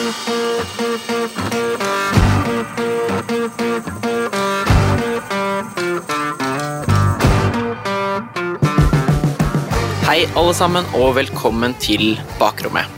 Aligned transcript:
Hei, 0.00 0.06
alle 10.32 10.54
sammen, 10.56 10.88
og 10.96 11.18
velkommen 11.18 11.76
til 11.76 12.16
Bakrommet. 12.40 12.88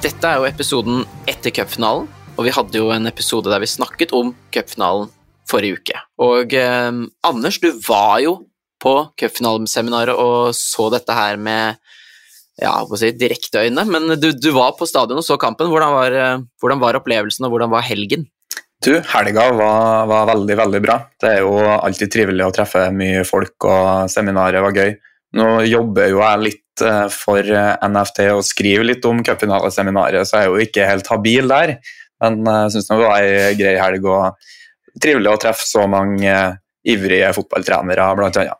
Dette 0.00 0.24
er 0.24 0.40
jo 0.40 0.48
episoden 0.48 1.04
etter 1.28 1.52
cupfinalen, 1.52 2.08
og 2.08 2.48
vi 2.48 2.56
hadde 2.56 2.80
jo 2.80 2.88
en 2.88 3.12
episode 3.12 3.52
der 3.52 3.60
vi 3.60 3.68
snakket 3.68 4.16
om 4.16 4.32
cupfinalen 4.48 5.12
forrige 5.44 5.76
uke. 5.76 6.00
Og 6.24 6.56
eh, 6.56 7.04
Anders, 7.20 7.60
du 7.60 7.68
var 7.84 8.16
jo 8.24 8.38
på 8.80 9.12
cupfinaleseminaret 9.20 10.16
og 10.16 10.56
så 10.56 10.88
dette 10.96 11.12
her 11.12 11.36
med 11.36 11.76
ja, 12.60 12.74
si, 13.00 13.10
direkte 13.16 13.64
øyne, 13.64 13.84
men 13.88 14.16
du, 14.20 14.30
du, 14.36 14.50
var 14.54 14.74
på 14.78 14.88
stadion 14.88 15.20
og 15.20 15.26
så 15.26 15.38
kampen. 15.40 15.70
Hvordan 15.72 15.94
var, 15.94 16.16
eh, 16.16 16.42
hvordan 16.60 16.82
var 16.82 16.98
opplevelsen, 17.00 17.46
og 17.46 17.54
hvordan 17.54 17.72
var 17.72 17.86
helgen? 17.86 18.26
Du, 18.80 18.94
helga 19.12 19.50
var, 19.56 20.06
var, 20.08 20.26
veldig, 20.32 20.56
veldig 20.62 20.80
bra. 20.84 20.98
Det 21.20 21.34
er 21.34 21.42
jo 21.44 21.54
alltid 21.74 22.12
trivelig 22.12 22.46
å 22.46 22.52
treffe 22.56 22.86
mye 22.96 23.24
folk, 23.28 23.56
og 23.68 24.12
seminaret 24.12 24.64
var 24.64 24.76
gøy. 24.76 24.94
Nå 25.40 25.48
jobber 25.68 26.10
jo 26.10 26.22
jeg 26.24 26.44
litt 26.46 26.84
eh, 26.84 27.06
for 27.14 27.44
eh, 27.44 27.74
NFT 27.86 28.30
og 28.34 28.46
skriver 28.46 28.88
litt 28.88 29.04
om 29.08 29.20
cupfinaleseminaret, 29.24 30.28
så 30.28 30.40
jeg 30.40 30.48
er 30.48 30.54
jo 30.54 30.64
ikke 30.68 30.88
helt 30.88 31.12
habil 31.12 31.52
der. 31.52 31.76
Men 32.20 32.42
jeg 32.44 32.72
syns 32.74 32.90
det 32.90 32.98
var 33.00 33.22
ei 33.22 33.52
grei 33.56 33.76
helg 33.80 34.04
og 34.04 34.50
trivelig 35.00 35.30
å 35.30 35.38
treffe 35.40 35.64
så 35.64 35.86
mange 35.88 36.34
ivrige 36.90 37.30
fotballtrenere, 37.36 38.08
blant 38.16 38.40
annet. 38.40 38.59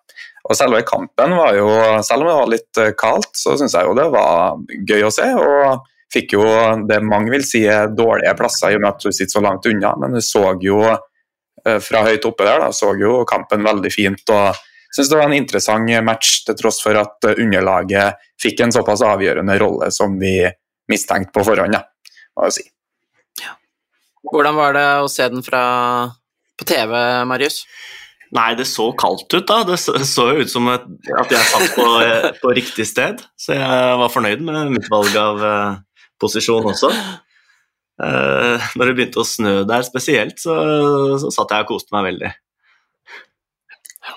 Og 0.51 0.59
selve 0.59 0.83
kampen 0.87 1.37
var 1.39 1.55
jo, 1.55 1.69
selv 2.03 2.25
om 2.25 2.31
det 2.31 2.39
var 2.41 2.51
litt 2.51 2.81
eh, 2.83 2.95
kaldt, 2.99 3.31
så 3.39 3.55
syns 3.59 3.77
jeg 3.77 3.87
jo 3.87 3.95
det 3.99 4.09
var 4.11 4.59
gøy 4.89 5.07
å 5.07 5.13
se. 5.15 5.29
Og 5.39 5.87
fikk 6.11 6.35
jo 6.35 6.43
det 6.91 6.99
mange 7.07 7.31
vil 7.31 7.47
si 7.47 7.63
er 7.71 7.93
dårlige 7.95 8.35
plasser, 8.39 8.73
i 8.73 8.81
og 8.81 8.83
med 8.83 8.91
at 8.91 9.05
du 9.05 9.13
sitter 9.13 9.37
så 9.37 9.45
langt 9.45 9.69
unna. 9.71 9.95
Men 10.03 10.19
du 10.19 10.25
så 10.25 10.57
jo 10.63 10.83
fra 11.61 12.01
høyt 12.07 12.25
oppe 12.25 12.47
der, 12.49 12.63
da, 12.63 12.71
så 12.73 12.95
jo 12.97 13.21
kampen 13.29 13.63
veldig 13.67 13.91
fint. 13.93 14.33
og 14.33 14.57
syns 14.95 15.11
det 15.11 15.19
var 15.19 15.29
en 15.29 15.37
interessant 15.39 15.93
match, 16.05 16.41
til 16.47 16.57
tross 16.59 16.81
for 16.83 16.99
at 16.99 17.31
underlaget 17.31 18.19
fikk 18.41 18.65
en 18.65 18.75
såpass 18.75 19.05
avgjørende 19.07 19.59
rolle 19.63 19.91
som 19.95 20.17
vi 20.19 20.43
mistenkte 20.91 21.35
på 21.35 21.45
forhånd. 21.47 21.77
Ja, 21.77 21.85
må 22.37 22.49
jeg 22.49 22.59
si. 22.59 22.67
Ja. 23.45 23.55
Hvordan 24.27 24.59
var 24.59 24.75
det 24.77 24.87
å 25.05 25.09
se 25.13 25.29
den 25.31 25.47
fra, 25.47 25.63
på 26.59 26.67
TV, 26.69 26.97
Marius? 27.31 27.63
Nei, 28.31 28.51
det 28.55 28.67
så 28.71 28.91
kaldt 28.95 29.33
ut, 29.35 29.47
da. 29.49 29.65
Det 29.67 29.77
så 29.81 30.29
jo 30.31 30.45
ut 30.45 30.53
som 30.53 30.69
at 30.71 30.85
jeg 31.11 31.47
satt 31.51 31.73
på, 31.75 31.87
på, 32.43 32.53
riktig 32.55 32.87
sted. 32.87 33.25
Så 33.39 33.57
jeg 33.59 33.97
var 33.99 34.13
fornøyd 34.13 34.45
med 34.47 34.71
mitt 34.77 34.87
valg 34.93 35.17
av 35.19 35.43
uh, 35.43 35.81
posisjon 36.23 36.69
også. 36.71 36.93
Uh, 38.01 38.63
når 38.79 38.85
det 38.87 38.95
begynte 38.95 39.21
å 39.21 39.27
snø 39.27 39.57
der 39.69 39.83
spesielt, 39.85 40.39
så, 40.41 40.55
så 41.21 41.33
satt 41.35 41.57
jeg 41.57 41.67
og 41.67 41.75
koste 41.75 41.97
meg 41.97 42.07
veldig. 42.13 42.31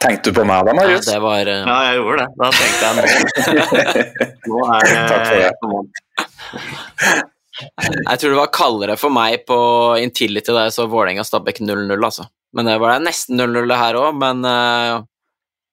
Tenkte 0.04 0.30
du 0.30 0.38
på 0.38 0.46
meg 0.48 0.70
da, 0.70 0.78
Marius? 0.78 1.10
Ja, 1.10 1.20
var, 1.24 1.50
uh... 1.50 1.66
ja, 1.66 1.82
jeg 1.90 2.00
gjorde 2.04 2.22
det. 2.22 2.30
Da 2.38 2.54
tenkte 2.62 2.82
jeg 2.86 2.94
nå. 3.02 3.04
nå 4.54 4.66
er 4.78 4.90
det 4.90 5.06
Takk 5.10 5.26
for 5.28 5.38
det. 5.42 7.22
Jeg 7.62 8.20
tror 8.20 8.32
det 8.34 8.40
var 8.40 8.54
kaldere 8.54 8.98
for 8.98 9.14
meg 9.14 9.44
på 9.50 9.58
Intility 10.02 10.54
da 10.54 10.68
jeg 10.68 10.76
så 10.76 10.88
Vålerenga-Stabæk 10.90 11.62
0-0, 11.62 11.94
altså. 12.00 12.28
Men 12.58 12.70
det 12.70 12.80
var 12.82 13.02
nesten 13.02 13.40
0-0 13.40 13.76
her 13.78 13.98
òg, 14.00 14.18
men 14.18 14.42
uh, 14.46 15.04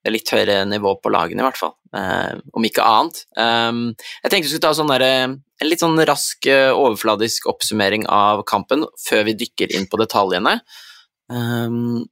litt 0.08 0.32
høyere 0.32 0.62
nivå 0.68 0.94
på 1.00 1.12
lagene 1.12 1.44
i 1.44 1.48
hvert 1.48 1.60
fall. 1.60 1.74
Uh, 1.96 2.36
om 2.56 2.66
ikke 2.68 2.84
annet. 2.84 3.24
Um, 3.36 3.82
jeg 4.20 4.28
tenkte 4.28 4.46
vi 4.46 4.52
skulle 4.52 4.66
ta 4.68 4.76
sånn 4.76 4.92
der, 4.92 5.06
en 5.32 5.68
litt 5.68 5.82
sånn 5.82 5.98
rask, 6.08 6.48
overfladisk 6.76 7.48
oppsummering 7.52 8.06
av 8.12 8.44
kampen 8.48 8.86
før 9.00 9.26
vi 9.28 9.38
dykker 9.42 9.76
inn 9.76 9.88
på 9.90 10.00
detaljene. 10.00 10.58
Um, 11.32 12.08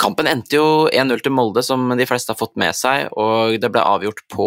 Kampen 0.00 0.28
endte 0.30 0.56
jo 0.56 0.68
1-0 0.88 1.20
til 1.24 1.34
Molde, 1.34 1.62
som 1.66 1.90
de 1.98 2.06
fleste 2.08 2.32
har 2.32 2.38
fått 2.40 2.56
med 2.60 2.76
seg, 2.76 3.10
og 3.20 3.58
det 3.60 3.68
ble 3.72 3.82
avgjort 3.84 4.22
på, 4.32 4.46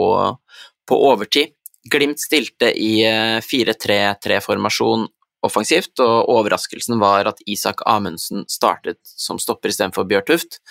på 0.89 0.99
overtid. 1.11 1.53
Glimt 1.91 2.21
stilte 2.21 2.71
i 2.79 3.03
4-3-3-formasjon 3.43 5.07
offensivt, 5.43 5.99
og 5.99 6.29
overraskelsen 6.31 7.01
var 7.01 7.27
at 7.27 7.41
Isak 7.49 7.83
Amundsen 7.89 8.45
startet 8.47 9.01
som 9.03 9.39
stopper 9.41 9.73
istedenfor 9.73 10.07
Bjørtuft. 10.07 10.61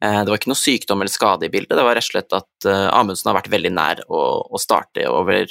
Det 0.00 0.30
var 0.30 0.38
ikke 0.38 0.52
noe 0.52 0.60
sykdom 0.60 1.02
eller 1.02 1.12
skade 1.12 1.48
i 1.48 1.52
bildet, 1.52 1.74
det 1.76 1.84
var 1.84 1.98
rett 1.98 2.06
og 2.06 2.12
slett 2.14 2.36
at 2.38 2.68
Amundsen 2.94 3.28
har 3.28 3.40
vært 3.40 3.50
veldig 3.52 3.72
nær 3.74 4.04
å 4.06 4.60
starte 4.62 5.04
over 5.10 5.50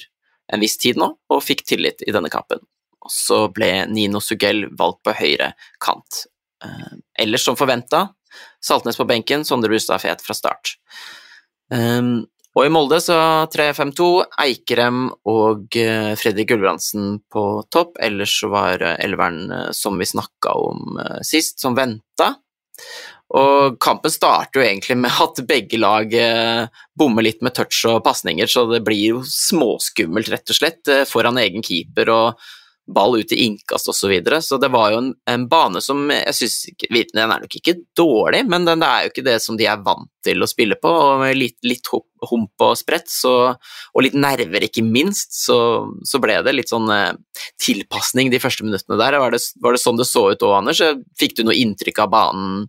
en 0.49 0.63
viss 0.63 0.79
tid 0.81 0.97
nå, 0.97 1.11
og 1.29 1.43
fikk 1.45 1.65
tillit 1.67 2.01
i 2.07 2.15
denne 2.15 2.31
kampen. 2.33 2.63
Og 3.03 3.11
så 3.13 3.43
ble 3.53 3.85
Nino 3.91 4.23
Sugell 4.23 4.65
valgt 4.79 5.03
på 5.05 5.17
høyre 5.19 5.51
kant. 5.83 6.23
Ellers 7.19 7.45
som 7.45 7.59
forventa, 7.59 8.07
Saltnes 8.61 8.97
på 8.97 9.07
benken, 9.09 9.45
Sondre 9.45 9.71
Brustad 9.71 10.01
fet 10.03 10.23
fra 10.25 10.35
start. 10.37 10.75
Um, 11.71 12.25
og 12.57 12.65
i 12.65 12.71
Molde 12.73 12.97
så 13.03 13.15
3-5-2, 13.53 14.07
Eikrem 14.41 15.03
og 15.29 15.77
uh, 15.77 16.15
Fredrik 16.17 16.49
Gulbrandsen 16.49 17.19
på 17.31 17.45
topp. 17.71 17.99
Ellers 18.01 18.33
så 18.41 18.49
var 18.51 18.81
uh, 18.81 18.95
elveren 19.03 19.53
uh, 19.53 19.69
som 19.75 19.99
vi 20.01 20.09
snakka 20.09 20.55
om 20.57 20.99
sist, 21.25 21.59
som 21.61 21.77
venta. 21.77 22.33
Og 23.37 23.77
kampen 23.77 24.09
starter 24.09 24.57
jo 24.57 24.65
egentlig 24.65 24.97
med 24.97 25.19
at 25.21 25.41
begge 25.45 25.77
lag 25.77 26.13
bommer 26.97 27.21
litt 27.21 27.43
med 27.45 27.53
touch 27.53 27.83
og 27.85 27.99
pasninger, 28.01 28.49
så 28.49 28.63
det 28.71 28.79
blir 28.87 29.03
jo 29.03 29.19
småskummelt, 29.21 30.31
rett 30.33 30.49
og 30.49 30.57
slett, 30.57 30.89
foran 31.05 31.37
egen 31.37 31.61
keeper. 31.61 32.09
og 32.09 32.47
ball 32.93 33.19
ut 33.19 33.31
i 33.31 33.43
innkast 33.45 33.89
osv. 33.89 33.99
Så, 33.99 34.07
videre. 34.07 34.41
så 34.41 34.57
det 34.57 34.71
var 34.73 34.93
jo 34.93 35.01
en, 35.01 35.09
en 35.29 35.43
bane 35.51 35.81
som 35.83 36.07
jeg 36.09 36.35
syns 36.37 36.55
Den 37.13 37.19
er 37.21 37.43
nok 37.43 37.55
ikke 37.59 37.75
dårlig, 37.97 38.45
men 38.49 38.65
den, 38.65 38.81
det 38.81 38.87
er 38.89 39.03
jo 39.03 39.11
ikke 39.11 39.25
det 39.27 39.35
som 39.43 39.57
de 39.59 39.67
er 39.69 39.83
vant 39.85 40.09
til 40.25 40.41
å 40.41 40.49
spille 40.49 40.77
på. 40.79 40.89
og 40.89 41.21
Med 41.23 41.37
litt, 41.37 41.57
litt 41.67 41.87
hump 41.91 42.65
og 42.65 42.77
sprett, 42.79 43.11
og 43.27 44.03
litt 44.03 44.17
nerver, 44.17 44.65
ikke 44.67 44.85
minst, 44.85 45.35
så, 45.45 45.59
så 46.07 46.21
ble 46.23 46.39
det 46.45 46.55
litt 46.55 46.71
sånn 46.71 46.89
eh, 46.93 47.13
tilpasning 47.61 48.31
de 48.31 48.41
første 48.41 48.65
minuttene 48.67 48.99
der. 48.99 49.19
Var 49.21 49.35
det, 49.35 49.43
var 49.63 49.75
det 49.75 49.83
sånn 49.83 49.99
det 49.99 50.09
så 50.09 50.29
ut 50.31 50.45
òg, 50.45 50.57
Anders? 50.61 50.83
Fikk 51.19 51.39
du 51.39 51.45
noe 51.47 51.57
inntrykk 51.59 52.05
av 52.05 52.13
banen? 52.15 52.67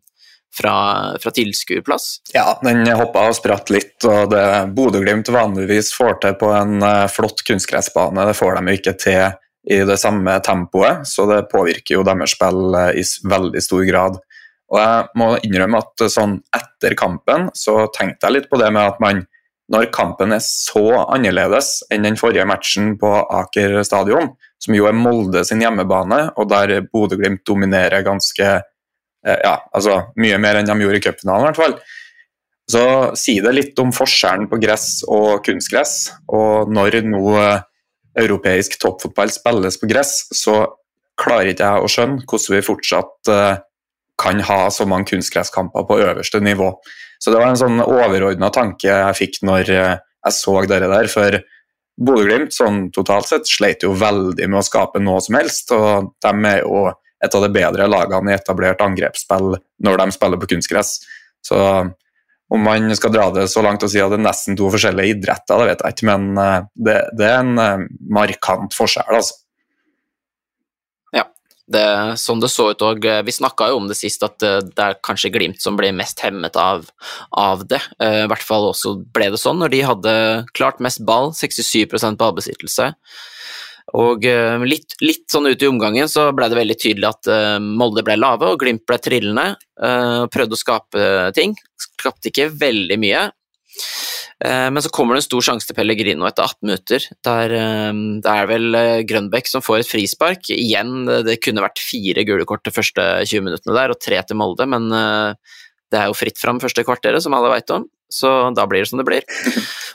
Fra, 0.50 1.14
fra 1.22 1.30
tilskuerplass? 1.30 2.06
Ja, 2.34 2.56
den 2.66 2.80
hoppa 2.98 3.28
og 3.30 3.36
spratt 3.38 3.70
litt, 3.70 4.02
og 4.02 4.32
det 4.32 4.42
Bodø-Glimt 4.74 5.30
vanligvis 5.30 5.92
får 5.94 6.16
til 6.24 6.34
på 6.40 6.48
en 6.50 6.82
uh, 6.82 7.06
flott 7.06 7.44
kunstgressbane, 7.46 8.24
det 8.26 8.34
får 8.34 8.58
de 8.58 8.74
jo 8.74 8.80
ikke 8.80 8.96
til 8.98 9.20
i 9.68 9.82
det 9.84 9.98
samme 10.00 10.38
tempoet, 10.44 11.06
så 11.08 11.26
det 11.28 11.48
påvirker 11.50 11.98
jo 11.98 12.04
deres 12.06 12.32
spill 12.36 12.76
eh, 12.78 13.00
i 13.02 13.04
veldig 13.28 13.62
stor 13.64 13.84
grad. 13.88 14.16
Og 14.70 14.78
jeg 14.78 15.10
må 15.20 15.28
innrømme 15.44 15.82
at 15.82 16.06
eh, 16.06 16.12
sånn 16.12 16.38
etter 16.56 16.96
kampen 16.98 17.50
så 17.58 17.84
tenkte 17.92 18.28
jeg 18.28 18.38
litt 18.38 18.50
på 18.50 18.60
det 18.60 18.70
med 18.72 18.94
at 18.94 19.02
man, 19.02 19.22
når 19.70 19.90
kampen 19.94 20.32
er 20.34 20.42
så 20.44 21.04
annerledes 21.04 21.76
enn 21.92 22.08
den 22.08 22.18
forrige 22.18 22.48
matchen 22.48 22.94
på 23.00 23.12
Aker 23.40 23.82
stadion, 23.86 24.32
som 24.60 24.76
jo 24.76 24.88
er 24.88 24.96
Molde 24.96 25.44
sin 25.46 25.62
hjemmebane, 25.62 26.22
og 26.40 26.50
der 26.50 26.80
Bodø-Glimt 26.88 27.44
dominerer 27.48 28.04
ganske 28.06 28.48
eh, 28.56 29.38
ja, 29.44 29.58
altså 29.76 30.06
mye 30.20 30.40
mer 30.40 30.60
enn 30.60 30.72
de 30.72 30.78
gjorde 30.80 31.02
i 31.02 31.04
cupfinalen, 31.04 31.44
i 31.44 31.50
hvert 31.50 31.60
fall. 31.60 31.80
Så 32.70 32.84
sier 33.18 33.44
det 33.44 33.56
litt 33.56 33.80
om 33.82 33.90
forskjellen 33.92 34.46
på 34.48 34.60
gress 34.62 35.00
og 35.10 35.42
kunstgress. 35.42 36.12
Og 36.30 36.70
når 36.70 37.00
nå 37.02 37.24
europeisk 38.18 38.78
toppfotball 38.80 39.32
spilles 39.32 39.78
på 39.80 39.88
gress, 39.90 40.14
så 40.34 40.64
klarer 41.20 41.52
ikke 41.52 41.68
jeg 41.68 41.84
å 41.84 41.90
skjønne 41.90 42.24
hvordan 42.24 42.56
vi 42.56 42.64
fortsatt 42.64 43.30
uh, 43.30 43.60
kan 44.20 44.40
ha 44.44 44.60
så 44.72 44.86
mange 44.88 45.10
kunstgresskamper 45.12 45.86
på 45.88 46.00
øverste 46.02 46.40
nivå. 46.44 46.72
Så 47.20 47.32
det 47.32 47.40
var 47.40 47.52
en 47.52 47.60
sånn 47.60 47.82
overordna 47.84 48.50
tanke 48.54 48.88
jeg 48.88 49.18
fikk 49.18 49.40
når 49.46 49.72
uh, 49.72 49.96
jeg 50.26 50.36
så 50.36 50.56
dere 50.68 50.90
der. 50.90 51.10
For 51.12 51.38
Bodø-Glimt 52.00 52.56
sånn 52.56 52.86
totalt 52.96 53.28
sett 53.28 53.48
sleit 53.48 53.84
jo 53.84 53.92
veldig 53.98 54.48
med 54.48 54.60
å 54.62 54.66
skape 54.66 55.02
noe 55.02 55.20
som 55.24 55.36
helst. 55.36 55.72
Og 55.76 56.12
de 56.24 56.34
er 56.48 56.62
jo 56.62 56.88
et 57.20 57.36
av 57.36 57.44
de 57.44 57.50
bedre 57.52 57.88
lagene 57.90 58.32
i 58.32 58.38
etablert 58.38 58.80
angrepsspill 58.84 59.54
når 59.84 60.00
de 60.00 60.06
spiller 60.16 60.40
på 60.40 60.48
kunstgress. 60.54 60.94
Så 61.44 61.58
om 62.50 62.64
man 62.66 62.90
skal 62.98 63.12
dra 63.14 63.28
det 63.34 63.46
så 63.50 63.62
langt 63.62 63.84
og 63.86 63.92
si 63.92 64.00
at 64.02 64.10
det 64.10 64.18
er 64.18 64.26
nesten 64.26 64.58
to 64.58 64.70
forskjellige 64.72 65.14
idretter, 65.14 65.60
det 65.60 65.68
vet 65.70 65.84
jeg 65.84 65.96
ikke, 65.96 66.08
men 66.10 66.42
eh, 66.42 66.56
det, 66.88 66.96
det 67.18 67.28
er 67.28 67.44
en 67.44 67.62
eh, 67.62 67.86
markant 68.10 68.74
forskjell, 68.74 69.12
altså. 69.20 69.38
Ja, 71.14 71.28
det, 71.70 71.84
sånn 72.22 72.42
det 72.42 72.50
så 72.50 72.70
ut 72.72 72.82
òg. 72.86 73.06
Vi 73.26 73.36
snakka 73.36 73.70
jo 73.70 73.78
om 73.78 73.86
det 73.90 73.98
sist, 73.98 74.26
at 74.26 74.42
det, 74.42 74.74
er 74.82 74.98
kanskje 75.06 75.30
Glimt 75.34 75.62
som 75.62 75.78
blir 75.78 75.94
mest 75.94 76.22
hemmet 76.26 76.58
av, 76.58 76.90
av, 77.38 77.62
det. 77.70 77.82
Eh, 78.02 78.24
I 78.24 78.30
hvert 78.30 78.46
fall 78.46 78.70
også 78.72 78.96
ble 79.14 79.30
det 79.30 79.42
sånn 79.42 79.62
når 79.62 79.74
de 79.76 79.84
hadde 79.86 80.14
klart 80.58 80.82
mest 80.82 81.04
ball, 81.06 81.30
67% 81.36 82.18
ballbesittelse. 82.18 82.90
Og 83.98 84.26
uh, 84.28 84.62
litt, 84.66 84.94
litt, 85.02 85.26
sånn 85.30 85.48
ut 85.50 85.62
i 85.62 85.68
omgangen 85.68 86.10
så 86.10 86.28
ble 86.36 86.50
det 86.50 86.58
veldig 86.58 86.78
tydelig 86.78 87.08
at 87.08 87.30
uh, 87.30 87.58
Molde 87.62 88.04
ble 88.06 88.18
lave 88.20 88.52
og 88.52 88.62
Glimt 88.62 88.84
ble 88.88 89.00
trillende. 89.02 89.56
Uh, 89.80 90.26
prøvde 90.30 90.56
å 90.56 90.60
skape 90.60 91.04
ting. 91.36 91.56
Skapte 91.80 92.30
ikke 92.30 92.50
veldig 92.54 92.98
mye. 93.00 93.28
Men 94.40 94.80
så 94.80 94.88
kommer 94.88 95.12
det 95.12 95.20
en 95.20 95.26
stor 95.26 95.44
sjanse 95.44 95.68
til 95.68 95.76
Pellegrino 95.76 96.24
etter 96.24 96.46
18 96.46 96.64
minutter. 96.64 97.04
Der, 97.26 97.52
det 98.24 98.32
er 98.32 98.46
vel 98.48 98.78
Grønbæk 99.04 99.50
som 99.50 99.60
får 99.60 99.82
et 99.82 99.90
frispark. 99.90 100.48
Igjen, 100.54 101.04
det 101.26 101.36
kunne 101.44 101.60
vært 101.60 101.82
fire 101.84 102.24
gule 102.24 102.46
kort 102.48 102.64
de 102.64 102.72
første 102.72 103.04
20 103.20 103.44
minuttene 103.44 103.76
der, 103.76 103.92
og 103.92 104.00
tre 104.00 104.16
til 104.24 104.40
Molde, 104.40 104.64
men 104.64 104.88
det 104.88 106.00
er 106.00 106.08
jo 106.08 106.16
fritt 106.16 106.40
fram 106.40 106.62
første 106.62 106.86
kvarteret, 106.88 107.20
som 107.20 107.36
alle 107.36 107.52
veit 107.52 107.74
om, 107.76 107.84
så 108.12 108.50
da 108.56 108.66
blir 108.68 108.84
det 108.84 108.90
som 108.90 109.00
det 109.00 109.06
blir. 109.08 109.24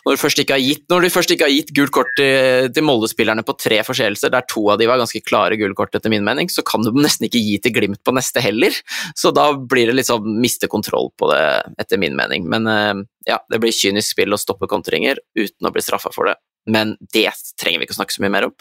Når 0.06 0.16
du 0.16 0.22
først 0.22 0.40
ikke 0.42 0.56
har 0.56 0.62
gitt, 0.62 0.86
ikke 0.86 1.48
har 1.48 1.54
gitt 1.54 1.72
gult 1.76 1.94
kort 1.96 2.12
til, 2.18 2.70
til 2.76 2.86
Molde-spillerne 2.86 3.46
på 3.46 3.56
tre 3.58 3.82
forseelser, 3.86 4.32
der 4.34 4.46
to 4.50 4.68
av 4.72 4.80
de 4.80 4.88
var 4.90 5.02
ganske 5.02 5.24
klare 5.26 5.58
gule 5.60 5.76
kort 5.78 5.96
etter 5.98 6.14
min 6.14 6.26
mening, 6.26 6.52
så 6.52 6.64
kan 6.66 6.86
du 6.86 6.92
nesten 6.94 7.28
ikke 7.28 7.42
gi 7.42 7.58
til 7.64 7.76
Glimt 7.76 8.04
på 8.06 8.14
neste 8.16 8.44
heller. 8.44 8.76
Så 9.18 9.34
da 9.36 9.50
blir 9.58 9.90
det 9.90 9.98
litt 9.98 10.12
sånn 10.12 10.38
miste 10.42 10.70
kontroll 10.72 11.10
på 11.20 11.32
det, 11.34 11.44
etter 11.82 12.02
min 12.02 12.16
mening. 12.18 12.46
Men 12.52 12.70
eh, 12.72 12.94
ja, 13.32 13.42
det 13.50 13.62
blir 13.64 13.76
kynisk 13.76 14.14
spill 14.14 14.36
å 14.36 14.42
stoppe 14.42 14.70
kontringer 14.70 15.20
uten 15.38 15.68
å 15.68 15.74
bli 15.74 15.84
straffa 15.84 16.14
for 16.14 16.30
det. 16.30 16.38
Men 16.70 16.96
det 17.14 17.30
trenger 17.62 17.82
vi 17.82 17.86
ikke 17.86 17.94
å 17.94 18.00
snakke 18.00 18.16
så 18.16 18.24
mye 18.24 18.34
mer 18.34 18.48
om. 18.48 18.56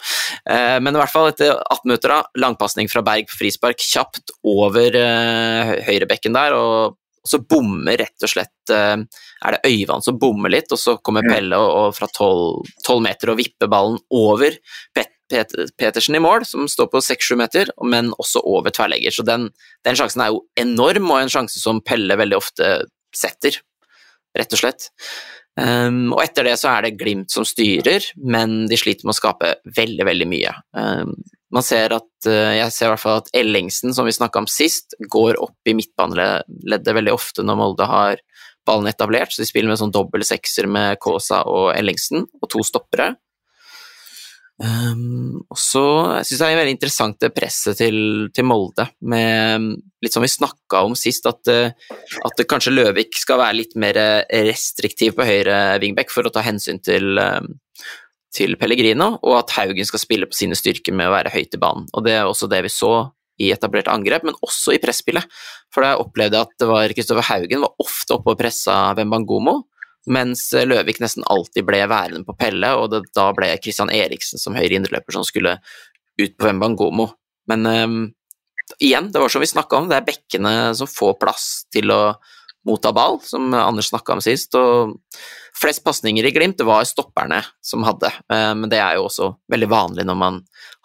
Eh, 0.49 0.77
men 0.81 0.93
i 0.93 0.99
hvert 1.01 1.13
fall 1.13 1.29
etter 1.31 1.55
18 1.55 1.87
minutter, 1.89 2.13
da, 2.13 2.41
langpasning 2.41 2.89
fra 2.91 3.05
Berg 3.05 3.29
på 3.29 3.39
frispark 3.39 3.81
kjapt 3.81 4.35
over 4.45 4.97
eh, 4.99 5.73
høyrebekken 5.87 6.37
der, 6.37 6.57
og 6.57 6.99
og 7.25 7.31
så 7.31 7.41
bommer 7.41 7.97
rett 7.97 8.25
og 8.25 8.29
slett 8.29 8.73
eh, 8.73 9.01
Er 9.01 9.55
det 9.55 9.71
Øyvand 9.71 10.05
som 10.05 10.19
bommer 10.21 10.53
litt, 10.53 10.69
og 10.71 10.79
så 10.79 10.95
kommer 11.01 11.25
Pelle 11.25 11.57
og, 11.57 11.69
og 11.81 11.97
fra 11.97 12.09
tolv 12.13 13.01
meter 13.03 13.33
og 13.33 13.39
vipper 13.41 13.69
ballen 13.71 13.97
over 14.13 14.57
Pet, 14.95 15.09
Pet, 15.31 15.55
Petersen 15.79 16.17
i 16.19 16.21
mål, 16.21 16.45
som 16.45 16.69
står 16.69 16.91
på 16.93 17.01
seks-sju 17.01 17.33
meter, 17.39 17.71
men 17.81 18.11
også 18.21 18.43
over 18.45 18.73
tverrlegger. 18.73 19.15
Så 19.15 19.25
den, 19.25 19.49
den, 19.87 19.97
sjansen 19.97 20.21
er 20.21 20.33
jo 20.33 20.43
enorm, 20.61 21.09
og 21.09 21.23
en 21.23 21.33
sjanse 21.33 21.61
som 21.61 21.81
Pelle 21.81 22.17
veldig 22.19 22.37
ofte 22.37 22.75
setter, 23.15 23.57
rett 24.37 24.53
og 24.53 24.61
slett. 24.61 24.91
Um, 25.55 26.11
og 26.11 26.19
etter 26.19 26.45
det 26.45 26.57
så 26.59 26.73
er 26.73 26.85
det 26.85 26.97
Glimt 26.99 27.31
som 27.31 27.47
styrer, 27.47 28.05
men 28.21 28.65
de 28.69 28.77
sliter 28.77 29.07
med 29.07 29.15
å 29.15 29.17
skape 29.17 29.55
veldig, 29.77 30.05
veldig 30.05 30.29
mye. 30.29 30.53
Um, 30.77 31.15
man 31.55 31.65
ser 31.65 31.95
at 31.95 32.29
eh, 32.29 32.57
Jeg 32.59 32.73
ser 32.75 32.89
i 32.89 32.93
hvert 32.93 33.03
fall 33.03 33.21
at 33.23 33.31
Ellingsen, 33.35 33.95
som 33.95 34.07
vi 34.07 34.15
snakka 34.15 34.43
om 34.43 34.49
sist, 34.51 34.97
går 35.11 35.39
opp 35.43 35.69
i 35.69 35.75
midtbaneleddet 35.77 36.95
veldig 36.99 37.13
ofte 37.15 37.45
når 37.45 37.59
Molde 37.61 37.89
har 37.89 38.23
ballen 38.65 38.89
etablert, 38.89 39.31
så 39.31 39.43
de 39.43 39.49
spiller 39.49 39.69
med 39.69 39.79
sånn 39.79 39.93
dobbel 39.93 40.25
sekser 40.25 40.65
med 40.71 40.97
Kaasa 41.01 41.43
og 41.45 41.69
Ellingsen, 41.75 42.25
og 42.41 42.49
to 42.49 42.63
stoppere. 42.65 43.13
Um, 44.55 45.41
og 45.51 45.57
så 45.59 45.83
syns 46.23 46.31
jeg 46.31 46.39
det 46.39 46.53
er 46.53 46.59
veldig 46.61 46.73
interessant 46.77 47.17
det 47.19 47.29
presset 47.35 47.75
til, 47.75 47.97
til, 48.33 48.47
Molde, 48.47 48.87
med 49.03 49.67
litt 50.01 50.15
som 50.15 50.23
vi 50.23 50.31
snakka 50.31 50.81
om 50.87 50.95
sist, 50.97 51.27
at, 51.29 51.51
eh, 51.51 51.75
at 52.25 52.43
kanskje 52.49 52.73
Løvik 52.73 53.19
skal 53.19 53.41
være 53.43 53.59
litt 53.59 53.75
mer 53.77 53.99
restriktiv 54.47 55.13
på 55.17 55.27
høyre 55.27 55.59
wingback 55.83 56.13
for 56.13 56.25
å 56.25 56.33
ta 56.33 56.41
hensyn 56.47 56.79
til, 56.81 57.19
um, 57.19 57.51
til 58.35 58.57
Pellegrino, 58.59 59.15
og 59.23 59.37
at 59.39 59.53
Haugen 59.57 59.87
skal 59.87 60.01
spille 60.01 60.27
på 60.29 60.37
sine 60.37 60.57
styrker 60.57 60.95
med 60.95 61.09
å 61.09 61.15
være 61.15 61.33
høyt 61.33 61.55
i 61.55 61.61
banen. 61.61 61.87
Og 61.93 62.05
Det 62.05 62.15
er 62.17 62.25
også 62.27 62.49
det 62.51 62.63
vi 62.65 62.73
så 62.73 62.95
i 63.41 63.51
etablert 63.51 63.89
angrep, 63.91 64.23
men 64.23 64.37
også 64.45 64.75
i 64.75 64.81
presspillet. 64.81 65.27
For 65.73 65.83
da 65.83 65.95
opplevde 65.99 66.39
jeg 66.39 66.47
at 66.47 66.59
det 66.61 66.67
var 66.69 66.93
Kristoffer 66.95 67.29
Haugen 67.29 67.63
var 67.65 67.83
ofte 67.83 68.15
oppe 68.15 68.35
og 68.35 68.39
pressa 68.39 68.77
Wembangomo, 68.97 69.61
mens 70.11 70.47
Løvik 70.53 71.01
nesten 71.01 71.25
alltid 71.31 71.65
ble 71.67 71.81
værende 71.89 72.27
på 72.27 72.35
Pelle, 72.37 72.69
og 72.77 72.91
det, 72.93 73.01
da 73.17 73.31
ble 73.35 73.49
Christian 73.57 73.91
Eriksen 73.91 74.41
som 74.41 74.55
høyre 74.55 74.77
indreløper 74.77 75.17
som 75.17 75.25
skulle 75.27 75.57
ut 76.21 76.37
på 76.37 76.47
Wembangomo. 76.47 77.09
Men 77.49 77.67
um, 77.67 77.97
igjen, 78.79 79.11
det 79.11 79.21
var 79.21 79.33
som 79.33 79.43
vi 79.43 79.49
snakka 79.49 79.81
om, 79.81 79.89
det 79.89 79.99
er 79.99 80.07
bekkene 80.07 80.53
som 80.77 80.89
får 80.89 81.17
plass 81.21 81.49
til 81.73 81.91
å 81.93 82.01
motta 82.65 82.91
ball, 82.95 83.19
som 83.23 83.53
Anders 83.53 83.91
snakka 83.91 84.15
om 84.17 84.23
sist. 84.23 84.55
og 84.57 84.95
Flest 85.55 85.83
pasninger 85.85 86.25
i 86.25 86.31
Glimt 86.35 86.57
det 86.59 86.67
var 86.67 86.83
stopperne 86.87 87.39
som 87.63 87.85
hadde, 87.87 88.11
eh, 88.31 88.51
men 88.57 88.71
det 88.71 88.81
er 88.83 88.97
jo 88.97 89.05
også 89.07 89.29
veldig 89.51 89.69
vanlig 89.71 90.07
når 90.07 90.17
man 90.19 90.41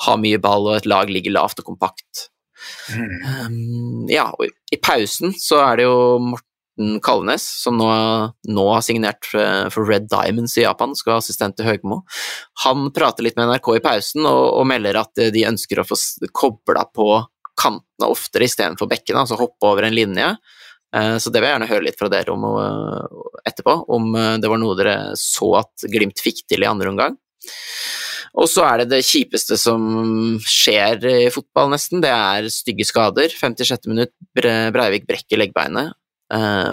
har 0.07 0.21
mye 0.21 0.39
ball 0.43 0.69
og 0.69 0.77
et 0.79 0.87
lag 0.91 1.11
ligger 1.11 1.35
lavt 1.35 1.63
og 1.63 1.73
kompakt. 1.73 2.29
Mm. 2.93 3.11
Um, 3.25 4.07
ja, 4.11 4.29
og 4.31 4.47
i 4.47 4.79
pausen 4.79 5.35
så 5.35 5.63
er 5.65 5.81
det 5.81 5.89
jo 5.89 5.99
Morten 6.23 7.01
Kalvenes, 7.03 7.45
som 7.65 7.77
nå, 7.81 7.89
nå 8.49 8.67
har 8.71 8.85
signert 8.85 9.27
for 9.27 9.83
Red 9.89 10.07
Diamonds 10.13 10.55
i 10.61 10.65
Japan, 10.65 10.95
skal 10.97 11.17
ha 11.17 11.25
assistent 11.25 11.59
til 11.59 11.67
Høgmo. 11.67 12.03
Han 12.65 12.89
prater 12.95 13.27
litt 13.27 13.41
med 13.41 13.51
NRK 13.51 13.75
i 13.75 13.83
pausen 13.85 14.29
og, 14.29 14.45
og 14.61 14.69
melder 14.71 15.03
at 15.03 15.25
de 15.35 15.49
ønsker 15.51 15.83
å 15.83 15.89
få 15.89 15.99
kobla 16.37 16.87
på 16.95 17.11
kantene 17.61 18.09
oftere 18.09 18.47
istedenfor 18.49 18.89
bekkene, 18.89 19.25
altså 19.25 19.41
hoppe 19.41 19.69
over 19.69 19.89
en 19.89 19.97
linje. 19.97 20.31
Eh, 20.97 21.17
så 21.23 21.31
det 21.31 21.41
vil 21.41 21.47
jeg 21.47 21.57
gjerne 21.57 21.71
høre 21.71 21.87
litt 21.87 22.01
fra 22.01 22.11
dere 22.11 22.35
om 22.35 22.47
eh, 22.51 23.21
etterpå, 23.47 23.77
om 23.95 24.11
eh, 24.19 24.37
det 24.43 24.51
var 24.51 24.61
noe 24.61 24.79
dere 24.79 24.97
så 25.19 25.53
at 25.63 25.87
Glimt 25.91 26.23
fikk 26.23 26.45
til 26.51 26.65
i 26.65 26.71
andre 26.71 26.91
omgang. 26.91 27.19
Og 28.41 28.47
så 28.51 28.65
er 28.67 28.83
det 28.83 28.91
det 28.93 29.07
kjipeste 29.07 29.59
som 29.59 29.83
skjer 30.47 31.03
i 31.09 31.31
fotball, 31.35 31.73
nesten. 31.73 32.03
Det 32.03 32.11
er 32.15 32.51
stygge 32.53 32.87
skader. 32.87 33.33
56. 33.35 33.89
minutt, 33.91 34.13
Breivik 34.39 35.09
brekker 35.09 35.41
leggbeinet. 35.41 35.97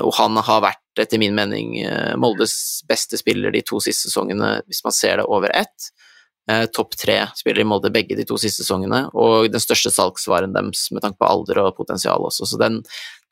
Og 0.06 0.12
han 0.20 0.38
har 0.38 0.62
vært, 0.62 0.84
etter 1.02 1.18
min 1.18 1.34
mening, 1.34 1.80
Moldes 2.22 2.86
beste 2.86 3.18
spiller 3.18 3.50
de 3.50 3.64
to 3.66 3.82
siste 3.82 4.06
sesongene, 4.06 4.60
hvis 4.70 4.84
man 4.86 4.94
ser 4.94 5.18
det 5.18 5.26
over 5.26 5.50
ett. 5.50 5.90
Topp 6.78 6.94
tre 7.02 7.18
spiller 7.36 7.66
i 7.66 7.68
Molde 7.68 7.90
begge 7.96 8.16
de 8.16 8.28
to 8.30 8.38
siste 8.38 8.62
sesongene, 8.62 9.08
og 9.18 9.50
den 9.50 9.64
største 9.64 9.90
salgsvaren 9.98 10.54
deres 10.54 10.92
med 10.94 11.08
tanke 11.08 11.18
på 11.18 11.32
alder 11.32 11.64
og 11.66 11.74
potensial 11.82 12.30
også. 12.30 12.46
Så 12.54 12.62
den, 12.62 12.84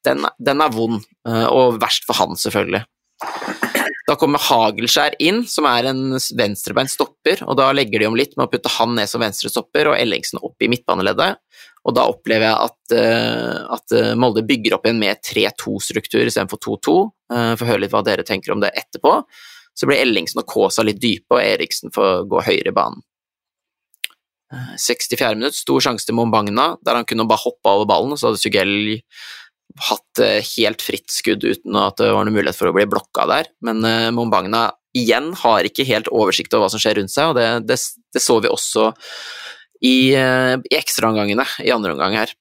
den, 0.06 0.26
den 0.38 0.64
er 0.64 0.74
vond, 0.74 1.04
eh, 1.28 1.48
og 1.50 1.80
verst 1.82 2.08
for 2.08 2.18
han, 2.22 2.38
selvfølgelig. 2.40 2.86
Da 4.06 4.14
kommer 4.22 4.42
Hagelskjær 4.42 5.16
inn, 5.24 5.42
som 5.50 5.66
er 5.66 5.88
en 5.90 6.02
venstrebeint 6.38 6.92
stopper, 6.94 7.42
og 7.48 7.58
da 7.58 7.72
legger 7.74 8.04
de 8.04 8.10
om 8.10 8.18
litt 8.18 8.36
med 8.38 8.46
å 8.46 8.52
putte 8.52 8.70
han 8.76 8.94
ned 8.98 9.10
som 9.10 9.24
venstrestopper 9.24 9.90
og 9.90 9.98
Ellingsen 9.98 10.44
opp 10.46 10.62
i 10.62 10.70
midtbaneleddet. 10.70 11.40
Og 11.86 11.96
da 11.98 12.06
opplever 12.10 12.46
jeg 12.46 12.68
at, 12.68 12.78
uh, 12.98 13.74
at 13.78 13.96
eh, 13.98 14.14
Molde 14.18 14.46
bygger 14.46 14.78
opp 14.78 14.86
igjen 14.86 15.02
med 15.02 15.22
3-2-struktur 15.26 16.24
istedenfor 16.26 16.62
2-2. 16.62 16.96
Uh, 17.34 17.52
får 17.58 17.70
høre 17.72 17.84
litt 17.84 17.94
hva 17.94 18.04
dere 18.06 18.26
tenker 18.26 18.54
om 18.54 18.62
det 18.62 18.74
etterpå. 18.78 19.18
Så 19.78 19.90
blir 19.90 20.02
Ellingsen 20.02 20.42
og 20.42 20.50
Kaasa 20.50 20.86
litt 20.86 21.02
dype, 21.02 21.34
og 21.34 21.42
Eriksen 21.42 21.94
får 21.94 22.28
gå 22.30 22.46
høyere 22.46 22.74
i 22.74 22.78
banen. 22.78 23.02
64. 24.80 25.34
minutt, 25.36 25.58
stor 25.58 25.82
sjanse 25.84 26.06
til 26.08 26.16
Mombagna, 26.16 26.76
der 26.86 27.00
han 27.00 27.08
kunne 27.10 27.26
bare 27.28 27.42
hoppe 27.42 27.72
over 27.74 27.88
ballen, 27.90 28.14
og 28.14 28.22
så 28.22 28.30
hadde 28.30 28.40
Sugell 28.40 28.76
hatt 29.90 30.22
eh, 30.24 30.40
helt 30.56 30.84
fritt 30.84 31.12
skudd 31.12 31.44
uten 31.44 31.76
at 31.80 32.00
det 32.00 32.12
var 32.14 32.26
noen 32.26 32.38
mulighet 32.38 32.58
for 32.58 32.72
å 32.72 32.76
bli 32.76 32.88
blokka 32.90 33.28
der. 33.30 33.50
Men 33.66 33.84
uh, 33.84 34.12
Mombagna 34.16 34.70
igjen 34.96 35.34
har 35.42 35.68
ikke 35.68 35.88
helt 35.88 36.08
oversikt 36.14 36.54
over 36.56 36.66
hva 36.66 36.74
som 36.74 36.82
skjer 36.82 37.00
rundt 37.02 37.12
seg, 37.12 37.32
og 37.32 37.40
det, 37.40 37.48
det, 37.68 37.80
det 38.16 38.24
så 38.24 38.40
vi 38.44 38.52
også 38.52 38.92
i, 39.84 40.16
uh, 40.16 40.56
i 40.56 40.78
ekstraomgangene 40.80 41.48
i 41.66 41.74
andre 41.76 41.96
omgang 41.96 42.16
her. 42.22 42.36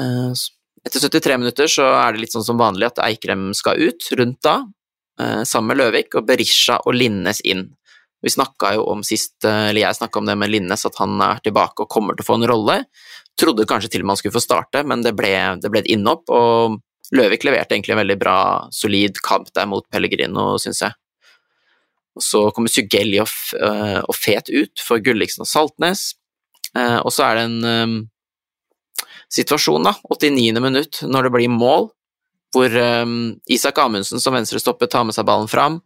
Etter 0.00 1.02
73 1.02 1.36
minutter 1.38 1.70
så 1.70 1.86
er 1.98 2.14
det 2.14 2.24
litt 2.24 2.34
sånn 2.34 2.46
som 2.46 2.58
vanlig 2.60 2.88
at 2.88 3.02
Eikrem 3.04 3.50
skal 3.58 3.78
ut 3.78 4.06
rundt 4.16 4.38
da, 4.46 4.62
sammen 5.44 5.72
med 5.72 5.80
Løvik, 5.80 6.14
og 6.16 6.28
Berisha 6.28 6.78
og 6.86 6.94
Linnes 6.94 7.42
inn. 7.44 7.66
Vi 8.22 8.32
snakka 8.32 8.70
jo 8.78 8.86
om 8.92 9.02
sist, 9.04 9.34
eller 9.44 9.82
jeg 9.82 9.98
snakka 9.98 10.22
om 10.22 10.30
det 10.30 10.38
med 10.40 10.52
Linnes, 10.54 10.86
at 10.86 10.96
han 11.02 11.18
er 11.26 11.42
tilbake 11.44 11.84
og 11.84 11.90
kommer 11.92 12.16
til 12.16 12.24
å 12.24 12.28
få 12.30 12.38
en 12.38 12.48
rolle. 12.48 12.78
Trodde 13.38 13.66
kanskje 13.68 13.92
til 13.92 14.02
og 14.02 14.08
med 14.08 14.16
han 14.16 14.20
skulle 14.22 14.36
få 14.36 14.42
starte, 14.44 14.82
men 14.86 15.04
det 15.04 15.14
ble, 15.18 15.32
det 15.62 15.70
ble 15.72 15.84
et 15.84 15.92
innhopp, 15.92 16.26
og 16.32 16.80
Løvik 17.14 17.42
leverte 17.42 17.74
egentlig 17.74 17.96
en 17.96 18.02
veldig 18.04 18.18
bra, 18.20 18.38
solid 18.74 19.18
kamp 19.26 19.48
der 19.56 19.66
mot 19.66 19.86
Pellegrino, 19.90 20.52
syns 20.62 20.84
jeg. 20.84 20.94
Og 22.18 22.22
så 22.22 22.42
kommer 22.54 22.70
Sugelli 22.70 23.18
og, 23.22 23.30
uh, 23.58 24.00
og, 24.04 24.14
Fet 24.18 24.50
ut 24.50 24.82
for 24.82 25.02
Gulliksen 25.02 25.42
og 25.42 25.50
Saltnes, 25.50 26.12
uh, 26.76 27.00
og 27.02 27.10
så 27.14 27.26
er 27.26 27.38
det 27.38 27.46
en 27.48 27.64
um, 27.66 27.96
situasjon, 29.30 29.86
da, 29.86 29.96
89. 30.10 30.62
minutt, 30.62 31.02
når 31.06 31.26
det 31.26 31.34
blir 31.34 31.54
mål, 31.54 31.90
hvor 32.54 32.74
um, 33.02 33.16
Isak 33.50 33.78
Amundsen 33.78 34.22
som 34.22 34.34
venstrestopper 34.34 34.90
tar 34.90 35.06
med 35.06 35.14
seg 35.14 35.26
ballen 35.26 35.50
fram, 35.50 35.80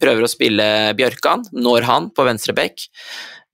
prøver 0.00 0.26
å 0.26 0.30
spille 0.30 0.66
Bjørkan, 0.98 1.46
når 1.52 1.88
han 1.88 2.10
på 2.12 2.26
venstre 2.26 2.56
bekk. 2.56 2.88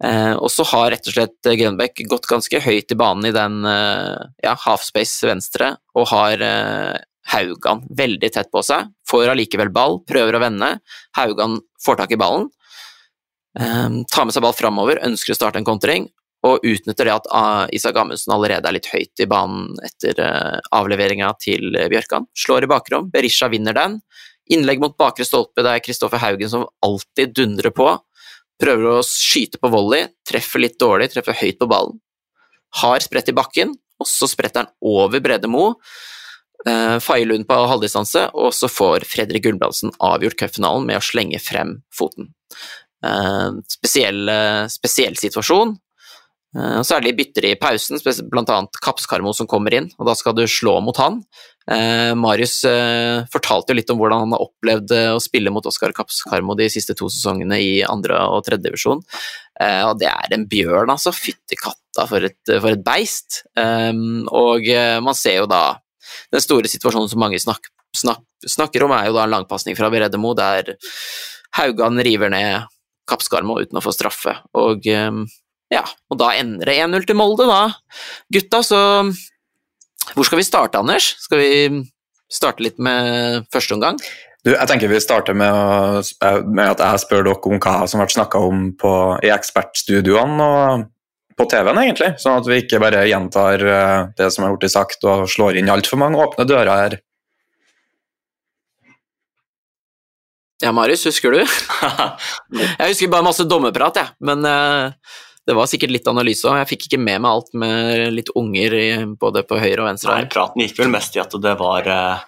Eh, 0.05 0.33
og 0.33 0.49
så 0.49 0.65
har 0.71 0.91
rett 0.95 1.09
og 1.11 1.13
slett 1.13 1.49
Grønbæk 1.61 2.07
gått 2.09 2.29
ganske 2.31 2.61
høyt 2.65 2.93
i 2.93 2.97
banen 2.99 3.29
i 3.29 3.35
den 3.37 3.61
eh, 3.69 4.29
ja, 4.45 4.55
halfspace 4.65 5.29
venstre, 5.29 5.75
og 5.93 6.09
har 6.15 6.45
eh, 6.45 6.97
Haugan 7.35 7.85
veldig 7.99 8.31
tett 8.33 8.49
på 8.53 8.63
seg. 8.65 8.89
Får 9.11 9.35
allikevel 9.35 9.73
ball, 9.75 10.01
prøver 10.09 10.39
å 10.39 10.43
vende. 10.43 10.73
Haugan 11.19 11.59
får 11.85 12.01
tak 12.01 12.15
i 12.17 12.21
ballen, 12.21 12.49
eh, 13.61 14.01
tar 14.09 14.27
med 14.27 14.37
seg 14.37 14.47
ball 14.47 14.57
framover, 14.57 15.03
ønsker 15.05 15.37
å 15.37 15.39
starte 15.39 15.61
en 15.61 15.69
kontring, 15.69 16.09
og 16.49 16.65
utnytter 16.65 17.05
det 17.05 17.19
at 17.19 17.27
ah, 17.37 17.67
Isak 17.77 17.99
Amundsen 18.01 18.33
allerede 18.33 18.65
er 18.65 18.79
litt 18.79 18.89
høyt 18.89 19.21
i 19.21 19.27
banen 19.29 19.75
etter 19.85 20.17
uh, 20.25 20.57
avleveringa 20.73 21.35
til 21.37 21.77
Bjørkan. 21.93 22.25
Slår 22.33 22.65
i 22.65 22.71
bakrom, 22.71 23.11
Berisha 23.13 23.51
vinner 23.53 23.77
den. 23.77 23.99
Innlegg 24.49 24.81
mot 24.81 24.97
bakre 24.97 25.27
stolpe, 25.29 25.61
det 25.61 25.75
er 25.75 25.83
Kristoffer 25.85 26.23
Haugen 26.23 26.49
som 26.49 26.65
alltid 26.81 27.37
dundrer 27.37 27.75
på. 27.77 27.91
Prøver 28.61 28.87
å 28.91 29.01
skyte 29.07 29.61
på 29.61 29.71
volley, 29.73 30.09
treffer 30.29 30.63
litt 30.63 30.79
dårlig, 30.81 31.11
treffer 31.15 31.37
høyt 31.41 31.61
på 31.61 31.69
ballen. 31.71 31.99
Har 32.83 33.03
spredt 33.03 33.31
i 33.33 33.37
bakken, 33.37 33.75
og 34.01 34.09
så 34.09 34.29
spretter 34.31 34.65
han 34.65 34.73
over 34.85 35.23
Brede 35.25 35.51
Mo. 35.51 35.75
Faye 36.61 37.25
Lund 37.25 37.47
på 37.49 37.57
halvdistanse, 37.57 38.27
og 38.37 38.53
så 38.53 38.69
får 38.69 39.07
Fredrik 39.09 39.47
Gulbrandsen 39.47 39.95
avgjort 40.05 40.37
cupfinalen 40.43 40.85
med 40.91 41.01
å 41.01 41.05
slenge 41.05 41.41
frem 41.41 41.79
foten. 41.97 42.29
Uh, 43.01 43.57
spesiell, 43.73 44.29
spesiell 44.69 45.17
situasjon. 45.17 45.73
Uh, 46.57 46.81
så 46.83 46.97
er 46.97 47.03
det 47.03 47.11
litt 47.11 47.21
bytter 47.21 47.47
i 47.51 47.57
pausen, 47.61 48.01
bl.a. 48.31 48.59
Kapskarmo 48.83 49.33
som 49.37 49.49
kommer 49.51 49.75
inn, 49.77 49.91
og 49.99 50.09
da 50.09 50.17
skal 50.19 50.35
du 50.37 50.45
slå 50.51 50.79
mot 50.85 50.99
han. 50.99 51.21
Eh, 51.71 52.13
Marius 52.19 52.65
eh, 52.67 53.21
fortalte 53.31 53.71
jo 53.71 53.77
litt 53.79 53.91
om 53.93 53.99
hvordan 54.01 54.25
han 54.25 54.33
har 54.35 54.43
opplevd 54.43 54.95
å 55.13 55.21
spille 55.23 55.53
mot 55.55 55.67
Oskar 55.69 55.93
Kapskarmo 55.95 56.57
de 56.59 56.67
siste 56.73 56.97
to 56.99 57.07
sesongene 57.13 57.61
i 57.63 57.77
andre 57.87 58.17
og 58.33 58.43
tredjedivisjon. 58.49 59.05
divisjon. 59.05 59.85
og 59.91 60.01
det 60.01 60.09
er 60.09 60.35
en 60.35 60.49
bjørn, 60.51 60.91
altså. 60.91 61.13
Fytti 61.15 61.59
katta 61.61 62.09
for 62.11 62.27
et, 62.27 62.41
for 62.49 62.73
et 62.73 62.83
beist. 62.83 63.45
Eh, 63.61 63.93
og 64.35 64.67
man 65.05 65.19
ser 65.19 65.43
jo 65.43 65.47
da 65.51 65.63
den 66.33 66.43
store 66.43 66.71
situasjonen 66.73 67.13
som 67.13 67.23
mange 67.23 67.39
snak, 67.39 67.71
snak, 67.95 68.25
snakker 68.43 68.89
om, 68.89 68.97
er 68.97 69.11
jo 69.11 69.19
da 69.19 69.29
en 69.29 69.37
langpasning 69.37 69.79
fra 69.79 69.93
Beredemo, 69.93 70.35
der 70.35 70.75
Haugan 71.59 72.03
river 72.03 72.33
ned 72.33 72.67
Kapskarmo 73.11 73.59
uten 73.61 73.79
å 73.79 73.85
få 73.85 73.93
straffe. 73.95 74.37
Og 74.59 74.87
um, 74.95 75.25
ja, 75.71 75.85
og 76.11 76.19
da 76.19 76.33
ender 76.39 76.67
det 76.67 76.79
1-0 76.83 77.07
til 77.07 77.19
Molde, 77.19 77.47
da. 77.51 77.63
Gutta, 78.35 78.63
så 78.67 78.81
Hvor 80.15 80.27
skal 80.27 80.41
vi 80.41 80.47
starte, 80.49 80.81
Anders? 80.81 81.15
Skal 81.23 81.39
vi 81.39 81.83
starte 82.31 82.65
litt 82.65 82.79
med 82.83 83.47
første 83.53 83.77
omgang? 83.77 84.01
Du, 84.41 84.55
jeg 84.55 84.69
tenker 84.71 84.89
vi 84.89 85.01
starter 85.03 85.37
med, 85.37 85.53
å, 85.53 86.31
med, 86.49 86.65
at 86.73 86.81
jeg 86.81 87.03
spør 87.03 87.27
dere 87.27 87.51
om 87.51 87.61
hva 87.61 87.75
som 87.85 88.01
har 88.01 88.07
vært 88.07 88.17
snakka 88.17 88.41
om 88.41 88.71
på, 88.81 88.93
i 89.27 89.31
ekspertstudioene 89.35 90.47
og 90.47 90.87
på 91.37 91.47
TV-en, 91.53 91.81
egentlig. 91.83 92.15
Sånn 92.21 92.41
at 92.41 92.49
vi 92.49 92.63
ikke 92.63 92.81
bare 92.83 93.05
gjentar 93.09 93.63
eh, 93.65 94.01
det 94.17 94.31
som 94.33 94.47
er 94.47 94.57
blitt 94.57 94.73
sagt 94.73 95.05
og 95.09 95.29
slår 95.31 95.61
inn 95.61 95.71
altfor 95.73 96.01
mange 96.01 96.21
åpne 96.21 96.49
dører 96.49 96.73
her. 96.73 96.99
Ja, 100.61 100.73
Marius, 100.77 101.07
husker 101.09 101.33
du? 101.33 101.41
jeg 102.61 102.91
husker 102.91 103.13
bare 103.13 103.25
masse 103.25 103.47
dommerprat, 103.49 103.97
jeg. 103.97 104.13
Men 104.25 104.45
uh, 104.45 105.17
det 105.47 105.57
var 105.57 105.69
sikkert 105.71 105.95
litt 105.95 106.09
analyse, 106.11 106.45
og 106.49 106.59
jeg 106.61 106.69
fikk 106.75 106.87
ikke 106.89 107.01
med 107.01 107.23
meg 107.25 107.31
alt 107.31 107.55
med 107.59 108.13
litt 108.15 108.31
unger 108.37 108.77
både 109.21 109.43
på 109.49 109.59
høyre 109.61 109.83
og 109.83 109.89
venstre. 109.89 110.19
Nei, 110.19 110.29
praten 110.31 110.63
gikk 110.65 110.77
vel 110.83 110.93
mest 110.93 111.17
i 111.17 111.23
at 111.23 111.35
det 111.43 111.55
var 111.61 111.89
uh, 111.89 112.23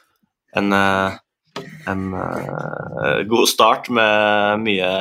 en, 0.58 0.72
uh, 0.72 1.62
en 1.92 2.04
uh, 2.16 3.20
god 3.28 3.50
start 3.50 3.90
med 3.92 4.64
mye, 4.64 4.92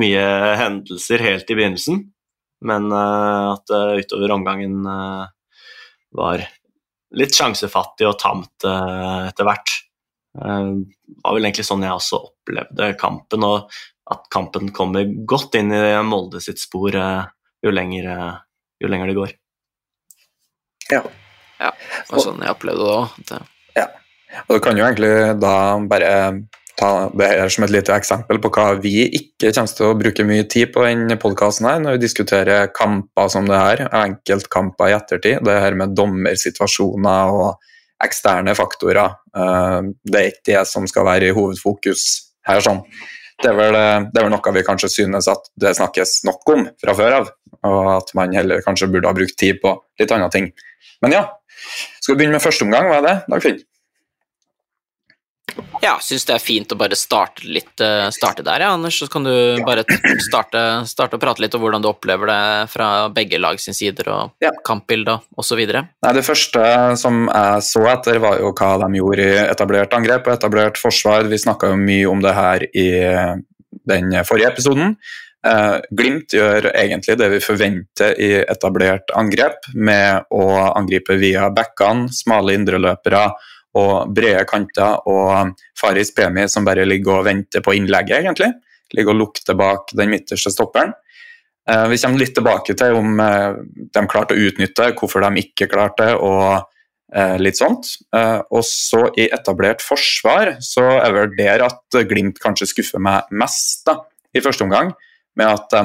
mye 0.00 0.26
hendelser 0.60 1.24
helt 1.26 1.50
i 1.50 1.58
begynnelsen, 1.58 2.04
men 2.64 2.86
at 2.96 3.68
utover 3.68 4.32
omgangen 4.32 4.86
var 6.16 6.44
litt 7.12 7.34
sjansefattig 7.36 8.06
og 8.08 8.16
tamt 8.22 8.64
etter 8.64 9.44
hvert. 9.44 9.74
Det 10.32 11.18
var 11.26 11.36
vel 11.36 11.44
egentlig 11.44 11.66
sånn 11.68 11.84
jeg 11.84 11.92
også 11.92 12.22
opplevde 12.30 12.88
kampen. 12.96 13.44
og 13.44 13.68
at 14.10 14.26
kampen 14.32 14.72
kommer 14.76 15.08
godt 15.28 15.56
inn 15.58 15.72
i 15.72 15.82
Molde 16.04 16.42
sitt 16.44 16.60
spor 16.60 16.94
eh, 16.98 17.24
jo 17.64 17.72
lenger, 17.72 18.10
eh, 18.12 18.34
jo 18.84 18.90
lenger 18.92 19.10
det 19.10 19.18
går. 19.18 19.36
Ja. 20.92 21.00
ja. 21.60 21.70
Og 22.10 22.20
sånn 22.20 22.42
jeg 22.44 22.52
opplevde 22.52 22.84
det 22.84 22.98
òg. 22.98 23.48
Ja. 23.78 23.88
Og 24.44 24.58
du 24.58 24.60
kan 24.64 24.76
jo 24.76 24.84
egentlig 24.84 25.14
da 25.40 25.54
bare 25.88 26.12
ta 26.74 26.90
det 27.14 27.28
her 27.30 27.52
som 27.52 27.64
et 27.64 27.72
lite 27.72 27.94
eksempel 27.94 28.40
på 28.42 28.50
hva 28.54 28.66
vi 28.82 29.06
ikke 29.06 29.52
kommer 29.54 29.76
til 29.78 29.88
å 29.88 29.98
bruke 29.98 30.26
mye 30.26 30.46
tid 30.50 30.72
på 30.74 30.82
denne 30.84 31.16
podkasten 31.22 31.68
her, 31.68 31.78
når 31.82 31.96
vi 31.96 32.04
diskuterer 32.04 32.72
kamper 32.74 33.30
som 33.32 33.46
det 33.48 33.60
her, 33.60 33.84
enkeltkamper 34.02 34.90
i 34.90 34.96
ettertid. 34.98 35.44
Det 35.46 35.60
her 35.64 35.78
med 35.78 35.94
dommersituasjoner 35.96 37.38
og 37.38 37.70
eksterne 38.04 38.56
faktorer. 38.58 39.16
Eh, 39.38 39.90
det 40.10 40.20
er 40.20 40.32
ikke 40.32 40.48
det 40.50 40.64
som 40.70 40.88
skal 40.90 41.06
være 41.08 41.30
i 41.30 41.36
hovedfokus 41.36 42.08
her. 42.48 42.60
sånn. 42.64 42.82
Det 43.42 43.50
er, 43.50 43.56
vel, 43.58 43.76
eh, 43.76 44.06
det 44.10 44.20
er, 44.20 44.26
vel, 44.26 44.32
noe 44.32 44.54
vi 44.54 44.64
kanskje 44.66 44.92
synes 44.92 45.28
at 45.30 45.48
det 45.60 45.74
snakkes 45.78 46.20
nok 46.28 46.54
om 46.54 46.66
fra 46.80 46.94
før 46.96 47.16
av, 47.18 47.30
og 47.66 47.90
at 47.96 48.12
man 48.18 48.34
heller 48.36 48.62
kanskje 48.64 48.90
burde 48.92 49.10
ha 49.10 49.16
brukt 49.16 49.36
tid 49.40 49.58
på 49.62 49.74
litt 50.00 50.14
andre 50.14 50.30
ting. 50.32 50.50
Men 51.04 51.16
ja, 51.16 51.24
skal 52.00 52.14
vi 52.14 52.22
begynne 52.22 52.38
med 52.38 52.44
første 52.44 52.66
omgang? 52.66 52.88
Hva 52.90 53.00
er 53.00 53.08
det, 53.08 53.16
Dagfinn? 53.32 53.58
Ja, 55.82 55.98
syns 56.02 56.24
det 56.26 56.34
er 56.36 56.42
fint 56.42 56.72
å 56.72 56.78
bare 56.78 56.96
starte 56.98 57.46
litt 57.46 57.82
eh, 57.82 58.08
starte 58.14 58.44
der, 58.46 58.64
ja, 58.64 58.72
Anders. 58.74 58.98
Så 59.02 59.08
kan 59.12 59.26
du 59.26 59.32
bare 59.66 59.84
starte, 60.28 60.62
starte 60.88 61.18
å 61.18 61.22
prate 61.22 61.44
litt 61.44 61.54
om 61.56 61.64
hvordan 61.64 61.84
du 61.84 61.90
opplever 61.90 62.30
det 62.30 62.44
fra 62.72 62.88
begge 63.14 63.40
lag 63.42 63.60
sin 63.60 63.76
sider, 63.76 64.10
og 64.14 64.44
ja. 64.44 64.52
kampbilder 64.66 65.22
osv. 65.40 65.60
Det 65.64 66.24
første 66.26 66.64
som 67.00 67.26
jeg 67.28 67.66
så 67.68 67.84
etter, 67.92 68.22
var 68.22 68.40
jo 68.42 68.54
hva 68.54 68.72
de 68.84 69.00
gjorde 69.00 69.28
i 69.28 69.42
etablert 69.44 69.98
angrep 69.98 70.30
og 70.30 70.38
etablert 70.38 70.80
forsvar. 70.80 71.28
Vi 71.30 71.42
snakka 71.42 71.74
jo 71.74 71.82
mye 71.82 72.08
om 72.10 72.24
det 72.24 72.34
her 72.38 72.66
i 72.72 72.88
den 73.84 74.16
forrige 74.24 74.54
episoden. 74.54 74.96
Uh, 75.44 75.76
Glimt 75.92 76.32
gjør 76.32 76.70
egentlig 76.70 77.18
det 77.20 77.26
vi 77.34 77.40
forventer 77.44 78.14
i 78.16 78.30
etablert 78.40 79.12
angrep, 79.12 79.66
med 79.76 80.30
å 80.32 80.46
angripe 80.72 81.18
via 81.20 81.50
backene, 81.52 82.08
smale 82.16 82.54
indreløpere 82.56 83.26
og 83.78 84.10
brede 84.14 84.44
kanter 84.48 85.02
og 85.10 85.54
Faris 85.78 86.12
Premi 86.14 86.46
som 86.50 86.66
bare 86.66 86.86
ligger 86.86 87.20
og 87.20 87.26
venter 87.26 87.60
på 87.64 87.74
innlegget, 87.78 88.22
egentlig. 88.22 88.50
Ligger 88.94 89.14
og 89.14 89.20
lukter 89.22 89.54
bak 89.58 89.82
den 89.96 90.10
midterste 90.12 90.50
stopperen. 90.54 90.92
Eh, 91.70 91.88
vi 91.88 91.98
kommer 91.98 92.18
litt 92.20 92.34
tilbake 92.36 92.74
til 92.76 92.94
om 92.98 93.20
eh, 93.24 93.52
de 93.96 94.02
klarte 94.10 94.34
å 94.36 94.42
utnytte, 94.48 94.90
hvorfor 94.98 95.20
de 95.24 95.40
ikke 95.40 95.70
klarte 95.72 96.10
og 96.18 96.44
eh, 97.14 97.36
litt 97.40 97.58
sånt. 97.60 97.84
Og 98.52 98.62
så 98.68 99.02
i 99.20 99.24
etablert 99.32 99.82
forsvar 99.84 100.46
så 100.64 100.84
er 100.98 101.12
vel 101.16 101.30
der 101.38 101.58
at 101.66 101.82
Glimt 102.10 102.38
kanskje 102.42 102.66
skuffer 102.74 103.00
meg 103.02 103.18
mest 103.32 103.86
da, 103.88 103.94
i 104.34 104.40
første 104.44 104.64
omgang. 104.66 104.88
Med 105.34 105.46
at 105.50 105.66
de 105.72 105.82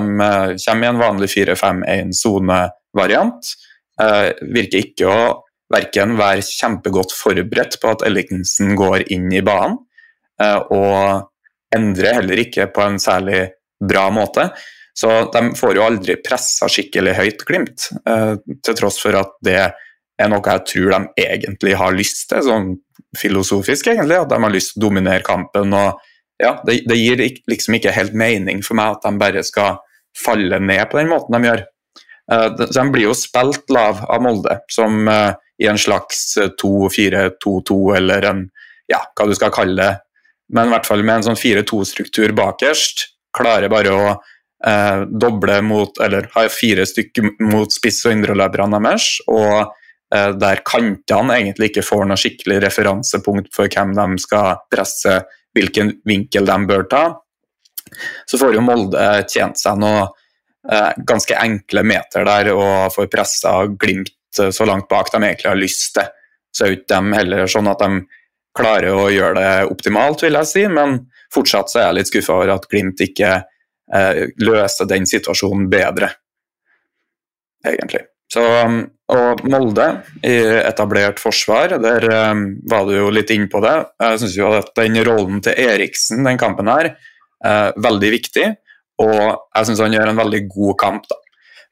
kommer 0.62 0.86
i 0.86 0.89
en 0.91 1.01
vanlig 1.01 1.29
4-5-1-sonevariant. 1.34 3.41
Virker 4.53 4.79
ikke 4.84 5.05
å 5.10 5.48
verken 5.73 6.17
være 6.19 6.45
kjempegodt 6.45 7.13
forberedt 7.15 7.77
på 7.81 7.93
at 7.93 8.05
Ellikensen 8.07 8.73
går 8.79 9.07
inn 9.13 9.29
i 9.33 9.43
banen, 9.45 9.77
eh, 10.41 10.57
og 10.73 11.29
endrer 11.75 12.19
heller 12.19 12.41
ikke 12.41 12.69
på 12.73 12.85
en 12.85 12.99
særlig 13.01 13.45
bra 13.79 14.07
måte. 14.13 14.49
Så 14.99 15.29
de 15.31 15.43
får 15.55 15.77
jo 15.77 15.85
aldri 15.85 16.17
pressa 16.23 16.67
skikkelig 16.71 17.13
høyt 17.19 17.45
Glimt, 17.47 17.88
eh, 18.09 18.35
til 18.65 18.75
tross 18.75 18.99
for 19.01 19.15
at 19.19 19.38
det 19.45 19.59
er 19.59 20.31
noe 20.31 20.43
jeg 20.43 20.65
tror 20.67 20.95
de 20.95 21.23
egentlig 21.23 21.75
har 21.79 21.95
lyst 21.95 22.25
til, 22.31 22.43
sånn 22.43 22.71
filosofisk 23.17 23.88
egentlig, 23.93 24.19
at 24.19 24.31
de 24.33 24.39
har 24.43 24.53
lyst 24.53 24.73
til 24.73 24.81
å 24.81 24.88
dominere 24.89 25.23
kampen. 25.25 25.73
og 25.73 26.01
ja, 26.39 26.57
det, 26.65 26.81
det 26.88 26.97
gir 26.97 27.21
liksom 27.51 27.77
ikke 27.77 27.93
helt 27.95 28.15
mening 28.17 28.63
for 28.65 28.79
meg 28.79 28.97
at 28.97 29.05
de 29.05 29.21
bare 29.21 29.43
skal 29.47 29.79
falle 30.17 30.59
ned 30.63 30.85
på 30.89 30.99
den 30.99 31.11
måten 31.11 31.35
de 31.35 31.47
gjør. 31.47 31.63
Eh, 32.33 32.47
så 32.65 32.81
De 32.81 32.88
blir 32.91 33.07
jo 33.07 33.15
spilt 33.17 33.71
lav 33.71 34.03
av 34.09 34.25
Molde, 34.25 34.59
som 34.71 35.07
i 35.59 35.67
en 35.67 35.77
slags 35.77 36.37
2-4-2-2 36.61 37.79
eller 37.97 38.27
en 38.29 38.45
ja, 38.89 39.01
hva 39.13 39.27
du 39.29 39.35
skal 39.37 39.53
kalle 39.53 39.77
det. 39.77 39.93
Men 40.53 40.69
i 40.69 40.73
hvert 40.73 40.87
fall 40.89 41.03
med 41.05 41.19
en 41.19 41.29
sånn 41.29 41.39
4-2-struktur 41.39 42.33
bakerst. 42.37 43.05
Klarer 43.37 43.69
bare 43.69 43.93
å 43.93 44.05
eh, 44.09 45.03
doble 45.09 45.59
mot, 45.65 45.99
eller 46.01 46.29
ha 46.33 46.47
fire 46.49 46.87
stykker 46.89 47.45
mot 47.51 47.71
spiss- 47.73 48.01
og 48.07 48.15
indreløperne 48.17 48.81
deres. 48.81 49.11
Og 49.29 49.59
eh, 49.61 50.31
der 50.41 50.63
kantene 50.65 51.37
egentlig 51.37 51.69
ikke 51.69 51.85
får 51.85 52.07
noe 52.09 52.19
skikkelig 52.19 52.61
referansepunkt 52.65 53.53
for 53.55 53.69
hvem 53.69 53.93
de 53.97 54.23
skal 54.25 54.63
presse, 54.73 55.19
hvilken 55.57 55.99
vinkel 56.07 56.49
de 56.49 56.57
bør 56.69 56.87
ta. 56.89 57.03
Så 58.29 58.41
får 58.41 58.57
jo 58.57 58.65
Molde 58.65 59.05
tjent 59.29 59.61
seg 59.61 59.77
noe 59.81 60.07
eh, 60.71 60.91
ganske 61.05 61.37
enkle 61.37 61.85
meter 61.85 62.25
der 62.25 62.53
og 62.55 62.89
får 62.95 63.09
pressa 63.13 63.59
Glimt 63.69 64.15
så 64.36 64.65
langt 64.67 64.89
bak 64.91 65.12
de 65.13 65.21
egentlig 65.24 65.50
har 65.50 65.59
lyst 65.59 65.93
til. 65.98 66.09
Så 66.53 66.65
er 66.65 66.75
ikke 66.77 66.95
de 66.95 67.17
heller 67.17 67.50
sånn 67.50 67.69
at 67.71 67.81
de 67.81 68.03
klarer 68.57 68.95
å 68.95 69.07
gjøre 69.13 69.39
det 69.39 69.71
optimalt, 69.71 70.24
vil 70.25 70.38
jeg 70.39 70.50
si, 70.50 70.65
men 70.71 71.00
fortsatt 71.33 71.71
så 71.71 71.79
er 71.79 71.88
jeg 71.88 72.00
litt 72.00 72.12
skuffa 72.12 72.38
over 72.38 72.53
at 72.55 72.67
Glimt 72.71 73.01
ikke 73.05 73.33
eh, 73.39 74.24
løser 74.41 74.89
den 74.89 75.05
situasjonen 75.09 75.67
bedre, 75.71 76.12
egentlig. 77.65 78.07
Så, 78.29 78.41
um, 78.45 78.81
og 79.09 79.39
Molde 79.50 79.86
i 80.21 80.36
etablert 80.62 81.21
forsvar, 81.21 81.79
der 81.81 82.05
eh, 82.13 82.41
var 82.69 82.86
du 82.86 82.93
jo 82.93 83.07
litt 83.13 83.31
inne 83.33 83.50
på 83.50 83.62
det. 83.65 83.75
Jeg 84.03 84.21
syns 84.21 84.36
jo 84.38 84.51
at 84.53 84.69
den 84.77 85.00
rollen 85.07 85.41
til 85.45 85.57
Eriksen 85.57 86.27
den 86.27 86.38
kampen 86.41 86.69
her, 86.69 86.93
er 87.39 87.79
veldig 87.79 88.12
viktig. 88.13 88.45
Og 89.00 89.17
jeg 89.24 89.65
syns 89.65 89.81
han 89.81 89.95
gjør 89.95 90.12
en 90.12 90.21
veldig 90.21 90.43
god 90.51 90.77
kamp. 90.81 91.09
da. 91.09 91.17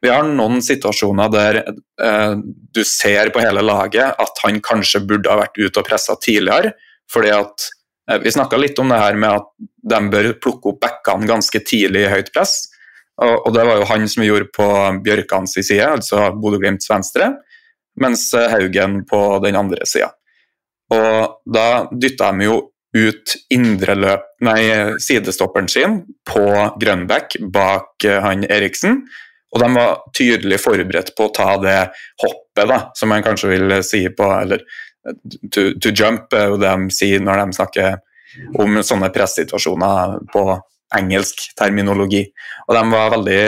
Vi 0.02 0.10
har 0.14 0.28
noen 0.30 0.62
situasjoner 0.62 1.32
der 1.34 1.60
eh, 1.64 2.36
du 2.74 2.84
ser 2.86 3.32
på 3.34 3.42
hele 3.42 3.64
laget 3.66 4.20
at 4.22 4.44
han 4.44 4.60
kanskje 4.64 5.02
burde 5.10 5.32
ha 5.32 5.40
vært 5.40 5.58
ute 5.58 5.82
og 5.82 5.88
pressa 5.88 6.16
tidligere. 6.22 6.76
fordi 7.12 7.34
at 7.34 7.68
eh, 8.12 8.20
Vi 8.22 8.32
snakka 8.36 8.60
litt 8.62 8.80
om 8.80 8.94
det 8.94 9.02
her 9.02 9.18
med 9.18 9.42
at 9.42 9.50
de 9.94 10.02
bør 10.14 10.34
plukke 10.44 10.74
opp 10.74 10.82
backene 10.84 11.30
ganske 11.30 11.60
tidlig 11.66 12.06
i 12.06 12.14
høyt 12.14 12.32
press. 12.34 12.68
Og, 13.18 13.48
og 13.48 13.54
Det 13.54 13.66
var 13.66 13.82
jo 13.82 13.90
han 13.90 14.08
som 14.08 14.24
gjorde 14.24 14.52
på 14.54 14.70
Bjørkans 15.04 15.58
side, 15.58 15.82
altså 15.82 16.30
Bodø-Glimts 16.38 16.90
venstre, 16.92 17.34
mens 17.98 18.30
eh, 18.38 18.50
Haugen 18.54 19.02
på 19.10 19.22
den 19.44 19.58
andre 19.58 19.86
sida. 19.90 20.14
Da 20.88 21.90
dytta 21.92 22.30
de 22.32 22.46
jo 22.46 22.58
ut 22.96 23.34
indreløp, 23.54 24.26
nei, 24.46 24.62
sidestopperen 25.04 25.68
sin 25.68 25.98
på 26.28 26.44
Grønbæk 26.80 27.36
bak 27.54 28.06
uh, 28.08 28.20
han 28.24 28.46
Eriksen. 28.48 29.02
Og 29.56 29.62
de 29.64 29.70
var 29.74 30.02
tydelig 30.18 30.60
forberedt 30.60 31.14
på 31.16 31.28
å 31.28 31.34
ta 31.34 31.54
det 31.62 31.78
hoppet, 32.24 32.68
da, 32.68 32.80
som 32.98 33.12
man 33.14 33.24
kanskje 33.24 33.54
vil 33.54 33.78
si 33.86 34.04
på 34.12 34.28
Eller 34.42 34.64
to, 35.54 35.72
to 35.80 35.94
jump 35.96 36.34
er 36.36 36.52
jo 36.52 36.60
det 36.60 36.74
de 36.74 36.96
sier 36.96 37.24
når 37.24 37.44
de 37.44 37.58
snakker 37.60 37.96
om 38.60 38.82
sånne 38.84 39.10
pressituasjoner 39.14 40.18
på 40.34 40.44
engelsk 40.98 41.50
terminologi. 41.58 42.24
Og 42.68 42.76
de 42.76 42.84
var 42.92 43.14
veldig, 43.16 43.46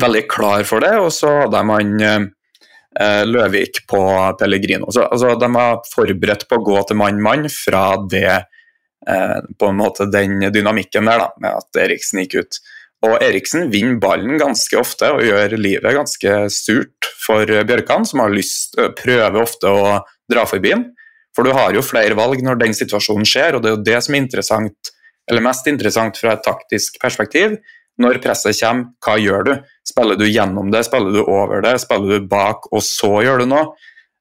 veldig 0.00 0.22
klar 0.30 0.64
for 0.68 0.84
det, 0.84 0.94
og 1.02 1.10
så 1.14 1.32
hadde 1.44 1.62
man 1.66 1.92
eh, 2.06 3.24
Løvik 3.26 3.84
på 3.90 4.00
Pellegrino. 4.40 4.90
Så, 4.94 5.06
altså, 5.06 5.34
de 5.38 5.50
var 5.54 5.82
forberedt 5.90 6.48
på 6.48 6.58
å 6.58 6.64
gå 6.66 6.82
til 6.88 6.98
mann-mann 7.00 7.46
fra 7.52 7.84
det 8.10 8.32
eh, 8.32 9.38
på 9.58 9.70
en 9.70 9.80
måte 9.80 10.08
den 10.10 10.50
dynamikken 10.50 11.10
der, 11.10 11.26
da, 11.26 11.30
med 11.42 11.62
at 11.62 11.82
Eriksen 11.84 12.24
gikk 12.24 12.40
ut. 12.40 12.62
Og 13.06 13.16
Eriksen 13.24 13.70
vinner 13.72 13.96
ballen 14.00 14.36
ganske 14.40 14.76
ofte 14.76 15.08
og 15.14 15.24
gjør 15.24 15.56
livet 15.56 15.96
ganske 15.96 16.34
surt 16.52 17.08
for 17.22 17.48
Bjørkan, 17.48 18.04
som 18.04 18.20
har 18.20 18.32
lyst, 18.34 18.76
prøver 18.98 19.40
ofte 19.40 19.72
å 19.72 20.00
dra 20.30 20.44
forbi 20.48 20.74
den. 20.74 20.88
For 21.36 21.46
du 21.46 21.54
har 21.56 21.72
jo 21.72 21.84
flere 21.86 22.16
valg 22.18 22.42
når 22.44 22.58
den 22.60 22.74
situasjonen 22.76 23.28
skjer, 23.28 23.56
og 23.56 23.62
det 23.62 23.70
er 23.70 23.76
jo 23.76 23.84
det 23.86 24.00
som 24.04 24.16
er 24.16 24.24
interessant, 24.24 24.90
eller 25.30 25.46
mest 25.46 25.68
interessant 25.70 26.18
fra 26.20 26.34
et 26.34 26.44
taktisk 26.44 26.98
perspektiv. 27.02 27.56
Når 28.00 28.20
presset 28.24 28.58
kommer, 28.60 28.90
hva 29.04 29.16
gjør 29.20 29.46
du? 29.46 29.52
Spiller 29.86 30.18
du 30.18 30.26
gjennom 30.28 30.70
det, 30.72 30.84
spiller 30.88 31.14
du 31.14 31.22
over 31.22 31.64
det, 31.64 31.76
spiller 31.82 32.20
du 32.20 32.28
bak, 32.28 32.68
og 32.72 32.84
så 32.84 33.20
gjør 33.24 33.42
du 33.42 33.50
noe? 33.50 33.70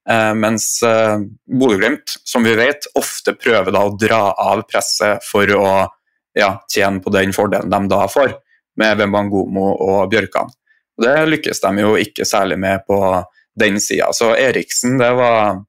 Eh, 0.09 0.33
mens 0.35 0.71
eh, 0.85 1.21
Bodø-Glimt, 1.45 2.15
som 2.27 2.45
vi 2.45 2.55
vet, 2.57 2.87
ofte 2.99 3.35
prøver 3.37 3.73
da 3.75 3.85
å 3.85 3.95
dra 3.99 4.21
av 4.41 4.63
presset 4.69 5.25
for 5.25 5.49
å 5.55 5.71
ja, 6.37 6.53
tjene 6.71 7.01
på 7.03 7.13
den 7.13 7.33
fordelen 7.35 7.71
de 7.71 7.91
da 7.91 8.05
får, 8.11 8.35
med 8.79 9.01
Wembangomo 9.01 9.71
og 9.85 10.09
Bjørkan. 10.11 10.51
Det 10.99 11.15
lykkes 11.29 11.61
de 11.63 11.83
jo 11.83 11.95
ikke 11.99 12.27
særlig 12.27 12.59
med 12.59 12.83
på 12.87 12.99
den 13.59 13.79
sida. 13.83 14.09
Så 14.15 14.33
Eriksen, 14.35 14.97
det 14.99 15.11
var 15.15 15.61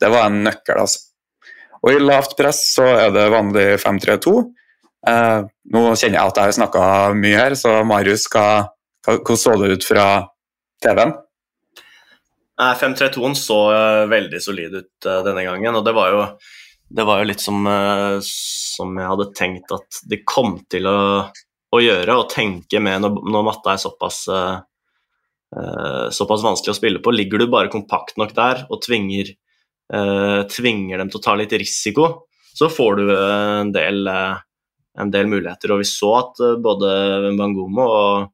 det 0.00 0.10
var 0.12 0.28
en 0.28 0.42
nøkkel, 0.44 0.82
altså. 0.84 1.10
Og 1.84 1.92
i 1.92 2.00
lavt 2.00 2.36
press 2.38 2.62
så 2.74 2.86
er 2.96 3.12
det 3.12 3.24
vanlig 3.32 3.66
5-3-2. 3.82 4.32
Eh, 5.08 5.40
nå 5.74 5.82
kjenner 5.92 6.18
jeg 6.18 6.30
at 6.30 6.40
jeg 6.40 6.48
har 6.48 6.56
snakka 6.56 6.86
mye 7.18 7.40
her, 7.40 7.56
så 7.60 7.76
Marius, 7.88 8.24
hva, 8.32 8.46
hvordan 9.04 9.40
så 9.40 9.56
det 9.60 9.74
ut 9.76 9.86
fra 9.86 10.06
TV-en? 10.84 11.14
5-3-2-en 12.54 13.34
så 13.34 13.56
uh, 13.74 14.04
veldig 14.06 14.38
solid 14.40 14.76
ut 14.78 15.08
uh, 15.08 15.24
denne 15.26 15.42
gangen, 15.42 15.74
og 15.74 15.82
det 15.84 15.94
var 15.96 16.12
jo, 16.14 16.20
det 16.86 17.06
var 17.08 17.18
jo 17.20 17.26
litt 17.26 17.42
som, 17.42 17.64
uh, 17.66 18.20
som, 18.22 18.92
jeg 18.94 19.10
hadde 19.10 19.26
tenkt 19.34 19.74
at 19.74 19.98
de 20.06 20.20
kom 20.22 20.54
til 20.70 20.86
å, 20.86 20.98
å 21.74 21.82
gjøre, 21.82 22.16
og 22.20 22.30
tenke 22.32 22.80
med 22.82 23.02
når, 23.02 23.18
når 23.34 23.46
matta 23.46 23.74
er 23.74 23.82
såpass, 23.82 24.18
såpass 26.14 26.44
vanskelig 26.44 26.72
å 26.72 26.78
spille 26.78 27.02
på. 27.02 27.12
Ligger 27.14 27.42
du 27.42 27.48
bare 27.50 27.72
kompakt 27.72 28.16
nok 28.20 28.32
der 28.36 28.64
og 28.68 28.80
tvinger 28.84 29.34
uh, 29.92 30.42
tvinger 30.50 31.00
dem 31.00 31.10
til 31.10 31.20
å 31.20 31.24
ta 31.24 31.36
litt 31.38 31.54
risiko, 31.60 32.10
så 32.54 32.70
får 32.72 33.00
du 33.00 33.08
en 33.14 33.72
del, 33.74 34.04
uh, 34.08 34.38
en 35.00 35.10
del 35.12 35.30
muligheter. 35.30 35.74
Og 35.74 35.82
vi 35.82 35.88
så 35.88 36.12
at 36.20 36.44
både 36.62 37.34
Bangomo 37.38 37.88
og, 37.88 38.30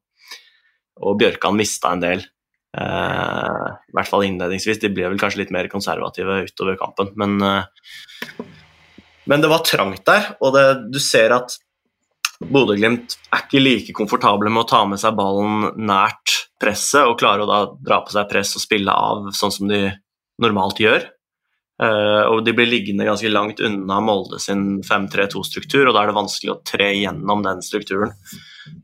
og 1.01 1.17
Bjørkan 1.19 1.57
mista 1.57 1.95
en 1.95 2.05
del. 2.05 2.23
Uh, 2.71 3.67
I 3.91 3.97
hvert 3.97 4.11
fall 4.11 4.27
innledningsvis. 4.27 4.79
De 4.83 4.93
ble 4.93 5.09
vel 5.09 5.19
kanskje 5.21 5.43
litt 5.43 5.55
mer 5.55 5.67
konservative 5.71 6.43
utover 6.47 6.79
kampen. 6.79 7.11
Men, 7.19 7.41
uh, 7.41 8.45
men 9.27 9.43
det 9.43 9.51
var 9.51 9.65
trangt 9.67 10.05
der, 10.07 10.33
og 10.41 10.55
det, 10.55 10.65
du 10.93 11.01
ser 11.01 11.35
at 11.35 11.57
Bodø-Glimt 12.41 13.17
er 13.29 13.43
ikke 13.45 13.61
like 13.61 13.93
komfortable 13.95 14.49
med 14.49 14.63
å 14.63 14.69
ta 14.69 14.81
med 14.89 15.01
seg 15.01 15.15
ballen 15.17 15.71
nært 15.85 16.37
presset 16.61 17.05
og 17.07 17.19
klare 17.21 17.45
å 17.45 17.49
da 17.49 17.63
dra 17.77 18.01
på 18.05 18.13
seg 18.13 18.29
press 18.31 18.55
og 18.57 18.63
spille 18.63 18.93
av 18.93 19.29
sånn 19.37 19.53
som 19.53 19.69
de 19.69 19.83
normalt 20.41 20.81
gjør. 20.81 21.05
Uh, 21.81 22.27
og 22.29 22.43
de 22.45 22.53
blir 22.53 22.69
liggende 22.69 23.07
ganske 23.07 23.29
langt 23.31 23.61
unna 23.65 23.97
Molde 24.05 24.37
sin 24.41 24.83
5-3-2-struktur, 24.85 25.87
og 25.87 25.95
da 25.95 26.03
er 26.03 26.11
det 26.11 26.17
vanskelig 26.19 26.51
å 26.53 26.59
tre 26.67 26.91
gjennom 26.93 27.41
den 27.45 27.63
strukturen. 27.65 28.13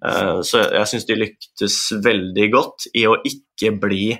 Uh, 0.01 0.41
så 0.45 0.63
jeg 0.63 0.89
syns 0.89 1.05
de 1.05 1.19
lyktes 1.19 1.77
veldig 2.01 2.47
godt 2.55 2.87
i 2.97 3.05
å 3.05 3.19
ikke 3.21 3.75
bli 3.77 4.15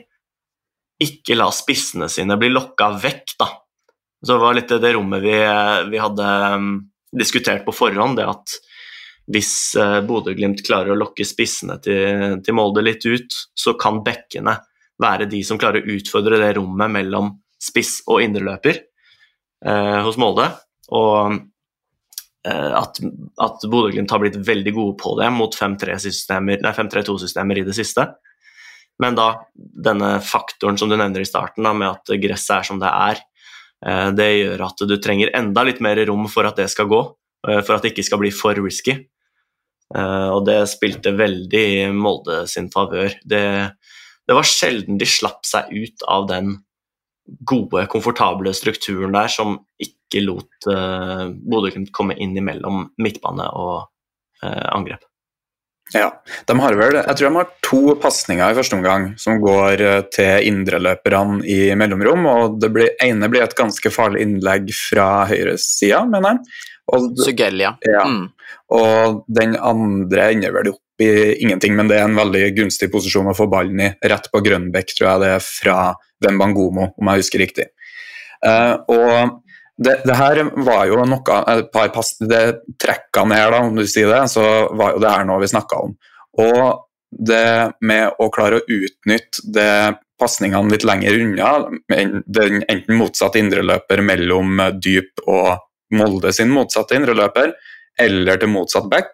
Ikke 1.01 1.35
la 1.37 1.49
spissene 1.53 2.07
sine 2.09 2.37
bli 2.41 2.47
lokka 2.49 2.91
vekk, 3.01 3.33
da. 3.37 3.47
Så 4.21 4.31
det 4.31 4.41
var 4.41 4.55
litt 4.57 4.71
det 4.81 4.93
rommet 4.95 5.21
vi, 5.21 5.35
vi 5.91 5.99
hadde 6.01 6.29
um, 6.57 6.71
diskutert 7.13 7.65
på 7.65 7.75
forhånd, 7.75 8.17
det 8.17 8.25
at 8.25 8.55
hvis 9.27 9.51
uh, 9.79 9.99
Bodø-Glimt 10.07 10.63
klarer 10.65 10.93
å 10.93 10.99
lokke 10.99 11.25
spissene 11.27 11.79
til, 11.83 12.37
til 12.43 12.55
Molde 12.55 12.83
litt 12.85 13.05
ut, 13.05 13.33
så 13.57 13.73
kan 13.79 14.03
bekkene 14.05 14.55
være 15.01 15.25
de 15.29 15.43
som 15.45 15.59
klarer 15.61 15.83
å 15.83 15.97
utfordre 15.97 16.39
det 16.41 16.53
rommet 16.57 16.89
mellom 16.93 17.29
spiss 17.61 18.01
og 18.07 18.21
indreløper 18.25 18.79
eh, 19.65 19.99
hos 20.05 20.17
Molde. 20.21 20.47
Og 20.95 21.35
eh, 22.47 22.71
at, 22.77 22.99
at 23.43 23.57
Bodø-Glimt 23.69 24.11
har 24.13 24.21
blitt 24.23 24.47
veldig 24.47 24.73
gode 24.75 24.95
på 25.01 25.09
det 25.19 25.29
mot 25.33 25.53
5-3-2-systemer 25.57 27.55
i 27.61 27.67
det 27.67 27.75
siste. 27.77 28.03
Men 29.01 29.17
da 29.17 29.27
denne 29.53 30.17
faktoren 30.25 30.77
som 30.79 30.89
du 30.89 30.95
nevner 30.97 31.21
i 31.21 31.29
starten, 31.29 31.63
da, 31.65 31.71
med 31.77 31.89
at 31.91 32.05
gresset 32.21 32.55
er 32.59 32.63
som 32.69 32.79
det 32.81 32.89
er, 32.89 33.15
eh, 33.85 34.09
det 34.17 34.29
gjør 34.33 34.59
at 34.69 34.77
du 34.89 34.95
trenger 35.01 35.35
enda 35.37 35.61
litt 35.67 35.81
mer 35.85 35.97
rom 36.09 36.25
for 36.31 36.43
at 36.49 36.57
det 36.57 36.69
skal 36.73 36.89
gå, 36.89 37.01
eh, 37.49 37.61
for 37.61 37.77
at 37.77 37.85
det 37.85 37.93
ikke 37.93 38.07
skal 38.09 38.21
bli 38.23 38.31
for 38.33 38.57
risky. 38.57 38.93
Uh, 39.95 40.35
og 40.35 40.43
det 40.49 40.59
spilte 40.67 41.15
veldig 41.15 41.93
Molde 41.95 42.41
sin 42.51 42.67
favør. 42.73 43.13
Det, 43.23 43.43
det, 44.27 44.35
var 44.35 44.47
sjelden 44.47 44.99
de 44.99 45.07
slapp 45.07 45.47
seg 45.47 45.71
ut 45.71 46.03
av 46.11 46.27
den 46.31 46.57
gode, 47.47 47.85
komfortable 47.91 48.53
strukturen 48.55 49.15
der 49.15 49.31
som 49.31 49.59
ikke 49.83 50.23
lot 50.25 50.69
uh, 50.71 51.29
Bodø-Glimt 51.31 51.93
komme 51.95 52.17
inn 52.19 52.35
imellom 52.39 52.89
midtbane 52.99 53.47
og 53.55 53.77
uh, 54.43 54.67
angrep. 54.75 55.07
Ja, 55.95 56.09
de 56.43 56.53
har 56.59 56.75
vel, 56.75 56.97
jeg 56.99 57.15
tror 57.15 57.29
de 57.29 57.37
har 57.37 57.51
to 57.63 57.81
pasninger 58.03 58.51
i 58.51 58.55
første 58.57 58.75
omgang 58.75 59.05
som 59.15 59.37
går 59.39 59.79
til 60.11 60.49
indreløperne 60.49 61.37
i 61.47 61.69
mellomrom. 61.79 62.27
og 62.27 62.57
Det 62.59 62.89
ene 63.05 63.29
blir 63.31 63.45
et 63.45 63.55
ganske 63.55 63.91
farlig 63.95 64.25
innlegg 64.25 64.67
fra 64.75 65.23
høyresida, 65.31 66.01
mener 66.11 66.35
jeg. 66.35 66.57
Og, 66.93 67.07
Sugelia. 67.19 67.73
Ja. 67.83 68.03
Mm. 68.07 68.27
Og 68.77 69.23
den 69.31 69.55
andre 69.55 70.29
ender 70.33 70.53
vel 70.55 70.71
opp 70.73 71.03
i 71.03 71.09
ingenting, 71.43 71.75
men 71.77 71.89
det 71.89 71.99
er 71.99 72.07
en 72.07 72.17
veldig 72.17 72.43
gunstig 72.57 72.89
posisjon 72.93 73.29
å 73.29 73.35
få 73.37 73.49
ballen 73.51 73.83
i. 73.83 73.89
Rett 74.11 74.29
på 74.33 74.41
Grønbekk, 74.43 74.95
tror 74.97 75.09
jeg 75.09 75.23
det 75.23 75.33
er 75.35 75.43
fra 75.45 75.75
Wembangomo, 76.25 76.91
om 76.97 77.11
jeg 77.11 77.23
husker 77.23 77.43
riktig. 77.43 77.67
Uh, 78.45 78.73
og 78.93 79.43
det, 79.77 79.99
det, 80.05 80.15
her 80.17 80.41
var 80.65 80.87
jo 80.89 81.03
noe 81.05 81.37
et 81.53 81.69
par 81.73 81.91
pass, 81.93 82.15
det 82.21 82.41
Trekkene 82.81 83.37
her, 83.37 83.53
da, 83.53 83.61
om 83.67 83.77
du 83.77 83.85
sier 83.85 84.09
det, 84.09 84.23
så 84.33 84.43
var 84.77 84.95
jo 84.95 85.03
det 85.03 85.13
her 85.13 85.29
noe 85.29 85.43
vi 85.43 85.51
snakka 85.53 85.83
om. 85.85 85.95
Og 86.41 86.63
det 87.07 87.77
med 87.87 88.17
å 88.19 88.27
klare 88.33 88.59
å 88.59 88.65
utnytte 88.65 89.45
det 89.53 89.71
pasningene 90.17 90.73
litt 90.73 90.85
lenger 90.87 91.19
unna, 91.21 91.51
den 92.25 92.63
enten 92.65 92.97
motsatt 92.97 93.37
indreløper 93.37 94.01
mellom 94.05 94.59
dyp 94.81 95.21
og 95.27 95.61
Molde 95.95 96.33
sin 96.35 96.51
motsatte 96.51 96.97
indreløper, 96.97 97.53
eller 97.99 98.39
til 98.39 98.51
motsatt 98.51 98.89
back, 98.91 99.13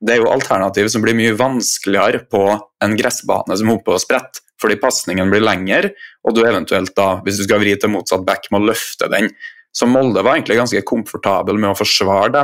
det 0.00 0.14
er 0.14 0.22
jo 0.22 0.30
alternativ 0.32 0.88
som 0.92 1.02
blir 1.04 1.16
mye 1.16 1.36
vanskeligere 1.36 2.24
på 2.32 2.44
en 2.84 2.96
gressbane 2.96 3.56
som 3.58 3.72
hopper 3.72 3.98
og 3.98 4.04
spretter 4.04 4.44
fordi 4.60 4.76
pasningen 4.76 5.30
blir 5.32 5.40
lengre, 5.40 5.94
og 6.26 6.34
du 6.36 6.42
eventuelt 6.44 6.92
da, 6.92 7.14
hvis 7.24 7.38
du 7.40 7.46
skal 7.46 7.62
vri 7.62 7.72
til 7.80 7.94
motsatt 7.94 8.26
back, 8.26 8.50
må 8.52 8.60
løfte 8.60 9.08
den. 9.08 9.30
Så 9.72 9.88
Molde 9.88 10.20
var 10.20 10.36
egentlig 10.36 10.58
ganske 10.58 10.82
komfortabel 10.84 11.56
med 11.56 11.72
å 11.72 11.78
forsvare 11.78 12.28
de 12.34 12.42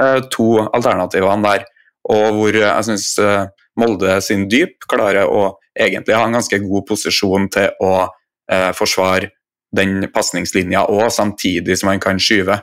eh, 0.00 0.20
to 0.32 0.46
alternativene 0.64 1.44
der, 1.44 1.66
og 2.08 2.38
hvor 2.38 2.56
jeg 2.56 2.88
syns 2.88 3.10
eh, 3.20 3.50
Molde 3.76 4.18
sin 4.24 4.46
dyp 4.52 4.84
klarer 4.88 5.28
å 5.28 5.58
egentlig 5.72 6.16
ha 6.16 6.24
en 6.28 6.36
ganske 6.36 6.58
god 6.64 6.88
posisjon 6.88 7.48
til 7.52 7.70
å 7.84 7.92
eh, 8.04 8.70
forsvare 8.76 9.30
den 9.72 10.08
pasningslinja 10.12 10.86
òg, 10.92 11.06
samtidig 11.12 11.78
som 11.80 11.92
han 11.92 12.02
kan 12.02 12.20
skyve. 12.20 12.58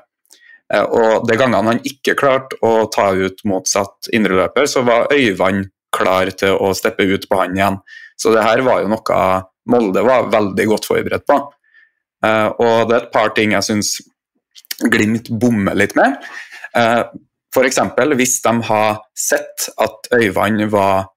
Eh, 0.74 0.86
og 0.86 1.28
De 1.30 1.38
gangene 1.40 1.74
han 1.74 1.84
ikke 1.88 2.18
klarte 2.20 2.60
å 2.66 2.88
ta 2.94 3.12
ut 3.18 3.44
motsatt 3.50 4.12
indreløper, 4.14 4.70
så 4.70 4.84
var 4.88 5.14
Øyvand 5.14 5.70
klar 5.96 6.30
til 6.38 6.58
å 6.62 6.74
steppe 6.78 7.08
ut 7.10 7.26
på 7.30 7.40
han 7.40 7.58
igjen. 7.58 7.80
Så 8.20 8.34
det 8.36 8.44
her 8.46 8.62
var 8.66 8.84
jo 8.84 8.92
noe 8.92 9.24
Molde 9.70 10.02
var 10.02 10.32
veldig 10.34 10.66
godt 10.66 10.88
forberedt 10.90 11.28
på. 11.30 11.36
Uh, 12.26 12.50
og 12.58 12.90
det 12.90 12.96
er 12.96 13.04
et 13.04 13.12
par 13.14 13.30
ting 13.38 13.54
jeg 13.54 13.68
syns 13.68 14.00
Glimt 14.80 15.28
bommer 15.42 15.76
litt 15.78 15.94
med. 16.00 16.16
Uh, 16.74 17.04
F.eks. 17.52 17.80
hvis 18.16 18.36
de 18.46 18.54
har 18.70 19.00
sett 19.18 19.68
at 19.82 20.10
Øyvand 20.16 20.62
var 20.72 20.96
eh, 21.00 21.08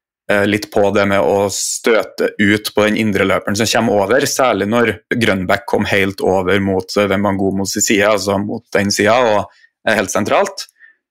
litt 0.47 0.69
på 0.73 0.85
det 0.95 1.03
med 1.11 1.21
å 1.21 1.49
støte 1.53 2.31
ut 2.39 2.69
på 2.75 2.85
den 2.87 2.97
indre 3.01 3.27
løperen 3.27 3.57
som 3.59 3.69
kommer 3.69 4.05
over, 4.05 4.25
særlig 4.31 4.69
når 4.71 4.93
Grønbæk 5.19 5.65
kom 5.69 5.89
helt 5.91 6.23
over 6.25 6.61
mot 6.63 6.95
Wembangomos 6.97 7.75
side, 7.75 8.07
altså 8.07 8.39
mot 8.41 8.63
den 8.73 8.93
sida, 8.95 9.19
og 9.19 9.89
er 9.89 9.99
helt 9.99 10.15
sentralt. 10.15 10.69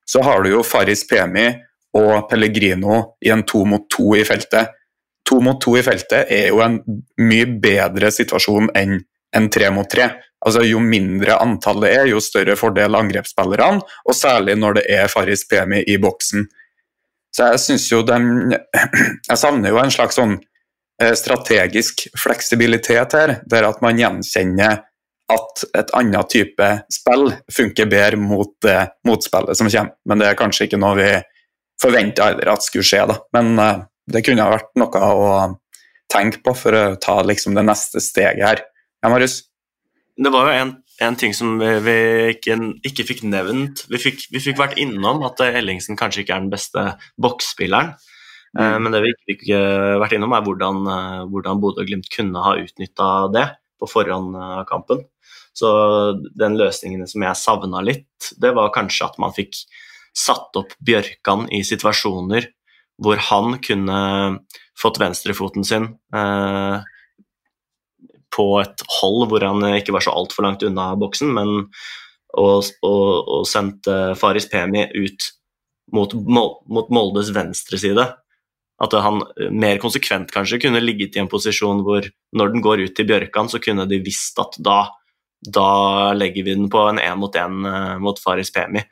Så 0.08 0.24
har 0.26 0.44
du 0.44 0.54
jo 0.54 0.64
Faris 0.66 1.04
Pemi 1.08 1.50
og 1.98 2.30
Pellegrino 2.32 3.02
i 3.24 3.32
en 3.34 3.44
to 3.48 3.66
mot 3.68 3.86
to 3.92 4.16
i 4.18 4.24
feltet. 4.28 4.72
To 5.28 5.40
mot 5.44 5.60
to 5.62 5.76
i 5.80 5.84
feltet 5.86 6.32
er 6.32 6.50
jo 6.50 6.64
en 6.64 6.80
mye 7.22 7.48
bedre 7.62 8.12
situasjon 8.16 8.72
enn 8.78 8.98
en 9.36 9.48
tre 9.52 9.70
mot 9.72 9.88
tre. 9.88 10.10
Altså, 10.42 10.64
jo 10.66 10.82
mindre 10.84 11.38
antallet 11.40 11.94
er, 11.94 12.08
jo 12.10 12.20
større 12.24 12.58
fordel 12.60 12.98
angrepsspillerne, 12.98 13.80
og 13.80 14.18
særlig 14.18 14.58
når 14.60 14.80
det 14.80 14.86
er 14.92 15.12
Faris 15.12 15.46
Pemi 15.48 15.84
i 15.88 16.00
boksen. 16.02 16.48
Så 17.32 17.48
jeg 17.54 17.62
syns 17.64 17.88
jo 17.92 18.02
den 18.04 18.52
Jeg 18.52 19.40
savner 19.40 19.72
jo 19.72 19.80
en 19.80 19.94
slags 19.94 20.18
sånn 20.20 20.36
eh, 21.02 21.14
strategisk 21.18 22.08
fleksibilitet 22.20 23.16
her, 23.18 23.36
der 23.48 23.68
at 23.70 23.84
man 23.84 24.00
gjenkjenner 24.00 24.82
at 25.32 25.64
et 25.80 25.94
annet 25.96 26.28
type 26.32 26.68
spill 26.92 27.30
funker 27.56 27.88
bedre 27.92 28.20
mot 28.20 28.52
det 28.66 28.80
motspillet 29.08 29.58
som 29.58 29.70
kommer. 29.72 29.96
Men 30.08 30.20
det 30.20 30.28
er 30.28 30.40
kanskje 30.40 30.68
ikke 30.68 30.82
noe 30.82 30.98
vi 31.00 31.12
forventer 31.82 32.32
heller 32.34 32.52
at 32.54 32.66
skulle 32.66 32.86
skje, 32.86 33.06
da. 33.10 33.18
Men 33.38 33.54
uh, 33.60 33.86
det 34.12 34.24
kunne 34.26 34.44
ha 34.46 34.54
vært 34.54 34.74
noe 34.80 35.02
å 35.02 35.32
tenke 36.12 36.42
på 36.44 36.54
for 36.58 36.76
å 36.76 36.84
ta 37.02 37.22
liksom 37.24 37.56
det 37.58 37.66
neste 37.68 38.04
steget 38.04 38.44
her. 38.44 38.64
Ja, 39.02 39.10
Marius? 39.10 39.42
Det 40.22 40.32
var 40.34 40.50
jo 40.50 40.58
en, 40.60 40.74
en 41.02 41.18
ting 41.20 41.34
som 41.36 41.58
vi, 41.60 41.70
vi 41.86 41.98
ikke, 42.36 42.58
ikke, 42.88 43.06
fikk 43.10 43.24
nevnt. 43.28 43.86
Vi 43.92 44.00
fikk, 44.02 44.28
vi 44.34 44.42
fikk, 44.44 44.60
vært 44.62 44.80
innom 44.82 45.24
at 45.28 45.42
Ellingsen 45.46 46.00
kanskje 46.00 46.24
ikke 46.24 46.38
er 46.38 46.46
den 46.46 46.54
beste 46.54 46.86
boksspilleren. 47.22 47.96
Mm. 48.52 48.60
Uh, 48.60 48.78
men 48.84 48.94
det 48.94 49.02
vi 49.04 49.14
ikke 49.14 49.30
fikk 49.32 49.46
uh, 49.56 49.98
vært 50.04 50.18
innom, 50.18 50.36
er 50.36 50.46
hvordan, 50.46 50.82
uh, 50.88 51.22
hvordan 51.32 51.62
Bodø-Glimt 51.64 52.12
kunne 52.14 52.44
ha 52.46 52.58
utnytta 52.60 53.12
det 53.34 53.48
på 53.82 53.90
forhånd 53.90 54.36
av 54.38 54.66
kampen. 54.70 55.06
Så 55.58 55.70
den 56.38 56.58
løsningen 56.60 57.08
som 57.10 57.26
jeg 57.26 57.40
savna 57.40 57.82
litt, 57.84 58.32
det 58.40 58.54
var 58.56 58.74
kanskje 58.76 59.10
at 59.10 59.18
man 59.20 59.34
fikk 59.36 59.58
satt 60.16 60.56
opp 60.60 60.74
Bjørkan 60.84 61.48
i 61.52 61.64
situasjoner 61.68 62.48
hvor 63.02 63.20
han 63.32 63.58
kunne 63.64 64.00
fått 64.78 65.00
venstrefoten 65.02 65.66
sin 65.66 65.88
eh, 66.16 66.90
på 68.36 68.46
et 68.62 68.86
hold 69.00 69.28
hvor 69.32 69.44
han 69.44 69.66
ikke 69.76 69.94
var 69.96 70.06
så 70.06 70.14
altfor 70.16 70.46
langt 70.46 70.64
unna 70.64 70.92
boksen, 71.00 71.34
men 71.36 71.68
og, 72.40 72.64
og, 72.88 73.06
og 73.28 73.48
sendt 73.50 73.90
eh, 73.92 74.14
Faris 74.16 74.48
Pemi 74.52 74.86
ut 74.96 75.28
mot, 75.92 76.14
mot 76.16 76.92
Moldes 76.94 77.34
venstre 77.36 77.80
side. 77.82 78.06
At 78.82 78.96
han 78.98 79.20
mer 79.54 79.78
konsekvent 79.84 80.32
kanskje 80.34 80.62
kunne 80.64 80.82
ligget 80.82 81.18
i 81.18 81.22
en 81.22 81.30
posisjon 81.30 81.84
hvor 81.86 82.08
når 82.38 82.54
den 82.54 82.64
går 82.64 82.86
ut 82.86 82.96
til 82.98 83.10
Bjørkan, 83.10 83.52
så 83.52 83.60
kunne 83.62 83.86
de 83.90 84.02
visst 84.04 84.40
at 84.42 84.58
da 84.64 84.86
da 85.42 86.14
legger 86.14 86.46
vi 86.46 86.54
den 86.54 86.68
på 86.70 86.84
en 86.86 87.00
én 87.02 87.18
mot 87.18 87.36
én 87.36 87.66
eh, 87.66 87.96
mot 87.98 88.20
Faris 88.22 88.52
Pemi, 88.54 88.84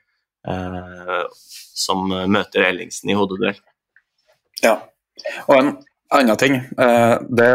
eh, 0.50 1.20
som 1.78 2.10
møter 2.10 2.66
Ellingsen 2.66 3.12
i 3.14 3.18
hodeduell. 3.18 3.60
Ja, 4.64 4.80
og 5.46 5.54
en 5.56 5.70
annen 6.16 6.38
ting. 6.38 6.56
Eh, 6.56 7.16
det, 7.30 7.50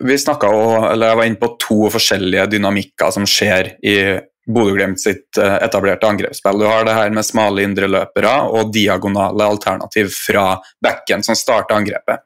vi 0.00 0.18
snakka 0.18 0.50
eller 0.92 1.10
jeg 1.12 1.20
var 1.20 1.28
inne 1.30 1.40
på 1.40 1.52
to 1.62 1.78
forskjellige 1.94 2.48
dynamikker 2.56 3.12
som 3.14 3.26
skjer 3.28 3.74
i 3.82 3.96
Bodø-Glimt 4.46 5.02
sitt 5.02 5.38
eh, 5.42 5.56
etablerte 5.66 6.08
angrepsspill. 6.08 6.60
Du 6.62 6.68
har 6.70 6.86
det 6.86 6.96
her 6.96 7.14
med 7.14 7.26
smale 7.26 7.64
indreløpere 7.66 8.34
og 8.50 8.72
diagonale 8.74 9.50
alternativ 9.50 10.12
fra 10.14 10.52
bekken 10.82 11.26
som 11.26 11.38
starter 11.38 11.78
angrepet. 11.78 12.22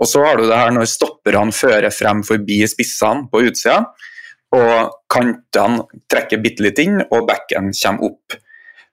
Og 0.00 0.10
så 0.10 0.24
har 0.26 0.36
du 0.36 0.48
det 0.48 0.58
her 0.58 0.74
når 0.74 0.90
stopperne 0.90 1.54
fører 1.54 1.92
frem 1.94 2.24
forbi 2.26 2.64
spissene 2.68 3.28
på 3.30 3.44
utsida 3.46 3.84
og 4.54 4.96
kantene 5.10 5.84
trekker 6.10 6.42
bitte 6.42 6.64
litt 6.64 6.80
inn, 6.82 7.00
og 7.10 7.26
backen 7.28 7.72
kommer 7.74 8.10
opp. 8.10 8.36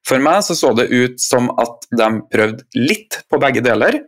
For 0.08 0.22
meg 0.24 0.42
så, 0.46 0.56
så 0.58 0.72
det 0.78 0.90
ut 0.90 1.22
som 1.22 1.52
at 1.62 1.86
de 1.94 2.08
prøvde 2.32 2.66
litt 2.78 3.20
på 3.30 3.40
begge 3.42 3.62
deler, 3.66 4.00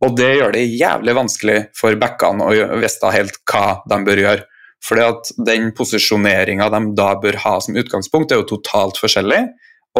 og 0.00 0.14
det 0.16 0.30
gjør 0.38 0.54
det 0.56 0.64
jævlig 0.80 1.14
vanskelig 1.16 1.58
for 1.76 1.96
backene 2.00 2.46
å 2.46 2.78
vite 2.80 3.12
helt 3.12 3.36
hva 3.50 3.64
de 3.90 3.98
bør 4.06 4.22
gjøre. 4.24 4.46
Fordi 4.80 5.02
at 5.04 5.32
den 5.44 5.66
posisjoneringa 5.76 6.70
de 6.72 6.80
da 6.96 7.10
bør 7.20 7.36
ha 7.42 7.58
som 7.60 7.76
utgangspunkt, 7.76 8.32
er 8.32 8.40
jo 8.40 8.48
totalt 8.54 9.00
forskjellig. 9.00 9.42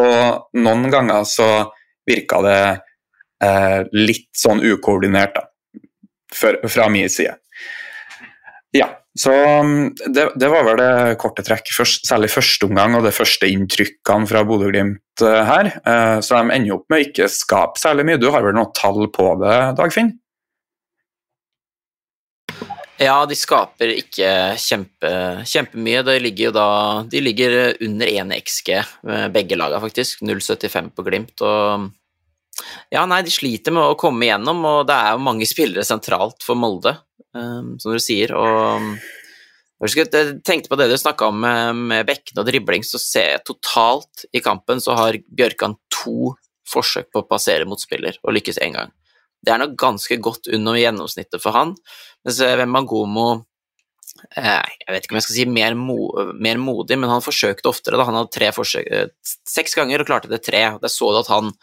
Og 0.00 0.56
noen 0.56 0.86
ganger 0.92 1.26
så 1.28 1.50
virka 2.08 2.40
det 2.46 2.60
eh, 3.44 3.80
litt 3.92 4.30
sånn 4.40 4.62
ukoordinert, 4.64 5.36
da, 5.36 5.44
fra 6.32 6.88
min 6.92 7.12
side. 7.12 7.36
Ja, 8.76 8.86
så 9.18 9.32
um, 9.34 9.90
det, 10.14 10.28
det, 10.38 10.48
var 10.48 10.62
vel 10.68 10.78
det 10.78 11.16
korte 11.18 11.42
trekk, 11.42 11.72
først, 11.74 12.06
særlig 12.06 12.30
første 12.30 12.68
omgang 12.68 12.94
og 12.94 13.02
de 13.06 13.12
første 13.14 13.48
inntrykkene 13.50 14.28
fra 14.30 14.44
Bodø-Glimt 14.46 15.24
uh, 15.24 15.40
her. 15.48 15.72
Uh, 15.82 16.18
så 16.22 16.38
de 16.38 16.54
ender 16.54 16.76
opp 16.76 16.86
med 16.90 17.00
å 17.00 17.06
ikke 17.08 17.30
skape 17.32 17.82
særlig 17.82 18.06
mye. 18.06 18.20
Du 18.22 18.28
har 18.30 18.46
vel 18.46 18.54
noe 18.54 18.70
tall 18.76 19.08
på 19.10 19.32
det, 19.42 19.56
Dagfinn? 19.80 20.14
Ja, 23.00 23.16
de 23.26 23.34
skaper 23.34 23.94
ikke 23.96 24.30
kjempe, 24.60 25.12
kjempemye. 25.48 26.04
De 26.06 26.18
ligger 26.20 26.50
jo 26.50 26.52
da 26.52 26.68
De 27.08 27.22
ligger 27.24 27.54
under 27.80 28.10
1 28.12 28.34
XG, 28.38 28.74
uh, 29.10 29.26
begge 29.34 29.58
lagene 29.58 29.82
faktisk. 29.82 30.22
0,75 30.22 30.94
på 30.94 31.10
Glimt. 31.10 31.34
og 31.42 31.90
ja, 32.92 33.06
nei, 33.08 33.22
de 33.24 33.32
sliter 33.32 33.72
med 33.72 33.82
å 33.82 33.98
komme 33.98 34.26
igjennom, 34.26 34.58
og 34.68 34.82
det 34.88 34.94
er 34.94 35.14
jo 35.14 35.22
mange 35.24 35.46
spillere 35.48 35.86
sentralt 35.86 36.44
for 36.44 36.58
Molde. 36.58 36.92
Ehm, 37.36 37.76
som 37.78 37.94
du 37.94 38.00
sier. 38.02 38.32
Og 38.34 39.94
jeg 39.94 40.10
tenkte 40.44 40.70
på 40.70 40.78
det 40.78 40.90
du 40.90 40.96
snakka 40.98 41.30
om 41.30 41.40
med, 41.44 41.82
med 41.92 42.08
bekken 42.08 42.40
og 42.42 42.48
dribling, 42.48 42.86
så 42.86 43.00
ser 43.00 43.36
jeg 43.36 43.44
totalt 43.48 44.26
i 44.34 44.42
kampen 44.44 44.82
så 44.82 44.96
har 44.98 45.20
Bjørkan 45.28 45.78
to 45.94 46.34
forsøk 46.70 47.10
på 47.10 47.22
å 47.22 47.28
passere 47.28 47.68
motspiller 47.68 48.18
og 48.22 48.34
lykkes 48.36 48.60
én 48.62 48.76
gang. 48.76 48.90
Det 49.40 49.54
er 49.54 49.62
nok 49.62 49.78
ganske 49.80 50.18
godt 50.20 50.50
under 50.52 50.76
gjennomsnittet 50.76 51.40
for 51.40 51.56
han, 51.56 51.72
mens 52.26 52.42
Wembangomo 52.44 53.28
eh, 54.36 54.66
jeg 54.82 54.92
vet 54.92 55.06
ikke 55.06 55.14
om 55.14 55.18
jeg 55.18 55.26
skal 55.26 55.38
si 55.38 55.46
mer, 55.48 55.76
mo, 55.78 55.96
mer 56.36 56.60
modig, 56.60 56.98
men 57.00 57.08
han 57.10 57.24
forsøkte 57.24 57.70
oftere. 57.70 57.96
Da. 57.96 58.04
Han 58.04 58.18
hadde 58.20 58.34
tre 58.36 58.50
forsøk, 58.52 58.90
eh, 58.92 59.08
seks 59.48 59.78
ganger 59.78 60.02
og 60.02 60.10
klarte 60.10 60.30
det 60.30 60.42
tre. 60.44 60.66
Der 60.82 60.92
så 60.92 61.08
du 61.14 61.22
at 61.22 61.32
han 61.32 61.54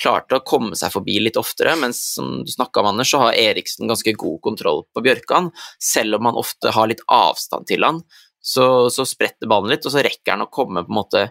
klarte 0.00 0.38
å 0.38 0.44
komme 0.46 0.76
seg 0.78 0.92
forbi 0.94 1.18
litt 1.22 1.38
oftere, 1.40 1.76
mens 1.80 2.00
som 2.16 2.42
du 2.44 2.50
snakka 2.52 2.82
om, 2.82 2.92
Anders, 2.92 3.12
så 3.12 3.22
har 3.26 3.38
Eriksen 3.38 3.90
ganske 3.90 4.16
god 4.18 4.40
kontroll 4.44 4.84
på 4.94 5.04
Bjørkan. 5.04 5.50
Selv 5.82 6.18
om 6.18 6.30
han 6.30 6.40
ofte 6.40 6.74
har 6.74 6.90
litt 6.90 7.04
avstand 7.12 7.68
til 7.70 7.86
han, 7.86 8.02
så, 8.44 8.90
så 8.92 9.06
spretter 9.08 9.48
ballen 9.48 9.72
litt, 9.72 9.86
og 9.86 9.94
så 9.94 10.04
rekker 10.04 10.36
han 10.36 10.44
å 10.44 10.52
komme 10.52 10.84
på 10.84 10.92
en 10.92 11.00
måte 11.00 11.24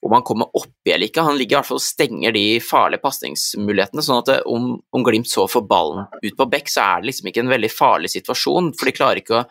om 0.00 0.12
han 0.12 0.24
kommer 0.26 0.56
oppi 0.56 0.92
eller 0.92 1.08
ikke. 1.08 1.24
Han 1.24 1.38
ligger 1.38 1.56
i 1.56 1.58
hvert 1.60 1.68
fall 1.68 1.80
og 1.80 1.84
stenger 1.84 2.34
de 2.36 2.44
farlige 2.64 3.04
pasningsmulighetene. 3.04 4.04
sånn 4.04 4.22
at 4.22 4.30
det, 4.30 4.38
om, 4.50 4.72
om, 4.90 5.04
Glimt 5.06 5.30
så 5.30 5.46
får 5.48 5.66
ballen 5.70 6.08
ut 6.20 6.36
på 6.36 6.48
bekk, 6.52 6.72
så 6.72 6.84
er 6.84 7.00
det 7.00 7.10
liksom 7.10 7.30
ikke 7.30 7.44
en 7.44 7.54
veldig 7.54 7.70
farlig 7.72 8.12
situasjon. 8.12 8.72
For 8.76 8.88
de 8.88 8.96
klarer 8.96 9.22
ikke 9.22 9.38
å 9.40 9.46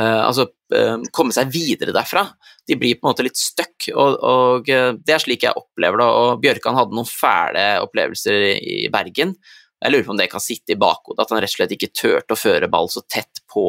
altså, 0.00 0.46
uh, 0.72 1.02
komme 1.12 1.34
seg 1.36 1.50
videre 1.52 1.92
derfra. 1.94 2.24
De 2.68 2.76
blir 2.80 2.96
på 2.96 3.06
en 3.06 3.12
måte 3.12 3.26
litt 3.26 3.38
stuck, 3.38 3.88
og, 3.92 4.14
og 4.24 4.70
uh, 4.72 4.92
det 4.96 5.16
er 5.16 5.22
slik 5.22 5.44
jeg 5.44 5.58
opplever 5.58 6.00
det. 6.00 6.06
Og 6.20 6.44
Bjørkan 6.44 6.78
hadde 6.78 6.96
noen 6.96 7.08
fæle 7.08 7.66
opplevelser 7.84 8.46
i 8.56 8.86
Bergen. 8.92 9.34
Jeg 9.82 9.92
lurer 9.92 10.06
på 10.06 10.14
om 10.14 10.20
det 10.20 10.30
kan 10.32 10.42
sitte 10.42 10.74
i 10.74 10.78
bakhodet, 10.80 11.24
at 11.24 11.34
han 11.34 11.42
rett 11.42 11.52
og 11.52 11.58
slett 11.58 11.74
ikke 11.76 11.92
turte 11.92 12.36
å 12.36 12.40
føre 12.40 12.70
ball 12.72 12.88
så 12.92 13.02
tett 13.10 13.42
på 13.50 13.66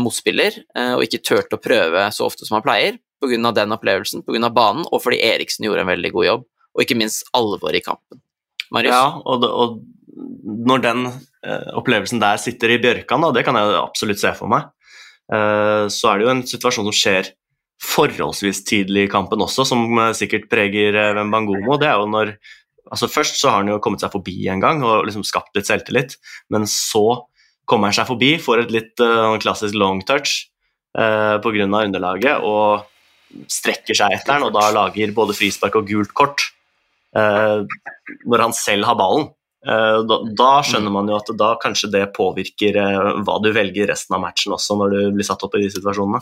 motspiller, 0.00 0.54
og 0.96 1.02
ikke 1.04 1.20
turte 1.24 1.56
å 1.56 1.60
prøve 1.60 2.02
så 2.12 2.26
ofte 2.28 2.44
som 2.44 2.58
han 2.58 2.64
pleier, 2.64 2.98
pga. 3.20 3.50
den 3.56 3.72
opplevelsen, 3.72 4.20
pga. 4.24 4.50
banen, 4.52 4.84
og 4.84 5.00
fordi 5.00 5.22
Eriksen 5.24 5.64
gjorde 5.64 5.86
en 5.86 5.90
veldig 5.90 6.10
god 6.12 6.26
jobb, 6.28 6.44
og 6.76 6.84
ikke 6.84 6.98
minst 7.00 7.24
alvoret 7.36 7.80
i 7.80 7.84
kampen. 7.84 8.20
Marius? 8.72 8.92
Ja, 8.92 9.16
og, 9.16 9.48
og 9.48 10.60
når 10.68 10.84
den 10.84 11.08
opplevelsen 11.80 12.20
der 12.20 12.40
sitter 12.44 12.76
i 12.76 12.80
Bjørkan, 12.84 13.24
da, 13.24 13.32
det 13.32 13.46
kan 13.48 13.56
jeg 13.56 13.80
absolutt 13.80 14.20
se 14.20 14.32
for 14.36 14.52
meg, 14.52 14.68
Eh, 14.68 14.83
så 15.30 16.10
er 16.10 16.18
det 16.20 16.26
jo 16.26 16.30
en 16.30 16.42
situasjon 16.44 16.84
som 16.90 16.94
skjer 16.94 17.30
forholdsvis 17.82 18.62
tidlig 18.68 19.06
i 19.06 19.10
kampen 19.12 19.42
også, 19.44 19.66
som 19.68 19.86
eh, 19.98 20.12
sikkert 20.16 20.48
preger 20.52 20.96
eh, 20.96 21.12
Wembangomo. 21.18 21.78
Det 21.80 21.90
er 21.90 22.00
jo 22.00 22.10
når 22.10 22.34
altså 22.84 23.08
Først 23.08 23.38
så 23.40 23.48
har 23.48 23.62
han 23.62 23.70
jo 23.72 23.80
kommet 23.82 24.02
seg 24.04 24.12
forbi 24.12 24.34
en 24.52 24.60
gang 24.60 24.82
og 24.84 25.06
liksom 25.08 25.24
skapt 25.24 25.56
litt 25.56 25.66
selvtillit, 25.66 26.18
men 26.52 26.66
så 26.68 27.24
kommer 27.64 27.88
han 27.88 27.96
seg 27.96 28.10
forbi, 28.10 28.34
får 28.36 28.60
et 28.60 28.74
litt 28.74 29.00
uh, 29.00 29.32
klassisk 29.40 29.72
long 29.80 30.02
touch 30.04 30.34
uh, 30.92 31.40
pga. 31.40 31.64
underlaget 31.64 32.44
og 32.44 32.84
strekker 33.48 33.96
seg 33.96 34.12
etter 34.18 34.36
den, 34.36 34.44
og 34.44 34.52
da 34.52 34.66
lager 34.76 35.16
både 35.16 35.32
frispark 35.34 35.80
og 35.80 35.88
gult 35.88 36.12
kort 36.12 36.44
uh, 37.16 37.64
når 38.28 38.44
han 38.44 38.52
selv 38.52 38.84
har 38.84 39.00
ballen. 39.00 39.30
Eh, 39.64 39.98
da, 40.08 40.18
da, 40.36 40.50
skjønner 40.66 40.92
man 40.92 41.08
jo 41.08 41.16
at 41.16 41.30
da 41.40 41.54
kanskje 41.60 41.92
det 41.94 42.06
påvirker 42.16 42.80
eh, 42.80 43.12
hva 43.24 43.38
du 43.40 43.50
velger 43.54 43.88
resten 43.88 44.16
av 44.16 44.24
matchen 44.24 44.56
også, 44.56 44.76
når 44.80 44.96
du 44.96 44.98
blir 45.16 45.26
satt 45.26 45.44
opp 45.46 45.56
i 45.56 45.62
de 45.64 45.70
situasjonene. 45.72 46.20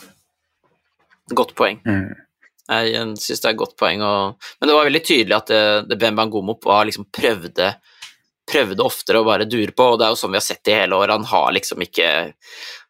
Godt 1.33 1.57
poeng. 1.59 1.81
Mm. 1.87 2.13
Jeg 2.73 3.07
syns 3.19 3.43
det 3.43 3.49
er 3.49 3.55
et 3.57 3.63
godt 3.63 3.75
poeng. 3.81 4.05
Og... 4.07 4.51
Men 4.61 4.71
det 4.71 4.77
var 4.77 4.87
veldig 4.87 5.03
tydelig 5.05 5.37
at 5.37 5.51
det, 5.51 5.65
det 5.91 5.99
Bembangomo 6.01 6.55
liksom 6.87 7.09
prøvde 7.11 7.75
prøvde 8.53 8.85
oftere 8.85 9.21
å 9.23 9.27
bare 9.27 9.47
dure 9.47 9.73
på, 9.75 9.93
og 9.93 10.01
det 10.01 10.07
er 10.07 10.15
jo 10.15 10.19
sånn 10.19 10.33
vi 10.35 10.41
har 10.41 10.45
sett 10.45 10.65
det 10.67 10.75
i 10.75 10.81
hele 10.83 10.99
år. 10.99 11.15
Han 11.15 11.27
har 11.31 11.53
liksom 11.57 11.83
ikke 11.85 12.09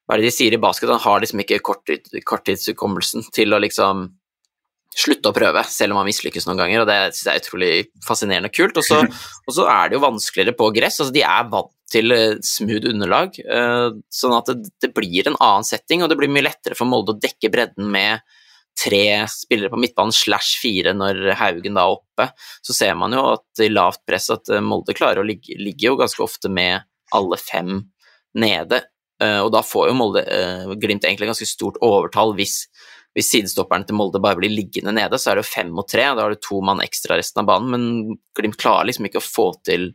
Hva 0.02 0.16
er 0.16 0.20
det 0.20 0.30
de 0.30 0.34
sier 0.34 0.54
i 0.56 0.60
basket? 0.60 0.90
Han 0.90 1.02
har 1.04 1.22
liksom 1.22 1.42
ikke 1.44 1.60
korttidshukommelsen 1.62 3.28
til 3.34 3.54
å 3.54 3.60
liksom 3.62 4.08
slutte 4.92 5.30
å 5.30 5.36
prøve, 5.36 5.62
selv 5.72 5.94
om 5.94 6.02
man 6.02 6.08
mislykkes 6.08 6.46
noen 6.46 6.60
ganger, 6.60 6.82
og 6.82 6.90
det 6.90 6.98
synes 7.14 7.24
jeg 7.24 7.32
er 7.32 7.42
utrolig 7.44 7.70
fascinerende 8.04 8.50
og 8.50 8.56
kult. 8.56 8.80
Og 8.80 8.86
så, 8.86 8.98
og 9.46 9.56
så 9.56 9.68
er 9.72 9.88
det 9.88 9.96
jo 9.96 10.04
vanskeligere 10.04 10.56
på 10.58 10.68
gress, 10.76 11.00
altså 11.00 11.14
de 11.14 11.24
er 11.24 11.48
vant 11.52 11.72
til 11.92 12.14
eh, 12.14 12.36
smooth 12.44 12.88
underlag, 12.92 13.38
eh, 13.40 13.88
sånn 14.12 14.36
at 14.36 14.52
det, 14.52 14.70
det, 14.82 14.92
blir 14.96 15.28
en 15.28 15.38
annen 15.38 15.66
setting, 15.66 16.04
og 16.04 16.12
det 16.12 16.18
blir 16.20 16.32
mye 16.32 16.46
lettere 16.46 16.78
for 16.78 16.88
Molde 16.88 17.16
å 17.16 17.20
dekke 17.20 17.50
bredden 17.52 17.90
med 17.92 18.22
tre 18.78 19.26
spillere 19.28 19.68
på 19.68 19.80
midtbanen 19.80 20.14
slash 20.16 20.56
fire 20.62 20.94
når 20.96 21.34
Haugen 21.36 21.76
da 21.76 21.84
er 21.84 21.98
oppe. 21.98 22.30
Så 22.64 22.72
ser 22.76 22.94
man 22.96 23.12
jo 23.12 23.26
at 23.34 23.60
i 23.60 23.68
lavt 23.68 24.00
press 24.08 24.30
at 24.32 24.48
eh, 24.52 24.64
Molde 24.64 24.96
klarer 24.96 25.22
å 25.22 25.28
ligge, 25.28 25.58
ligge 25.60 25.90
jo 25.90 25.98
ganske 26.00 26.24
ofte 26.24 26.52
med 26.52 26.84
alle 27.12 27.36
fem 27.40 27.82
nede, 28.40 28.86
og 29.22 29.50
da 29.54 29.60
får 29.62 29.90
jo 29.90 29.94
Molde 29.94 30.22
Glimt 30.80 31.04
egentlig 31.04 31.28
ganske 31.28 31.46
stort 31.46 31.76
overtall 31.84 32.32
hvis 32.34 32.64
hvis 33.16 33.28
sidestopperne 33.28 33.84
til 33.88 33.96
Molde 33.98 34.20
bare 34.22 34.38
blir 34.38 34.52
liggende 34.52 34.94
nede, 34.96 35.18
så 35.20 35.30
er 35.30 35.38
det 35.38 35.44
jo 35.44 35.52
fem 35.52 35.72
mot 35.74 35.88
tre, 35.88 36.06
da 36.16 36.24
har 36.24 36.32
du 36.32 36.40
to 36.40 36.62
mann 36.64 36.80
ekstra 36.84 37.18
resten 37.20 37.42
av 37.42 37.50
banen, 37.50 37.72
men 37.74 38.20
Glimt 38.36 38.56
klarer 38.60 38.88
liksom 38.88 39.08
ikke 39.08 39.20
å 39.20 39.24
få 39.24 39.50
til 39.68 39.90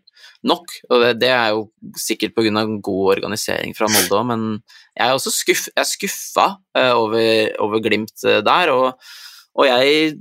nok. 0.45 0.75
og 0.91 1.05
Det, 1.17 1.31
er 1.33 1.55
jo 1.55 1.65
sikkert 1.97 2.35
pga. 2.37 2.65
god 2.85 3.17
organisering 3.17 3.73
fra 3.77 3.89
Molde 3.89 4.19
òg, 4.19 4.27
men 4.29 4.45
jeg 4.93 5.07
er 5.07 5.15
også 5.15 5.33
skuff, 5.33 5.65
jeg 5.73 5.81
er 5.81 5.89
skuffa 5.89 6.47
uh, 6.77 6.93
over, 6.93 7.53
over, 7.65 7.81
Glimt 7.81 8.13
uh, 8.25 8.39
der, 8.45 8.73
og, 8.73 9.11
og, 9.57 9.65
jeg 9.65 10.17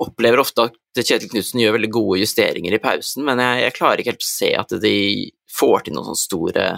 opplever 0.00 0.40
ofte 0.40 0.70
at 0.70 0.78
Kjetil 1.02 1.28
Knutsen 1.28 1.60
gjør 1.60 1.74
veldig 1.76 1.90
gode 1.92 2.22
justeringer 2.22 2.78
i 2.78 2.80
pausen, 2.80 3.26
men 3.26 3.42
jeg, 3.42 3.64
jeg 3.66 3.76
klarer 3.76 4.00
ikke 4.00 4.14
helt 4.14 4.24
å 4.24 4.30
se 4.30 4.52
at 4.56 4.76
de 4.80 4.98
får 5.52 5.86
til 5.86 5.96
noen 5.96 6.12
sånne 6.12 6.22
store 6.22 6.68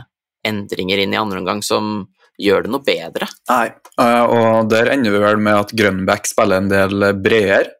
endringer 0.48 1.02
inn 1.02 1.12
i 1.12 1.20
andre 1.20 1.42
omgang 1.42 1.60
som 1.66 2.08
gjør 2.38 2.64
det 2.64 2.72
noe 2.72 2.86
bedre. 2.86 3.28
Nei, 3.50 3.66
eh, 4.00 4.24
og 4.24 4.70
der 4.70 4.92
ender 4.94 5.14
vi 5.14 5.22
vel 5.22 5.40
med 5.42 5.58
at 5.58 5.74
Grønbæk 5.76 6.30
spiller 6.30 6.62
en 6.62 6.70
del 6.70 7.08
bredere 7.18 7.74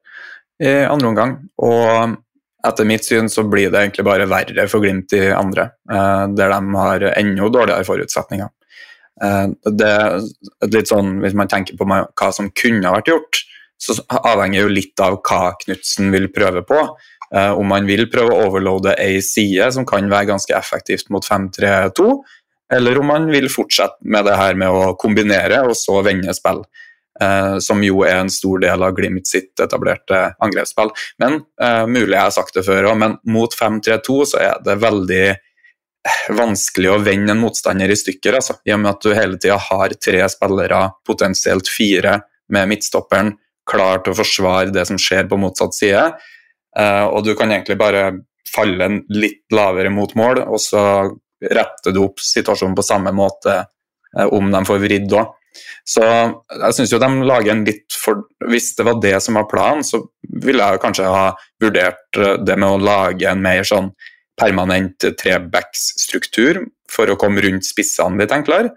i 0.59 0.81
andre 0.89 1.13
omgang. 1.13 1.35
Og 1.63 2.17
etter 2.67 2.89
mitt 2.89 3.07
syn 3.07 3.31
så 3.31 3.47
blir 3.47 3.71
det 3.71 3.85
egentlig 3.85 4.07
bare 4.09 4.29
verre 4.31 4.67
for 4.71 4.83
Glimt 4.83 5.15
i 5.17 5.29
andre, 5.31 5.71
eh, 5.91 6.25
der 6.35 6.55
de 6.55 6.81
har 6.83 7.11
enda 7.13 7.51
dårligere 7.55 7.87
forutsetninger. 7.87 8.51
Eh, 9.23 9.47
det 9.79 9.93
er 9.93 10.19
litt 10.75 10.91
sånn, 10.91 11.21
Hvis 11.23 11.35
man 11.35 11.49
tenker 11.49 11.77
på 11.77 11.87
hva 11.87 12.33
som 12.33 12.51
kunne 12.51 12.91
vært 12.91 13.13
gjort, 13.13 13.45
så 13.79 13.95
avhenger 14.11 14.63
jo 14.63 14.75
litt 14.75 14.99
av 14.99 15.21
hva 15.23 15.55
Knutsen 15.55 16.11
vil 16.11 16.29
prøve 16.35 16.65
på. 16.67 16.97
Om 17.31 17.67
man 17.69 17.87
vil 17.87 18.09
prøve 18.11 18.33
å 18.33 18.49
overloade 18.49 18.95
ei 18.99 19.21
side, 19.21 19.71
som 19.71 19.85
kan 19.85 20.09
være 20.09 20.27
ganske 20.33 20.51
effektivt 20.57 21.11
mot 21.11 21.23
5-3-2, 21.23 22.25
eller 22.75 22.99
om 23.01 23.09
man 23.11 23.31
vil 23.33 23.49
fortsette 23.53 24.05
med 24.05 24.27
det 24.29 24.37
her 24.37 24.59
med 24.61 24.69
å 24.69 24.93
kombinere 25.01 25.63
og 25.67 25.77
så 25.79 26.01
vende 26.07 26.35
spill. 26.37 26.63
Eh, 27.21 27.57
som 27.65 27.81
jo 27.83 28.05
er 28.07 28.21
en 28.21 28.31
stor 28.31 28.61
del 28.63 28.83
av 28.85 28.95
Glimt 28.95 29.27
sitt 29.27 29.59
etablerte 29.61 30.21
angrepsspill. 30.45 30.93
Men 31.19 31.41
eh, 31.63 31.85
Mulig 31.91 32.15
jeg 32.15 32.23
har 32.23 32.35
sagt 32.35 32.55
det 32.55 32.67
før 32.69 32.93
òg, 32.93 32.99
men 33.01 33.17
mot 33.27 33.55
5-3-2 33.59 34.19
så 34.33 34.43
er 34.45 34.63
det 34.63 34.79
veldig 34.85 35.25
eh, 35.33 36.21
vanskelig 36.39 36.93
å 36.93 37.01
vende 37.03 37.35
en 37.35 37.43
motstander 37.43 37.91
i 37.91 37.99
stykker. 37.99 38.39
Altså. 38.39 38.61
I 38.69 38.77
og 38.77 38.85
med 38.85 38.93
at 38.93 39.03
du 39.03 39.17
hele 39.17 39.41
tida 39.41 39.59
har 39.69 39.97
tre 39.99 40.23
spillere, 40.31 40.85
potensielt 41.09 41.71
fire, 41.73 42.21
med 42.49 42.71
midtstopperen 42.71 43.35
klar 43.69 44.01
til 44.01 44.15
å 44.15 44.19
forsvare 44.23 44.73
det 44.73 44.87
som 44.89 44.97
skjer 45.01 45.27
på 45.29 45.39
motsatt 45.41 45.77
side. 45.77 46.05
Eh, 46.79 47.07
og 47.07 47.25
du 47.27 47.35
kan 47.37 47.51
egentlig 47.53 47.79
bare 47.81 48.13
falle 48.49 48.89
litt 49.13 49.45
lavere 49.53 49.91
mot 49.93 50.15
mål, 50.17 50.45
og 50.47 50.61
så 50.63 50.83
retter 51.43 51.95
du 51.95 52.03
opp 52.05 52.23
situasjonen 52.23 52.77
på 52.79 52.87
samme 52.87 53.13
måte 53.15 53.55
eh, 53.59 54.27
om 54.27 54.51
de 54.53 54.63
får 54.67 54.83
vridd 54.83 55.15
òg. 55.19 55.35
Så 55.89 56.05
jeg 56.05 56.75
syns 56.77 56.93
jo 56.93 57.01
de 57.01 57.09
lager 57.27 57.55
en 57.55 57.65
litt 57.67 57.95
for 57.97 58.27
Hvis 58.51 58.75
det 58.79 58.85
var 58.87 59.01
det 59.03 59.17
som 59.25 59.39
var 59.39 59.49
planen, 59.51 59.85
så 59.85 60.03
ville 60.45 60.63
jeg 60.63 60.83
kanskje 60.83 61.09
ha 61.09 61.33
vurdert 61.63 62.21
eh, 62.21 62.37
det 62.45 62.59
med 62.59 62.69
å 62.69 62.83
lage 62.83 63.29
en 63.31 63.43
mer 63.45 63.65
sånn 63.67 63.93
permanent 64.39 65.03
trebacksstruktur 65.19 66.63
for 66.89 67.11
å 67.11 67.19
komme 67.19 67.43
rundt 67.43 67.67
spissene 67.67 68.21
litt 68.21 68.35
enklere. 68.35 68.71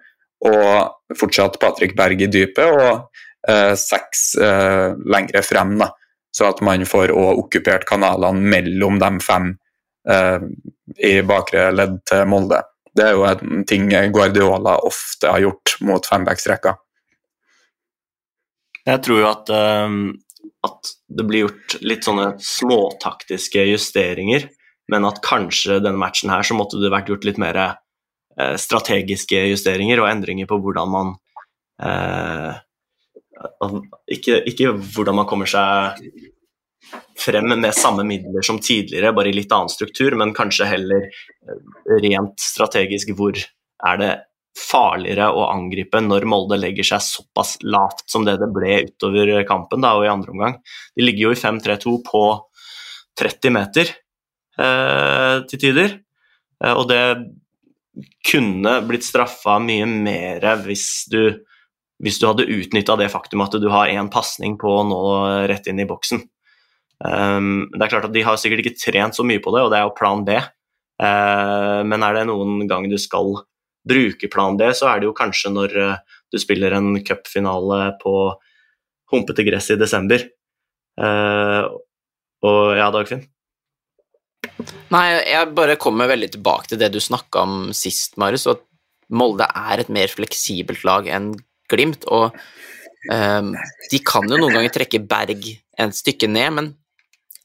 Og 0.48 1.18
fortsatt 1.20 1.60
Patrick 1.62 1.94
Berg 1.98 2.24
i 2.26 2.30
dypet 2.32 2.66
og 2.66 3.12
eh, 3.48 3.76
seks 3.78 4.24
eh, 4.42 4.98
lengre 5.06 5.44
frem, 5.46 5.78
da. 5.84 5.92
Så 6.32 6.48
at 6.48 6.64
man 6.64 6.88
får 6.88 7.12
okkupert 7.12 7.84
kanalene 7.86 8.40
mellom 8.54 8.98
de 9.02 9.12
fem 9.22 9.52
i 10.02 11.12
bakre 11.30 11.68
ledd 11.76 12.00
til 12.10 12.24
Molde. 12.26 12.64
Det 12.98 13.04
er 13.06 13.14
jo 13.16 13.26
en 13.28 13.66
ting 13.68 13.86
Guardiola 14.12 14.80
ofte 14.88 15.30
har 15.32 15.44
gjort 15.44 15.76
mot 15.88 16.08
fembacksrekka. 16.10 16.74
Jeg 18.88 19.04
tror 19.06 19.22
jo 19.22 19.28
at, 19.30 19.52
uh, 19.54 20.50
at, 20.68 20.92
det 21.12 21.28
blir 21.28 21.46
gjort 21.46 21.78
litt 21.86 22.08
sånne 22.08 22.34
småtaktiske 22.42 23.64
justeringer, 23.70 24.50
men 24.92 25.06
at 25.08 25.22
kanskje 25.26 25.80
denne 25.84 26.02
matchen 26.02 26.34
her 26.34 26.46
så 26.46 26.58
måtte 26.58 26.82
det 26.82 26.92
vært 26.94 27.12
gjort 27.12 27.28
litt 27.28 27.40
mer 27.42 27.60
uh, 27.62 28.56
strategiske 28.60 29.46
justeringer 29.52 30.02
og 30.02 30.10
endringer 30.10 30.50
på 30.50 30.60
hvordan 30.64 30.92
man 30.92 31.14
uh, 31.84 32.58
ikke, 34.12 34.42
ikke, 34.50 34.74
hvordan 34.96 35.22
man 35.22 35.30
kommer 35.30 35.50
seg 35.50 36.02
frem 37.22 37.54
med 37.54 37.76
samme 37.78 38.06
midler 38.08 38.46
som 38.46 38.60
tidligere, 38.62 39.14
bare 39.16 39.32
i 39.32 39.36
litt 39.36 39.52
annen 39.54 39.72
struktur, 39.72 40.16
men 40.20 40.36
kanskje 40.38 40.70
heller 40.70 41.08
eh, 41.08 41.96
rent 42.02 42.42
strategisk 42.42 43.14
hvor 43.18 43.38
er 43.38 44.02
det 44.02 44.12
farligere 44.58 45.30
å 45.32 45.46
angripe 45.48 46.02
når 46.04 46.26
Molde 46.28 46.58
legger 46.60 46.88
seg 46.92 47.04
såpass 47.06 47.56
lavt 47.64 48.04
som 48.12 48.26
det 48.28 48.36
det 48.42 48.50
ble 48.52 48.82
utover 48.90 49.32
kampen 49.48 49.84
da, 49.84 49.94
og 49.96 50.06
i 50.06 50.12
andre 50.12 50.34
omgang. 50.34 50.58
De 50.96 51.06
ligger 51.06 51.30
jo 51.30 51.36
i 51.36 51.40
5-3-2 51.40 51.94
på 52.08 52.24
30 53.20 53.56
meter 53.56 53.94
eh, 54.60 55.38
til 55.48 55.62
tider, 55.62 55.96
eh, 56.64 56.74
og 56.74 56.90
det 56.92 57.04
kunne 58.28 58.78
blitt 58.88 59.04
straffa 59.04 59.58
mye 59.60 59.88
mer 59.90 60.46
hvis 60.64 60.86
du, 61.12 61.44
hvis 62.00 62.20
du 62.22 62.28
hadde 62.30 62.48
utnytta 62.48 62.96
det 63.00 63.10
faktum 63.12 63.44
at 63.44 63.58
du 63.60 63.68
har 63.72 63.92
én 63.92 64.12
pasning 64.12 64.56
på 64.60 64.78
å 64.78 64.86
nå 64.88 65.02
rett 65.52 65.68
inn 65.68 65.82
i 65.84 65.90
boksen. 65.90 66.24
Um, 67.02 67.70
det 67.74 67.82
er 67.82 67.92
klart 67.96 68.06
at 68.10 68.14
De 68.14 68.24
har 68.26 68.38
sikkert 68.38 68.62
ikke 68.64 68.78
trent 68.78 69.18
så 69.18 69.26
mye 69.26 69.42
på 69.42 69.54
det, 69.56 69.64
og 69.66 69.72
det 69.74 69.80
er 69.80 69.88
jo 69.88 69.96
plan 69.98 70.26
B. 70.28 70.38
Uh, 71.02 71.82
men 71.88 72.06
er 72.06 72.20
det 72.20 72.28
noen 72.30 72.68
gang 72.70 72.86
du 72.90 72.98
skal 73.02 73.34
bruke 73.88 74.30
plan 74.30 74.58
B, 74.60 74.70
så 74.78 74.92
er 74.92 75.02
det 75.02 75.10
jo 75.10 75.18
kanskje 75.18 75.54
når 75.54 75.78
uh, 75.82 76.18
du 76.32 76.38
spiller 76.42 76.76
en 76.78 76.94
cupfinale 77.06 77.96
på 78.02 78.16
humpete 79.12 79.46
gress 79.48 79.72
i 79.74 79.80
desember. 79.82 80.24
Uh, 81.02 81.68
og 82.46 82.76
ja, 82.78 82.90
Dagfinn? 82.94 83.26
Nei, 84.94 85.06
jeg 85.26 85.54
bare 85.58 85.80
kommer 85.82 86.10
veldig 86.12 86.34
tilbake 86.36 86.70
til 86.72 86.82
det 86.82 86.92
du 86.94 87.00
snakka 87.02 87.46
om 87.46 87.56
sist, 87.76 88.18
Marius, 88.22 88.48
og 88.50 88.60
at 88.60 88.68
Molde 89.12 89.48
er 89.48 89.82
et 89.82 89.90
mer 89.92 90.12
fleksibelt 90.12 90.86
lag 90.88 91.10
enn 91.12 91.34
Glimt. 91.72 92.06
Og 92.12 92.36
um, 93.12 93.52
de 93.92 94.00
kan 94.08 94.28
jo 94.28 94.40
noen 94.40 94.56
ganger 94.56 94.74
trekke 94.76 95.02
Berg 95.08 95.48
en 95.82 95.94
stykke 95.96 96.30
ned, 96.32 96.56
men 96.58 96.72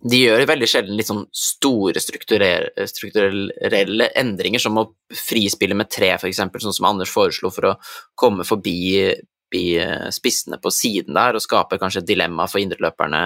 de 0.04 0.18
gjør 0.20 0.42
veldig 0.50 0.66
sjelden 0.68 0.98
sånn 1.08 1.22
store 1.32 2.00
strukturelle 2.02 4.08
endringer, 4.20 4.60
som 4.60 4.76
å 4.76 4.90
frispille 5.16 5.76
med 5.78 5.88
tre, 5.92 6.10
f.eks., 6.18 6.36
sånn 6.36 6.76
som 6.76 6.88
Anders 6.90 7.12
foreslo, 7.12 7.48
for 7.54 7.70
å 7.70 7.76
komme 8.18 8.44
forbi 8.44 8.76
eh, 9.06 10.08
spissene 10.12 10.60
på 10.60 10.72
siden 10.74 11.16
der 11.16 11.38
og 11.38 11.44
skape 11.44 11.80
kanskje 11.80 12.04
et 12.04 12.10
dilemma 12.12 12.48
for 12.50 12.60
indreløperne 12.60 13.22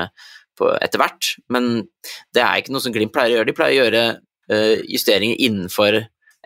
etter 0.61 1.01
hvert. 1.01 1.25
Men 1.53 1.87
det 2.35 2.43
er 2.45 2.61
ikke 2.61 2.75
noe 2.75 2.85
som 2.85 2.95
Glimt 2.95 3.15
pleier 3.15 3.33
å 3.33 3.37
gjøre. 3.39 3.49
De 3.49 3.57
pleier 3.57 3.73
å 3.73 3.81
gjøre 3.81 4.03
uh, 4.53 4.77
justeringer 4.85 5.41
innenfor 5.47 5.97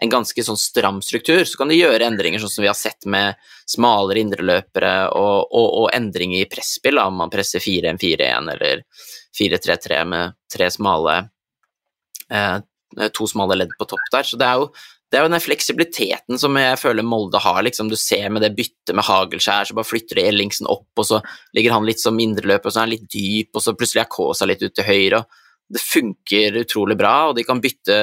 en 0.03 0.11
ganske 0.11 0.45
sånn 0.45 0.59
stram 0.59 1.01
struktur. 1.03 1.45
Så 1.47 1.59
kan 1.59 1.71
de 1.71 1.79
gjøre 1.79 2.09
endringer 2.09 2.43
sånn 2.43 2.53
som 2.53 2.65
vi 2.65 2.71
har 2.71 2.79
sett 2.79 3.07
med 3.11 3.39
smalere 3.71 4.25
indreløpere 4.25 4.95
og, 5.15 5.53
og, 5.55 5.69
og 5.83 5.89
endringer 5.95 6.43
i 6.43 6.51
presspill, 6.51 6.99
om 7.03 7.21
man 7.23 7.33
presser 7.33 7.63
4-1-4-1 7.63 8.51
eller 8.57 8.83
4-3-3 9.39 10.03
med 10.11 10.35
tre 10.53 10.71
smale 10.71 11.21
eh, 12.31 12.59
to 13.15 13.27
smale 13.31 13.59
ledd 13.59 13.73
på 13.79 13.89
topp 13.91 14.11
der. 14.13 14.27
Så 14.27 14.39
det 14.41 14.49
er 14.49 14.61
jo, 14.61 14.69
det 15.11 15.19
er 15.19 15.27
jo 15.27 15.31
den 15.33 15.45
fleksibiliteten 15.47 16.43
som 16.43 16.59
jeg 16.59 16.81
føler 16.83 17.07
Molde 17.07 17.41
har. 17.43 17.63
Liksom. 17.67 17.91
Du 17.91 17.97
ser 17.99 18.29
med 18.35 18.43
det 18.45 18.55
byttet 18.59 18.95
med 18.95 19.07
Hagelskjær, 19.07 19.71
så 19.71 19.79
bare 19.79 19.89
flytter 19.89 20.19
de 20.19 20.27
Ellingsen 20.31 20.71
opp, 20.71 20.91
og 20.99 21.07
så 21.07 21.23
ligger 21.57 21.77
han 21.77 21.87
litt 21.87 22.03
som 22.03 22.19
indreløper, 22.21 22.69
og 22.71 22.75
så 22.75 22.83
er 22.83 22.89
han 22.89 22.95
litt 22.97 23.09
dyp, 23.11 23.55
og 23.55 23.63
så 23.63 23.77
plutselig 23.79 24.05
er 24.05 24.13
Kaasa 24.15 24.51
litt 24.51 24.63
ut 24.67 24.75
til 24.75 24.89
høyre. 24.89 25.25
Det 25.75 25.83
funker 25.83 26.63
utrolig 26.65 26.99
bra, 27.01 27.17
og 27.31 27.39
de 27.39 27.47
kan 27.47 27.63
bytte 27.63 27.99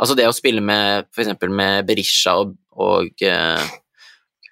Altså 0.00 0.16
det 0.18 0.26
å 0.28 0.34
spille 0.34 0.62
med 0.64 1.08
f.eks. 1.12 1.34
med 1.52 1.86
Berisha 1.88 2.38
og, 2.40 2.56
og 2.80 3.24
eh, 3.26 3.70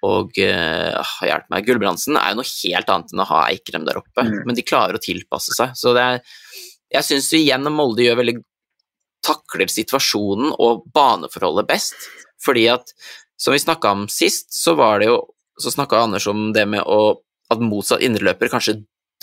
og 0.01 0.39
uh, 0.41 1.17
hjelp 1.29 1.51
meg, 1.53 1.67
Gulbrandsen 1.67 2.17
er 2.17 2.33
jo 2.33 2.39
noe 2.39 2.49
helt 2.49 2.93
annet 2.93 3.11
enn 3.13 3.21
å 3.21 3.27
ha 3.29 3.41
Eikrem 3.51 3.85
der 3.85 3.99
oppe, 4.01 4.25
mm. 4.25 4.39
men 4.49 4.57
de 4.57 4.65
klarer 4.65 4.97
å 4.97 5.03
tilpasse 5.03 5.53
seg. 5.53 5.75
Så 5.77 5.93
det 5.97 6.05
er 6.07 6.23
Jeg 6.91 7.07
syns 7.07 7.29
igjen 7.37 7.69
Molde 7.69 8.07
gjør 8.07 8.17
veldig 8.23 8.39
takler 9.25 9.69
situasjonen 9.69 10.55
og 10.57 10.87
baneforholdet 10.95 11.69
best. 11.69 12.09
Fordi 12.41 12.65
at, 12.73 12.95
som 13.37 13.53
vi 13.53 13.61
snakka 13.61 13.93
om 13.93 14.07
sist, 14.09 14.49
så 14.57 14.75
var 14.79 15.01
det 15.01 15.11
jo 15.11 15.21
Så 15.61 15.75
snakka 15.75 15.99
Anders 16.01 16.25
om 16.31 16.55
det 16.57 16.65
med 16.65 16.81
å, 16.89 17.21
at 17.53 17.61
motsatt 17.61 18.01
indreløper 18.01 18.49
kanskje 18.49 18.79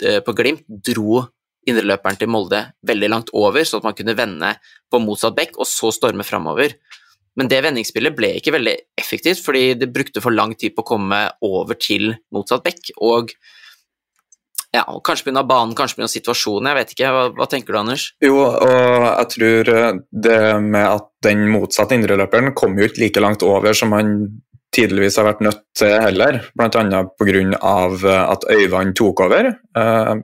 eh, 0.06 0.20
på 0.22 0.36
Glimt 0.38 0.68
dro 0.86 1.24
indreløperen 1.68 2.20
til 2.20 2.32
Molde 2.32 2.64
veldig 2.88 3.10
langt 3.12 3.34
over, 3.36 3.66
sånn 3.68 3.82
at 3.82 3.90
man 3.90 3.98
kunne 3.98 4.16
vende 4.18 4.54
på 4.92 5.02
motsatt 5.04 5.36
bekk 5.38 5.60
og 5.60 5.70
så 5.70 5.92
storme 5.96 6.26
framover. 6.28 6.78
Men 7.38 7.52
det 7.52 7.62
vendingsspillet 7.66 8.16
ble 8.18 8.32
ikke 8.40 8.56
veldig 8.56 8.74
effektivt, 8.98 9.44
fordi 9.46 9.76
det 9.78 9.92
brukte 9.94 10.24
for 10.24 10.34
lang 10.34 10.56
tid 10.58 10.74
på 10.74 10.86
å 10.86 10.92
komme 10.96 11.22
over 11.46 11.78
til 11.78 12.16
motsatt 12.34 12.66
bekk. 12.66 12.96
Og 13.06 13.36
ja, 14.74 14.84
og 14.92 15.04
kanskje 15.06 15.30
pga. 15.30 15.44
banen, 15.48 15.76
kanskje 15.78 16.02
pga. 16.02 16.10
situasjonen, 16.12 16.72
jeg 16.72 16.80
vet 16.80 16.96
ikke. 16.96 17.12
Hva, 17.14 17.28
hva, 17.38 17.48
tenker 17.52 17.76
du, 17.76 17.80
Anders? 17.80 18.08
Jo, 18.24 18.42
og 18.42 19.06
jeg 19.06 19.30
tror 19.36 19.72
det 20.26 20.42
med 20.66 20.90
at 20.90 21.08
den 21.26 21.46
motsatte 21.54 21.98
indreløperen 21.98 22.56
kom 22.58 22.78
jo 22.78 22.90
ikke 22.90 23.06
like 23.06 23.24
langt 23.24 23.46
over 23.46 23.78
som 23.78 23.94
han 23.96 24.18
tidligvis 24.76 25.18
har 25.18 25.30
vært 25.30 25.46
nødt 25.46 25.64
til 25.78 25.94
heller, 26.04 26.42
bl.a. 26.58 27.04
pga. 27.22 28.18
at 28.28 28.50
Øyvand 28.52 28.98
tok 28.98 29.24
over 29.26 29.54
uh, 29.78 30.18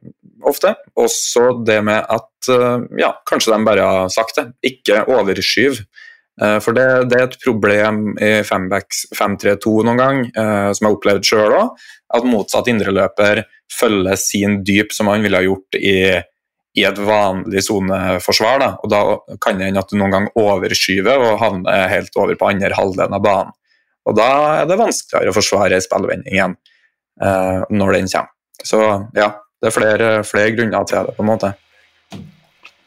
ofte. 0.49 0.73
Også 0.99 1.49
det 1.67 1.79
med 1.85 2.03
at 2.03 2.49
uh, 2.51 2.83
ja, 2.99 3.13
kanskje 3.29 3.53
de 3.53 3.67
bare 3.67 3.87
har 3.87 4.11
sagt 4.13 4.39
det, 4.39 4.47
ikke 4.73 5.05
overskyv. 5.11 5.83
Uh, 6.41 6.57
for 6.63 6.75
det, 6.77 6.87
det, 7.11 7.19
er 7.19 7.27
et 7.29 7.39
problem 7.43 8.03
i 8.17 8.35
5-3-2 8.47 9.73
noen 9.87 10.01
gang, 10.01 10.21
som 10.33 10.85
jeg 10.85 10.89
har 10.89 10.97
opplevd 10.97 11.27
sjøl 11.29 11.57
òg, 11.57 11.83
at 12.13 12.29
motsatt 12.29 12.69
indreløper 12.69 13.43
følger 13.73 14.19
sin 14.19 14.61
dyp 14.65 14.93
som 14.93 15.09
han 15.09 15.23
ville 15.25 15.39
ha 15.39 15.45
gjort 15.45 15.77
i, 15.79 15.97
i 16.77 16.85
et 16.85 16.99
vanlig 17.01 17.63
soneforsvar. 17.65 18.61
Da. 18.61 18.69
Og 18.83 18.91
da 18.93 19.01
kan 19.41 19.59
det 19.59 19.69
hende 19.69 19.81
at 19.81 19.89
du 19.89 19.97
noen 19.99 20.13
gang 20.13 20.29
overskyver 20.39 21.21
og 21.21 21.41
havner 21.41 21.89
helt 21.91 22.17
over 22.19 22.37
på 22.37 22.49
andre 22.51 22.73
halvdelen 22.77 23.17
av 23.17 23.25
banen. 23.25 23.59
Og 24.03 24.17
da 24.17 24.29
er 24.59 24.67
det 24.67 24.79
vanskeligere 24.79 25.31
å 25.31 25.37
forsvare 25.37 25.79
spillvending 25.83 26.35
igjen 26.35 26.55
eh, 27.23 27.61
når 27.71 27.97
den 27.97 28.09
kommer. 28.11 28.31
Så 28.63 28.79
ja, 29.17 29.29
det 29.63 29.69
er 29.69 29.75
flere, 29.77 30.07
flere, 30.27 30.51
grunner 30.57 30.87
til 30.89 31.07
det, 31.07 31.15
på 31.15 31.23
en 31.23 31.29
måte. 31.29 31.53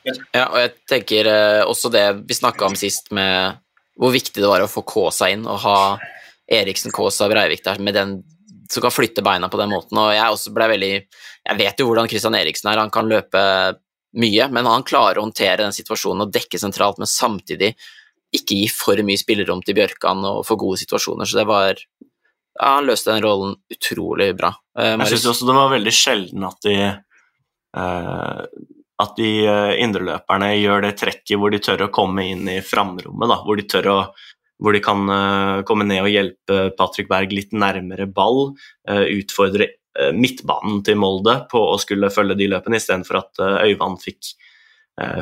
Ja, 0.05 0.45
og 0.45 0.59
jeg 0.61 0.75
tenker 0.87 1.29
eh, 1.31 1.63
også 1.65 1.89
det 1.91 2.05
vi 2.29 2.37
snakka 2.37 2.69
om 2.69 2.77
sist, 2.79 3.09
med 3.17 3.57
hvor 3.97 4.13
viktig 4.13 4.43
det 4.43 4.51
var 4.51 4.61
å 4.61 4.69
få 4.69 4.85
Kaasa 4.85 5.31
inn 5.33 5.47
og 5.49 5.63
ha 5.65 5.79
Eriksen, 6.53 6.93
Kaasa, 6.95 7.31
Breivik 7.33 7.65
der 7.65 7.81
med 7.81 7.97
den 7.97 8.19
som 8.71 8.85
kan 8.85 8.93
flytte 8.93 9.25
beina 9.25 9.49
på 9.49 9.59
den 9.59 9.73
måten. 9.73 9.97
Og 9.97 10.13
jeg 10.13 10.37
også 10.37 10.53
ble 10.53 10.69
veldig 10.75 10.93
Jeg 11.47 11.59
vet 11.59 11.81
jo 11.81 11.87
hvordan 11.89 12.09
Christian 12.11 12.37
Eriksen 12.37 12.69
er, 12.69 12.83
han 12.83 12.93
kan 12.93 13.09
løpe 13.09 13.41
mye, 14.21 14.49
men 14.53 14.69
han 14.69 14.85
klarer 14.87 15.21
å 15.21 15.27
håndtere 15.27 15.63
den 15.63 15.75
situasjonen 15.77 16.27
og 16.27 16.33
dekke 16.35 16.59
sentralt, 16.61 16.99
men 16.99 17.09
samtidig 17.09 17.73
ikke 18.35 18.59
gi 18.59 18.69
for 18.73 19.01
mye 19.07 19.21
spillerom 19.21 19.63
til 19.65 19.77
Bjørkan 19.79 20.25
og 20.27 20.41
for 20.49 20.59
gode 20.61 20.81
situasjoner. 20.83 21.29
Så 21.29 21.39
det 21.39 21.47
var 21.49 21.81
ja, 22.57 22.71
Han 22.79 22.89
løste 22.89 23.13
den 23.13 23.25
rollen 23.25 23.57
utrolig 23.73 24.31
bra. 24.39 24.53
Eh, 24.79 24.95
jeg 24.95 25.13
syns 25.15 25.29
også 25.33 25.49
det 25.49 25.59
var 25.59 25.75
veldig 25.75 25.95
sjelden 25.95 26.49
at 26.49 26.65
de 26.67 26.79
eh, 26.87 28.41
at 28.97 29.19
de 29.19 29.31
eh, 29.45 29.75
indreløperne 29.85 30.55
gjør 30.57 30.87
det 30.87 30.95
trekket 31.01 31.37
hvor 31.37 31.53
de 31.53 31.61
tør 31.61 31.87
å 31.87 31.93
komme 31.93 32.25
inn 32.31 32.49
i 32.49 32.63
framrommet. 32.65 33.29
Da, 33.29 33.43
hvor 33.45 33.61
de 33.61 33.67
tør 33.69 33.93
å 33.93 33.99
hvor 34.63 34.73
de 34.73 34.81
kan 34.81 35.03
uh, 35.11 35.63
komme 35.69 35.85
ned 35.85 36.01
og 36.01 36.09
hjelpe 36.09 36.71
Patrick 36.79 37.11
Berg 37.11 37.33
litt 37.37 37.53
nærmere 37.53 38.07
ball. 38.09 38.55
Uh, 38.89 39.05
utfordre 39.19 39.69
uh, 39.99 40.13
midtbanen 40.17 40.83
til 40.87 40.99
Molde 41.01 41.43
på 41.51 41.61
å 41.75 41.77
skulle 41.81 42.13
følge 42.13 42.39
de 42.39 42.49
løpene, 42.55 42.81
istedenfor 42.81 43.21
at 43.21 43.43
Øyvand 43.67 44.01
fikk, 44.01 44.33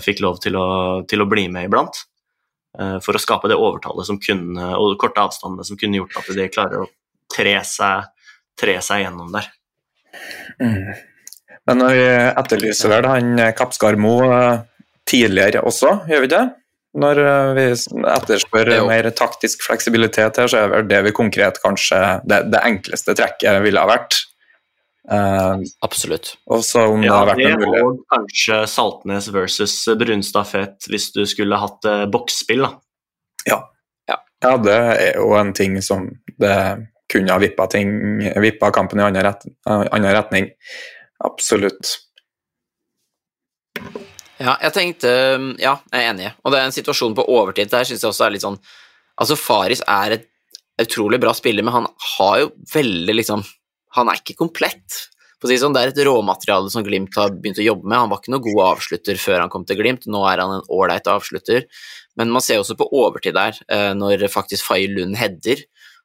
fikk 0.05 0.20
lov 0.23 0.38
til 0.38 0.55
å, 0.55 0.66
til 1.11 1.25
å, 1.25 1.27
bli 1.27 1.49
med 1.51 1.66
iblant. 1.66 2.05
for 3.03 3.14
å 3.14 3.20
skape 3.23 3.49
det 3.51 3.59
overtallet 3.59 4.07
som 4.07 4.20
kunne, 4.23 4.68
og 4.79 4.94
korte 4.99 5.23
avstandene 5.23 5.66
som 5.66 5.79
kunne 5.79 5.99
gjort 5.99 6.16
at 6.18 6.31
de 6.35 6.47
klarer 6.51 6.85
å 6.85 6.88
tre 7.33 7.57
seg, 7.67 8.11
tre 8.59 8.79
seg 8.85 9.05
gjennom 9.05 9.33
der. 9.35 9.49
Mm. 10.61 10.93
Men 11.65 11.81
når 11.81 11.97
vi 11.97 12.05
etterlyser 12.27 12.93
vel 12.93 13.09
han 13.09 13.41
Kappskarmo 13.57 14.19
tidligere 15.09 15.65
også, 15.65 16.01
gjør 16.09 16.23
vi 16.23 16.29
ikke 16.29 16.37
det? 16.37 16.47
Når 16.95 17.19
eh, 17.19 17.49
vi 17.57 17.65
etterspør 18.15 18.71
mer 18.87 19.09
taktisk 19.19 19.65
fleksibilitet 19.67 20.39
her, 20.39 20.51
så 20.51 20.63
er 20.63 20.71
vel 20.71 20.87
det 20.91 21.01
vi 21.09 21.15
konkret 21.17 21.59
kanskje 21.63 21.99
det, 22.29 22.45
det 22.55 22.63
enkleste 22.63 23.17
trekket 23.19 23.59
ville 23.65 23.83
ha 23.83 23.91
vært. 23.91 24.21
Uh, 25.05 25.61
Absolutt. 25.85 26.31
Om 26.49 27.03
ja, 27.05 27.11
det 27.11 27.13
har 27.13 27.27
vært 27.29 27.43
en 27.45 27.59
mulig... 27.61 27.81
Og 27.85 27.99
kanskje 28.15 28.63
Saltnes 28.71 29.27
versus 29.35 29.75
Brunstad-Fett 30.01 30.87
hvis 30.89 31.11
du 31.13 31.25
skulle 31.29 31.59
hatt 31.61 31.91
uh, 31.91 32.07
boksspill, 32.09 32.65
da. 32.65 32.71
Ja. 33.51 33.59
ja. 34.09 34.21
ja. 34.47 34.55
det 34.65 34.79
er 34.95 35.19
jo 35.19 35.35
en 35.37 35.53
ting 35.57 35.77
som 35.85 36.09
det 36.41 36.55
kunne 37.14 37.35
ha 37.35 37.40
vippa, 37.40 38.70
kampen 38.74 39.00
i 39.00 39.07
annen, 39.07 39.24
ret, 39.24 39.46
annen 39.70 40.14
retning. 40.14 40.50
Absolutt. 41.24 41.96
Ja, 44.42 44.57
jeg 44.62 44.74
tenkte 44.74 45.11
Ja, 45.62 45.79
jeg 45.92 46.00
er 46.00 46.11
enig. 46.11 46.31
Og 46.42 46.53
det 46.53 46.61
er 46.61 46.68
en 46.68 46.74
situasjon 46.74 47.14
på 47.16 47.27
overtid 47.31 47.70
der 47.70 47.87
syns 47.87 48.03
jeg 48.03 48.11
også 48.11 48.27
er 48.27 48.35
litt 48.35 48.44
sånn 48.44 48.59
Altså, 49.14 49.37
Faris 49.38 49.83
er 49.87 50.16
et 50.16 50.31
utrolig 50.83 51.20
bra 51.22 51.31
spiller, 51.37 51.62
men 51.62 51.74
han 51.74 51.85
har 52.16 52.38
jo 52.42 52.48
veldig 52.72 53.14
liksom 53.20 53.44
Han 53.94 54.11
er 54.11 54.18
ikke 54.18 54.35
komplett. 54.40 55.05
For 55.38 55.46
å 55.46 55.53
si 55.53 55.61
sånn, 55.61 55.74
Det 55.77 55.83
er 55.83 55.92
et 55.92 56.07
råmateriale 56.09 56.70
som 56.72 56.83
Glimt 56.83 57.14
har 57.20 57.31
begynt 57.31 57.61
å 57.62 57.66
jobbe 57.66 57.87
med. 57.87 57.98
Han 57.98 58.11
var 58.11 58.18
ikke 58.22 58.33
noen 58.35 58.46
god 58.46 58.62
avslutter 58.72 59.20
før 59.20 59.42
han 59.44 59.53
kom 59.53 59.66
til 59.68 59.79
Glimt, 59.79 60.09
nå 60.11 60.24
er 60.27 60.42
han 60.42 60.57
en 60.57 60.66
ålreit 60.72 61.07
avslutter. 61.11 61.66
Men 62.18 62.33
man 62.35 62.42
ser 62.42 62.62
også 62.62 62.74
på 62.79 62.88
overtid 62.90 63.37
der, 63.37 63.59
eh, 63.68 63.92
når 63.94 64.27
faktisk 64.33 64.66
Faye 64.66 64.88
Lund 64.88 65.18
header, 65.20 65.62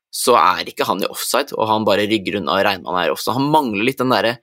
så 0.09 0.35
er 0.39 0.69
ikke 0.69 0.87
han 0.89 1.03
i 1.03 1.09
offside, 1.09 1.53
og 1.53 1.69
han 1.69 1.85
bare 1.87 2.07
rygger 2.09 2.39
unna 2.39 2.57
og 2.57 2.65
regner 2.65 2.89
han 2.89 3.03
er 3.03 3.13
offside. 3.13 3.37
Han 3.37 3.51
mangler 3.53 3.85
litt 3.85 4.01
den 4.01 4.13
derre 4.13 4.39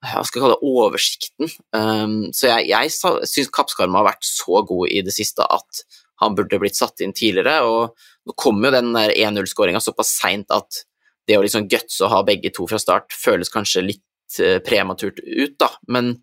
hva 0.00 0.22
skal 0.24 0.38
jeg 0.38 0.44
kalle 0.46 0.56
det, 0.56 0.68
oversikten. 0.70 1.50
Um, 1.76 2.14
så 2.32 2.48
jeg, 2.48 2.70
jeg 2.70 2.92
syns 3.28 3.50
Kappskarma 3.52 4.00
har 4.00 4.12
vært 4.14 4.24
så 4.24 4.62
god 4.64 4.88
i 4.88 5.02
det 5.04 5.12
siste 5.12 5.44
at 5.44 5.82
han 6.24 6.36
burde 6.36 6.60
blitt 6.60 6.78
satt 6.78 7.02
inn 7.04 7.12
tidligere. 7.16 7.60
og 7.68 8.28
Nå 8.28 8.36
kommer 8.40 8.70
jo 8.70 8.78
den 8.78 8.96
1-0-skåringa 8.96 9.82
såpass 9.84 10.14
seint 10.20 10.52
at 10.56 10.82
det 11.28 11.36
å 11.36 11.44
liksom 11.44 11.68
gutse 11.70 12.04
å 12.06 12.10
ha 12.14 12.22
begge 12.26 12.52
to 12.54 12.64
fra 12.68 12.80
start 12.80 13.12
føles 13.12 13.52
kanskje 13.52 13.84
litt 13.84 14.40
uh, 14.40 14.58
prematurt 14.64 15.20
ut, 15.20 15.56
da. 15.60 15.68
Men 15.92 16.14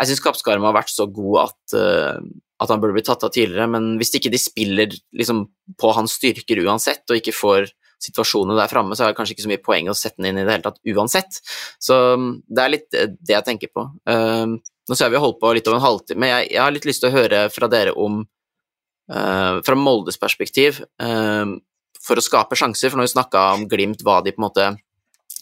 jeg 0.00 0.10
syns 0.10 0.22
Kappskarma 0.24 0.70
har 0.70 0.80
vært 0.80 0.92
så 0.92 1.06
god 1.06 1.44
at, 1.46 1.76
uh, 1.78 2.18
at 2.58 2.74
han 2.74 2.82
burde 2.82 2.98
blitt 2.98 3.06
tatt 3.10 3.22
av 3.26 3.30
tidligere. 3.34 3.70
Men 3.70 3.92
hvis 4.02 4.16
ikke 4.18 4.34
de 4.34 4.42
spiller 4.42 4.98
liksom, 5.14 5.46
på 5.78 5.94
hans 5.94 6.18
styrker 6.18 6.64
uansett, 6.66 7.06
og 7.06 7.22
ikke 7.22 7.38
får 7.38 7.70
situasjonene 8.00 8.58
der 8.58 8.70
framme, 8.70 8.96
så 8.96 9.04
er 9.04 9.12
det 9.12 9.18
kanskje 9.18 9.36
ikke 9.36 9.44
så 9.46 9.52
mye 9.52 9.62
poeng 9.62 9.90
å 9.90 9.96
sette 9.96 10.20
den 10.20 10.30
inn 10.30 10.42
i 10.42 10.44
det 10.46 10.54
hele 10.54 10.66
tatt 10.66 10.80
uansett. 10.88 11.40
Så 11.82 11.96
um, 12.16 12.28
det 12.48 12.64
er 12.64 12.74
litt 12.74 12.96
eh, 12.96 13.10
det 13.12 13.36
jeg 13.36 13.46
tenker 13.46 13.72
på. 13.74 13.86
Um, 14.08 14.58
nå 14.90 14.98
ser 14.98 15.12
vi 15.12 15.18
har 15.18 15.24
holdt 15.24 15.40
på 15.42 15.52
litt 15.54 15.68
over 15.68 15.78
en 15.78 15.86
halvtime. 15.86 16.30
Jeg, 16.30 16.50
jeg 16.54 16.62
har 16.64 16.74
litt 16.74 16.88
lyst 16.88 17.04
til 17.04 17.10
å 17.10 17.16
høre 17.18 17.42
fra 17.52 17.70
dere 17.72 17.94
om 17.94 18.22
uh, 18.24 19.60
Fra 19.66 19.76
Moldes 19.78 20.20
perspektiv, 20.20 20.80
uh, 21.02 21.58
for 22.00 22.18
å 22.18 22.24
skape 22.24 22.58
sjanser, 22.58 22.90
for 22.90 23.00
når 23.00 23.10
vi 23.10 23.14
snakka 23.16 23.44
om 23.58 23.68
Glimt, 23.70 24.04
hva 24.06 24.20
de 24.24 24.32
på 24.34 24.40
en 24.40 24.48
måte 24.48 24.70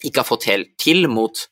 ikke 0.02 0.22
har 0.22 0.28
fått 0.28 0.48
helt 0.50 0.74
til 0.80 1.08
mot, 1.10 1.46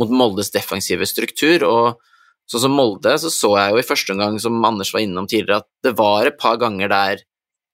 mot 0.00 0.10
Moldes 0.12 0.52
defensive 0.54 1.06
struktur. 1.08 1.64
og 1.68 2.02
Sånn 2.46 2.62
som 2.62 2.76
Molde, 2.78 3.16
så 3.18 3.30
så 3.32 3.56
jeg 3.58 3.72
jo 3.74 3.80
i 3.82 3.86
første 3.86 4.14
omgang, 4.14 4.36
som 4.38 4.60
Anders 4.64 4.92
var 4.94 5.02
innom 5.02 5.26
tidligere, 5.26 5.64
at 5.64 5.68
det 5.82 5.96
var 5.98 6.28
et 6.28 6.36
par 6.38 6.60
ganger 6.62 6.92
der 6.92 7.24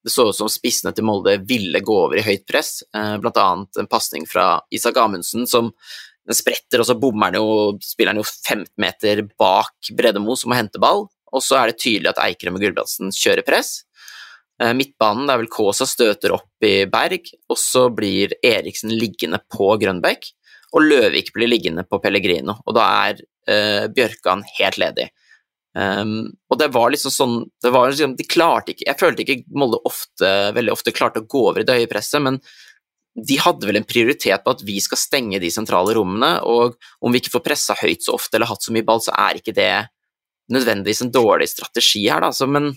det 0.05 0.11
så 0.11 0.29
ut 0.29 0.37
som 0.37 0.51
spissene 0.51 0.93
til 0.95 1.07
Molde 1.07 1.37
ville 1.47 1.83
gå 1.85 1.99
over 2.07 2.19
i 2.19 2.25
høyt 2.27 2.47
press, 2.49 2.83
eh, 2.95 3.17
blant 3.23 3.39
annet 3.39 3.83
en 3.83 3.91
pasning 3.91 4.27
fra 4.29 4.57
Isak 4.75 4.99
Amundsen 4.99 5.47
som 5.47 5.71
den 6.27 6.39
spretter, 6.39 6.83
og 6.83 6.87
så 6.87 6.99
bommer 6.99 7.31
han 7.31 7.39
jo, 7.41 7.79
spiller 7.83 8.15
han 8.15 8.23
jo 8.23 8.27
15 8.27 8.69
meter 8.83 9.25
bak 9.39 9.93
Bredemo, 9.97 10.37
som 10.39 10.53
må 10.53 10.59
hente 10.59 10.83
ball. 10.83 11.09
Og 11.33 11.43
så 11.43 11.59
er 11.59 11.71
det 11.71 11.81
tydelig 11.81 12.13
at 12.13 12.21
Eikrem 12.23 12.59
og 12.59 12.63
Gulbrandsen 12.63 13.15
kjører 13.17 13.47
press. 13.47 13.83
Eh, 14.63 14.75
midtbanen, 14.77 15.27
det 15.27 15.35
er 15.35 15.43
vel 15.43 15.51
Kaasa 15.51 15.89
støter 15.89 16.37
opp 16.37 16.67
i 16.67 16.85
Berg, 16.91 17.33
og 17.51 17.59
så 17.59 17.89
blir 17.95 18.37
Eriksen 18.45 18.93
liggende 18.95 19.41
på 19.51 19.73
Grønbekk, 19.81 20.29
og 20.73 20.87
Løvik 20.87 21.33
blir 21.35 21.51
liggende 21.51 21.85
på 21.89 21.99
Pellegrino, 22.03 22.59
og 22.67 22.77
da 22.77 22.87
er 23.09 23.25
eh, 23.49 23.89
Bjørkan 23.93 24.45
helt 24.59 24.79
ledig. 24.81 25.09
Um, 25.73 26.27
og 26.53 26.59
det 26.61 26.69
var 26.75 26.91
liksom 26.93 27.13
sånn 27.15 27.37
det 27.65 27.71
var 27.73 27.89
liksom, 27.89 28.13
de 28.19 28.27
klarte 28.29 28.75
ikke, 28.75 28.85
Jeg 28.91 28.99
følte 29.01 29.25
ikke 29.25 29.57
Molde 29.57 29.79
ofte, 29.89 30.29
veldig 30.53 30.75
ofte 30.75 30.93
klarte 30.93 31.23
å 31.23 31.25
gå 31.25 31.47
over 31.49 31.63
i 31.63 31.65
det 31.65 31.79
høye 31.79 31.89
presset, 31.89 32.21
men 32.21 32.37
de 33.17 33.39
hadde 33.41 33.69
vel 33.69 33.79
en 33.81 33.87
prioritet 33.89 34.45
på 34.45 34.53
at 34.53 34.63
vi 34.65 34.79
skal 34.85 35.01
stenge 35.01 35.41
de 35.41 35.51
sentrale 35.53 35.95
rommene, 35.97 36.35
og 36.49 36.77
om 37.05 37.13
vi 37.13 37.21
ikke 37.21 37.35
får 37.35 37.45
pressa 37.45 37.77
høyt 37.81 38.05
så 38.05 38.17
ofte 38.17 38.39
eller 38.39 38.49
hatt 38.49 38.65
så 38.65 38.73
mye 38.73 38.87
ball, 38.89 39.03
så 39.05 39.13
er 39.17 39.41
ikke 39.41 39.57
det 39.57 39.73
nødvendigvis 40.53 41.03
en 41.05 41.13
dårlig 41.13 41.51
strategi 41.53 42.07
her, 42.09 42.25
da. 42.25 42.33
Så, 42.37 42.49
men 42.49 42.71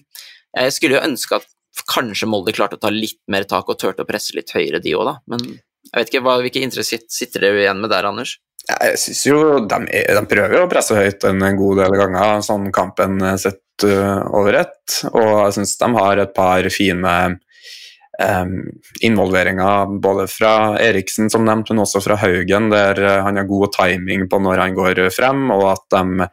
jeg 0.55 0.73
skulle 0.75 0.97
jo 0.97 1.05
ønske 1.07 1.39
at 1.39 1.47
kanskje 1.91 2.27
Molde 2.31 2.55
klarte 2.55 2.79
å 2.79 2.83
ta 2.83 2.91
litt 2.91 3.21
mer 3.31 3.47
tak 3.47 3.71
og 3.71 3.79
turte 3.79 4.03
å 4.03 4.09
presse 4.09 4.35
litt 4.35 4.51
høyere, 4.55 4.83
de 4.83 4.95
òg, 4.95 5.07
da. 5.07 5.15
Men 5.31 5.45
jeg 5.47 5.95
vet 5.95 6.11
ikke, 6.11 6.23
hva, 6.27 6.37
hvilke 6.43 6.63
inntrykk 6.63 7.07
sitter 7.11 7.47
dere 7.47 7.63
igjen 7.63 7.79
med 7.83 7.91
der, 7.93 8.07
Anders? 8.09 8.37
Jeg 8.65 8.97
syns 8.97 9.23
jo 9.27 9.39
de, 9.69 9.79
de, 9.85 10.21
prøver 10.29 10.63
å 10.63 10.69
presse 10.69 10.97
høyt 10.97 11.25
en 11.29 11.43
god 11.57 11.81
del 11.83 11.97
ganger, 11.99 12.39
sånn 12.45 12.71
kampen 12.73 13.19
sett 13.37 13.85
uh, 13.85 14.25
over 14.33 14.57
ett. 14.63 15.01
Og 15.11 15.27
jeg 15.45 15.57
syns 15.59 15.75
de 15.81 15.89
har 15.97 16.21
et 16.23 16.33
par 16.33 16.69
fine 16.73 17.13
um, 17.29 18.55
involveringer 19.05 19.93
både 20.01 20.25
fra 20.31 20.55
Eriksen, 20.81 21.29
som 21.29 21.45
nevnt, 21.45 21.69
men 21.69 21.83
også 21.85 22.01
fra 22.01 22.17
Haugen, 22.23 22.71
der 22.73 23.03
han 23.27 23.37
har 23.37 23.49
god 23.49 23.75
timing 23.77 24.25
på 24.31 24.41
når 24.41 24.63
han 24.63 24.77
går 24.77 25.05
frem, 25.13 25.45
og 25.53 25.67
at 25.75 25.85
de 25.93 26.31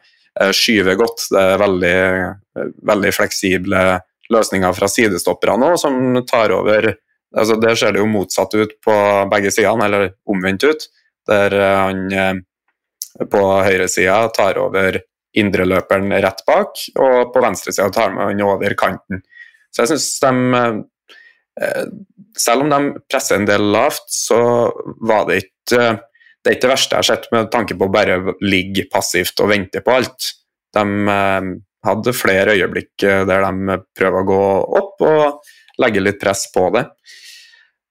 skyver 0.57 0.97
godt. 0.97 1.27
Det 1.29 1.45
er 1.53 1.61
veldig, 1.61 1.97
veldig 2.89 3.13
fleksible 3.13 3.85
løsninger 4.33 4.73
fra 4.73 4.89
sidestopperne 4.89 5.73
òg, 5.73 5.79
som 5.81 6.23
tar 6.29 6.53
over 6.55 6.95
altså 7.33 7.55
Der 7.57 7.73
ser 7.73 7.95
det 7.95 7.97
jo 7.97 8.05
motsatt 8.05 8.53
ut 8.53 8.75
på 8.85 8.95
begge 9.31 9.49
sidene, 9.49 9.87
eller 9.87 10.11
omvendt 10.29 10.67
ut. 10.69 10.83
Der 11.29 11.55
han 11.61 12.05
eh, 12.11 13.25
på 13.29 13.41
høyresida 13.63 14.27
tar 14.35 14.59
over 14.61 14.99
indreløperen 15.37 16.13
rett 16.21 16.43
bak, 16.47 16.81
og 16.99 17.33
på 17.33 17.43
venstresida 17.43 17.89
tar 17.93 18.13
han 18.17 18.41
over 18.45 18.75
kanten. 18.77 19.23
Så 19.73 19.83
jeg 19.83 19.93
syns 19.93 20.09
de 20.23 20.33
eh, 21.61 21.85
Selv 22.33 22.63
om 22.65 22.71
de 22.71 23.01
presser 23.05 23.37
en 23.37 23.45
del 23.45 23.67
lavt, 23.75 24.07
så 24.09 24.39
var 25.05 25.27
det 25.29 25.43
ikke 25.43 25.83
det 26.43 26.49
er 26.49 26.55
ikke 26.57 26.65
det 26.65 26.71
verste 26.73 26.95
jeg 26.95 26.99
har 26.99 27.07
sett 27.07 27.27
med 27.31 27.51
tanke 27.53 27.75
på 27.79 27.85
å 27.87 27.91
bare 27.93 28.15
ligge 28.43 28.83
passivt 28.91 29.37
og 29.39 29.47
vente 29.53 29.79
på 29.85 29.93
alt. 29.93 30.31
De 30.75 30.83
eh, 31.13 31.51
hadde 31.87 32.15
flere 32.15 32.55
øyeblikk 32.57 33.05
der 33.29 33.45
de 33.45 33.77
prøver 33.95 34.17
å 34.17 34.27
gå 34.27 34.41
opp 34.81 35.05
og 35.07 35.53
legge 35.79 36.03
litt 36.03 36.19
press 36.21 36.47
på 36.53 36.67
det. 36.73 36.83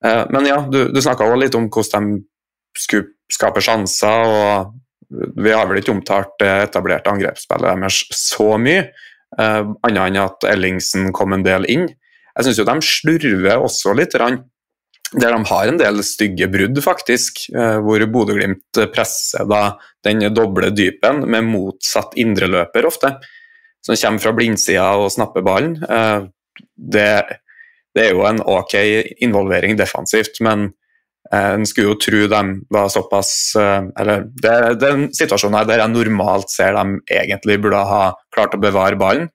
Eh, 0.04 0.24
men 0.34 0.48
ja, 0.48 0.60
du, 0.68 0.84
du 0.92 1.00
snakka 1.02 1.28
litt 1.38 1.56
om 1.58 1.68
hvordan 1.72 2.12
de 2.18 2.82
skulle 2.82 3.10
skape 3.32 3.62
sjanser, 3.64 4.28
og 4.28 5.32
vi 5.42 5.52
har 5.52 5.68
vel 5.68 5.82
ikke 5.82 5.94
omtalt 5.94 6.36
det 6.40 6.50
etablerte 6.68 7.12
angrepsspillet 7.12 7.82
deres 7.82 8.02
så 8.16 8.54
mye, 8.60 8.86
uh, 9.38 9.72
annet 9.84 10.06
enn 10.06 10.22
at 10.22 10.48
Ellingsen 10.48 11.10
kom 11.16 11.36
en 11.36 11.44
del 11.46 11.68
inn. 11.72 11.88
Jeg 12.32 12.46
syns 12.48 12.62
de 12.64 12.76
slurver 12.86 13.60
også 13.60 13.92
litt, 13.98 14.16
der 14.16 15.34
de 15.36 15.42
har 15.50 15.68
en 15.68 15.80
del 15.80 16.00
stygge 16.06 16.48
brudd, 16.52 16.80
faktisk, 16.84 17.44
uh, 17.56 17.78
hvor 17.84 18.04
Bodø-Glimt 18.14 18.82
presser 18.94 19.48
da 19.50 19.76
den 20.06 20.24
doble 20.32 20.72
dypen 20.72 21.26
med 21.28 21.50
motsatt 21.50 22.16
indreløper 22.20 22.88
ofte, 22.88 23.16
som 23.84 23.98
kommer 23.98 24.22
fra 24.22 24.36
blindsida 24.36 24.88
og 24.96 25.12
snapper 25.12 25.44
ballen. 25.44 25.76
Uh, 25.84 26.30
det 26.76 27.42
det 27.96 28.06
er 28.06 28.14
jo 28.16 28.24
en 28.26 28.40
ok 28.40 28.76
involvering 29.24 29.76
defensivt, 29.78 30.40
men 30.44 30.70
eh, 30.70 30.72
en 31.30 31.66
skulle 31.66 31.92
jo 31.92 31.98
tro 32.02 32.26
de 32.28 32.40
var 32.72 32.88
såpass 32.92 33.54
eh, 33.56 33.84
Eller 34.00 34.24
det, 34.42 34.54
den 34.82 34.88
er 34.88 34.96
en 34.96 35.04
situasjon 35.14 35.54
her 35.56 35.68
der 35.68 35.80
jeg 35.80 35.94
normalt 35.94 36.50
ser 36.50 36.74
de 36.76 36.98
egentlig 37.06 37.60
burde 37.62 37.82
ha 37.88 38.04
klart 38.34 38.56
å 38.56 38.60
bevare 38.60 38.98
ballen. 39.00 39.30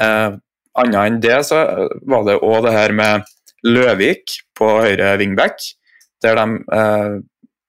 Eh, 0.00 0.36
Annet 0.74 1.00
enn 1.06 1.20
det 1.22 1.38
så 1.46 1.60
var 2.02 2.24
det 2.26 2.40
òg 2.42 2.64
det 2.66 2.74
her 2.74 2.94
med 2.98 3.28
Løvik 3.64 4.32
på 4.58 4.66
høyre 4.82 5.14
wingback, 5.20 5.62
der 6.22 6.36
de 6.36 6.58
eh, 6.76 7.14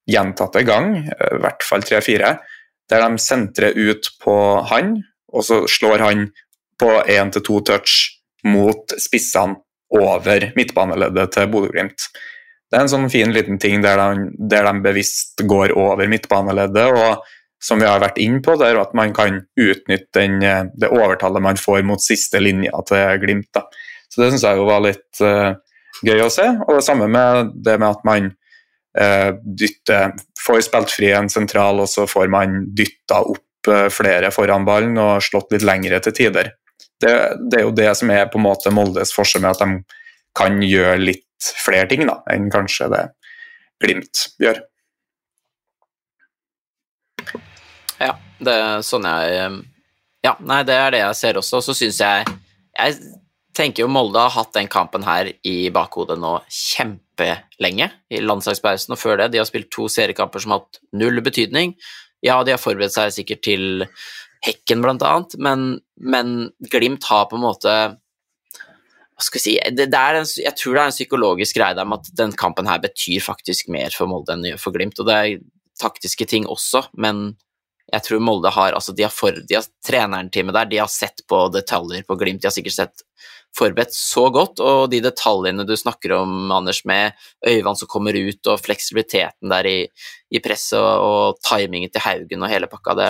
gjentatte 0.10 0.64
gang, 0.66 0.98
i 1.06 1.38
hvert 1.42 1.64
fall 1.66 1.86
tre-fire, 1.86 2.36
der 2.90 3.06
de 3.06 3.22
sentrer 3.22 3.78
ut 3.78 4.10
på 4.22 4.36
han, 4.72 4.98
og 5.34 5.46
så 5.46 5.62
slår 5.70 6.04
han 6.04 6.26
på 6.82 6.90
én 7.14 7.32
til 7.34 7.46
to 7.46 7.62
touch 7.66 7.96
mot 8.46 8.98
spissene 9.02 9.62
over 9.96 10.50
midtbaneleddet 10.58 11.34
til 11.34 11.50
Bodø-Glimt. 11.54 12.10
Det 12.76 12.82
er 12.82 12.84
en 12.84 12.92
sånn 12.92 13.08
fin 13.08 13.32
liten 13.32 13.56
ting 13.62 13.80
der 13.80 14.02
de, 14.02 14.26
der 14.52 14.66
de, 14.68 14.74
bevisst 14.84 15.40
går 15.48 15.72
over 15.80 16.10
midtbaneleddet. 16.12 16.92
og 16.92 17.24
som 17.64 17.80
vi 17.80 17.88
har 17.88 18.02
vært 18.04 18.20
inn 18.22 18.42
på, 18.44 18.58
det 18.60 18.68
er 18.68 18.78
at 18.78 18.92
man 18.94 19.14
kan 19.16 19.40
utnytte 19.58 20.20
den, 20.20 20.42
det 20.76 20.90
overtallet 20.92 21.42
man 21.42 21.58
får 21.58 21.86
mot 21.88 22.04
siste 22.04 22.42
linja 22.44 22.76
til 22.86 23.22
Glimt. 23.24 23.48
Da. 23.56 23.64
Så 24.12 24.22
Det 24.22 24.28
syns 24.34 24.44
jeg 24.44 24.60
jo 24.60 24.68
var 24.68 24.84
litt 24.84 25.22
uh, 25.24 25.56
gøy 26.06 26.22
å 26.22 26.28
se. 26.30 26.46
Og 26.68 26.76
det 26.76 26.84
samme 26.86 27.08
med 27.10 27.56
det 27.56 27.78
med 27.80 27.88
at 27.88 28.04
man 28.06 28.28
uh, 29.00 29.32
dytter, 29.40 30.14
får 30.46 30.68
spilt 30.68 30.94
fri 30.94 31.10
en 31.16 31.32
sentral, 31.32 31.80
og 31.82 31.90
så 31.90 32.06
får 32.12 32.30
man 32.30 32.60
dytta 32.76 33.24
opp 33.24 33.72
uh, 33.72 33.88
flere 33.88 34.30
foran 34.36 34.68
ballen 34.68 35.00
og 35.02 35.24
slått 35.26 35.56
litt 35.56 35.66
lengre 35.66 36.04
til 36.04 36.20
tider 36.20 36.54
det, 37.02 37.38
det, 37.52 37.60
er 37.60 37.66
jo 37.66 37.76
det 37.76 37.92
som 37.98 38.12
er 38.14 38.28
på 38.32 38.40
en 38.40 38.48
måte 38.48 38.74
Moldes 38.74 39.14
forskjell 39.16 39.44
med 39.44 39.56
at 39.56 39.64
de 39.64 40.02
kan 40.36 40.60
gjøre 40.64 41.00
litt 41.02 41.25
flere 41.66 41.88
ting 41.92 42.06
da, 42.08 42.20
enn 42.32 42.50
kanskje 42.54 42.90
det 42.94 43.04
Glimt 43.84 44.22
gjør. 44.40 44.62
Ja, 48.00 48.14
det 48.40 48.54
er 48.56 48.86
sånn 48.86 49.08
jeg 49.08 49.58
Ja, 50.26 50.34
nei, 50.40 50.62
det 50.68 50.76
er 50.80 50.94
det 50.96 51.02
jeg 51.04 51.20
ser 51.20 51.40
også. 51.42 51.62
Så 51.64 51.76
syns 51.78 52.00
jeg 52.02 52.26
Jeg 52.76 52.96
tenker 53.56 53.86
jo 53.86 53.92
Molde 53.92 54.20
har 54.20 54.34
hatt 54.36 54.56
den 54.56 54.72
kampen 54.72 55.06
her 55.08 55.30
i 55.48 55.70
bakhodet 55.76 56.18
nå 56.20 56.38
kjempelenge, 56.52 57.88
i 58.12 58.20
landslagspausen 58.24 58.96
og 58.96 59.00
før 59.00 59.22
det. 59.22 59.30
De 59.32 59.40
har 59.40 59.48
spilt 59.48 59.72
to 59.72 59.88
seriekamper 59.92 60.44
som 60.44 60.56
har 60.56 60.64
hatt 60.64 60.82
null 60.96 61.22
betydning. 61.24 61.76
Ja, 62.26 62.42
de 62.44 62.56
har 62.56 62.60
forberedt 62.60 62.96
seg 62.96 63.14
sikkert 63.16 63.46
til 63.48 63.86
Hekken, 64.46 64.84
blant 64.84 65.02
annet, 65.02 65.38
men, 65.42 65.80
men 65.98 66.34
Glimt 66.70 67.08
har 67.10 67.30
på 67.32 67.40
en 67.40 67.46
måte 67.46 67.72
hva 69.16 69.24
skal 69.24 69.40
jeg 69.40 69.46
si, 69.46 69.76
det, 69.78 69.88
det 69.94 70.00
en, 70.20 70.28
Jeg 70.28 70.58
tror 70.60 70.76
det 70.76 70.82
er 70.82 70.90
en 70.92 70.98
psykologisk 70.98 71.56
greie 71.56 71.76
der 71.78 71.88
med 71.88 72.04
at 72.04 72.18
den 72.20 72.36
kampen 72.36 72.68
her 72.68 72.82
betyr 72.84 73.24
faktisk 73.24 73.70
mer 73.72 73.96
for 73.96 74.12
Molde 74.12 74.36
enn 74.36 74.60
for 74.60 74.76
Glimt. 74.76 75.00
og 75.00 75.08
Det 75.08 75.16
er 75.16 75.44
taktiske 75.80 76.28
ting 76.28 76.48
også, 76.52 76.86
men 77.00 77.38
jeg 77.94 78.04
tror 78.04 78.24
Molde 78.24 78.52
har 78.52 78.76
altså 78.76 78.96
de 78.96 79.06
har, 79.06 79.14
for, 79.14 79.32
de 79.32 79.56
har 79.56 79.68
Trenerteamet 79.86 80.56
der 80.58 80.70
de 80.72 80.82
har 80.82 80.92
sett 80.92 81.24
på 81.30 81.46
detaljer 81.54 82.04
på 82.04 82.18
Glimt. 82.20 82.42
De 82.44 82.50
har 82.50 82.56
sikkert 82.56 82.76
sett 82.76 83.06
forberedt 83.56 83.96
så 83.96 84.26
godt, 84.36 84.60
og 84.60 84.90
de 84.92 85.00
detaljene 85.06 85.64
du 85.64 85.76
snakker 85.80 86.18
om, 86.18 86.52
Anders, 86.52 86.82
med 86.84 87.16
Øyvand 87.48 87.80
som 87.80 87.88
kommer 87.92 88.18
ut, 88.18 88.42
og 88.52 88.60
fleksibiliteten 88.66 89.52
der 89.54 89.70
i, 89.70 89.78
i 90.28 90.42
presset, 90.44 90.76
og, 90.82 91.06
og 91.08 91.40
timingen 91.46 91.94
til 91.94 92.04
Haugen 92.04 92.44
og 92.44 92.52
hele 92.52 92.68
pakka, 92.68 92.98
det, 93.00 93.10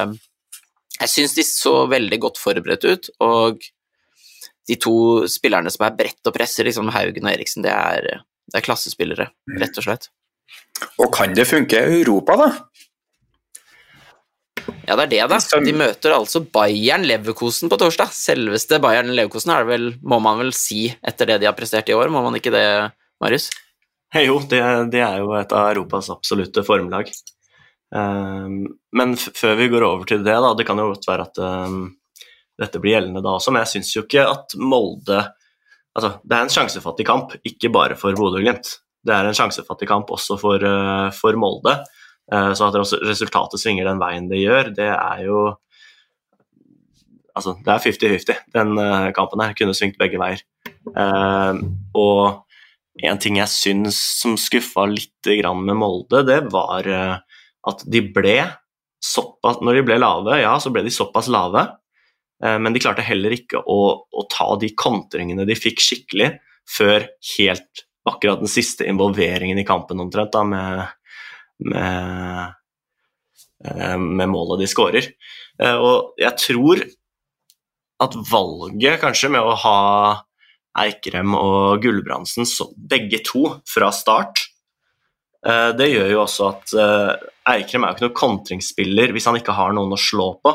jeg 1.00 1.12
syns 1.12 1.34
de 1.36 1.48
så 1.48 1.74
veldig 1.92 2.20
godt 2.28 2.40
forberedt 2.40 2.86
ut, 2.86 3.10
og 3.26 3.66
de 4.68 4.78
to 4.82 4.96
spillerne 5.30 5.72
som 5.74 5.86
er 5.88 5.98
bredt 5.98 6.30
og 6.30 6.36
presser, 6.36 6.68
liksom 6.68 6.92
Haugen 6.96 7.28
og 7.28 7.34
Eriksen, 7.34 7.66
det 7.66 7.74
er, 7.74 8.24
det 8.52 8.60
er 8.60 8.66
klassespillere, 8.66 9.30
mm. 9.50 9.60
rett 9.62 9.82
og 9.82 9.88
slett. 9.88 10.10
Og 11.02 11.12
kan 11.14 11.36
det 11.36 11.48
funke 11.48 11.80
i 11.80 12.02
Europa, 12.02 12.38
da? 12.40 12.50
Ja, 14.86 14.96
det 14.98 15.04
er 15.06 15.12
det, 15.12 15.22
da. 15.30 15.60
De 15.62 15.74
møter 15.78 16.16
altså 16.16 16.42
Bayern 16.42 17.06
Leverkosen 17.06 17.70
på 17.70 17.78
torsdag. 17.82 18.10
Selveste 18.14 18.80
Bayern 18.82 19.12
Leverkosen 19.14 19.54
er 19.54 19.66
det 19.66 19.72
vel, 19.72 19.88
må 20.02 20.20
man 20.24 20.42
vel 20.42 20.52
si, 20.58 20.88
etter 21.06 21.30
det 21.30 21.40
de 21.44 21.50
har 21.50 21.58
prestert 21.58 21.90
i 21.90 21.96
år, 21.98 22.10
må 22.14 22.24
man 22.26 22.38
ikke 22.38 22.54
det, 22.54 22.66
Marius? 23.22 23.52
Hey, 24.14 24.28
jo, 24.30 24.40
det, 24.50 24.62
det, 24.94 25.02
er 25.04 25.22
jo 25.22 25.34
et 25.38 25.54
av 25.54 25.72
Europas 25.74 26.10
absolutte 26.14 26.64
formlag. 26.66 27.10
Um, 27.96 28.66
men 28.96 29.14
før 29.18 29.58
vi 29.60 29.70
går 29.72 29.86
over 29.86 30.10
til 30.10 30.24
det, 30.26 30.36
da, 30.46 30.54
det 30.58 30.66
kan 30.68 30.80
jo 30.82 30.90
godt 30.94 31.08
være 31.10 31.28
at 31.30 31.42
um, 31.42 31.82
dette 32.60 32.80
blir 32.82 32.96
gjeldende 32.96 33.24
da 33.24 33.36
også, 33.38 33.54
men 33.54 33.64
jeg 33.66 33.76
syns 33.76 33.92
jo 33.96 34.06
ikke 34.06 34.28
at 34.30 34.56
Molde 34.60 35.24
Altså, 35.96 36.10
det 36.28 36.36
er 36.36 36.42
en 36.44 36.50
sjansefattig 36.52 37.06
kamp, 37.08 37.30
ikke 37.48 37.70
bare 37.72 37.96
for 37.96 38.12
Bodø-Glimt. 38.20 38.68
Det 39.08 39.14
er 39.16 39.30
en 39.30 39.38
sjansefattig 39.38 39.88
kamp 39.88 40.10
også 40.12 40.36
for, 40.42 40.60
uh, 40.60 41.08
for 41.16 41.38
Molde. 41.40 41.78
Uh, 42.28 42.50
så 42.52 42.68
at 42.68 42.76
resultatet 43.08 43.62
svinger 43.62 43.88
den 43.88 44.02
veien 44.02 44.28
det 44.28 44.42
gjør, 44.42 44.74
det 44.76 44.90
er 44.92 45.22
jo 45.30 45.46
Altså, 47.36 47.54
det 47.64 47.72
er 47.72 47.80
50-50. 47.84 48.42
Den 48.52 48.76
uh, 48.76 49.08
kampen 49.16 49.40
her 49.44 49.56
kunne 49.56 49.76
svingt 49.76 49.96
begge 50.00 50.20
veier. 50.20 50.44
Og 51.96 53.08
en 53.08 53.20
ting 53.20 53.40
jeg 53.40 53.52
syns 53.52 53.98
som 54.22 54.38
skuffa 54.40 54.86
litt 54.88 55.32
med 55.32 55.80
Molde, 55.80 56.26
det 56.28 56.42
var 56.52 56.88
at 56.88 57.84
de 57.92 58.02
ble 58.14 58.38
såpass 59.06 59.60
Når 59.62 59.80
de 59.80 59.84
ble 59.86 59.98
lave, 60.02 60.40
ja, 60.42 60.56
så 60.60 60.72
ble 60.74 60.86
de 60.86 60.94
såpass 60.94 61.28
lave, 61.32 61.62
eh, 61.62 61.74
men 62.44 62.76
de 62.76 62.82
klarte 62.84 63.06
heller 63.06 63.32
ikke 63.32 63.62
å, 63.62 63.80
å 64.04 64.24
ta 64.28 64.50
de 64.60 64.68
kontringene 64.76 65.46
de 65.48 65.56
fikk 65.56 65.80
skikkelig, 65.80 66.34
før 66.68 67.06
helt 67.38 67.86
akkurat 68.06 68.42
den 68.42 68.52
siste 68.52 68.86
involveringen 68.90 69.62
i 69.62 69.66
kampen 69.66 70.02
omtrent, 70.04 70.34
da, 70.36 70.44
med, 70.44 70.82
med, 71.72 72.58
eh, 73.64 73.96
med 73.96 74.32
målet 74.34 74.66
de 74.66 74.70
skårer. 74.70 75.08
Eh, 75.62 75.78
og 75.80 76.20
jeg 76.22 76.36
tror 76.44 76.84
at 78.06 78.18
valget 78.30 79.00
kanskje 79.02 79.32
med 79.38 79.46
å 79.46 79.56
ha 79.64 79.80
Eikrem 80.76 81.38
og 81.40 81.80
Gulbrandsen 81.86 82.44
begge 82.76 83.22
to 83.24 83.48
fra 83.70 83.94
start 83.96 84.44
Eh, 85.46 85.72
det 85.78 85.92
gjør 85.92 86.12
jo 86.14 86.22
også 86.24 86.48
at 86.50 86.74
eh, 86.82 87.12
Eikrem 87.54 87.86
er 87.86 87.92
jo 87.92 87.96
ikke 87.96 88.08
noen 88.08 88.18
kontringsspiller 88.22 89.14
hvis 89.14 89.28
han 89.30 89.38
ikke 89.38 89.54
har 89.58 89.76
noen 89.78 89.94
å 89.94 90.02
slå 90.02 90.32
på. 90.42 90.54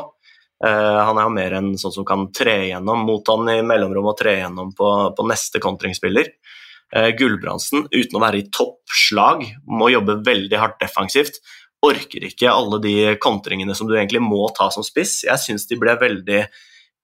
Eh, 0.65 0.99
han 1.01 1.19
er 1.19 1.29
jo 1.29 1.35
mer 1.37 1.57
en 1.59 1.71
sånn 1.81 1.95
som 1.95 2.07
kan 2.09 2.29
tre 2.37 2.57
igjennom 2.67 3.07
mot 3.09 3.33
han 3.33 3.49
i 3.53 3.61
mellomrom 3.67 4.11
og 4.13 4.19
tre 4.19 4.39
igjennom 4.39 4.75
på, 4.77 4.91
på 5.17 5.29
neste 5.31 5.63
kontringsspiller. 5.63 6.35
Gulbrandsen, 6.91 7.85
uten 7.95 8.17
å 8.19 8.21
være 8.25 8.41
i 8.41 8.49
toppslag, 8.51 9.45
må 9.71 9.93
jobbe 9.93 10.17
veldig 10.27 10.59
hardt 10.59 10.81
defensivt 10.83 11.37
orker 11.87 12.27
ikke 12.29 12.51
alle 12.53 12.81
de 12.83 12.95
kontringene 13.23 13.75
som 13.77 13.89
du 13.89 13.97
egentlig 13.97 14.23
må 14.25 14.43
ta 14.57 14.69
som 14.73 14.85
spiss. 14.85 15.23
Jeg 15.27 15.41
syns 15.43 15.67
de 15.69 15.79
ble 15.81 15.97
veldig 16.01 16.43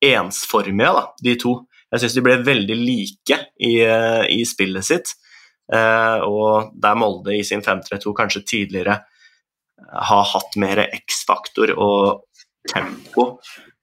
ensformige, 0.04 0.92
da, 0.98 1.04
de 1.24 1.36
to. 1.40 1.56
Jeg 1.92 2.02
syns 2.02 2.16
de 2.16 2.24
ble 2.26 2.36
veldig 2.44 2.76
like 2.76 3.40
i, 3.62 3.74
i 4.36 4.40
spillet 4.48 4.86
sitt. 4.86 5.14
Eh, 5.72 6.22
og 6.26 6.72
der 6.78 6.98
Molde 6.98 7.34
i 7.34 7.44
sin 7.46 7.64
5-3-2 7.64 8.12
kanskje 8.16 8.44
tidligere 8.46 9.00
har 9.86 10.28
hatt 10.32 10.56
mer 10.60 10.84
X-faktor 10.86 11.72
og 11.74 12.25
tempo 12.70 13.26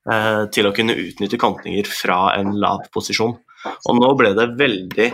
eh, 0.09 0.45
til 0.53 0.69
å 0.69 0.73
kunne 0.75 0.97
utnytte 0.99 1.39
kantninger 1.41 1.89
fra 1.89 2.36
en 2.38 2.53
lav 2.61 2.88
posisjon. 2.93 3.36
Og 3.63 3.99
nå 3.99 4.09
ble 4.19 4.34
det 4.38 4.47
veldig, 4.59 5.09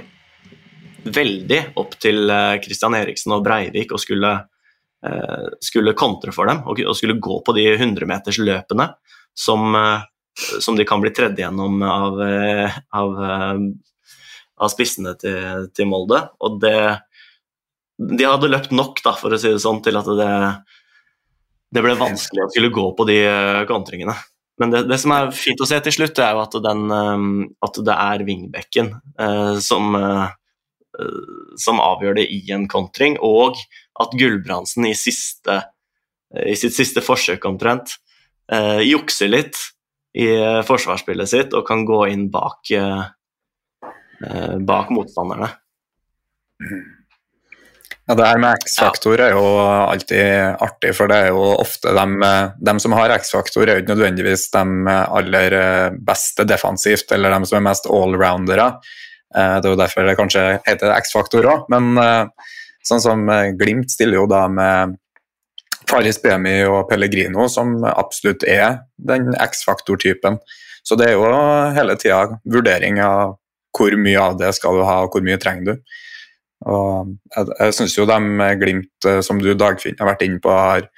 veldig 1.09 1.59
opp 1.80 1.97
til 2.01 2.32
Kristian 2.63 2.97
eh, 2.97 3.05
Eriksen 3.05 3.36
og 3.38 3.43
Breivik 3.45 3.93
å 3.93 4.01
skulle, 4.01 4.34
eh, 5.05 5.49
skulle 5.63 5.97
kontre 5.97 6.34
for 6.36 6.49
dem 6.49 6.63
og, 6.65 6.82
og, 6.86 6.95
skulle 6.97 7.20
gå 7.22 7.41
på 7.45 7.55
de 7.57 7.67
100-metersløpene 7.76 8.89
som, 9.38 9.70
eh, 9.76 10.07
som 10.59 10.80
de 10.80 10.88
kan 10.88 11.01
bli 11.03 11.13
tredd 11.15 11.39
gjennom 11.39 11.84
av, 11.86 12.22
eh, 12.26 12.82
av, 12.97 13.22
av 14.59 14.74
spissene 14.74 15.15
til, 15.20 15.70
til, 15.74 15.89
Molde. 15.91 16.26
Og 16.41 16.59
det 16.63 16.80
De 17.99 18.24
hadde 18.24 18.47
løpt 18.47 18.72
nok, 18.72 19.01
da, 19.03 19.11
for 19.20 19.36
å 19.36 19.38
si 19.38 19.49
det 19.51 19.59
sånn, 19.59 19.82
til 19.84 19.97
at 19.99 20.07
det, 20.15 20.28
det 21.76 21.84
ble 21.86 21.95
vanskelig 21.99 22.45
å 22.45 22.51
skulle 22.51 22.74
gå 22.74 22.86
på 22.97 23.05
de 23.09 23.20
kontringene. 23.70 24.15
Men 24.59 24.74
det, 24.74 24.84
det, 24.89 24.97
som 24.99 25.13
er 25.15 25.32
fint 25.36 25.61
å 25.63 25.67
se 25.70 25.80
til 25.86 25.95
slutt, 25.95 26.20
er 26.20 26.36
jo 26.36 26.43
at, 26.43 26.57
den, 26.65 26.82
at 27.63 27.80
det 27.88 27.95
er 27.95 28.26
wingbacken 28.28 28.91
eh, 29.22 29.55
som, 29.63 29.95
eh, 29.95 31.05
som, 31.55 31.80
avgjør 31.80 32.20
det 32.20 32.28
i 32.36 32.41
en 32.55 32.67
kontring, 32.72 33.15
og 33.24 33.61
at 34.03 34.15
Gulbrandsen 34.20 34.89
i, 34.89 34.95
siste, 34.99 35.61
i 36.43 36.57
sitt 36.59 36.76
siste 36.76 37.03
forsøk 37.05 37.47
omtrent 37.47 37.95
eh, 38.51 38.84
jukser 38.89 39.32
litt 39.32 39.63
i 40.20 40.28
forsvarsspillet 40.65 41.30
sitt 41.30 41.55
og 41.55 41.67
kan 41.67 41.86
gå 41.86 42.01
inn 42.09 42.26
bak, 42.34 42.72
bak 44.65 44.89
motstanderne. 44.89 45.51
Ja, 48.10 48.16
Det 48.16 48.26
her 48.26 48.39
med 48.41 48.64
X-faktor 48.64 49.22
er 49.22 49.36
jo 49.38 49.41
alltid 49.62 50.55
artig, 50.66 50.95
for 50.97 51.12
det 51.12 51.18
er 51.22 51.28
jo 51.30 51.43
ofte 51.62 51.91
dem, 51.93 52.16
de 52.57 52.74
som 52.82 52.95
har 52.97 53.12
X-faktor, 53.20 53.68
er 53.70 53.78
jo 53.78 53.84
ikke 53.84 53.93
nødvendigvis 53.93 54.47
de 54.55 54.95
aller 54.95 55.55
beste 56.07 56.45
defensivt, 56.49 57.14
eller 57.14 57.36
de 57.36 57.45
som 57.45 57.60
er 57.60 57.68
mest 57.68 57.86
allroundere. 57.86 58.66
Eh, 59.38 59.60
det 59.62 59.70
er 59.70 59.76
jo 59.76 59.82
derfor 59.84 60.10
det 60.10 60.18
kanskje 60.18 60.47
heter 60.66 60.95
X-faktor 60.95 61.51
òg, 61.51 61.70
men 61.70 62.01
eh, 62.01 62.49
sånn 62.89 63.05
som 63.05 63.30
Glimt 63.62 63.93
stiller 63.93 64.24
jo 64.24 64.26
da 64.32 64.47
med 64.49 64.97
Faris 65.86 66.18
Bemi 66.26 66.64
og 66.66 66.89
Pellegrino, 66.89 67.45
som 67.45 67.78
absolutt 67.86 68.41
er 68.49 68.88
den 68.97 69.36
X-faktor-typen. 69.38 70.41
Så 70.82 70.97
det 70.97 71.12
er 71.12 71.20
jo 71.20 71.30
hele 71.78 71.93
tida 72.01 72.26
vurdering 72.41 73.03
av 73.05 73.38
hvor 73.78 73.93
mye 74.01 74.30
av 74.32 74.41
det 74.41 74.55
skal 74.57 74.82
du 74.82 74.88
ha, 74.88 75.03
og 75.05 75.14
hvor 75.14 75.22
mye 75.22 75.38
trenger 75.38 75.76
du. 75.76 75.99
Og 76.68 77.14
jeg 77.36 77.53
jeg 77.60 77.76
syns 77.78 77.95
jo 77.95 78.07
de 78.10 78.49
Glimt, 78.60 79.05
eh, 79.07 79.22
som 79.26 79.39
du 79.39 79.53
Dagfinn 79.53 79.99
har 79.99 80.12
vært 80.12 80.26
inne 80.26 80.41
på, 80.43 80.51
har 80.51 80.89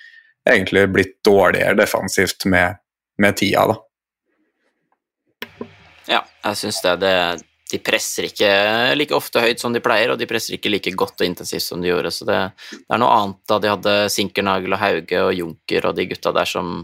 egentlig 0.48 0.88
blitt 0.90 1.16
dårligere 1.26 1.78
defensivt 1.78 2.48
med, 2.50 2.82
med 3.22 3.38
tida, 3.38 3.68
da. 3.70 3.78
Ja, 6.10 6.22
jeg 6.50 6.62
syns 6.64 6.82
det, 6.82 6.98
det. 7.06 7.16
De 7.72 7.80
presser 7.80 8.26
ikke 8.28 8.48
like 8.98 9.16
ofte 9.16 9.40
høyt 9.40 9.62
som 9.62 9.72
de 9.72 9.80
pleier, 9.80 10.12
og 10.12 10.18
de 10.20 10.28
presser 10.28 10.58
ikke 10.58 10.74
like 10.74 10.92
godt 10.98 11.22
og 11.22 11.30
intensivt 11.30 11.64
som 11.64 11.80
de 11.80 11.88
gjorde. 11.88 12.12
Så 12.12 12.26
det, 12.28 12.40
det 12.74 12.90
er 12.90 13.00
noe 13.00 13.14
annet 13.16 13.38
da 13.48 13.60
de 13.64 13.70
hadde 13.72 13.94
Sinkernagel 14.12 14.76
og 14.76 14.82
Hauge 14.82 15.22
og 15.24 15.32
Junker 15.38 15.88
og 15.88 15.96
de 15.96 16.10
gutta 16.10 16.34
der 16.36 16.50
som 16.50 16.82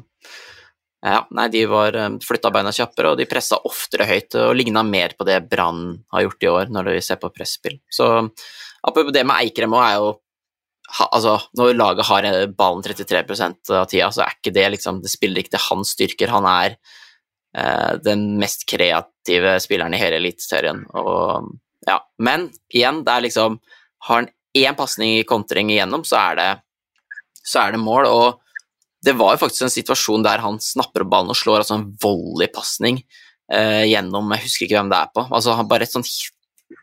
ja, 1.05 1.19
nei, 1.36 1.47
de 1.53 1.65
var 1.69 1.95
eh, 1.95 2.15
flytta 2.23 2.51
beina 2.53 2.71
kjappere, 2.73 3.11
og 3.11 3.19
de 3.19 3.28
pressa 3.30 3.59
oftere 3.67 4.07
høyt 4.09 4.38
og 4.39 4.55
ligna 4.57 4.82
mer 4.86 5.13
på 5.17 5.28
det 5.28 5.41
Brann 5.49 5.99
har 6.13 6.25
gjort 6.25 6.43
i 6.43 6.49
år, 6.53 6.71
når 6.73 6.89
vi 6.95 7.03
ser 7.05 7.19
på 7.21 7.32
presspill. 7.36 7.78
Så 7.89 8.07
det 8.95 9.25
med 9.27 9.35
Eikrem 9.41 9.75
er 9.77 9.97
jo 9.97 10.15
altså, 11.11 11.38
Når 11.57 11.75
laget 11.75 12.07
har 12.07 12.27
ballen 12.57 12.83
33% 12.83 13.71
av 13.75 13.88
tida, 13.91 14.11
så 14.11 14.23
er 14.23 14.38
ikke 14.38 14.53
det 14.55 14.69
liksom 14.77 15.01
Det 15.03 15.11
spiller 15.11 15.43
ikke 15.43 15.55
til 15.57 15.65
hans 15.69 15.93
styrker. 15.97 16.31
Han 16.31 16.47
er 16.47 16.77
eh, 17.57 17.93
den 18.03 18.38
mest 18.39 18.67
kreative 18.69 19.57
spilleren 19.63 19.95
i 19.95 20.01
hele 20.01 20.21
Eliteserien. 20.21 20.85
Ja. 21.88 21.99
Men 22.19 22.49
igjen, 22.73 23.03
det 23.05 23.13
er 23.13 23.27
liksom 23.27 23.59
Har 24.07 24.21
han 24.21 24.31
én 24.57 24.75
pasning 24.77 25.17
i 25.17 25.27
kontring 25.27 25.69
igjennom, 25.69 26.03
så 26.07 26.17
er 26.31 26.38
det, 26.39 26.49
så 27.45 27.65
er 27.65 27.75
det 27.75 27.81
mål. 27.83 28.07
Og 28.09 28.39
det 29.05 29.13
var 29.17 29.35
jo 29.35 29.43
faktisk 29.43 29.67
en 29.67 29.73
situasjon 29.73 30.25
der 30.25 30.41
han 30.41 30.57
snapper 30.63 31.05
opp 31.05 31.11
ballen 31.11 31.33
og 31.33 31.38
slår 31.38 31.61
altså 31.61 31.77
en 31.77 31.89
volleypasning 32.01 33.01
eh, 33.53 33.83
gjennom 33.91 34.31
Jeg 34.33 34.45
husker 34.47 34.65
ikke 34.65 34.79
hvem 34.79 34.89
det 34.93 35.01
er 35.01 35.11
på. 35.13 35.27
altså 35.27 35.57
han 35.59 35.69
Bare 35.69 35.85
et 35.85 35.93
sånt 35.93 36.09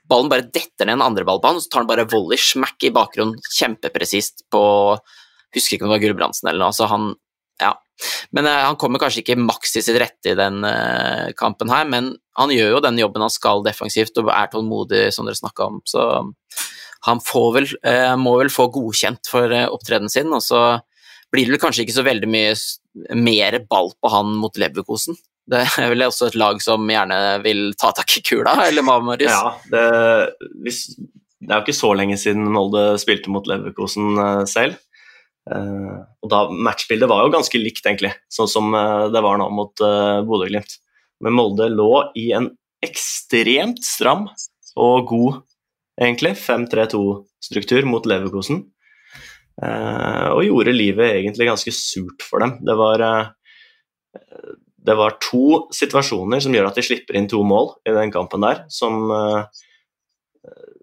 ballen 0.09 0.31
bare 0.33 0.47
detter 0.49 0.89
ned 0.89 0.99
en 0.99 1.07
andre 1.09 1.27
på 1.27 1.39
han, 1.45 1.61
så 1.61 1.71
tar 1.71 1.85
han 1.85 1.91
bare 1.91 2.09
volley, 2.11 2.41
smack 2.41 2.87
i 2.87 2.93
bakgrunnen, 2.95 3.41
kjempepresist 3.59 4.47
på 4.53 4.65
Husker 5.55 5.77
ikke 5.77 5.85
om 5.87 5.93
det 5.93 5.95
var 5.95 6.03
Gulbrandsen 6.03 6.49
eller 6.51 6.65
noe. 6.65 6.75
så 6.75 6.89
han 6.91 7.13
ja. 7.63 7.77
Men 8.35 8.49
eh, 8.51 8.63
Han 8.67 8.79
kommer 8.81 8.99
kanskje 8.99 9.23
ikke 9.23 9.39
maks 9.39 9.75
til 9.75 9.85
sitt 9.87 9.99
rette 10.03 10.33
i 10.33 10.39
den 10.39 10.65
eh, 10.67 11.31
kampen 11.39 11.71
her, 11.71 11.87
men 11.87 12.15
han 12.39 12.51
gjør 12.51 12.73
jo 12.73 12.81
den 12.83 12.99
jobben 12.99 13.23
han 13.23 13.31
skal 13.31 13.63
defensivt 13.63 14.19
og 14.19 14.33
er 14.35 14.51
tålmodig, 14.51 15.05
som 15.15 15.29
dere 15.29 15.39
snakka 15.39 15.69
om. 15.71 15.79
Så 15.87 16.03
han 17.07 17.23
vel, 17.55 17.69
eh, 17.87 18.17
må 18.19 18.35
vel 18.41 18.51
få 18.51 18.67
godkjent 18.75 19.31
for 19.31 19.55
opptredenen 19.69 20.11
sin, 20.11 20.33
og 20.35 20.43
så 20.43 20.65
blir 21.31 21.47
det 21.47 21.55
vel 21.55 21.63
kanskje 21.63 21.85
ikke 21.85 21.99
så 21.99 22.07
veldig 22.07 22.31
mye 22.31 22.55
mer 23.15 23.61
ball 23.71 23.93
på 24.03 24.11
han 24.11 24.35
mot 24.39 24.59
Leverkosen. 24.59 25.19
Det 25.51 25.61
er 25.61 25.91
vel 25.93 26.07
også 26.07 26.31
et 26.31 26.39
lag 26.41 26.61
som 26.65 26.89
gjerne 26.89 27.19
vil 27.45 27.67
ta 27.81 27.91
tak 27.97 28.17
i 28.17 28.23
kula, 28.25 28.57
eller 28.69 28.85
hva, 28.87 28.97
Marius? 29.05 29.35
Ja, 29.35 29.53
det, 29.73 30.49
hvis, 30.65 30.87
det, 30.97 31.51
er 31.51 31.59
jo 31.59 31.67
ikke 31.67 31.77
så 31.77 31.93
lenge 31.99 32.17
siden 32.21 32.49
Molde 32.55 32.95
spilte 33.01 33.33
mot 33.33 33.49
Leverkosen 33.51 34.17
uh, 34.17 34.45
selv. 34.49 34.79
Uh, 35.45 36.01
og 36.25 36.31
da 36.33 36.41
Matchbildet 36.49 37.11
var 37.11 37.27
jo 37.27 37.35
ganske 37.35 37.61
likt, 37.61 37.85
egentlig, 37.85 38.15
sånn 38.33 38.49
som 38.49 38.73
uh, 38.73 39.11
det 39.13 39.21
var 39.25 39.37
nå 39.41 39.51
mot 39.53 39.85
uh, 39.85 40.25
Bodø-Glimt. 40.25 40.79
Men 41.25 41.37
Molde 41.37 41.69
lå 41.73 41.91
i 42.17 42.31
en 42.37 42.49
ekstremt 42.85 43.85
stram 43.85 44.31
og 44.81 45.11
god, 45.13 45.43
egentlig, 46.01 46.35
5-3-2-struktur 46.41 47.85
mot 47.89 48.05
Leverkosen. 48.09 48.65
og 49.55 50.41
gjorde 50.43 50.73
livet 50.75 51.13
egentlig 51.15 51.47
ganske 51.47 51.73
surt 51.73 52.25
for 52.27 52.43
dem. 52.43 52.57
Det 52.67 52.75
var 52.75 53.05
det 54.85 54.97
var 54.99 55.17
to 55.23 55.67
situasjoner 55.73 56.43
som 56.45 56.55
gjør 56.55 56.69
at 56.69 56.79
de 56.79 56.85
slipper 56.85 57.17
inn 57.17 57.29
to 57.31 57.41
mål 57.47 57.73
i 57.89 57.95
den 57.97 58.13
kampen 58.13 58.45
der, 58.45 58.65
som 58.73 59.09
uh, 59.09 59.47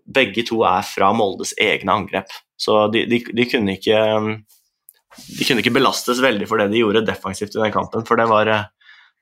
begge 0.09 0.43
to 0.47 0.63
er 0.65 0.85
fra 0.85 1.11
Moldes 1.13 1.53
egne 1.61 1.93
angrep. 1.93 2.33
Så 2.59 2.87
de, 2.93 3.05
de, 3.09 3.21
de, 3.21 3.45
kunne 3.49 3.77
ikke 3.77 3.99
de 5.37 5.45
kunne 5.45 5.61
ikke 5.61 5.75
belastes 5.75 6.21
veldig 6.23 6.47
for 6.49 6.61
det 6.61 6.71
de 6.71 6.81
gjorde 6.81 7.05
defensivt 7.05 7.55
i 7.57 7.61
den 7.61 7.73
kampen, 7.73 8.05
for 8.07 8.17
det 8.17 8.27
var, 8.31 8.49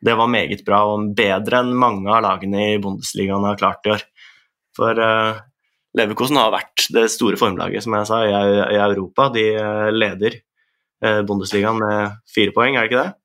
det 0.06 0.16
var 0.16 0.32
meget 0.32 0.64
bra 0.68 0.86
og 0.94 1.12
bedre 1.18 1.64
enn 1.64 1.76
mange 1.76 2.12
av 2.16 2.24
lagene 2.26 2.74
i 2.74 2.82
Bundesligaen 2.82 3.48
har 3.48 3.60
klart 3.60 3.88
i 3.88 3.96
år. 3.98 4.06
For 4.80 4.96
uh, 4.96 5.40
Leverkosen 5.98 6.40
har 6.40 6.54
vært 6.54 6.88
det 6.94 7.08
store 7.12 7.40
formlaget, 7.42 7.84
som 7.84 7.98
jeg 7.98 8.08
sa, 8.08 8.22
i, 8.24 8.32
i 8.78 8.80
Europa. 8.80 9.28
De 9.34 9.44
leder 9.92 10.40
uh, 11.04 11.20
Bundesligaen 11.28 11.84
med 11.84 12.20
fire 12.32 12.56
poeng, 12.56 12.78
er 12.78 12.88
det 12.88 12.94
ikke 12.94 13.04
det? 13.04 13.16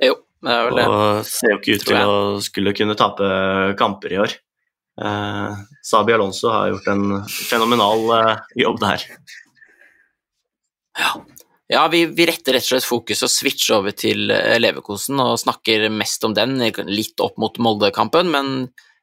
Jo, 0.00 0.10
det 0.10 0.10
er 0.10 0.10
vel 0.10 0.20
det. 0.20 0.29
Og 0.40 1.26
ser 1.28 1.52
jo 1.52 1.58
ikke 1.58 1.76
ut 1.76 1.88
til 1.90 1.98
å 2.00 2.20
skulle 2.44 2.72
kunne 2.76 2.96
tape 2.98 3.26
kamper 3.80 4.14
i 4.14 4.20
år. 4.22 4.36
Eh, 5.00 5.52
Sabi 5.82 6.12
Alonso 6.12 6.50
har 6.52 6.70
gjort 6.72 6.88
en 6.92 7.04
fenomenal 7.28 8.06
eh, 8.16 8.40
jobb 8.64 8.80
der. 8.82 9.04
Ja, 10.98 11.12
ja 11.70 11.86
vi, 11.92 12.04
vi, 12.06 12.26
retter 12.28 12.56
rett 12.56 12.66
og 12.66 12.74
slett 12.74 12.88
fokus 12.88 13.24
og 13.24 13.32
switcher 13.32 13.78
over 13.78 13.96
til 13.96 14.32
eh, 14.34 14.58
Leverkosen 14.60 15.20
og 15.22 15.38
snakker 15.40 15.88
mest 15.94 16.24
om 16.28 16.36
den, 16.36 16.58
litt 16.88 17.20
opp 17.24 17.40
mot 17.40 17.60
Molde-kampen, 17.62 18.32
men 18.32 18.54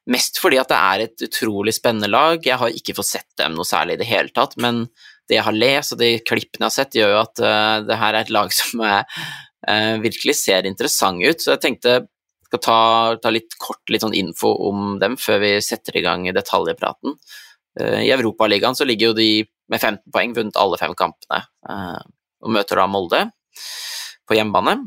mest 0.08 0.40
fordi 0.40 0.60
at 0.60 0.70
det 0.70 0.78
er 0.78 1.04
et 1.06 1.26
utrolig 1.28 1.74
spennende 1.76 2.10
lag. 2.10 2.42
Jeg 2.46 2.60
har 2.60 2.74
ikke 2.74 2.96
fått 2.98 3.12
sett 3.12 3.30
dem 3.40 3.58
noe 3.58 3.66
særlig 3.68 3.98
i 3.98 4.02
det 4.02 4.10
hele 4.10 4.34
tatt, 4.34 4.56
men 4.60 4.86
det 5.28 5.36
jeg 5.36 5.44
har 5.44 5.56
lest 5.56 5.92
og 5.92 6.00
de 6.00 6.14
klippene 6.24 6.64
jeg 6.64 6.70
har 6.70 6.76
sett, 6.78 6.96
gjør 6.96 7.10
jo 7.12 7.18
at 7.20 7.42
uh, 7.44 7.74
det 7.84 7.98
her 8.00 8.14
er 8.14 8.24
et 8.24 8.32
lag 8.32 8.54
som 8.56 8.80
er 8.80 9.04
virkelig 10.02 10.34
ser 10.38 10.66
interessante 10.68 11.28
ut. 11.28 11.42
Så 11.42 11.52
jeg 11.54 11.62
tenkte 11.64 11.92
jeg 11.98 12.06
skal 12.48 12.60
ta, 12.64 12.80
ta, 13.20 13.32
litt 13.34 13.56
kort 13.60 13.90
litt 13.92 14.00
sånn 14.00 14.16
info 14.16 14.54
om 14.70 14.96
dem 15.02 15.18
før 15.20 15.42
vi 15.42 15.50
setter 15.60 15.98
i 16.00 16.04
gang 16.04 16.24
detaljpraten. 16.32 17.18
Eh, 17.80 18.06
I 18.06 18.12
Europaligaen 18.14 18.76
så 18.78 18.86
ligger 18.88 19.10
jo 19.10 19.18
de 19.18 19.30
med 19.68 19.80
15 19.82 20.12
poeng, 20.14 20.32
vunnet 20.36 20.56
alle 20.56 20.78
fem 20.80 20.94
kampene, 20.96 21.42
eh, 21.68 21.98
og 22.40 22.54
møter 22.54 22.80
da 22.80 22.86
Molde 22.88 23.26
på 24.28 24.38
hjemmebane. 24.38 24.78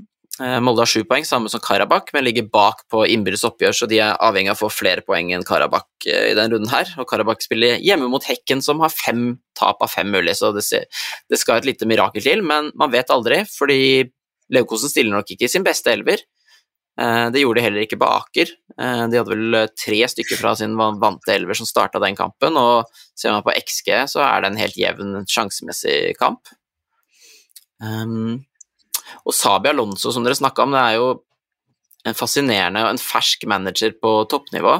Eh, 0.42 0.58
Molde 0.64 0.82
har 0.82 0.90
sju 0.90 1.04
poeng, 1.06 1.26
samme 1.28 1.52
som 1.54 1.62
Karabakh, 1.62 2.10
men 2.16 2.26
ligger 2.26 2.48
bak 2.50 2.82
på 2.90 3.04
innbyrdes 3.14 3.46
oppgjør, 3.46 3.76
så 3.78 3.88
de 3.90 4.00
er 4.02 4.18
avhengig 4.18 4.54
av 4.54 4.58
å 4.58 4.64
få 4.64 4.72
flere 4.74 5.06
poeng 5.06 5.30
enn 5.36 5.46
Karabakh 5.46 6.08
eh, 6.08 6.32
i 6.32 6.38
denne 6.38 6.56
runden 6.56 6.72
her. 6.72 6.90
Og 6.98 7.06
Karabakh 7.10 7.46
spiller 7.46 7.78
hjemme 7.84 8.10
mot 8.10 8.26
Hekken, 8.26 8.64
som 8.66 8.82
har 8.82 8.94
fem 8.94 9.36
tap 9.58 9.84
av 9.86 9.94
fem 9.94 10.10
mulig, 10.10 10.34
så 10.40 10.50
det 10.56 10.66
skal 10.66 11.60
et 11.60 11.70
lite 11.70 11.86
mirakel 11.90 12.26
til, 12.26 12.42
men 12.42 12.72
man 12.80 12.94
vet 12.94 13.14
aldri, 13.14 13.44
fordi 13.54 14.10
Leverkosen 14.52 14.92
stiller 14.92 15.16
nok 15.16 15.34
ikke 15.34 15.48
i 15.48 15.52
sin 15.52 15.66
beste 15.66 15.94
elver. 15.94 16.24
Eh, 17.00 17.28
det 17.34 17.44
gjorde 17.44 17.62
de 17.62 17.66
heller 17.66 17.86
ikke 17.86 18.00
på 18.02 18.10
Aker. 18.10 18.54
De 18.82 19.20
hadde 19.20 19.28
vel 19.30 19.58
tre 19.78 19.98
stykker 20.10 20.40
fra 20.40 20.56
sin 20.58 20.74
vante 20.80 21.34
elver 21.34 21.58
som 21.58 21.68
starta 21.70 22.00
den 22.02 22.16
kampen, 22.18 22.56
og 22.58 22.90
ser 23.16 23.36
man 23.36 23.44
på 23.46 23.54
XG, 23.54 23.92
så 24.10 24.24
er 24.26 24.42
det 24.42 24.50
en 24.52 24.62
helt 24.62 24.80
jevn 24.80 25.20
sjansemessig 25.30 26.16
kamp. 26.18 26.50
Um, 27.82 28.40
og 29.26 29.36
Sabi 29.36 29.72
Alonso, 29.72 30.14
som 30.14 30.26
dere 30.26 30.38
snakka 30.38 30.66
om, 30.66 30.74
det 30.76 30.82
er 30.82 30.98
jo 31.00 31.12
en 32.08 32.18
fascinerende 32.18 32.82
og 32.86 32.96
en 32.96 33.02
fersk 33.02 33.46
manager 33.50 33.94
på 34.02 34.14
toppnivå. 34.32 34.74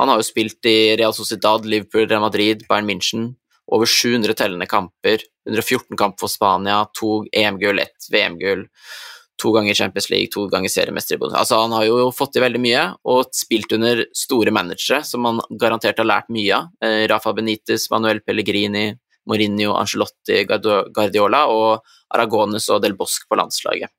Han 0.00 0.12
har 0.12 0.20
jo 0.20 0.28
spilt 0.28 0.68
i 0.68 0.96
Real 0.98 1.14
Sociedad, 1.16 1.64
Liverpool, 1.64 2.08
Real 2.08 2.24
Madrid, 2.24 2.66
Bayern 2.68 2.88
München. 2.88 3.34
Over 3.72 3.88
700 3.90 4.36
tellende 4.38 4.68
kamper, 4.70 5.24
114 5.48 5.96
kamp 5.98 6.20
for 6.20 6.30
Spania, 6.30 6.84
to 6.94 7.24
EM-gull, 7.34 7.80
ett 7.82 8.06
VM-gull, 8.12 8.62
to 9.40 9.52
ganger 9.52 9.74
Champions 9.74 10.08
League, 10.10 10.30
to 10.32 10.46
ganger 10.52 10.72
seriemester 10.72 11.16
i 11.16 11.18
Bundesliga. 11.20 11.42
Altså, 11.42 11.60
han 11.60 11.74
har 11.76 11.84
jo 11.88 12.10
fått 12.14 12.34
til 12.36 12.44
veldig 12.44 12.62
mye, 12.62 12.84
og 13.12 13.32
spilt 13.36 13.72
under 13.76 14.04
store 14.16 14.54
managere 14.54 15.02
som 15.04 15.28
han 15.28 15.42
garantert 15.60 16.00
har 16.00 16.08
lært 16.08 16.32
mye 16.32 16.56
av. 16.56 16.72
Eh, 16.82 17.04
Rafa 17.10 17.34
Benitez, 17.36 17.88
Manuel 17.92 18.22
Pellegrini, 18.24 18.88
Mourinho, 19.26 19.74
Angelotti, 19.76 20.44
Guardiola 20.48 21.46
og 21.52 21.86
Aragones 22.14 22.68
og 22.72 22.82
Del 22.84 22.96
Bosque 22.98 23.28
på 23.28 23.38
landslaget. 23.38 23.92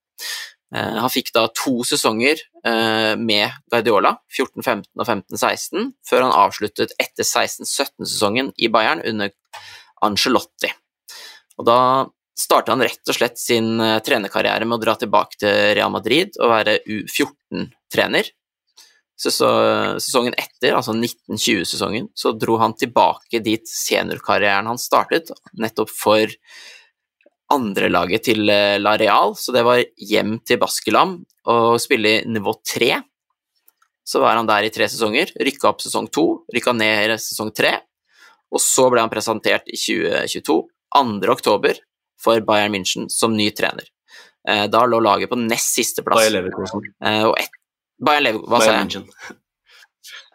Eh, 0.75 0.97
han 0.99 1.11
fikk 1.11 1.31
da 1.35 1.45
to 1.55 1.79
sesonger 1.87 2.41
eh, 2.65 3.13
med 3.19 3.55
Guardiola, 3.71 4.17
14-15 4.33 4.89
og 4.97 5.05
15-16, 5.05 5.93
før 6.07 6.27
han 6.27 6.35
avsluttet 6.35 6.95
etter 6.99 7.23
16-17-sesongen 7.23 8.51
i 8.57 8.71
Bayern 8.73 9.03
under 9.07 9.31
Angelotti. 10.03 10.71
Og 11.57 11.65
da 11.67 11.79
startet 12.37 12.73
han 12.73 12.83
rett 12.85 13.09
og 13.09 13.17
slett 13.17 13.39
sin 13.41 13.79
eh, 13.81 13.99
trenerkarriere 14.05 14.65
med 14.65 14.77
å 14.77 14.83
dra 14.83 14.95
tilbake 14.99 15.39
til 15.41 15.55
Real 15.77 15.93
Madrid 15.93 16.37
og 16.41 16.53
være 16.53 16.79
U14-trener. 16.85 18.29
Sesongen 19.17 20.35
etter, 20.37 20.75
altså 20.77 20.93
1920-sesongen, 20.93 22.11
så 22.13 22.35
dro 22.37 22.59
han 22.61 22.75
tilbake 22.77 23.41
dit 23.41 23.65
seniorkarrieren 23.65 24.69
han 24.69 24.77
startet, 24.77 25.31
nettopp 25.57 25.89
for 25.89 26.37
andrelaget 27.53 28.27
til 28.29 28.45
eh, 28.53 28.77
La 28.81 28.93
Real, 28.99 29.33
så 29.39 29.55
det 29.55 29.65
var 29.65 29.81
hjem 29.97 30.37
til 30.45 30.61
Baskelam 30.61 31.17
og 31.49 31.81
spille 31.81 32.19
i 32.19 32.23
nivå 32.29 32.53
tre. 32.61 32.99
Så 34.07 34.21
var 34.21 34.37
han 34.37 34.47
der 34.47 34.67
i 34.67 34.71
tre 34.71 34.85
sesonger, 34.87 35.33
rykka 35.41 35.71
opp 35.71 35.81
sesong 35.83 36.11
to, 36.13 36.27
rykka 36.53 36.75
ned 36.77 37.15
i 37.15 37.19
sesong 37.19 37.49
tre, 37.55 37.73
og 38.53 38.61
så 38.63 38.85
ble 38.93 39.01
han 39.01 39.11
presentert 39.11 39.65
i 39.67 39.79
2022, 39.79 40.61
2. 40.93 41.31
oktober, 41.33 41.81
for 42.21 42.41
Bayern 42.45 42.73
München 42.75 43.09
som 43.13 43.35
ny 43.37 43.49
trener. 43.55 43.87
Eh, 44.47 44.65
da 44.71 44.85
lå 44.87 44.99
laget 45.03 45.31
på 45.31 45.39
nest 45.39 45.75
siste 45.75 46.03
plass. 46.05 46.21
Bayern 46.21 46.37
Leverkusen. 46.37 46.87
Eh, 47.03 47.23
og 47.27 47.35
et, 47.39 47.59
Bayern 48.03 48.27
Leverkusen, 48.27 48.53
hva 48.53 48.61
sa 48.63 48.77
jeg? 48.77 49.37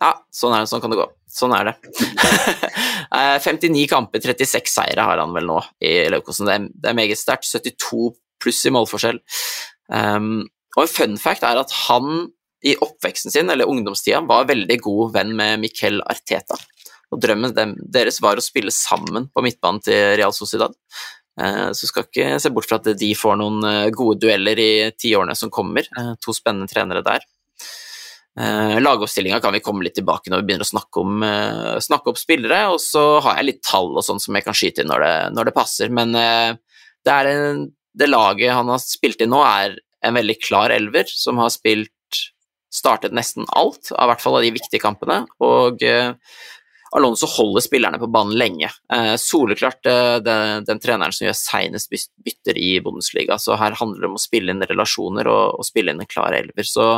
Ja, 0.03 0.13
sånn 0.35 0.57
er 0.57 0.65
det, 0.65 0.71
sånn 0.73 0.83
kan 0.83 0.93
det 0.93 0.99
gå. 0.99 1.07
Sånn 1.33 1.55
er 1.57 1.71
det. 1.71 1.75
59 3.45 3.71
eh, 3.85 3.89
kamper, 3.89 4.25
36 4.25 4.75
seire 4.75 5.07
har 5.07 5.23
han 5.23 5.33
vel 5.37 5.49
nå 5.49 5.61
i 5.81 5.95
Leverkusen. 6.13 6.51
Det, 6.51 6.59
det, 6.75 6.91
er 6.91 6.99
meget 6.99 7.21
sterkt. 7.21 7.49
72 7.49 8.11
pluss 8.43 8.61
i 8.67 8.75
målforskjell. 8.75 9.23
Um, 9.93 10.43
og 10.77 10.85
en 10.85 10.91
fun 10.91 11.19
fact 11.21 11.45
er 11.47 11.61
at 11.61 11.73
han 11.87 12.29
i 12.63 12.75
oppveksten 12.79 13.33
sin, 13.35 13.51
eller 13.51 13.69
ungdomstida, 13.71 14.21
var 14.27 14.47
veldig 14.51 14.77
god 14.83 15.17
venn 15.17 15.33
med 15.39 15.63
Miquel 15.65 15.99
Arteta. 16.11 16.59
Og 17.13 17.21
drømmen 17.21 17.55
deres 17.93 18.21
var 18.25 18.39
å 18.39 18.45
spille 18.45 18.73
sammen 18.75 19.27
på 19.33 19.45
midtbanen 19.45 19.83
til 19.85 20.15
Real 20.19 20.35
Sociedad. 20.37 20.75
Uh, 21.41 21.71
så 21.73 21.89
skal 21.89 22.05
ikke 22.07 22.39
se 22.43 22.51
bort 22.53 22.69
fra 22.69 22.79
at 22.81 22.91
de 23.01 23.09
får 23.17 23.39
noen 23.41 23.65
eh, 23.65 23.93
gode 23.95 24.19
dueller 24.21 24.59
i 24.61 24.73
tiårene 25.01 25.37
som 25.39 25.53
kommer. 25.53 25.87
Uh, 25.97 26.13
to 26.21 26.35
spennende 26.37 26.69
trenere 26.71 27.05
der. 27.07 27.25
Lagoppstillinga 28.33 29.43
kan 29.45 29.53
vi 29.53 29.59
komme 29.61 29.85
litt 29.85 29.99
tilbake 29.99 30.31
når 30.33 30.41
vi 30.41 30.47
begynner 30.49 30.65
å 30.65 30.71
snakke, 30.71 31.03
om, 31.03 31.25
snakke 31.85 32.09
opp 32.09 32.17
spillere, 32.17 32.63
og 32.73 32.79
så 32.81 33.03
har 33.27 33.37
jeg 33.37 33.45
litt 33.45 33.59
tall 33.69 33.91
og 33.91 34.07
sånn 34.07 34.23
som 34.25 34.39
jeg 34.39 34.47
kan 34.47 34.57
skyte 34.57 34.81
inn 34.81 34.89
når 34.89 35.05
det, 35.05 35.17
når 35.37 35.51
det 35.51 35.55
passer. 35.59 35.93
Men 35.93 36.17
det, 36.17 37.13
en, 37.13 37.67
det, 37.93 38.09
laget 38.09 38.55
han 38.57 38.73
har 38.73 38.81
spilt 38.81 39.21
i 39.21 39.29
nå, 39.29 39.43
er 39.45 39.77
en 40.01 40.17
veldig 40.17 40.39
klar 40.41 40.73
elver, 40.73 41.13
som 41.13 41.43
har 41.45 41.53
spilt 41.53 42.23
startet 42.73 43.13
nesten 43.13 43.45
alt, 43.53 43.93
i 43.93 44.09
hvert 44.09 44.25
fall 44.25 44.41
av 44.41 44.47
de 44.49 44.55
viktige 44.57 44.81
kampene. 44.81 45.27
Og 45.45 45.85
Alonso 46.93 47.27
holder 47.31 47.65
spillerne 47.65 48.01
på 48.01 48.09
banen 48.13 48.37
lenge. 48.37 48.69
soleklart 49.17 49.87
den, 50.25 50.65
den, 50.69 50.81
treneren 50.83 51.15
som 51.17 51.25
gjør 51.25 51.37
seinest 51.39 51.89
bytter 51.91 52.59
i 52.61 52.75
Bundesliga, 52.85 53.39
så 53.41 53.57
her 53.57 53.79
handler 53.79 54.05
det 54.05 54.11
om 54.11 54.19
å 54.19 54.23
spille 54.23 54.53
inn 54.53 54.65
relasjoner 54.69 55.31
og, 55.33 55.61
og 55.61 55.65
spille 55.65 55.95
inn 55.95 56.03
en 56.05 56.11
klar 56.11 56.37
elver. 56.37 56.69
så 56.69 56.89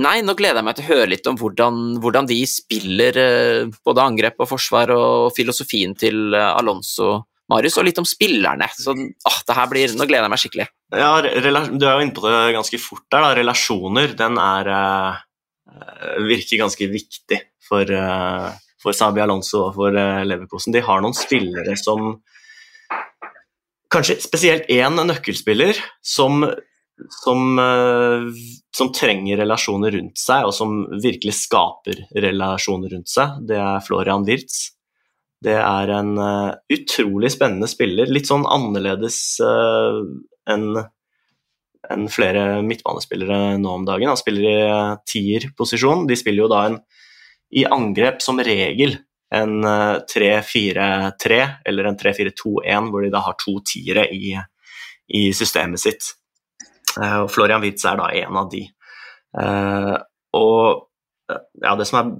Nei, 0.00 0.22
nå 0.24 0.32
gleder 0.38 0.62
jeg 0.62 0.64
meg 0.64 0.76
til 0.78 0.86
å 0.86 0.92
høre 0.94 1.10
litt 1.10 1.26
om 1.28 1.36
hvordan, 1.36 1.80
hvordan 2.00 2.28
de 2.30 2.38
spiller 2.48 3.18
eh, 3.20 3.74
både 3.84 4.06
angrep 4.06 4.40
og 4.40 4.48
forsvar, 4.54 4.92
og 4.96 5.34
filosofien 5.36 5.92
til 5.98 6.32
eh, 6.32 6.48
Alonso, 6.48 7.26
Marius, 7.52 7.76
og 7.76 7.84
litt 7.84 8.00
om 8.00 8.08
spillerne. 8.08 8.70
Så 8.72 8.94
åh, 8.96 9.38
det 9.48 9.58
her 9.58 9.68
blir, 9.68 9.92
Nå 9.98 10.06
gleder 10.08 10.24
jeg 10.24 10.32
meg 10.32 10.40
skikkelig. 10.40 10.68
Ja, 10.96 11.12
Du 11.20 11.84
er 11.84 11.98
jo 11.98 12.06
inne 12.06 12.16
på 12.16 12.24
det 12.24 12.54
ganske 12.56 12.80
fort 12.80 13.04
der. 13.12 13.26
da, 13.26 13.34
Relasjoner 13.36 14.16
den 14.16 14.40
er, 14.40 14.72
uh, 14.72 16.16
virker 16.24 16.62
ganske 16.62 16.88
viktig 16.88 17.42
for, 17.68 17.92
uh, 17.92 18.48
for 18.82 18.96
Sabi 18.96 19.22
Alonso 19.24 19.68
og 19.68 19.78
for 19.78 19.96
uh, 19.96 20.22
Leverkosen. 20.26 20.74
De 20.74 20.82
har 20.84 21.02
noen 21.02 21.16
spillere 21.16 21.78
som 21.80 22.16
Kanskje 23.92 24.14
spesielt 24.24 24.70
én 24.72 24.94
nøkkelspiller 25.04 25.76
som 26.00 26.46
som, 27.10 27.58
eh, 27.58 28.22
som, 28.76 28.88
trenger 28.94 29.40
relasjoner 29.40 29.90
rundt 29.96 30.20
seg, 30.20 30.46
og 30.46 30.54
som 30.54 30.84
virkelig 31.02 31.34
skaper 31.34 31.98
relasjoner 32.24 32.92
rundt 32.94 33.10
seg, 33.10 33.40
det 33.48 33.58
er 33.58 33.84
Florian 33.84 34.24
Wirtz. 34.24 34.70
Det 35.42 35.56
er 35.58 35.90
en 35.90 36.12
uh, 36.16 36.54
utrolig 36.70 37.32
spennende 37.34 37.66
spiller. 37.68 38.08
Litt 38.08 38.30
sånn 38.30 38.46
annerledes 38.46 39.18
enn 39.42 40.68
en 41.90 42.06
flere 42.12 42.62
midtbanespillere 42.62 43.56
nå 43.58 43.72
om 43.80 43.86
dagen. 43.86 44.12
Han 44.12 44.20
spiller 44.20 44.46
i 44.46 44.58
tier-posisjon. 45.10 46.06
De 46.06 46.18
spiller 46.18 46.44
jo 46.44 46.52
da 46.52 46.60
en, 46.68 46.78
i 47.52 47.66
angrep 47.68 48.22
som 48.24 48.40
regel 48.40 48.96
en 49.32 49.64
uh, 49.64 50.00
3-4-3 50.08 51.38
eller 51.68 51.88
en 51.88 51.98
3-4-2-1, 52.00 52.90
hvor 52.92 53.04
de 53.04 53.12
da 53.12 53.22
har 53.24 53.36
to 53.40 53.58
tiere 53.66 54.06
i, 54.12 54.34
i 55.12 55.22
systemet 55.36 55.80
sitt. 55.80 56.12
Eh, 57.00 57.18
og 57.24 57.30
Florian 57.32 57.62
Witz 57.64 57.84
er 57.88 57.98
da 58.00 58.08
en 58.22 58.38
av 58.42 58.48
de. 58.52 58.62
Eh, 59.40 59.94
og 60.36 60.88
ja, 61.32 61.74
det 61.78 61.88
som 61.88 62.00
er 62.00 62.10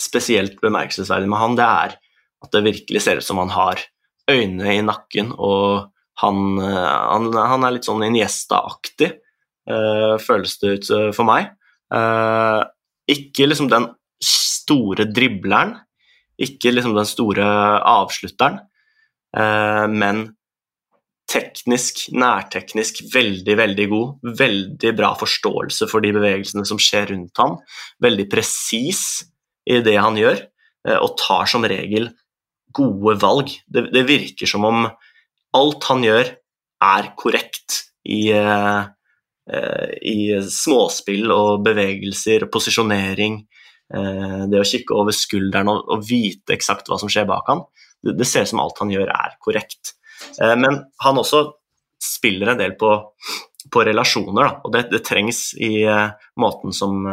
spesielt 0.00 0.60
bemerkelsesverdig 0.62 1.30
med 1.30 1.42
han, 1.42 1.56
det 1.58 1.68
er 1.68 1.96
at 2.42 2.54
det 2.54 2.64
virkelig 2.64 3.04
ser 3.04 3.20
ut 3.20 3.26
som 3.26 3.40
han 3.42 3.52
har 3.54 3.82
øynene 4.30 4.78
i 4.78 4.84
nakken, 4.84 5.34
og 5.36 5.90
han, 6.22 6.38
eh, 6.62 6.92
han, 7.12 7.28
han 7.36 7.66
er 7.66 7.76
litt 7.76 7.88
sånn 7.88 8.04
Iniesta-aktig, 8.08 9.16
føles 9.62 10.56
det 10.58 10.70
ut 10.74 10.88
for 11.14 11.22
meg. 11.22 11.52
ikke 13.06 13.44
liksom 13.46 13.68
den 13.70 13.84
store 14.22 15.08
dribleren, 15.10 15.76
ikke 16.42 16.72
liksom 16.72 16.94
den 16.96 17.08
store 17.08 17.44
avslutteren, 17.86 18.62
men 19.92 20.22
teknisk, 21.32 22.06
nærteknisk 22.12 23.02
veldig, 23.12 23.56
veldig 23.60 23.86
god. 23.92 24.32
Veldig 24.38 24.92
bra 24.98 25.12
forståelse 25.18 25.88
for 25.90 26.04
de 26.04 26.12
bevegelsene 26.16 26.64
som 26.68 26.80
skjer 26.82 27.12
rundt 27.12 27.40
ham. 27.40 27.58
Veldig 28.02 28.26
presis 28.32 29.02
i 29.68 29.80
det 29.84 29.96
han 30.00 30.18
gjør, 30.18 30.42
eh, 30.88 30.98
og 30.98 31.16
tar 31.20 31.46
som 31.50 31.64
regel 31.68 32.10
gode 32.74 33.18
valg. 33.22 33.52
Det, 33.68 33.88
det 33.94 34.06
virker 34.08 34.48
som 34.48 34.66
om 34.68 34.88
alt 35.56 35.88
han 35.90 36.04
gjør, 36.06 36.34
er 36.82 37.12
korrekt 37.14 37.76
i, 38.02 38.32
uh, 38.34 38.88
i 40.02 40.32
småspill 40.50 41.30
og 41.30 41.60
bevegelser, 41.62 42.42
og 42.42 42.50
posisjonering. 42.56 43.36
Uh, 43.92 44.48
det 44.48 44.56
å 44.56 44.64
kikke 44.64 44.96
over 44.96 45.12
skulderen 45.12 45.68
og, 45.68 45.82
og, 45.92 46.04
vite 46.08 46.54
eksakt 46.54 46.88
hva 46.88 46.96
som 47.00 47.10
skjer 47.12 47.26
bak 47.28 47.50
han, 47.50 47.66
Det, 48.00 48.14
det 48.16 48.28
ser 48.28 48.46
ut 48.46 48.52
som 48.54 48.62
alt 48.62 48.80
han 48.80 48.92
gjør, 48.92 49.10
er 49.12 49.34
korrekt. 49.42 49.92
Eh, 50.40 50.54
men 50.58 50.80
han 51.04 51.18
også 51.20 51.44
spiller 52.02 52.50
en 52.50 52.58
del 52.58 52.72
på, 52.78 52.88
på 53.70 53.84
relasjoner, 53.86 54.42
da, 54.42 54.54
og 54.64 54.72
det, 54.74 54.86
det, 54.90 55.02
trengs 55.06 55.52
i 55.60 55.84
uh, 55.86 56.08
måten 56.40 56.74
som 56.74 57.04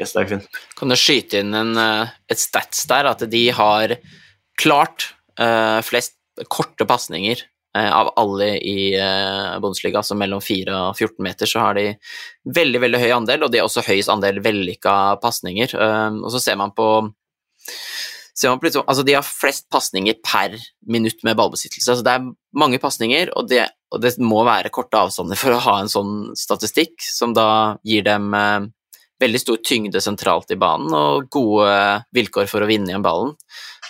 Yes, 0.00 0.14
det 0.14 0.22
er 0.22 0.30
fint. 0.30 0.58
Kan 0.78 0.92
du 0.92 0.96
skyte 0.98 1.42
inn 1.42 1.54
en, 1.56 1.76
eh, 1.78 2.12
et 2.30 2.40
stats 2.40 2.86
der, 2.90 3.10
at 3.10 3.24
de 3.30 3.44
har 3.54 3.96
klart 4.60 5.14
uh, 5.40 5.80
flest 5.80 6.18
korte 6.52 6.84
pasninger 6.84 7.40
uh, 7.76 7.90
av 7.96 8.10
alle 8.20 8.50
i 8.60 8.92
uh, 8.92 9.56
Bundesliga, 9.62 10.02
altså 10.02 10.16
mellom 10.20 10.42
4 10.44 10.74
og 10.76 10.98
14 10.98 11.24
meter, 11.24 11.48
så 11.48 11.62
har 11.64 11.78
de 11.78 11.86
veldig 12.44 12.82
veldig 12.82 13.00
høy 13.00 13.14
andel, 13.16 13.46
og 13.46 13.52
de 13.52 13.60
har 13.60 13.68
også 13.68 13.86
høyest 13.86 14.12
andel 14.12 14.42
vellykka 14.44 15.16
pasninger. 15.24 15.72
Uh, 15.72 16.20
og 16.20 16.28
så 16.34 16.42
ser 16.44 16.60
man 16.60 16.74
på 16.76 16.90
liksom, 18.36 18.84
altså 18.84 19.04
De 19.04 19.16
har 19.16 19.24
flest 19.26 19.70
pasninger 19.72 20.20
per 20.24 20.58
minutt 20.88 21.24
med 21.24 21.40
ballbesittelse. 21.40 21.90
altså 21.90 22.04
Det 22.04 22.14
er 22.18 22.30
mange 22.52 22.80
pasninger, 22.80 23.32
og, 23.36 23.48
og, 23.90 24.00
det 24.02 24.14
må 24.22 24.44
være 24.46 24.72
korte 24.74 24.98
avstander 24.98 25.38
for 25.38 25.54
å 25.54 25.62
ha 25.66 25.78
en 25.80 25.90
sånn 25.92 26.14
statistikk, 26.38 26.96
som 27.02 27.34
da 27.36 27.78
gir 27.86 28.06
dem 28.06 28.30
veldig 29.20 29.40
stor 29.42 29.58
tyngde 29.66 30.00
sentralt 30.02 30.50
i 30.54 30.58
banen 30.60 30.94
og 30.96 31.28
gode 31.32 31.74
vilkår 32.16 32.48
for 32.50 32.64
å 32.64 32.68
vinne 32.70 32.92
igjen 32.92 33.04
ballen, 33.04 33.34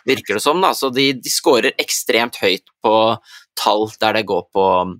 virker 0.09 0.37
det 0.37 0.43
som. 0.43 0.61
da, 0.63 0.73
så 0.75 0.91
De, 0.91 1.13
de 1.15 1.31
skårer 1.33 1.77
ekstremt 1.79 2.41
høyt 2.43 2.67
på 2.83 2.95
tall 3.61 3.89
der 4.01 4.19
det 4.19 4.27
går 4.29 4.47
på 4.55 4.67
um, 4.83 4.95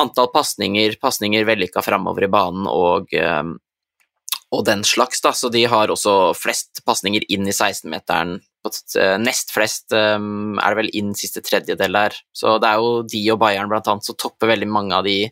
antall 0.00 0.30
pasninger, 0.34 0.98
pasninger 1.00 1.46
vellykka 1.46 1.84
framover 1.84 2.26
i 2.26 2.32
banen 2.32 2.66
og, 2.70 3.14
um, 3.14 3.54
og 4.54 4.64
den 4.66 4.84
slags. 4.86 5.22
Da. 5.24 5.32
Så 5.32 5.50
de 5.54 5.64
har 5.70 5.92
også 5.92 6.34
flest 6.38 6.82
pasninger 6.86 7.26
inn 7.28 7.46
i 7.46 7.54
16-meteren. 7.54 8.40
Uh, 8.64 9.18
nest 9.20 9.50
flest 9.52 9.92
um, 9.92 10.56
er 10.56 10.72
det 10.72 10.78
vel 10.78 10.90
inn 10.96 11.12
siste 11.18 11.42
tredjedel 11.44 11.96
der. 11.96 12.16
Så 12.32 12.56
det 12.62 12.70
er 12.70 12.80
jo 12.80 13.02
de 13.04 13.20
og 13.34 13.40
Bayern 13.42 13.68
blant 13.68 13.88
annet 13.90 14.06
som 14.06 14.16
topper 14.16 14.48
veldig 14.54 14.68
mange 14.72 14.96
av 14.96 15.04
de, 15.04 15.28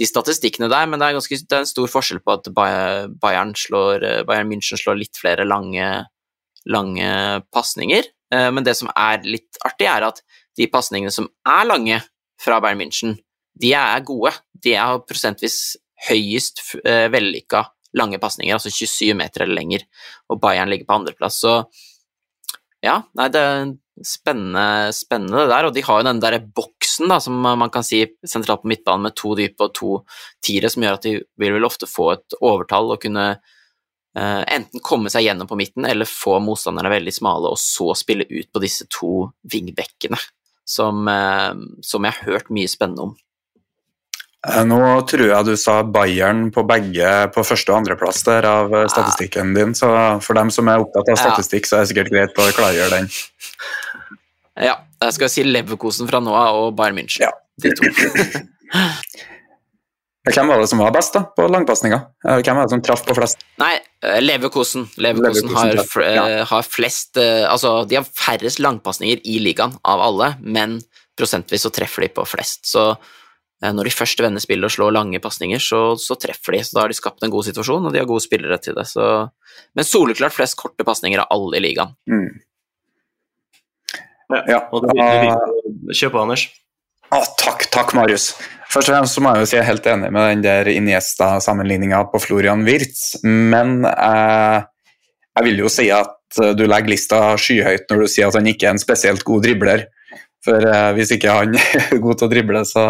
de 0.00 0.08
statistikkene 0.08 0.70
der, 0.72 0.88
men 0.88 1.00
det 1.00 1.10
er, 1.10 1.18
ganske, 1.18 1.40
det 1.44 1.56
er, 1.58 1.66
en 1.66 1.68
stor 1.68 1.90
forskjell 1.92 2.22
på 2.24 2.38
at 2.38 2.48
Bayern, 2.56 3.52
slår, 3.58 4.06
uh, 4.06 4.22
Bayern 4.28 4.48
München 4.48 4.80
slår 4.80 4.96
litt 5.02 5.20
flere 5.20 5.44
lange, 5.48 5.90
lange 6.64 7.10
pasninger. 7.52 8.08
Uh, 8.32 8.48
men 8.54 8.64
det 8.64 8.78
som 8.80 8.92
er 8.94 9.26
litt 9.28 9.60
artig, 9.66 9.90
er 9.90 10.08
at 10.08 10.24
de 10.56 10.70
pasningene 10.72 11.12
som 11.14 11.28
er 11.48 11.68
lange 11.68 12.00
fra 12.40 12.62
Bayern 12.64 12.80
München, 12.80 13.18
de 13.60 13.74
er 13.76 14.06
gode. 14.08 14.32
De 14.56 14.72
er 14.78 15.02
prosentvis 15.04 15.76
høyest 16.08 16.62
vellykka 16.80 17.66
lange 17.98 18.20
pasninger, 18.22 18.54
altså 18.54 18.70
27 18.72 19.16
meter 19.18 19.44
eller 19.44 19.58
lenger, 19.58 19.84
og 20.30 20.40
Bayern 20.42 20.70
ligger 20.70 20.88
på 20.88 20.98
andreplass. 21.00 21.40
Så 21.42 21.54
ja, 22.84 22.96
nei, 23.18 23.28
det 23.32 23.40
er 23.44 23.72
spennende, 24.06 24.92
spennende 24.96 25.42
det 25.42 25.52
der, 25.52 25.68
og 25.68 25.76
de 25.76 25.84
har 25.84 26.00
jo 26.00 26.06
den 26.08 26.22
derre 26.22 26.40
boksen 26.40 27.10
da, 27.12 27.18
som 27.20 27.36
man 27.36 27.72
kan 27.72 27.84
si 27.86 28.02
sentralt 28.26 28.62
på 28.62 28.70
midtbanen 28.72 29.08
med 29.08 29.16
to 29.18 29.34
dype 29.38 29.66
og 29.66 29.74
to 29.76 29.98
tiere, 30.44 30.70
som 30.72 30.86
gjør 30.86 30.96
at 30.96 31.08
de 31.08 31.14
vil 31.40 31.56
vel 31.56 31.68
ofte 31.68 31.88
få 31.90 32.12
et 32.14 32.38
overtall 32.40 32.94
og 32.94 33.02
kunne 33.04 33.26
uh, 33.36 34.42
enten 34.48 34.84
komme 34.84 35.12
seg 35.12 35.26
gjennom 35.26 35.50
på 35.50 35.58
midten 35.60 35.88
eller 35.88 36.08
få 36.08 36.38
motstanderne 36.44 36.92
veldig 36.92 37.14
smale, 37.14 37.52
og 37.52 37.60
så 37.60 37.92
spille 37.98 38.28
ut 38.30 38.48
på 38.52 38.64
disse 38.64 38.88
to 38.88 39.28
vingbekkene 39.52 40.20
som, 40.70 41.08
eh, 41.08 41.52
som 41.82 42.06
jeg 42.06 42.14
har 42.14 42.32
hørt 42.32 42.50
mye 42.54 42.70
spennende 42.70 43.10
om. 43.10 43.16
Eh, 44.48 44.62
nå 44.64 44.80
tror 45.04 45.26
jeg 45.28 45.46
du 45.50 45.52
sa 45.60 45.82
Bayern 45.84 46.46
på 46.54 46.62
begge 46.68 47.08
på 47.34 47.42
første- 47.44 47.74
og 47.74 47.82
andreplass 47.82 48.22
der 48.24 48.46
av 48.48 48.72
eh, 48.72 48.86
statistikken 48.88 49.52
din, 49.56 49.74
så 49.76 49.90
for 50.24 50.38
dem 50.38 50.52
som 50.54 50.70
er 50.72 50.80
opptatt 50.80 51.12
av 51.12 51.20
statistikk, 51.20 51.68
så 51.68 51.76
er 51.76 51.84
det 51.84 51.90
sikkert 51.92 52.12
greit 52.14 52.40
å 52.40 52.52
klargjøre 52.56 53.00
den. 53.00 53.12
Ja, 54.60 54.74
jeg 55.00 55.14
skal 55.16 55.30
si 55.32 55.40
Leverkosen 55.46 56.08
fra 56.10 56.18
nå 56.20 56.34
av 56.36 56.56
og 56.58 56.74
Bayern 56.76 56.98
München. 56.98 57.22
Ja. 57.22 57.30
De 57.62 57.70
to. 57.72 57.86
Hvem 60.28 60.50
var 60.50 60.60
det 60.60 60.66
som 60.68 60.82
var 60.82 60.92
best 60.92 61.14
da, 61.16 61.22
på 61.32 61.46
langpasninga? 61.48 61.96
Hvem 62.20 62.58
var 62.58 62.66
det 62.66 62.74
som 62.74 62.82
traff 62.84 63.00
på 63.06 63.14
flest? 63.16 63.40
Nei, 63.62 63.78
Leverkosen. 64.20 64.84
Leverkosen. 65.00 65.48
Leverkosen, 65.48 65.56
har, 65.56 66.04
ja. 66.04 66.24
Eh, 66.28 66.44
har, 66.50 66.66
flest 66.68 67.16
eh, 67.16 67.48
Altså, 67.48 67.88
de 67.88 67.96
har 67.96 68.04
færrest 68.04 68.60
langpasninger 68.60 69.24
i 69.24 69.40
ligaen 69.40 69.72
av 69.80 70.04
alle, 70.04 70.36
men 70.44 70.76
prosentvis 71.16 71.64
så 71.64 71.72
treffer 71.72 72.04
de 72.04 72.12
på 72.20 72.28
flest. 72.28 72.68
Så 72.68 73.00
når 73.60 73.90
de 73.90 73.92
først 73.92 74.22
vender 74.24 74.40
spillet 74.40 74.70
og 74.70 74.72
slår 74.72 74.94
lange 74.96 75.20
pasninger, 75.20 75.60
så, 75.60 75.80
så, 76.00 76.16
treffer 76.16 76.56
de. 76.56 76.62
Så 76.64 76.76
da 76.76 76.84
har 76.84 76.92
de 76.92 76.96
skapt 76.96 77.26
en 77.26 77.32
god 77.32 77.44
situasjon, 77.44 77.88
og 77.88 77.92
de 77.92 78.00
har 78.00 78.08
gode 78.08 78.24
spillere 78.24 78.56
til 78.62 78.78
det. 78.78 78.86
Så, 78.88 79.04
men 79.76 79.86
soleklart 79.86 80.32
flest 80.32 80.56
korte 80.60 80.86
pasninger 80.86 81.20
av 81.20 81.28
alle 81.34 81.60
i 81.60 81.64
ligaen. 81.66 81.92
Mm. 82.08 82.30
Ja, 84.30 84.40
ja. 84.46 84.62
Og 84.72 84.86
det, 84.86 84.96
det, 84.96 85.98
Kjør 85.98 86.14
på, 86.14 86.24
Anders. 86.24 86.46
Ah, 87.10 87.26
takk, 87.40 87.66
takk, 87.74 87.92
Marius. 87.98 88.30
Først 88.70 88.86
og 88.86 88.94
fremst 88.94 89.16
så 89.16 89.22
må 89.24 89.32
jeg 89.34 89.42
jo 89.42 89.50
si 89.50 89.56
jeg 89.56 89.64
er 89.64 89.70
helt 89.72 89.86
enig 89.90 90.12
med 90.14 90.28
den 90.28 90.44
der 90.44 90.68
Iniesta-sammenligninga 90.70 92.04
på 92.12 92.20
Florian 92.22 92.62
Wirtz, 92.68 93.16
men 93.26 93.80
eh, 93.88 94.60
jeg 95.34 95.46
vil 95.48 95.64
jo 95.64 95.72
si 95.72 95.88
at 95.90 96.38
eh, 96.38 96.52
du 96.54 96.62
legger 96.68 96.92
lista 96.92 97.18
skyhøyt 97.34 97.90
når 97.90 98.04
du 98.04 98.12
sier 98.12 98.30
at 98.30 98.38
han 98.38 98.46
ikke 98.46 98.68
er 98.68 98.76
en 98.76 98.82
spesielt 98.82 99.26
god 99.26 99.42
dribler. 99.48 99.88
For 100.46 100.62
eh, 100.70 100.92
hvis 100.96 101.10
ikke 101.16 101.34
han 101.34 101.58
er 101.80 101.98
god 101.98 102.20
til 102.20 102.28
å 102.28 102.30
drible, 102.30 102.62
så 102.68 102.84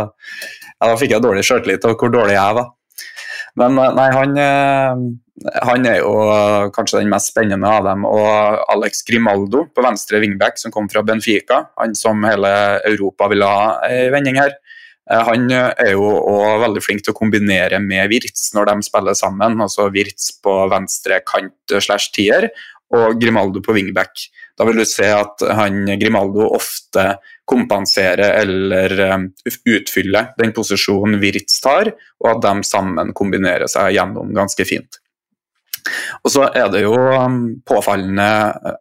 da 0.88 0.96
fikk 1.00 1.16
jeg 1.16 1.24
dårlig 1.24 1.44
sjøltillit 1.44 1.84
av 1.84 1.96
hvor 2.00 2.12
dårlig 2.12 2.36
jeg 2.38 2.56
var. 2.60 2.70
Men 3.60 3.78
eh, 3.82 3.92
nei, 3.98 4.08
han, 4.14 4.38
eh, 4.40 5.02
han, 5.66 5.86
er 5.90 6.00
jo 6.00 6.14
kanskje 6.76 7.02
den 7.02 7.12
mest 7.12 7.32
spennende 7.34 7.68
av 7.68 7.84
dem. 7.88 8.06
Og 8.08 8.64
Alex 8.72 9.04
Grimaldo 9.08 9.66
på 9.74 9.84
venstre 9.84 10.22
wingback, 10.22 10.60
som 10.60 10.72
kom 10.74 10.88
fra 10.92 11.04
Benfica, 11.06 11.64
han 11.80 11.96
som 11.98 12.24
hele 12.28 12.52
Europa 12.88 13.28
ville 13.32 13.48
ha 13.48 13.72
ei 13.90 14.08
vending 14.14 14.40
her. 14.40 14.56
Eh, 15.10 15.22
han 15.26 15.50
eh, 15.50 15.70
er 15.82 15.94
jo 15.96 16.06
òg 16.06 16.60
veldig 16.64 16.82
flink 16.84 17.04
til 17.04 17.14
å 17.14 17.18
kombinere 17.18 17.80
med 17.82 18.10
Wirtz 18.12 18.50
når 18.54 18.70
de 18.70 18.86
spiller 18.86 19.18
sammen. 19.18 19.58
altså 19.64 19.88
Wirtz 19.94 20.30
på 20.42 20.54
venstre 20.70 21.20
kant 21.26 21.76
slash 21.78 22.12
tier 22.14 22.50
og 22.96 23.20
Grimaldo 23.20 23.62
på 23.62 23.74
wingback. 23.76 24.24
Da 24.58 24.66
vil 24.66 24.80
du 24.80 24.86
se 24.88 25.06
at 25.14 25.44
han, 25.56 25.84
Grimaldo 26.00 26.48
ofte 26.50 27.14
kompenserer 27.48 28.34
eller 28.42 28.94
eh, 29.06 29.26
utfyller 29.76 30.32
den 30.38 30.54
posisjonen 30.56 31.20
Wirtz 31.22 31.60
tar, 31.62 31.92
og 32.22 32.32
at 32.34 32.42
de 32.44 32.66
sammen 32.66 33.14
kombinerer 33.16 33.70
seg 33.70 33.94
gjennom 33.96 34.34
ganske 34.36 34.66
fint. 34.68 35.00
Og 36.24 36.34
så 36.34 36.48
er 36.50 36.68
det 36.72 36.82
jo 36.84 36.96
påfallende 37.66 38.26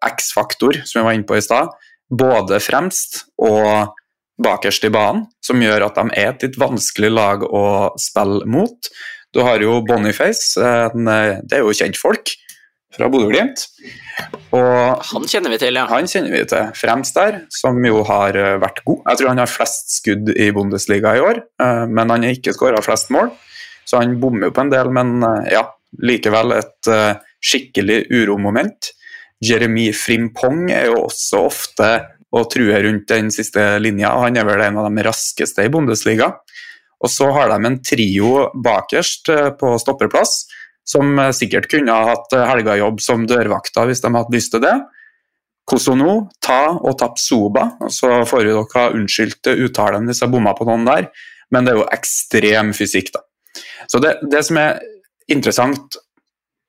X-faktor, 0.09 0.81
som 0.83 0.99
vi 0.99 1.05
var 1.05 1.15
inne 1.15 1.29
på 1.29 1.37
i 1.37 1.45
stad. 1.45 1.71
Både 2.09 2.59
fremst 2.61 3.23
og 3.39 3.95
bakerst 4.41 4.85
i 4.87 4.91
banen, 4.93 5.25
som 5.43 5.61
gjør 5.61 5.87
at 5.87 5.97
de 5.99 6.17
er 6.17 6.33
et 6.33 6.45
litt 6.47 6.59
vanskelig 6.59 7.13
lag 7.13 7.45
å 7.45 7.63
spille 7.99 8.47
mot. 8.49 8.91
Du 9.35 9.43
har 9.45 9.61
jo 9.61 9.79
Boniface, 9.85 10.59
det 10.59 11.55
er 11.55 11.63
jo 11.63 11.75
kjentfolk 11.75 12.33
fra 12.95 13.09
Bodø-Glimt. 13.11 13.65
Han 14.51 15.27
kjenner 15.29 15.53
vi 15.53 15.59
til, 15.61 15.77
ja. 15.77 15.85
Han 15.91 16.09
kjenner 16.09 16.33
vi 16.33 16.43
til. 16.49 16.71
Fremst 16.77 17.17
der, 17.17 17.43
som 17.53 17.77
jo 17.85 18.01
har 18.07 18.37
eh, 18.37 18.57
vært 18.61 18.81
god. 18.87 19.03
Jeg 19.11 19.19
tror 19.19 19.31
han 19.31 19.41
har 19.43 19.51
flest 19.51 19.93
skudd 19.99 20.31
i 20.33 20.49
Bundesliga 20.55 21.15
i 21.17 21.23
år, 21.23 21.43
eh, 21.61 21.83
men 21.89 22.13
han 22.13 22.25
har 22.25 22.37
ikke 22.37 22.55
skåra 22.57 22.81
flest 22.85 23.13
mål. 23.13 23.31
Så 23.87 24.01
han 24.01 24.17
bommer 24.21 24.49
jo 24.49 24.55
på 24.55 24.65
en 24.65 24.73
del, 24.73 24.91
men 24.93 25.17
eh, 25.25 25.51
ja, 25.55 25.65
likevel 26.05 26.57
et 26.59 26.89
skikkelig 27.41 28.03
uromoment. 28.13 28.91
Jeremy 29.45 29.87
Frimpong 29.95 30.67
er 30.75 30.89
jo 30.89 31.05
også 31.07 31.45
ofte 31.47 31.87
og 32.35 32.49
truer 32.51 32.83
rundt 32.85 33.07
den 33.09 33.31
siste 33.33 33.63
linja. 33.81 34.11
og 34.13 34.27
Han 34.27 34.37
er 34.37 34.45
vel 34.45 34.61
en 34.61 34.77
av 34.81 34.89
de 34.89 35.05
raskeste 35.07 35.65
i 35.65 35.71
Bundesliga. 35.73 36.33
Og 36.99 37.09
så 37.09 37.29
har 37.33 37.49
de 37.49 37.57
en 37.65 37.79
trio 37.81 38.49
bakerst 38.59 39.31
på 39.57 39.71
stopperplass, 39.81 40.43
som 40.89 41.19
eh, 41.19 41.33
sikkert 41.35 41.69
kunne 41.71 41.95
ha 41.95 42.13
hatt 42.13 42.33
helgejobb 42.33 42.49
helgajobb 42.53 43.03
som 43.03 43.27
dørvakter 43.29 43.89
hvis 43.89 44.01
de 44.03 44.13
hadde 44.15 44.35
lyst 44.35 44.53
til 44.55 44.63
det. 44.63 44.75
Kosono, 45.69 46.29
Ta 46.41 46.73
og 46.73 46.95
Tapsoba. 46.97 47.65
Så 47.93 48.09
får 48.25 48.47
dere 48.47 48.65
ha 48.73 48.87
unnskyldt 48.95 49.51
uttalen 49.53 50.09
hvis 50.09 50.23
jeg 50.23 50.33
bomma 50.33 50.55
på 50.57 50.65
noen 50.69 50.87
der, 50.87 51.09
men 51.53 51.65
det 51.65 51.73
er 51.73 51.81
jo 51.81 51.89
ekstrem 51.93 52.73
fysikk, 52.77 53.13
da. 53.13 53.25
Så 53.89 54.01
det, 54.01 54.17
det 54.29 54.41
som 54.45 54.59
er 54.61 54.81
interessant 55.29 55.97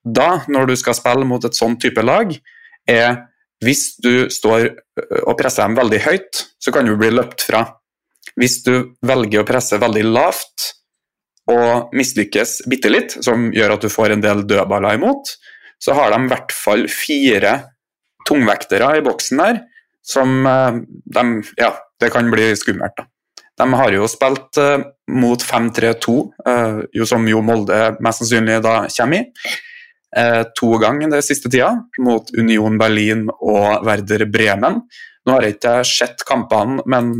da, 0.04 0.42
når 0.48 0.70
du 0.70 0.76
skal 0.80 0.96
spille 0.96 1.26
mot 1.28 1.44
et 1.44 1.56
sånn 1.56 1.76
type 1.80 2.04
lag, 2.04 2.32
er 2.88 3.26
Hvis 3.60 3.98
du 4.00 4.30
står 4.32 4.70
og 5.28 5.34
presser 5.36 5.66
dem 5.66 5.74
veldig 5.76 5.98
høyt, 6.00 6.38
så 6.56 6.72
kan 6.72 6.86
du 6.88 6.94
bli 6.96 7.10
løpt 7.12 7.42
fra. 7.44 7.58
Hvis 8.40 8.62
du 8.64 8.96
velger 9.04 9.42
å 9.42 9.44
presse 9.44 9.76
veldig 9.76 10.04
lavt 10.06 10.79
og 11.50 11.94
mislykkes 11.96 12.60
bitte 12.70 12.92
litt, 12.92 13.16
som 13.24 13.50
gjør 13.54 13.76
at 13.76 13.84
du 13.84 13.92
får 13.92 14.14
en 14.14 14.24
del 14.24 14.44
dødballer 14.48 14.98
imot, 14.98 15.34
så 15.80 15.96
har 15.96 16.14
de 16.14 16.22
i 16.24 16.30
hvert 16.30 16.54
fall 16.54 16.86
fire 16.92 17.54
tungvektere 18.28 18.94
i 18.98 19.04
boksen 19.04 19.40
der 19.40 19.62
som 20.06 20.44
de, 20.44 21.24
Ja, 21.60 21.74
det 22.00 22.12
kan 22.14 22.30
bli 22.32 22.52
skummelt, 22.56 22.96
da. 22.96 23.10
De 23.60 23.72
har 23.76 23.92
jo 23.92 24.06
spilt 24.08 24.58
uh, 24.60 24.78
mot 25.12 25.42
5-3-2, 25.44 26.14
uh, 26.48 26.78
jo 26.96 27.08
som 27.08 27.26
jo 27.28 27.42
Molde 27.44 27.80
mest 28.00 28.22
sannsynlig 28.22 28.60
da 28.64 28.76
kommer 28.88 29.20
i. 29.20 29.56
Uh, 30.16 30.42
to 30.58 30.72
ganger 30.82 31.12
den 31.12 31.22
siste 31.22 31.50
tida, 31.52 31.74
mot 32.02 32.32
Union 32.38 32.78
Berlin 32.80 33.26
og 33.36 33.84
Werder 33.86 34.24
Bremen. 34.32 34.80
Nå 35.26 35.36
har 35.36 35.44
jeg 35.44 35.58
ikke 35.58 35.74
sett 35.84 36.24
kampene, 36.26 36.80
men 36.88 37.12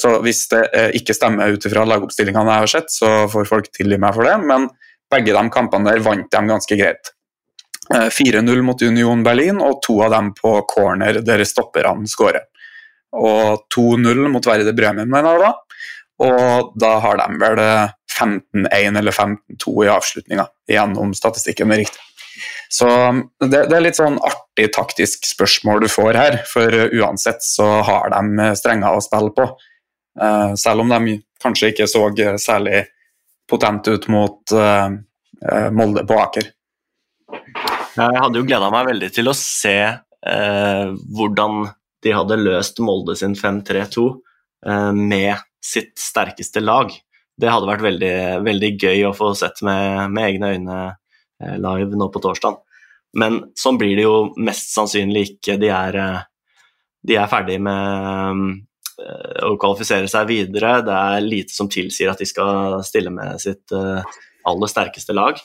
så 0.00 0.14
hvis 0.24 0.46
det 0.52 0.62
ikke 0.96 1.16
stemmer 1.16 1.52
ut 1.52 1.66
ifra 1.68 1.84
lagoppstillingene 1.88 2.54
jeg 2.54 2.64
har 2.64 2.72
sett, 2.72 2.92
så 2.94 3.10
får 3.28 3.48
folk 3.50 3.70
tilgi 3.74 3.98
meg 4.00 4.16
for 4.16 4.24
det, 4.28 4.36
men 4.48 4.68
begge 5.12 5.34
de 5.36 5.42
kampene 5.52 5.92
der 5.92 6.04
vant 6.04 6.30
de 6.32 6.42
ganske 6.48 6.78
greit. 6.80 7.12
4-0 7.88 8.62
mot 8.64 8.82
Union 8.84 9.22
Berlin, 9.24 9.60
og 9.64 9.80
to 9.84 9.98
av 10.04 10.12
dem 10.12 10.34
på 10.36 10.54
corner 10.68 11.20
der 11.24 11.44
stopperne 11.48 12.08
skårer 12.08 12.44
og 13.16 13.64
2-0 13.72 14.28
mot 14.28 14.46
Verde 14.46 14.74
Bremen, 14.76 15.08
mener 15.08 15.36
jeg 15.36 15.44
da. 15.44 15.52
Og 16.28 16.72
da 16.80 16.90
har 17.04 17.20
de 17.20 17.38
vel 17.40 17.62
15-1 18.10 18.98
eller 18.98 19.14
15-2 19.14 19.74
i 19.86 19.90
avslutninga, 19.92 20.48
gjennom 20.68 21.14
statistikken 21.16 21.72
er 21.72 21.84
riktig. 21.84 22.02
Så 22.68 22.88
det, 23.40 23.64
det, 23.70 23.74
er 23.76 23.84
litt 23.84 23.96
sånn 23.96 24.18
artig 24.20 24.68
taktisk 24.76 25.24
spørsmål 25.24 25.86
du 25.86 25.88
får 25.88 26.18
her, 26.20 26.38
for 26.50 26.74
uansett 26.92 27.40
så 27.44 27.66
har 27.86 28.12
de 28.12 28.50
strenger 28.58 28.98
å 28.98 29.04
spille 29.04 29.32
på. 29.36 29.48
Uh, 30.18 30.52
selv 30.58 30.84
om 30.84 30.92
de 30.92 31.16
kanskje 31.40 31.72
ikke 31.72 31.88
så 31.88 32.04
særlig 32.42 32.84
potent 33.48 33.88
ut 33.88 34.08
mot 34.12 34.52
Molde 35.72 36.02
på 36.04 36.16
Aker. 36.18 36.48
Jeg 37.98 38.20
hadde 38.20 38.40
jo 38.40 38.46
gleda 38.46 38.68
meg 38.74 38.88
veldig 38.90 39.08
til 39.14 39.30
å 39.30 39.36
se 39.38 39.76
uh, 39.86 40.86
hvordan 41.14 41.62
de 42.04 42.14
hadde 42.14 42.38
løst 42.40 42.80
Molde 42.84 43.16
sin 43.18 43.34
5-3-2 43.38 44.06
eh, 44.66 44.92
med 44.94 45.34
sitt 45.64 45.96
sterkeste 45.98 46.62
lag. 46.62 46.92
Det 47.38 47.50
hadde 47.50 47.70
vært 47.70 47.84
veldig, 47.86 48.14
veldig 48.46 48.72
gøy 48.78 49.04
å 49.08 49.14
få 49.16 49.32
sett 49.38 49.62
med, 49.66 50.12
med 50.14 50.28
egne 50.30 50.52
øyne 50.54 50.78
eh, 50.84 50.96
live 51.38 51.98
nå 51.98 52.08
på 52.12 52.22
torsdag. 52.22 52.56
Men 53.18 53.40
sånn 53.56 53.78
blir 53.80 53.96
det 53.96 54.04
jo 54.04 54.16
mest 54.36 54.72
sannsynlig 54.74 55.24
ikke. 55.32 55.58
De 55.60 55.70
er, 55.72 55.96
eh, 55.96 56.24
de 57.08 57.18
er 57.18 57.30
ferdig 57.30 57.60
med 57.62 58.64
å 59.46 59.52
kvalifisere 59.62 60.08
seg 60.10 60.26
videre. 60.26 60.80
Det 60.82 60.94
er 60.94 61.22
lite 61.22 61.54
som 61.54 61.68
tilsier 61.70 62.10
at 62.10 62.18
de 62.18 62.26
skal 62.26 62.80
stille 62.82 63.12
med 63.14 63.38
sitt 63.38 63.70
aller 63.70 64.70
sterkeste 64.72 65.14
lag. 65.14 65.38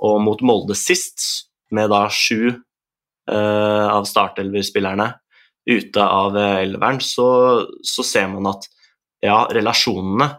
Og 0.00 0.16
mot 0.24 0.40
Molde 0.40 0.72
sist, 0.78 1.50
med 1.68 1.90
da 1.90 2.06
sju 2.08 2.54
av 3.28 4.06
startelverspillerne 4.08 5.10
ute 5.66 6.02
av 6.02 6.36
eh, 6.38 6.62
elveren, 6.62 7.00
så, 7.00 7.28
så, 7.82 8.04
ser 8.06 8.30
man 8.30 8.46
at 8.52 8.68
ja, 9.24 9.44
relasjonene 9.52 10.30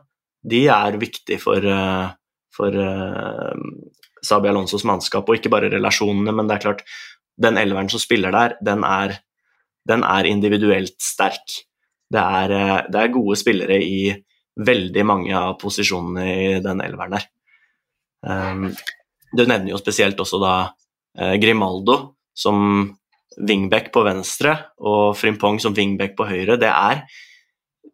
de 0.48 0.64
er 0.72 1.00
viktige 1.02 1.42
for, 1.42 1.60
eh, 1.60 2.08
for 2.56 2.78
uh, 2.80 3.52
Sabi 4.28 4.52
Alonsos 4.52 4.86
mannskap. 4.88 5.28
Og 5.28 5.40
ikke 5.40 5.54
bare 5.54 5.72
relasjonene, 5.72 6.36
men 6.36 6.50
det 6.50 6.58
er 6.58 6.66
klart, 6.68 6.84
den 7.38 7.58
elveren 7.62 7.90
som 7.92 8.02
spiller 8.02 8.34
der, 8.34 8.56
den 8.66 8.84
er, 8.88 9.18
den 9.88 10.04
er 10.04 10.30
individuelt 10.30 10.96
sterk. 11.04 11.48
Det 12.12 12.22
er, 12.22 12.54
det 12.88 13.02
er, 13.02 13.14
gode 13.14 13.36
spillere 13.40 13.78
i 13.84 14.16
veldig 14.58 15.06
mange 15.06 15.38
av 15.38 15.58
posisjonene 15.62 16.28
i 16.28 16.60
den 16.64 16.82
elveren 16.82 17.14
der. 17.18 17.26
Um, 18.28 18.76
du 19.36 19.44
nevner 19.44 19.72
jo 19.74 19.82
spesielt 19.82 20.20
også 20.20 20.40
da 20.42 20.54
uh, 20.72 21.36
Grimaldo, 21.38 22.16
som 22.38 22.58
wingback 23.38 23.92
på 23.94 24.04
venstre 24.08 24.56
og 24.82 25.18
Frimpong 25.18 25.60
som 25.62 25.76
wingback 25.78 26.16
på 26.18 26.26
høyre, 26.30 26.58
det 26.58 26.72
er, 26.72 27.04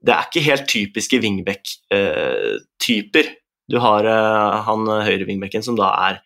det 0.04 0.14
er 0.14 0.24
ikke 0.30 0.46
helt 0.46 0.68
typiske 0.70 1.20
wingback-typer. 1.24 3.26
Du 3.72 3.80
har 3.80 4.06
uh, 4.08 4.62
han 4.68 4.88
høyre-wingbacken 4.88 5.64
som 5.66 5.78
da 5.80 5.90
er 6.10 6.20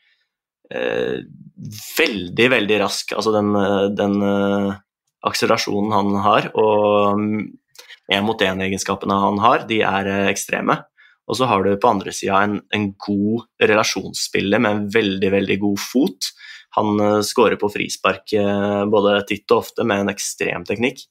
eh, 0.73 1.21
veldig, 1.97 2.49
veldig 2.53 2.81
rask. 2.81 3.13
Altså 3.13 3.33
den, 3.35 3.53
den 3.97 4.17
uh, 4.23 4.75
akselerasjonen 5.27 5.93
han 5.93 6.11
har 6.25 6.49
og 6.57 7.23
én-mot-én-egenskapene 8.07 9.17
han 9.19 9.41
har, 9.43 9.65
de 9.69 9.81
er 9.85 10.09
ekstreme. 10.31 10.79
Og 11.27 11.35
så 11.35 11.47
har 11.49 11.65
du 11.65 11.73
på 11.75 11.89
andre 11.91 12.13
sida 12.15 12.39
en, 12.45 12.61
en, 12.73 12.91
god 13.03 13.47
relasjonsspiller 13.59 14.61
med 14.63 14.71
en 14.71 14.85
veldig, 14.93 15.31
veldig 15.33 15.57
god 15.59 15.81
fot 15.83 16.29
han 16.77 17.01
skårer 17.25 17.57
på 17.59 17.67
frispark 17.73 18.31
både 18.91 19.17
titt 19.27 19.51
og 19.51 19.63
ofte 19.63 19.83
med 19.87 20.03
en 20.03 20.11
ekstrem 20.13 20.63
teknikk. 20.67 21.01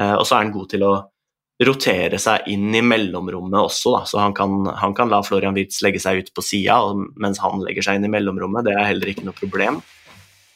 Og 0.00 0.24
så 0.24 0.38
er 0.38 0.42
han 0.46 0.52
god 0.54 0.70
til 0.72 0.86
å 0.86 0.92
rotere 1.66 2.20
seg 2.22 2.46
inn 2.52 2.70
i 2.74 2.82
mellomrommet 2.84 3.58
også, 3.58 3.92
da. 3.96 4.02
så 4.06 4.20
han 4.22 4.34
kan, 4.36 4.68
han 4.78 4.94
kan 4.94 5.10
la 5.10 5.18
Florian 5.26 5.56
Wirtz 5.58 5.80
legge 5.82 5.98
seg 6.02 6.22
ut 6.22 6.30
på 6.34 6.44
sida 6.44 6.78
mens 7.18 7.40
han 7.42 7.64
legger 7.64 7.86
seg 7.86 7.98
inn 7.98 8.06
i 8.06 8.12
mellomrommet. 8.12 8.68
Det 8.68 8.76
er 8.76 8.90
heller 8.92 9.10
ikke 9.10 9.26
noe 9.26 9.38
problem. 9.38 9.80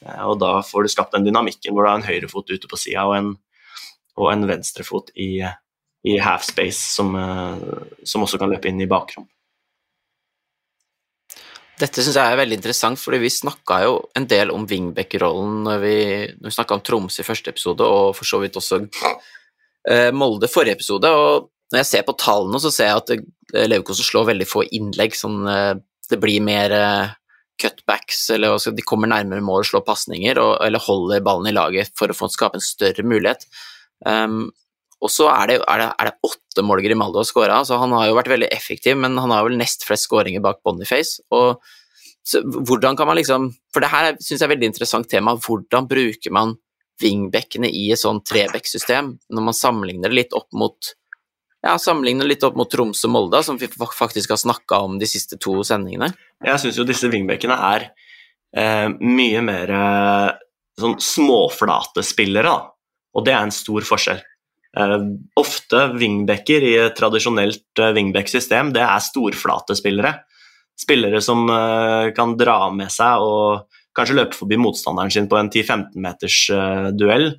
Og 0.03 0.37
da 0.43 0.55
får 0.67 0.87
du 0.87 0.93
skapt 0.93 1.17
den 1.17 1.27
dynamikken 1.27 1.75
hvor 1.75 1.87
du 1.87 1.91
har 1.91 1.99
en 1.99 2.07
høyrefot 2.07 2.55
ute 2.55 2.71
på 2.71 2.79
sida 2.79 3.07
og, 3.09 3.17
en, 3.19 3.35
og 4.19 4.31
en 4.31 4.47
venstrefot 4.51 5.11
i, 5.19 5.43
i 6.07 6.17
half 6.23 6.47
space 6.47 6.95
som, 6.95 7.15
som 8.07 8.27
også 8.27 8.39
kan 8.43 8.51
løpe 8.55 8.71
inn 8.71 8.83
i 8.83 8.91
bakrom. 8.91 9.27
Dette 11.83 12.03
syns 12.05 12.15
jeg 12.15 12.31
er 12.31 12.39
veldig 12.39 12.61
interessant, 12.61 13.01
fordi 13.01 13.19
vi 13.25 13.31
snakka 13.33 13.81
jo 13.83 13.95
en 14.19 14.27
del 14.31 14.53
om 14.55 14.69
wingback-rollen 14.71 15.63
når 15.67 15.81
vi, 15.83 15.95
når 16.39 16.53
vi 16.53 16.55
snakka 16.55 16.77
om 16.77 16.83
Tromsø 16.87 17.25
i 17.25 17.27
første 17.27 17.51
episode, 17.51 17.87
og 17.87 18.13
for 18.15 18.29
så 18.29 18.39
vidt 18.43 18.59
også 18.61 18.85
Molde 20.15 20.47
forrige 20.47 20.79
episode. 20.79 21.09
og 21.11 21.49
Når 21.73 21.83
jeg 21.83 21.89
ser 21.89 22.05
på 22.07 22.15
tallene, 22.21 22.61
så 22.63 22.71
ser 22.71 22.91
jeg 22.91 23.01
at 23.01 23.13
uh, 23.17 23.65
Leverkosen 23.67 24.07
slår 24.07 24.29
veldig 24.29 24.47
få 24.47 24.63
innlegg. 24.71 25.17
sånn 25.19 25.43
uh, 25.49 25.75
Det 26.11 26.21
blir 26.23 26.45
mer 26.45 26.77
cutbacks, 27.63 28.25
eller 28.35 28.57
altså, 28.57 28.73
de 28.75 28.85
kommer 28.87 29.11
nærmere 29.11 29.45
mål 29.45 29.63
og 29.63 29.69
slår 29.69 29.85
pasninger, 29.87 30.39
eller 30.67 30.83
holder 30.83 31.23
ballen 31.25 31.51
i 31.51 31.55
laget 31.55 31.93
for 31.99 32.11
å 32.11 32.17
få 32.17 32.31
skape 32.33 32.59
en 32.59 32.65
større 32.65 33.05
mulighet. 33.07 33.47
Um, 34.07 34.51
og 35.03 35.11
så 35.11 35.27
er 35.33 35.51
det, 35.51 35.59
er, 35.67 35.83
det, 35.83 35.91
er 35.99 36.09
det, 36.09 36.31
åtte 36.31 36.65
mål 36.67 36.83
Grimaldo 36.85 37.19
har 37.19 37.27
skåra, 37.27 37.61
så 37.67 37.79
han 37.81 37.95
har 37.97 38.09
jo 38.09 38.19
vært 38.19 38.31
veldig 38.31 38.51
effektiv, 38.55 38.99
men 39.03 39.19
han 39.19 39.35
har 39.35 39.47
vel 39.47 39.59
nest 39.59 39.87
flest 39.87 40.07
skåringer 40.07 40.43
bak 40.45 40.61
Boniface. 40.67 41.25
Og 41.35 41.59
så, 42.23 42.39
hvordan 42.43 42.95
kan 42.95 43.09
man 43.11 43.19
liksom 43.19 43.49
For 43.75 43.83
det 43.83 43.89
her 43.91 44.13
syns 44.21 44.37
jeg 44.37 44.45
er 44.45 44.47
et 44.47 44.53
veldig 44.53 44.69
interessant 44.71 45.09
tema. 45.11 45.35
Hvordan 45.43 45.89
bruker 45.91 46.35
man 46.35 46.55
wingbackene 47.03 47.69
i 47.69 47.89
et 47.93 48.01
sånn 48.01 48.23
treback-system, 48.27 49.17
når 49.33 49.49
man 49.49 49.57
sammenligner 49.57 50.13
det 50.13 50.23
litt 50.23 50.37
opp 50.39 50.51
mot 50.57 50.95
ja, 51.63 51.77
sammenligner 51.79 52.27
litt 52.27 52.43
opp 52.43 52.57
mot 52.59 52.71
Tromsø 52.71 53.07
og 53.07 53.15
Molde, 53.15 53.43
som 53.47 53.59
vi 53.61 53.69
faktisk 53.71 54.33
har 54.35 54.41
snakka 54.41 54.81
om 54.83 54.97
de 54.99 55.07
siste 55.07 55.39
to 55.39 55.61
sendingene? 55.67 56.11
Jeg 56.43 56.59
syns 56.59 56.81
jo 56.81 56.87
disse 56.89 57.11
wingbackene 57.11 57.55
er 57.55 57.87
eh, 58.57 58.89
mye 58.91 59.45
mer 59.47 59.71
eh, 59.71 60.29
sånn 60.81 60.99
småflate 60.99 62.03
spillere, 62.07 62.51
da. 62.51 62.69
Og 63.13 63.27
det 63.27 63.35
er 63.35 63.47
en 63.47 63.55
stor 63.55 63.87
forskjell. 63.87 64.23
Eh, 64.73 64.97
ofte 65.39 65.85
wingbacker 66.01 66.65
i 66.65 66.75
et 66.87 66.99
tradisjonelt 66.99 67.79
eh, 67.79 67.95
wingback-system, 67.95 68.73
det 68.75 68.83
er 68.83 69.05
storflate 69.05 69.77
spillere. 69.79 70.17
Spillere 70.83 71.21
som 71.23 71.45
uh, 71.53 72.09
kan 72.17 72.33
dra 72.41 72.71
med 72.73 72.89
seg 72.91 73.21
og 73.21 73.69
kanskje 73.97 74.17
løpe 74.19 74.39
forbi 74.39 74.59
motstanderen 74.61 75.13
sin 75.13 75.29
på 75.31 75.39
en 75.39 75.51
10-15 75.51 75.99
meters 76.05 76.39
uh, 76.55 76.89
duell. 76.97 77.35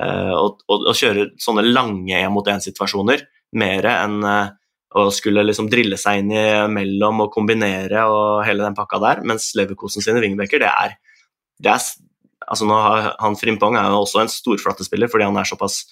Og, 0.00 0.62
og, 0.70 0.84
og, 0.86 0.94
kjøre 0.96 1.26
sånne 1.42 1.60
lange 1.66 2.16
én 2.16 2.30
mot 2.32 2.46
én-situasjoner, 2.48 3.20
mer 3.60 3.88
enn 3.90 4.22
å 4.24 5.02
skulle 5.12 5.42
liksom 5.44 5.66
drille 5.68 5.98
seg 6.00 6.22
inn 6.22 6.30
imellom 6.32 7.26
og 7.26 7.34
kombinere 7.34 8.06
og 8.08 8.40
hele 8.46 8.64
den 8.64 8.78
pakka 8.78 9.00
der. 9.02 9.20
Mens 9.28 9.50
Leverkosen 9.58 10.00
sine 10.00 10.22
wingbacker, 10.22 10.62
det 10.62 10.70
er, 10.70 10.94
det 11.60 11.74
er 11.74 11.84
altså 12.46 12.70
nå 12.70 12.78
har, 12.80 13.10
Han 13.20 13.36
Frimpong 13.36 13.76
er 13.76 13.90
jo 13.92 14.00
også 14.06 14.22
en 14.22 14.32
storflattespiller 14.32 15.10
fordi 15.12 15.28
han 15.28 15.36
er 15.36 15.50
såpass 15.50 15.82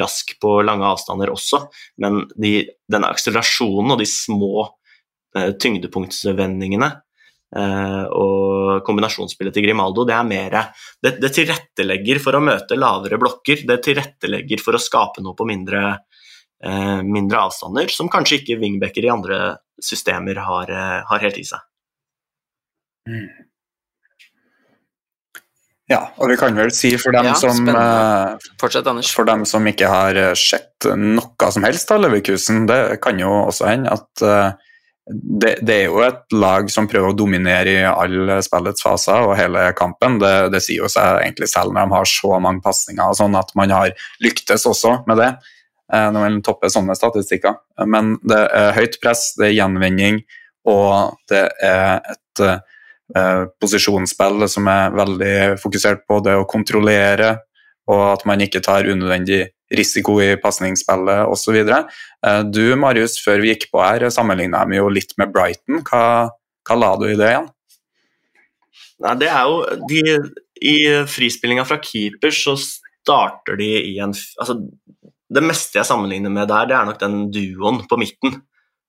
rask 0.00 0.34
på 0.40 0.58
lange 0.62 0.86
avstander 0.86 1.32
også, 1.32 1.64
men 2.02 2.24
de, 2.40 2.68
denne 2.90 3.10
akselerasjonen 3.10 3.94
og 3.94 4.00
de 4.00 4.08
små 4.08 4.66
uh, 4.66 5.50
tyngdepunktsvendingene 5.60 6.90
uh, 6.90 7.00
og 7.54 8.80
kombinasjonsspillet 8.82 9.54
til 9.54 9.62
Grimaldo, 9.68 10.02
det 10.08 10.14
er 10.16 10.24
mer 10.26 10.56
det, 10.58 11.12
det, 11.22 11.28
tilrettelegger 11.36 12.18
for 12.22 12.34
å 12.34 12.42
møte 12.42 12.74
lavere 12.74 13.20
blokker, 13.22 13.62
det 13.68 13.76
tilrettelegger 13.84 14.62
for 14.64 14.74
å 14.74 14.82
skape 14.82 15.22
noe 15.22 15.38
på 15.38 15.46
mindre, 15.46 15.84
uh, 16.66 16.98
mindre 17.06 17.44
avstander, 17.46 17.94
som 17.94 18.10
kanskje 18.10 18.40
ikke 18.40 18.58
wingbacker 18.58 19.06
i 19.06 19.12
andre 19.14 19.40
systemer 19.78 20.42
har, 20.42 20.74
har 21.06 21.22
helt 21.22 21.38
i 21.38 21.46
seg. 21.46 21.62
Mm. 23.06 23.28
Ja, 25.90 26.00
og 26.16 26.30
vi 26.32 26.36
kan 26.40 26.56
vel 26.56 26.70
si 26.72 26.94
for 26.96 27.12
dem, 27.12 27.26
Ja, 27.28 27.34
som, 27.36 27.68
eh, 27.68 28.36
Fortsett, 28.60 28.86
for 29.12 29.28
dem 29.28 29.44
som 29.44 29.66
ikke 29.68 29.88
har 29.90 30.16
eh, 30.16 30.32
sett 30.34 30.86
noe 30.96 31.50
som 31.52 31.66
helst 31.66 31.90
av 31.92 32.00
Leverkusen, 32.00 32.64
det 32.66 33.02
kan 33.04 33.20
jo 33.20 33.28
også 33.50 33.68
hende 33.68 33.92
at 33.92 34.24
eh, 34.24 34.54
det, 35.10 35.58
det 35.60 35.74
er 35.74 35.90
jo 35.90 35.98
et 36.00 36.32
lag 36.32 36.70
som 36.72 36.86
prøver 36.88 37.12
å 37.12 37.16
dominere 37.16 37.72
i 37.74 37.82
alle 37.84 38.38
spillets 38.44 38.84
faser 38.84 39.26
og 39.26 39.34
hele 39.36 39.66
kampen. 39.76 40.16
Det, 40.22 40.32
det 40.54 40.62
sier 40.64 40.84
jo 40.84 40.88
seg 40.88 41.20
egentlig 41.20 41.50
selv 41.52 41.74
når 41.74 41.90
de 41.90 41.96
har 41.98 42.08
så 42.08 42.38
mange 42.40 42.64
pasninger 42.64 43.04
og 43.04 43.18
sånn 43.18 43.36
at 43.36 43.52
man 43.58 43.74
har 43.74 43.92
lyktes 44.24 44.64
også 44.70 45.02
med 45.10 45.20
det. 45.20 45.30
eh, 45.92 46.06
Når 46.08 46.20
man 46.24 46.38
topper 46.46 46.72
sånne 46.72 46.96
statistikker. 46.96 47.58
Men 47.84 48.14
det 48.24 48.40
er 48.48 48.72
høyt 48.78 48.96
press, 49.02 49.34
det 49.36 49.50
er 49.50 49.58
gjenvinning, 49.58 50.22
og 50.64 51.18
det 51.28 51.44
er 51.60 52.00
et 52.14 52.44
eh, 52.48 53.42
posisjonsspill 53.60 54.48
som 54.48 54.72
er 54.72 54.96
veldig 54.96 55.34
fokusert 55.60 56.06
på 56.08 56.22
det 56.24 56.38
å 56.40 56.48
kontrollere, 56.48 57.34
og 57.92 58.06
at 58.14 58.24
man 58.24 58.40
ikke 58.40 58.64
tar 58.64 58.88
unødvendig 58.88 59.42
risiko 59.78 60.18
i 60.22 60.34
pasningsspillet 60.40 61.30
osv. 61.30 61.58
Eh, 61.64 62.40
du 62.48 62.64
Marius, 62.80 63.18
før 63.22 63.42
vi 63.42 63.52
gikk 63.52 63.68
på 63.72 63.82
her, 63.84 64.06
sammenligna 64.12 64.64
dem 64.64 64.78
jo 64.78 64.88
litt 64.92 65.14
med 65.20 65.32
Brighton. 65.34 65.82
Hva, 65.88 66.30
hva 66.64 66.78
la 66.78 66.94
du 67.00 67.08
i 67.10 67.18
det 67.18 67.30
igjen? 67.32 67.50
Nei, 69.04 69.14
det 69.20 69.28
er 69.28 69.50
jo 69.50 69.84
de, 69.90 70.00
I 70.64 70.76
frispillinga 71.10 71.66
fra 71.66 71.80
keeper 71.82 72.34
så 72.34 72.54
starter 72.56 73.58
de 73.58 73.70
i 73.90 73.96
en 74.00 74.14
altså, 74.14 74.56
Det 75.34 75.42
meste 75.44 75.80
jeg 75.80 75.88
sammenligner 75.88 76.32
med 76.32 76.48
der, 76.48 76.68
det 76.70 76.76
er 76.78 76.86
nok 76.88 77.00
den 77.00 77.24
duoen 77.34 77.82
på 77.90 77.98
midten. 78.00 78.38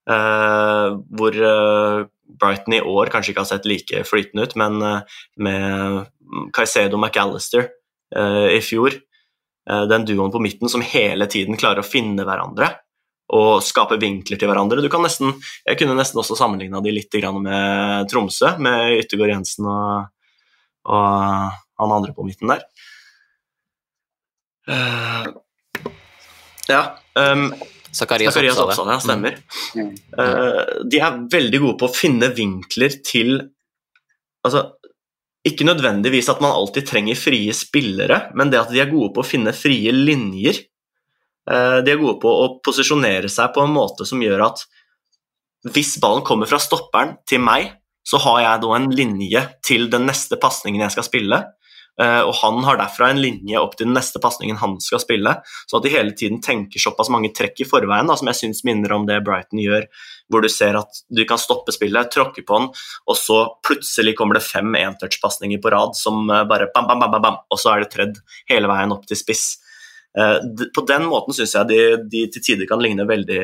Uh, 0.06 1.02
hvor 1.18 1.34
uh, 1.34 2.06
Brighton 2.38 2.76
i 2.78 2.84
år 2.86 3.10
kanskje 3.10 3.34
ikke 3.34 3.42
har 3.42 3.50
sett 3.50 3.66
like 3.66 4.04
flytende 4.06 4.46
ut, 4.46 4.54
men 4.62 4.78
uh, 4.84 5.18
med 5.42 6.06
Caicedo 6.54 7.00
McAllister 7.00 7.72
i 8.16 8.60
fjor 8.64 8.94
Den 9.66 10.04
duoen 10.06 10.30
på 10.30 10.40
midten 10.44 10.70
som 10.70 10.84
hele 10.86 11.26
tiden 11.32 11.58
klarer 11.58 11.82
å 11.82 11.88
finne 11.88 12.22
hverandre 12.28 12.68
og 13.34 13.64
skape 13.66 13.98
vinkler 14.02 14.38
til 14.38 14.50
hverandre. 14.50 14.84
Du 14.84 14.90
kan 14.94 15.02
nesten, 15.02 15.34
jeg 15.66 15.80
kunne 15.80 15.96
nesten 15.98 16.22
også 16.22 16.38
sammenligna 16.38 16.82
de 16.86 16.94
litt 16.94 17.16
med 17.40 18.10
Tromsø, 18.12 18.52
med 18.62 19.00
Yttergård 19.02 19.34
Jensen 19.34 19.66
og, 19.66 20.12
og 20.86 21.56
han 21.82 21.96
andre 21.98 22.14
på 22.14 22.26
midten 22.28 22.54
der. 22.54 22.62
Eh, 24.70 25.26
ja. 26.70 26.84
Um, 27.18 27.50
Zakarias. 27.96 28.36
Oppsal, 28.36 28.90
ja, 28.92 29.00
stemmer. 29.00 29.38
Mm. 29.76 29.92
Uh, 30.18 30.62
de 30.86 31.02
er 31.02 31.20
veldig 31.32 31.62
gode 31.64 31.80
på 31.82 31.90
å 31.90 31.96
finne 31.96 32.34
vinkler 32.36 33.02
til 33.06 33.38
Altså, 34.46 34.60
ikke 35.46 35.68
nødvendigvis 35.68 36.30
at 36.32 36.42
man 36.42 36.56
alltid 36.56 36.88
trenger 36.90 37.18
frie 37.20 37.54
spillere, 37.54 38.32
men 38.38 38.50
det 38.52 38.64
at 38.64 38.72
de 38.74 38.82
er 38.82 38.92
gode 38.92 39.12
på 39.14 39.22
å 39.22 39.28
finne 39.28 39.54
frie 39.56 39.94
linjer. 39.94 40.58
Eh, 41.46 41.80
de 41.86 41.94
er 41.94 42.02
gode 42.02 42.18
på 42.24 42.32
å 42.32 42.48
posisjonere 42.66 43.30
seg 43.32 43.54
på 43.54 43.64
en 43.64 43.76
måte 43.76 44.08
som 44.10 44.22
gjør 44.24 44.48
at 44.48 44.66
hvis 45.66 45.96
ballen 46.02 46.26
kommer 46.26 46.50
fra 46.50 46.60
stopperen 46.62 47.16
til 47.30 47.42
meg, 47.46 47.72
så 48.06 48.20
har 48.22 48.42
jeg 48.44 48.62
da 48.62 48.74
en 48.78 48.90
linje 48.94 49.42
til 49.66 49.88
den 49.90 50.06
neste 50.10 50.38
pasningen 50.42 50.84
jeg 50.86 50.94
skal 50.94 51.08
spille. 51.08 51.40
Eh, 52.02 52.22
og 52.28 52.34
han 52.42 52.58
har 52.68 52.80
derfra 52.80 53.10
en 53.12 53.22
linje 53.24 53.60
opp 53.60 53.78
til 53.78 53.88
den 53.88 53.96
neste 53.96 54.20
pasningen 54.24 54.60
han 54.60 54.76
skal 54.84 55.00
spille. 55.00 55.32
Så 55.66 55.80
at 55.80 55.86
de 55.86 55.94
hele 55.94 56.12
tiden 56.18 56.42
tenker 56.44 56.82
såpass 56.82 57.12
mange 57.14 57.32
trekk 57.36 57.64
i 57.64 57.68
forveien, 57.70 58.10
da, 58.10 58.18
som 58.20 58.30
jeg 58.32 58.40
syns 58.42 58.64
minner 58.68 58.92
om 58.98 59.08
det 59.08 59.22
Brighton 59.26 59.62
gjør, 59.64 59.88
hvor 60.32 60.44
du 60.44 60.50
ser 60.52 60.78
at 60.80 61.04
du 61.08 61.24
kan 61.28 61.40
stoppe 61.42 61.74
spillet, 61.76 62.12
tråkke 62.12 62.44
på 62.46 62.60
den, 62.60 62.72
og 63.08 63.20
så 63.20 63.42
plutselig 63.66 64.16
kommer 64.20 64.40
det 64.40 64.46
fem 64.48 64.76
entouch-pasninger 64.80 65.62
på 65.64 65.72
rad 65.74 65.96
som 66.00 66.26
eh, 66.30 66.48
bare 66.50 66.72
bam, 66.76 66.90
bam, 66.90 67.06
bam, 67.06 67.22
bam, 67.22 67.40
og 67.48 67.62
så 67.62 67.76
er 67.76 67.86
det 67.86 67.94
tredd 67.96 68.20
hele 68.52 68.72
veien 68.72 68.96
opp 68.96 69.08
til 69.08 69.20
spiss. 69.20 69.48
Eh, 70.20 70.40
På 70.76 70.84
den 70.88 71.08
måten 71.12 71.38
syns 71.38 71.56
jeg 71.56 71.72
de, 71.72 71.82
de 72.12 72.26
til 72.34 72.44
tider 72.44 72.68
kan 72.70 72.84
ligne 72.84 73.08
veldig 73.08 73.44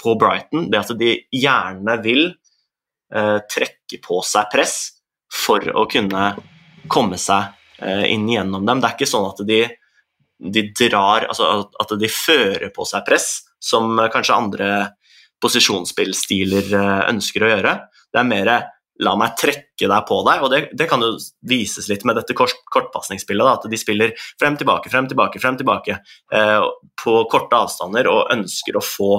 på 0.00 0.16
Brighton. 0.20 0.70
Det 0.72 0.80
at 0.80 0.96
de 0.98 1.16
gjerne 1.36 2.00
vil 2.04 2.32
trekke 3.12 3.98
på 4.00 4.22
seg 4.24 4.46
press 4.48 4.76
for 5.28 5.60
å 5.76 5.82
kunne 5.84 6.30
komme 6.88 7.18
seg 7.20 7.50
inn 8.08 8.28
gjennom 8.30 8.66
dem. 8.66 8.82
Det 8.82 8.88
er 8.88 8.98
ikke 8.98 9.10
sånn 9.10 9.30
at 9.30 9.40
de, 9.48 9.62
de 10.42 10.66
drar 10.78 11.28
Altså 11.28 11.48
at 11.82 11.96
de 11.98 12.10
fører 12.10 12.70
på 12.74 12.86
seg 12.88 13.06
press, 13.06 13.30
som 13.62 13.96
eh, 13.98 14.10
kanskje 14.12 14.36
andre 14.36 14.68
posisjonsspillstiler 15.42 16.70
eh, 16.78 17.02
ønsker 17.10 17.44
å 17.44 17.50
gjøre. 17.54 17.74
Det 18.12 18.20
er 18.20 18.28
mer 18.28 18.52
la 19.02 19.14
meg 19.18 19.34
trekke 19.40 19.88
deg 19.88 20.06
på 20.06 20.18
deg, 20.28 20.42
og 20.44 20.50
det, 20.52 20.60
det 20.78 20.86
kan 20.90 21.02
jo 21.02 21.14
vises 21.48 21.88
litt 21.90 22.04
med 22.06 22.18
dette 22.18 22.36
kort, 22.38 22.54
kortpasningsspillet. 22.70 23.48
At 23.48 23.70
de 23.70 23.80
spiller 23.80 24.12
frem, 24.40 24.58
tilbake, 24.60 24.92
frem, 24.92 25.08
tilbake, 25.10 25.42
frem, 25.42 25.58
tilbake 25.58 25.98
eh, 25.98 26.66
på 27.02 27.16
korte 27.32 27.62
avstander 27.64 28.10
og 28.10 28.32
ønsker 28.34 28.78
å 28.78 28.84
få 28.84 29.12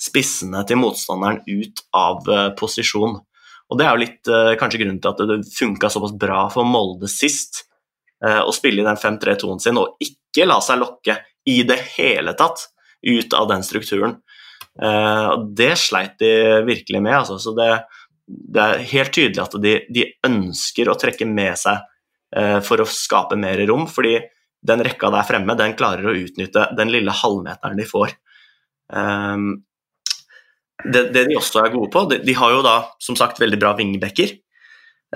spissene 0.00 0.62
til 0.66 0.80
motstanderen 0.80 1.42
ut 1.46 1.84
av 1.96 2.30
eh, 2.30 2.46
posisjon. 2.58 3.18
Og 3.70 3.78
Det 3.78 3.86
er 3.86 3.94
jo 3.94 4.02
litt 4.02 4.30
eh, 4.32 4.54
kanskje 4.58 4.82
grunnen 4.82 5.02
til 5.02 5.12
at 5.12 5.20
det 5.28 5.42
funka 5.54 5.92
såpass 5.92 6.16
bra 6.18 6.46
for 6.52 6.66
Molde 6.66 7.10
sist 7.12 7.62
eh, 7.62 7.69
å 8.20 8.52
spille 8.52 8.82
i 8.82 8.84
den 8.84 8.98
5-3-2-en 9.00 9.62
sin 9.64 9.78
og 9.80 9.96
ikke 10.04 10.44
la 10.44 10.58
seg 10.60 10.82
lokke 10.82 11.14
i 11.48 11.62
det 11.64 11.78
hele 11.96 12.34
tatt 12.36 12.66
ut 13.00 13.32
av 13.34 13.48
den 13.48 13.62
strukturen. 13.64 14.18
Eh, 14.82 15.44
Det 15.56 15.76
sleit 15.78 16.18
de 16.18 16.62
virkelig 16.66 17.02
med. 17.02 17.16
Altså. 17.18 17.38
Så 17.38 17.54
det, 17.56 17.70
det 18.26 18.60
er 18.60 18.84
helt 18.92 19.14
tydelig 19.14 19.42
at 19.44 19.56
de, 19.62 19.76
de 19.88 20.06
ønsker 20.26 20.90
å 20.90 20.98
trekke 20.98 21.26
med 21.28 21.58
seg 21.58 21.80
eh, 22.36 22.60
for 22.64 22.82
å 22.82 22.88
skape 22.88 23.38
mer 23.40 23.60
rom, 23.68 23.86
fordi 23.90 24.18
den 24.60 24.84
rekka 24.84 25.08
der 25.12 25.24
fremme 25.24 25.56
den 25.56 25.76
klarer 25.76 26.10
å 26.10 26.16
utnytte 26.16 26.68
den 26.76 26.92
lille 26.92 27.14
halvmeteren 27.16 27.78
de 27.80 27.86
får. 27.88 28.12
Um, 28.92 29.62
det, 30.84 31.06
det 31.14 31.22
de 31.30 31.36
også 31.38 31.62
er 31.62 31.72
gode 31.72 31.88
på, 31.92 32.02
de, 32.10 32.18
de 32.24 32.34
har 32.36 32.52
jo 32.52 32.60
da 32.64 32.74
som 33.00 33.16
sagt 33.16 33.40
veldig 33.40 33.58
bra 33.60 33.72
vingbekker, 33.78 34.34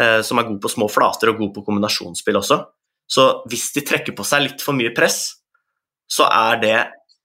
eh, 0.01 0.21
som 0.25 0.41
er 0.41 0.49
gode 0.49 0.63
på 0.65 0.73
små 0.73 0.89
flater 0.93 1.33
og 1.33 1.43
gode 1.43 1.59
på 1.59 1.65
kombinasjonsspill 1.67 2.41
også. 2.41 2.59
Så 3.11 3.27
hvis 3.51 3.69
de 3.75 3.83
trekker 3.85 4.17
på 4.17 4.25
seg 4.27 4.47
litt 4.47 4.65
for 4.65 4.77
mye 4.77 4.95
press, 4.97 5.37
så 6.11 6.27
er 6.29 6.61
det 6.63 6.79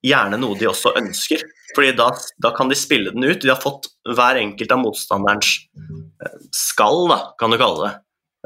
gjerne 0.05 0.39
noe 0.39 0.57
de 0.59 0.67
også 0.69 0.93
ønsker. 0.99 1.43
Fordi 1.75 1.93
da, 1.97 2.09
da 2.41 2.51
kan 2.55 2.69
de 2.71 2.77
spille 2.77 3.13
den 3.13 3.25
ut. 3.27 3.41
De 3.43 3.51
har 3.51 3.61
fått 3.61 3.91
hver 4.09 4.39
enkelt 4.41 4.71
av 4.73 4.81
motstanderens 4.81 5.51
eh, 5.77 6.37
skall, 6.55 7.05
da, 7.11 7.19
kan 7.39 7.53
du 7.53 7.59
kalle 7.61 7.83
det. 7.85 7.91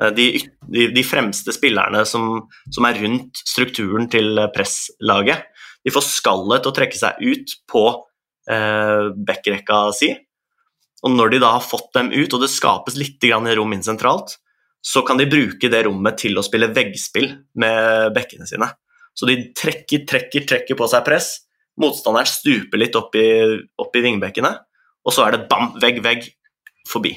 Eh, 0.02 0.12
De, 0.18 0.28
de, 0.74 0.88
de 0.96 1.04
fremste 1.08 1.54
spillerne 1.56 2.04
som, 2.10 2.44
som 2.74 2.90
er 2.90 3.00
rundt 3.04 3.44
strukturen 3.48 4.10
til 4.12 4.38
eh, 4.42 4.52
presslaget, 4.54 5.48
de 5.84 5.92
får 5.94 6.06
skallet 6.08 6.64
til 6.64 6.72
å 6.72 6.76
trekke 6.76 7.00
seg 7.00 7.24
ut 7.24 7.56
på 7.72 7.86
eh, 8.52 9.10
backrekka 9.28 9.86
si. 9.96 10.14
Og 11.04 11.12
når 11.12 11.34
de 11.34 11.42
da 11.44 11.54
har 11.58 11.66
fått 11.66 11.90
dem 11.96 12.14
ut, 12.14 12.32
og 12.34 12.44
det 12.44 12.52
skapes 12.52 12.96
litt 13.00 13.24
rom 13.24 13.74
inn 13.76 13.84
sentralt, 13.84 14.38
så 14.84 15.02
kan 15.08 15.20
de 15.20 15.30
bruke 15.32 15.70
det 15.72 15.86
rommet 15.88 16.18
til 16.20 16.36
å 16.36 16.44
spille 16.44 16.72
veggspill 16.76 17.30
med 17.64 18.12
bekkene 18.16 18.48
sine. 18.50 18.68
Så 19.16 19.30
de 19.30 19.38
trekker, 19.56 20.04
trekker, 20.10 20.46
trekker 20.50 20.78
på 20.78 20.88
seg 20.92 21.06
press. 21.08 21.30
Motstanderen 21.80 22.30
stuper 22.30 22.82
litt 22.82 22.98
opp 23.00 23.16
i, 23.16 23.28
opp 23.80 23.96
i 23.96 24.04
vingbekkene, 24.04 24.52
og 25.04 25.16
så 25.16 25.26
er 25.26 25.38
det 25.38 25.46
bam, 25.50 25.72
vegg, 25.82 26.02
vegg, 26.04 26.28
forbi. 26.90 27.16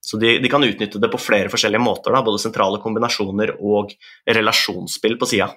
Så 0.00 0.16
de, 0.16 0.38
de 0.40 0.48
kan 0.50 0.64
utnytte 0.64 0.98
det 1.02 1.10
på 1.12 1.20
flere 1.20 1.52
forskjellige 1.52 1.84
måter, 1.84 2.14
da, 2.16 2.24
både 2.24 2.40
sentrale 2.40 2.80
kombinasjoner 2.82 3.58
og 3.60 3.92
relasjonsspill 4.26 5.18
på 5.20 5.28
sida. 5.28 5.50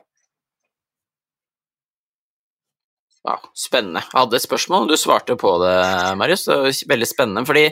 Ja, 3.23 3.37
spennende. 3.55 4.03
Jeg 4.03 4.19
hadde 4.19 4.35
et 4.35 4.43
spørsmål, 4.43 4.89
du 4.91 4.99
svarte 4.99 5.37
på 5.39 5.55
det, 5.63 5.75
Marius. 6.19 6.43
Det 6.49 6.57
var 6.59 6.81
veldig 6.91 7.07
spennende, 7.07 7.45
fordi, 7.47 7.69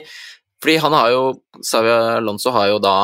fordi 0.64 0.78
han 0.80 0.96
har 0.96 1.10
jo 1.12 1.26
Savia 1.60 1.98
Alonso 2.16 2.54
har 2.56 2.70
jo 2.72 2.80
da 2.80 2.96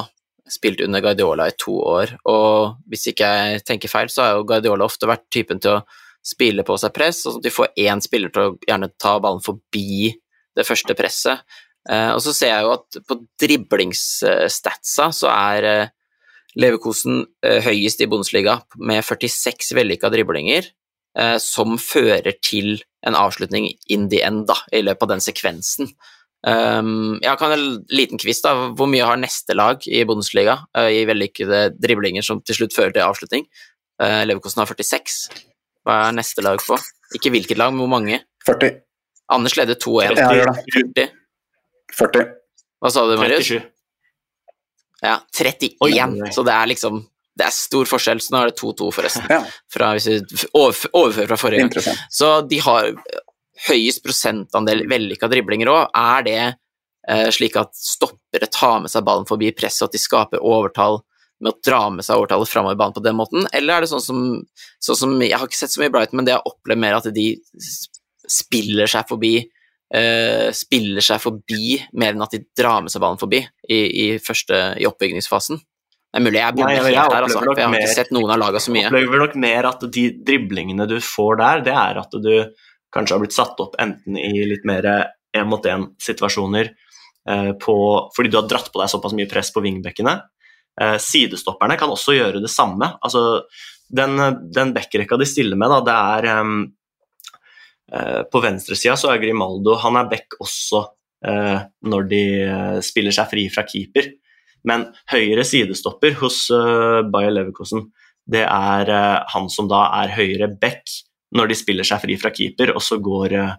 spilt 0.52 0.82
under 0.84 1.02
Guardiola 1.04 1.48
i 1.50 1.56
to 1.58 1.74
år, 1.80 2.16
og 2.28 2.78
hvis 2.90 3.10
ikke 3.12 3.28
jeg 3.28 3.64
tenker 3.68 3.92
feil, 3.92 4.10
så 4.12 4.24
har 4.24 4.36
jo 4.36 4.46
Guardiola 4.48 4.86
ofte 4.86 5.08
vært 5.10 5.26
typen 5.34 5.60
til 5.62 5.78
å 5.78 5.82
spille 6.24 6.64
på 6.66 6.76
seg 6.80 6.92
press, 6.96 7.22
og 7.24 7.34
sånn 7.34 7.42
at 7.42 7.46
de 7.48 7.54
får 7.54 7.72
én 7.88 8.02
spiller 8.04 8.32
til 8.34 8.44
å 8.44 8.56
gjerne 8.68 8.90
ta 9.00 9.16
ballen 9.22 9.44
forbi 9.44 10.12
det 10.58 10.66
første 10.66 10.96
presset. 10.98 11.44
Eh, 11.88 12.10
og 12.12 12.20
så 12.24 12.34
ser 12.36 12.52
jeg 12.52 12.66
jo 12.66 12.74
at 12.74 12.98
på 13.08 13.18
driblingsstatsa 13.40 15.08
så 15.16 15.30
er 15.32 15.68
eh, 15.68 15.94
Leverkosen 16.58 17.22
eh, 17.44 17.62
høyest 17.64 18.02
i 18.02 18.08
Bundesliga 18.10 18.58
med 18.80 19.04
46 19.06 19.72
vellykka 19.78 20.12
driblinger, 20.12 20.72
som 21.42 21.72
fører 21.82 22.36
til 22.44 22.76
en 23.08 23.16
avslutning 23.18 23.64
in 23.90 24.04
the 24.12 24.20
end, 24.22 24.44
da, 24.46 24.54
i 24.70 24.84
løpet 24.84 25.02
av 25.02 25.10
den 25.10 25.22
sekvensen. 25.24 25.88
Um, 26.46 27.18
jeg 27.18 27.34
kan 27.40 27.52
en 27.52 27.64
liten 27.90 28.20
quiz, 28.20 28.40
da. 28.44 28.54
Hvor 28.78 28.88
mye 28.90 29.06
har 29.06 29.18
neste 29.18 29.56
lag 29.58 29.82
i 29.90 30.04
Bundesliga 30.06 30.60
uh, 30.76 30.86
i 30.86 31.02
vellykkede 31.08 31.64
driblinger 31.78 32.24
som 32.26 32.42
til 32.46 32.60
slutt 32.60 32.76
fører 32.76 32.94
til 32.94 33.06
avslutning? 33.06 33.48
Uh, 33.98 34.22
Leverkosten 34.28 34.62
har 34.62 34.70
46. 34.70 35.18
Hva 35.86 36.02
er 36.06 36.18
neste 36.18 36.44
lag 36.44 36.62
på? 36.62 36.78
Ikke 37.16 37.32
hvilket 37.34 37.58
lag, 37.58 37.72
men 37.72 37.82
hvor 37.82 37.92
mange? 37.96 38.20
40. 38.46 38.78
Anders 39.34 39.56
leder 39.58 39.78
2-1. 39.80 40.14
Ja, 40.16 40.54
40. 40.74 41.10
40. 41.98 42.30
Hva 42.78 42.92
sa 42.94 43.04
du, 43.08 43.16
Marius? 43.18 43.50
37. 43.50 43.74
Ja, 45.02 45.20
31. 45.34 45.76
Oi, 45.84 45.92
oi, 45.94 46.20
oi. 46.26 46.32
Så 46.34 46.42
det 46.46 46.54
er 46.54 46.70
liksom 46.70 47.04
Det 47.38 47.46
er 47.46 47.54
stor 47.54 47.86
forskjell, 47.86 48.18
så 48.18 48.32
nå 48.34 48.38
er 48.42 48.48
det 48.50 48.58
2-2, 48.58 48.86
forresten. 48.90 49.28
Ja, 49.30 49.44
Fra, 49.70 49.92
hvis 49.94 50.08
vi 50.10 50.48
overfører 50.58 51.28
fra 51.30 51.36
forrige 51.38 51.68
gang. 51.68 51.98
Så 52.10 52.32
de 52.50 52.58
har 52.64 52.88
høyest 53.66 54.04
prosentandel 54.04 54.84
vellykka 54.90 55.28
driblinger 55.30 55.70
òg. 55.72 55.92
Er 55.98 56.24
det 56.26 56.40
eh, 56.44 57.28
slik 57.34 57.58
at 57.60 57.74
stoppere 57.74 58.50
tar 58.52 58.82
med 58.84 58.92
seg 58.92 59.06
ballen 59.06 59.28
forbi 59.28 59.50
presset, 59.56 59.84
og 59.84 59.90
at 59.90 59.98
de 59.98 60.02
skaper 60.02 60.44
overtall 60.44 61.02
med 61.38 61.52
å 61.52 61.60
dra 61.62 61.84
med 61.94 62.06
seg 62.06 62.18
overtallet 62.18 62.50
framover 62.50 62.78
banen 62.78 62.96
på 62.96 63.04
den 63.04 63.18
måten, 63.18 63.46
eller 63.54 63.76
er 63.76 63.84
det 63.84 63.92
sånn 63.92 64.02
som, 64.02 64.24
sånn 64.82 64.98
som 64.98 65.12
Jeg 65.22 65.38
har 65.38 65.46
ikke 65.46 65.60
sett 65.60 65.74
så 65.74 65.82
mye 65.82 65.92
Brighton, 65.94 66.18
men 66.18 66.26
det 66.26 66.34
jeg 66.34 66.40
har 66.40 66.50
opplevd 66.50 66.82
mer 66.82 66.98
at 66.98 67.06
de 67.14 67.28
spiller 68.28 68.90
seg 68.90 69.06
forbi 69.08 69.36
eh, 69.94 70.48
spiller 70.56 71.04
seg 71.04 71.22
forbi 71.22 71.78
mer 71.98 72.14
enn 72.14 72.24
at 72.24 72.34
de 72.34 72.42
drar 72.58 72.82
med 72.84 72.92
seg 72.92 73.02
ballen 73.04 73.20
forbi 73.20 73.42
i, 73.44 73.78
i, 73.78 74.06
første, 74.22 74.60
i 74.80 74.88
oppbyggingsfasen. 74.88 75.60
Det 76.08 76.16
er 76.16 76.24
mulig 76.24 76.40
jeg 76.40 76.56
bommer 76.56 76.78
helt 76.78 77.12
der, 77.12 77.24
altså, 77.26 77.40
for 77.44 77.52
jeg 77.52 77.68
har 77.68 77.82
ikke 77.82 77.96
sett 77.98 78.12
noen 78.16 78.30
av 78.32 78.40
lagene 78.40 78.64
så 78.64 78.72
mye. 78.72 78.86
Jeg 78.86 78.90
opplever 78.90 79.22
nok 79.26 79.34
mer 79.44 79.68
at 79.68 79.82
de 79.92 80.04
driblingene 80.24 80.86
du 80.88 80.96
får 81.04 81.40
der, 81.42 81.64
det 81.66 81.74
er 81.76 82.00
at 82.00 82.16
du 82.24 82.32
kanskje 82.94 83.16
har 83.16 83.22
blitt 83.22 83.36
satt 83.36 83.60
opp 83.60 83.76
enten 83.80 84.18
i 84.20 84.32
litt 84.48 84.64
mer 84.68 84.86
én-mot-én-situasjoner 85.36 86.70
eh, 87.28 87.50
fordi 87.60 88.30
du 88.30 88.38
har 88.40 88.48
dratt 88.48 88.70
på 88.72 88.82
deg 88.82 88.90
såpass 88.92 89.16
mye 89.16 89.30
press 89.30 89.52
på 89.54 89.62
wingbackene. 89.64 90.14
Eh, 90.80 90.96
sidestopperne 91.02 91.78
kan 91.80 91.92
også 91.92 92.16
gjøre 92.16 92.42
det 92.44 92.52
samme. 92.52 92.94
Altså, 93.04 93.42
den, 93.88 94.16
den 94.54 94.74
backrekka 94.76 95.18
de 95.20 95.28
stiller 95.28 95.58
med, 95.60 95.72
da, 95.72 95.80
det 95.84 95.96
er 95.96 96.42
um, 96.42 96.58
eh, 97.92 98.22
På 98.28 98.42
venstresida 98.44 98.98
så 99.00 99.14
er 99.14 99.22
Grimaldo 99.22 99.78
Han 99.80 99.96
er 99.96 100.10
back 100.10 100.36
også 100.44 100.82
uh, 101.24 101.62
når 101.88 102.08
de 102.10 102.22
spiller 102.84 103.16
seg 103.16 103.30
fri 103.30 103.46
fra 103.52 103.64
keeper. 103.68 104.12
Men 104.68 104.90
høyre 105.08 105.46
sidestopper 105.46 106.18
hos 106.20 106.46
uh, 106.52 107.00
Bayer 107.08 107.32
Leverkusen, 107.32 107.86
det 108.28 108.42
er 108.44 108.90
han 109.32 109.46
som 109.48 109.70
da 109.70 109.86
er 110.02 110.10
høyre 110.12 110.50
back 110.60 110.84
når 111.36 111.50
de 111.50 111.58
spiller 111.58 111.86
seg 111.86 112.02
fri 112.02 112.16
fra 112.20 112.32
keeper, 112.34 112.72
og 112.76 112.84
så 112.84 113.00
går 113.02 113.36
eh, 113.36 113.56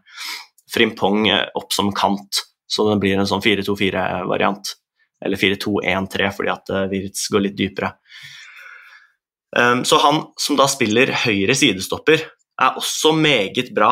Frimpong 0.70 1.28
eh, 1.30 1.46
opp 1.58 1.74
som 1.74 1.92
kant, 1.96 2.44
så 2.70 2.86
det 2.90 3.00
blir 3.02 3.18
en 3.18 3.30
sånn 3.30 3.44
4-2-4-variant. 3.46 4.76
Eller 5.26 5.42
4-2-1-3, 5.42 6.28
fordi 6.32 6.52
at 6.54 6.70
uh, 6.72 6.84
Wirtz 6.88 7.26
går 7.34 7.42
litt 7.44 7.58
dypere. 7.58 7.90
Um, 9.58 9.82
så 9.84 9.98
han 10.00 10.22
som 10.40 10.56
da 10.56 10.68
spiller 10.70 11.12
høyre 11.26 11.58
sidestopper, 11.58 12.24
er 12.60 12.78
også 12.80 13.12
meget 13.18 13.74
bra 13.76 13.90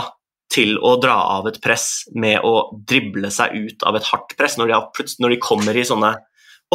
til 0.54 0.78
å 0.80 0.94
dra 1.02 1.18
av 1.38 1.50
et 1.50 1.60
press 1.64 2.06
med 2.16 2.46
å 2.46 2.70
drible 2.88 3.32
seg 3.34 3.58
ut 3.58 3.84
av 3.88 3.98
et 3.98 4.08
hardt 4.08 4.38
press. 4.40 4.56
Når 4.62 4.72
de, 4.72 5.08
når 5.24 5.36
de 5.36 5.42
kommer 5.44 5.78
i 5.78 5.86
sånne 5.88 6.16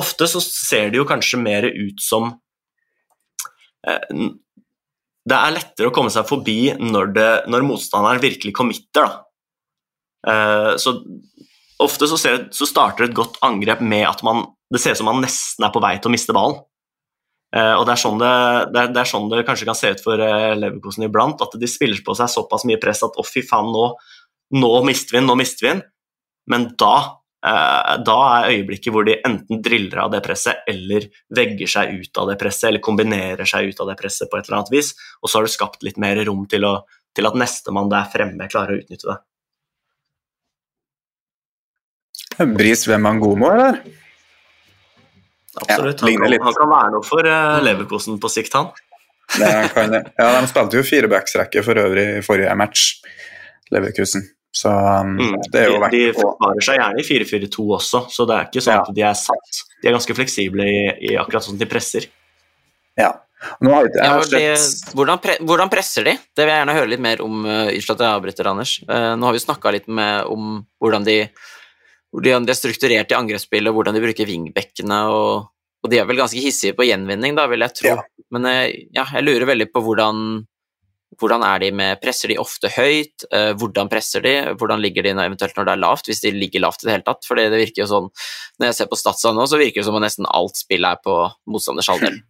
Ofte 0.00 0.24
så 0.24 0.40
ser 0.40 0.88
det 0.88 0.96
jo 0.96 1.04
kanskje 1.04 1.36
mer 1.36 1.66
ut 1.68 1.98
som 2.00 2.30
eh, 3.84 4.06
Det 5.22 5.38
er 5.38 5.54
lettere 5.54 5.90
å 5.90 5.94
komme 5.94 6.10
seg 6.10 6.26
forbi 6.26 6.72
når, 6.80 7.12
det, 7.14 7.30
når 7.52 7.66
motstanderen 7.66 8.22
virkelig 8.22 8.54
committer. 8.58 9.06
Eh, 10.26 10.72
så 10.82 10.96
ofte 11.82 12.08
så, 12.10 12.18
ser, 12.18 12.44
så 12.54 12.66
starter 12.68 13.06
et 13.06 13.16
godt 13.16 13.38
angrep 13.46 13.82
med 13.82 14.06
at 14.06 14.22
man 14.26 14.44
Det 14.72 14.80
ser 14.80 14.94
ut 14.94 15.02
som 15.02 15.08
man 15.10 15.20
nesten 15.20 15.66
er 15.66 15.72
på 15.74 15.82
vei 15.84 15.96
til 15.98 16.08
å 16.08 16.12
miste 16.14 16.32
ballen. 16.32 16.62
Uh, 17.52 17.74
og 17.76 17.82
det 17.84 17.92
er, 17.92 18.00
sånn 18.00 18.16
det, 18.16 18.28
det, 18.72 18.80
er, 18.80 18.92
det 18.96 19.00
er 19.02 19.08
sånn 19.10 19.26
det 19.28 19.42
kanskje 19.44 19.66
kan 19.68 19.76
se 19.76 19.90
ut 19.92 20.00
for 20.00 20.16
uh, 20.16 20.54
Leverkosen 20.56 21.04
iblant, 21.04 21.42
at 21.44 21.52
de 21.60 21.68
spiller 21.68 22.00
på 22.00 22.14
seg 22.16 22.30
såpass 22.32 22.64
mye 22.64 22.80
press 22.80 23.02
at 23.04 23.18
å, 23.20 23.24
fy 23.28 23.42
faen, 23.44 23.68
nå, 23.68 23.82
nå 24.56 24.70
mister 24.88 25.12
vi 25.12 25.18
den, 25.20 25.28
nå 25.28 25.36
mister 25.36 25.66
vi 25.66 25.70
den. 25.74 25.82
Men 26.48 26.70
da, 26.80 26.94
eh, 26.96 27.18
da 27.42 28.16
er 28.38 28.52
øyeblikket 28.52 28.94
hvor 28.94 29.06
de 29.06 29.16
enten 29.26 29.62
driller 29.64 30.04
av 30.04 30.12
det 30.14 30.20
presset, 30.22 30.62
eller 30.70 31.08
vegger 31.34 31.70
seg 31.70 31.96
ut 31.98 32.20
av 32.22 32.30
det 32.30 32.36
presset, 32.38 32.68
eller 32.68 32.84
kombinerer 32.84 33.48
seg 33.48 33.72
ut 33.72 33.82
av 33.82 33.90
det 33.90 33.96
presset 33.98 34.30
på 34.30 34.38
et 34.38 34.46
eller 34.46 34.60
annet 34.60 34.74
vis, 34.74 34.92
og 35.20 35.30
så 35.30 35.40
har 35.40 35.48
du 35.48 35.50
skapt 35.50 35.82
litt 35.82 35.98
mer 36.02 36.20
rom 36.28 36.44
til, 36.50 36.68
å, 36.68 36.76
til 37.16 37.26
at 37.26 37.38
nestemann 37.42 37.90
der 37.90 38.06
fremme 38.12 38.46
klarer 38.52 38.76
å 38.76 38.84
utnytte 38.84 39.10
det. 39.10 39.18
Bris 42.54 42.86
Wembangomo, 42.88 43.50
eller? 43.52 43.82
Absolutt. 45.60 46.00
Han, 46.00 46.12
ja, 46.12 46.20
kan, 46.22 46.46
han 46.46 46.54
kan 46.56 46.70
være 46.70 46.92
noe 46.94 47.04
for 47.04 47.28
uh, 47.28 47.58
Leverkosen 47.64 48.20
på 48.22 48.30
sikt, 48.32 48.54
han. 48.56 48.70
Det 49.32 49.50
kan, 49.74 49.92
det. 49.92 50.04
ja, 50.18 50.28
de 50.38 50.48
spilte 50.50 50.78
jo 50.78 50.84
firebacksrekke 50.86 51.64
for 51.64 51.80
øvrig 51.80 52.06
i 52.18 52.22
forrige 52.24 52.54
match, 52.58 52.86
Leverkusen. 53.72 54.24
Så 54.52 54.68
um, 54.68 55.14
Mm. 55.16 55.36
det 55.50 55.60
er 55.62 55.68
jo 55.70 55.76
de, 55.78 55.80
verdt 55.80 55.94
de 55.96 56.00
å 56.10 56.16
forsvarer 56.20 56.64
seg 56.66 56.76
gjerne 56.78 57.00
i 57.00 57.06
4-4-2 57.08 57.62
også, 57.78 58.00
så 58.12 58.26
det 58.28 58.34
er 58.36 58.48
ikke 58.50 58.62
sånn 58.66 58.74
Ja. 58.76 58.82
at 58.84 58.94
de 58.98 59.04
er 59.08 59.14
satt. 59.16 59.60
De 59.80 59.88
er 59.88 59.94
ganske 59.96 60.16
fleksible 60.18 60.66
i, 60.68 60.82
i 61.08 61.14
akkurat 61.16 61.46
sånn 61.46 61.56
de 61.60 61.68
presser. 61.70 62.06
Ja. 63.00 63.14
Nå 63.64 63.72
har 63.74 63.88
ikke 63.88 63.98
jeg 63.98 64.04
Ja, 64.06 64.18
det, 64.30 64.92
hvordan, 64.94 65.18
pre 65.24 65.38
hvordan 65.40 65.70
presser 65.72 66.04
de? 66.06 66.12
Det 66.36 66.44
vil 66.44 66.52
jeg 66.52 66.60
gjerne 66.60 66.76
høre 66.76 66.90
litt 66.92 67.02
mer 67.02 67.22
om. 67.24 67.40
Uh, 67.48 67.72
at 67.72 67.88
jeg 68.04 68.06
avbryter, 68.12 68.46
Anders. 68.52 68.76
Uh, 68.86 69.16
nå 69.18 69.26
har 69.26 69.32
vi 69.34 69.42
snakka 69.42 69.72
litt 69.74 69.88
med, 69.88 70.28
om 70.30 70.60
hvordan 70.78 71.08
de, 71.08 71.16
hvordan 72.14 72.46
de 72.46 72.52
er 72.54 72.60
strukturert 72.60 73.10
i 73.10 73.18
angrepsspillet, 73.18 73.72
hvordan 73.74 73.96
de 73.96 74.04
bruker 74.04 74.28
vingbekkene. 74.28 75.00
og, 75.10 75.48
og 75.82 75.90
de 75.90 75.98
er 75.98 76.06
vel 76.06 76.20
ganske 76.20 76.38
hissige 76.38 76.76
på 76.78 76.86
gjenvinning, 76.86 77.34
da, 77.34 77.48
vil 77.50 77.64
jeg 77.66 77.74
tro. 77.80 77.96
Ja. 77.96 78.26
Men 78.30 78.46
uh, 78.46 78.68
ja, 78.94 79.08
jeg 79.16 79.24
lurer 79.26 79.48
veldig 79.48 79.72
på 79.72 79.82
hvordan 79.88 80.44
hvordan 81.22 81.44
er 81.46 81.62
de 81.62 81.70
med 81.78 82.00
Presser 82.02 82.32
de 82.32 82.38
ofte 82.42 82.70
høyt? 82.74 83.26
Eh, 83.30 83.52
hvordan 83.58 83.90
presser 83.90 84.24
de? 84.24 84.34
Hvordan 84.58 84.82
ligger 84.82 85.06
de 85.06 85.14
når, 85.14 85.30
eventuelt 85.30 85.58
når 85.58 85.68
det 85.68 85.74
er 85.74 85.82
lavt, 85.84 86.10
hvis 86.10 86.22
de 86.24 86.32
ligger 86.34 86.64
lavt 86.64 86.82
i 86.82 86.88
det 86.88 86.96
hele 86.96 87.06
tatt? 87.06 87.22
For 87.28 87.38
det 87.38 87.46
virker 87.52 87.84
jo 87.84 87.90
sånn 87.90 88.10
Når 88.58 88.68
jeg 88.68 88.78
ser 88.80 88.90
på 88.90 88.98
statsa 88.98 89.34
nå, 89.34 89.46
så 89.46 89.60
virker 89.60 89.82
det 89.82 89.86
som 89.88 89.98
om 89.98 90.02
nesten 90.02 90.28
alt 90.28 90.58
spill 90.58 90.88
er 90.88 90.98
på 91.04 91.16
motstanders 91.46 91.92
halvdel. 91.92 92.20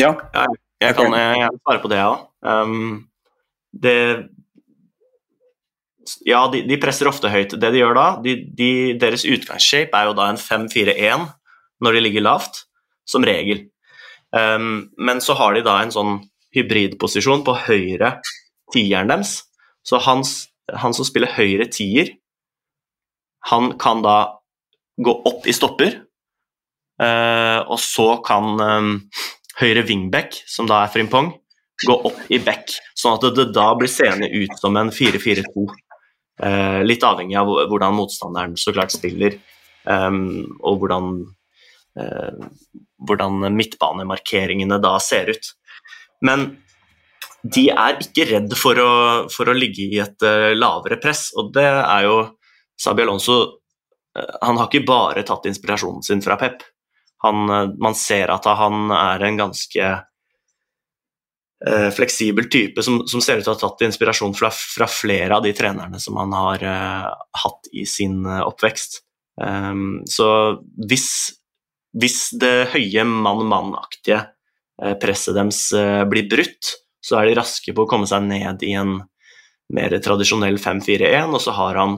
Ja, 0.00 0.14
Jeg 0.80 0.96
kan 0.96 1.12
svare 1.12 1.80
på 1.82 1.88
det, 1.92 1.98
ja. 2.00 2.14
Um, 2.40 3.10
det 3.76 3.96
Ja, 6.24 6.46
de, 6.48 6.62
de 6.64 6.78
presser 6.80 7.10
ofte 7.10 7.28
høyt. 7.28 7.52
Det 7.60 7.70
de 7.74 7.82
gjør 7.82 7.92
da, 7.98 8.06
de, 8.24 8.38
de, 8.56 8.70
deres 8.98 9.26
utgangsshape 9.28 9.92
er 9.92 10.08
jo 10.08 10.16
da 10.16 10.30
en 10.32 10.40
5-4-1 10.40 11.28
når 11.84 11.98
de 11.98 12.02
ligger 12.06 12.24
lavt, 12.24 12.64
som 13.04 13.28
regel. 13.28 13.66
Um, 14.32 14.88
men 14.96 15.20
så 15.20 15.36
har 15.36 15.52
de 15.52 15.66
da 15.66 15.76
en 15.82 15.92
sånn 15.92 16.22
hybridposisjon 16.56 17.44
på 17.46 17.56
høyre 17.66 18.16
tieren 18.72 19.10
deres. 19.12 19.42
Så 19.86 20.00
hans, 20.04 20.34
han 20.68 20.94
som 20.94 21.06
spiller 21.08 21.32
høyre 21.34 21.66
tier, 21.72 22.14
han 23.50 23.72
kan 23.80 24.02
da 24.04 24.16
gå 25.02 25.14
opp 25.26 25.46
i 25.50 25.54
stopper, 25.56 25.96
uh, 27.02 27.60
og 27.66 27.78
så 27.82 28.08
kan 28.26 28.60
um, 28.60 28.92
høyre 29.58 29.84
wingback, 29.88 30.36
som 30.46 30.68
da 30.70 30.84
er 30.84 30.92
Frimpong, 30.92 31.32
gå 31.82 31.96
opp 32.08 32.30
i 32.30 32.38
back, 32.42 32.70
sånn 32.98 33.16
at 33.16 33.26
det 33.36 33.48
da 33.54 33.72
blir 33.78 33.90
seende 33.90 34.28
ut 34.30 34.54
som 34.60 34.76
en 34.78 34.92
4-4-2. 34.94 35.66
Uh, 36.42 36.80
litt 36.86 37.04
avhengig 37.06 37.36
av 37.38 37.50
hvordan 37.70 37.96
motstanderen 37.96 38.54
så 38.58 38.74
klart 38.74 38.94
spiller, 38.94 39.36
um, 39.84 40.44
og 40.62 40.82
hvordan, 40.82 41.10
uh, 41.98 42.78
hvordan 43.08 43.48
midtbanemarkeringene 43.58 44.78
da 44.82 44.96
ser 45.02 45.34
ut. 45.34 45.52
Men 46.26 46.52
de 47.42 47.66
er 47.74 47.98
ikke 48.02 48.28
redd 48.28 48.54
for 48.58 48.78
å, 48.78 48.92
for 49.32 49.50
å 49.50 49.56
ligge 49.56 49.88
i 49.88 49.98
et 50.02 50.26
uh, 50.26 50.52
lavere 50.54 51.00
press, 51.02 51.30
og 51.38 51.50
det 51.56 51.66
er 51.66 52.06
jo 52.06 52.20
Sabi 52.78 53.02
Alonso 53.04 53.38
uh, 53.42 54.36
Han 54.46 54.60
har 54.60 54.68
ikke 54.68 54.86
bare 54.86 55.24
tatt 55.26 55.48
inspirasjonen 55.50 56.06
sin 56.06 56.22
fra 56.22 56.38
Pep. 56.38 56.62
Han, 57.26 57.42
uh, 57.50 57.74
man 57.82 57.98
ser 57.98 58.30
at 58.34 58.46
han 58.46 58.94
er 58.94 59.28
en 59.28 59.44
ganske 59.46 59.92
fleksibel 61.94 62.48
type 62.50 62.82
som, 62.82 62.96
som 63.06 63.20
ser 63.22 63.38
ut 63.38 63.44
til 63.46 63.52
å 63.52 63.54
ha 63.54 63.60
tatt 63.60 63.84
inspirasjon 63.86 64.32
fra, 64.34 64.48
fra 64.50 64.88
flere 64.90 65.36
av 65.36 65.44
de 65.44 65.52
trenerne 65.54 66.00
som 66.02 66.16
han 66.18 66.32
har 66.34 66.64
hatt 67.38 67.68
i 67.70 67.84
sin 67.86 68.24
oppvekst. 68.26 68.96
Um, 69.38 70.00
så 70.10 70.26
hvis, 70.90 71.06
hvis 71.94 72.18
det 72.42 72.72
høye 72.74 73.06
mann-mann-aktige 73.06 74.24
presset 75.00 75.36
deres 75.36 75.64
eh, 75.76 76.02
blir 76.10 76.28
brutt, 76.30 76.74
så 77.02 77.18
er 77.18 77.28
de 77.28 77.38
raske 77.38 77.74
på 77.74 77.84
å 77.84 77.90
komme 77.90 78.08
seg 78.10 78.26
ned 78.26 78.62
i 78.66 78.74
en 78.78 78.98
mer 79.72 79.94
tradisjonell 80.04 80.58
5-4-1, 80.60 81.32
og 81.32 81.42
så 81.42 81.54
har 81.56 81.78
han 81.80 81.96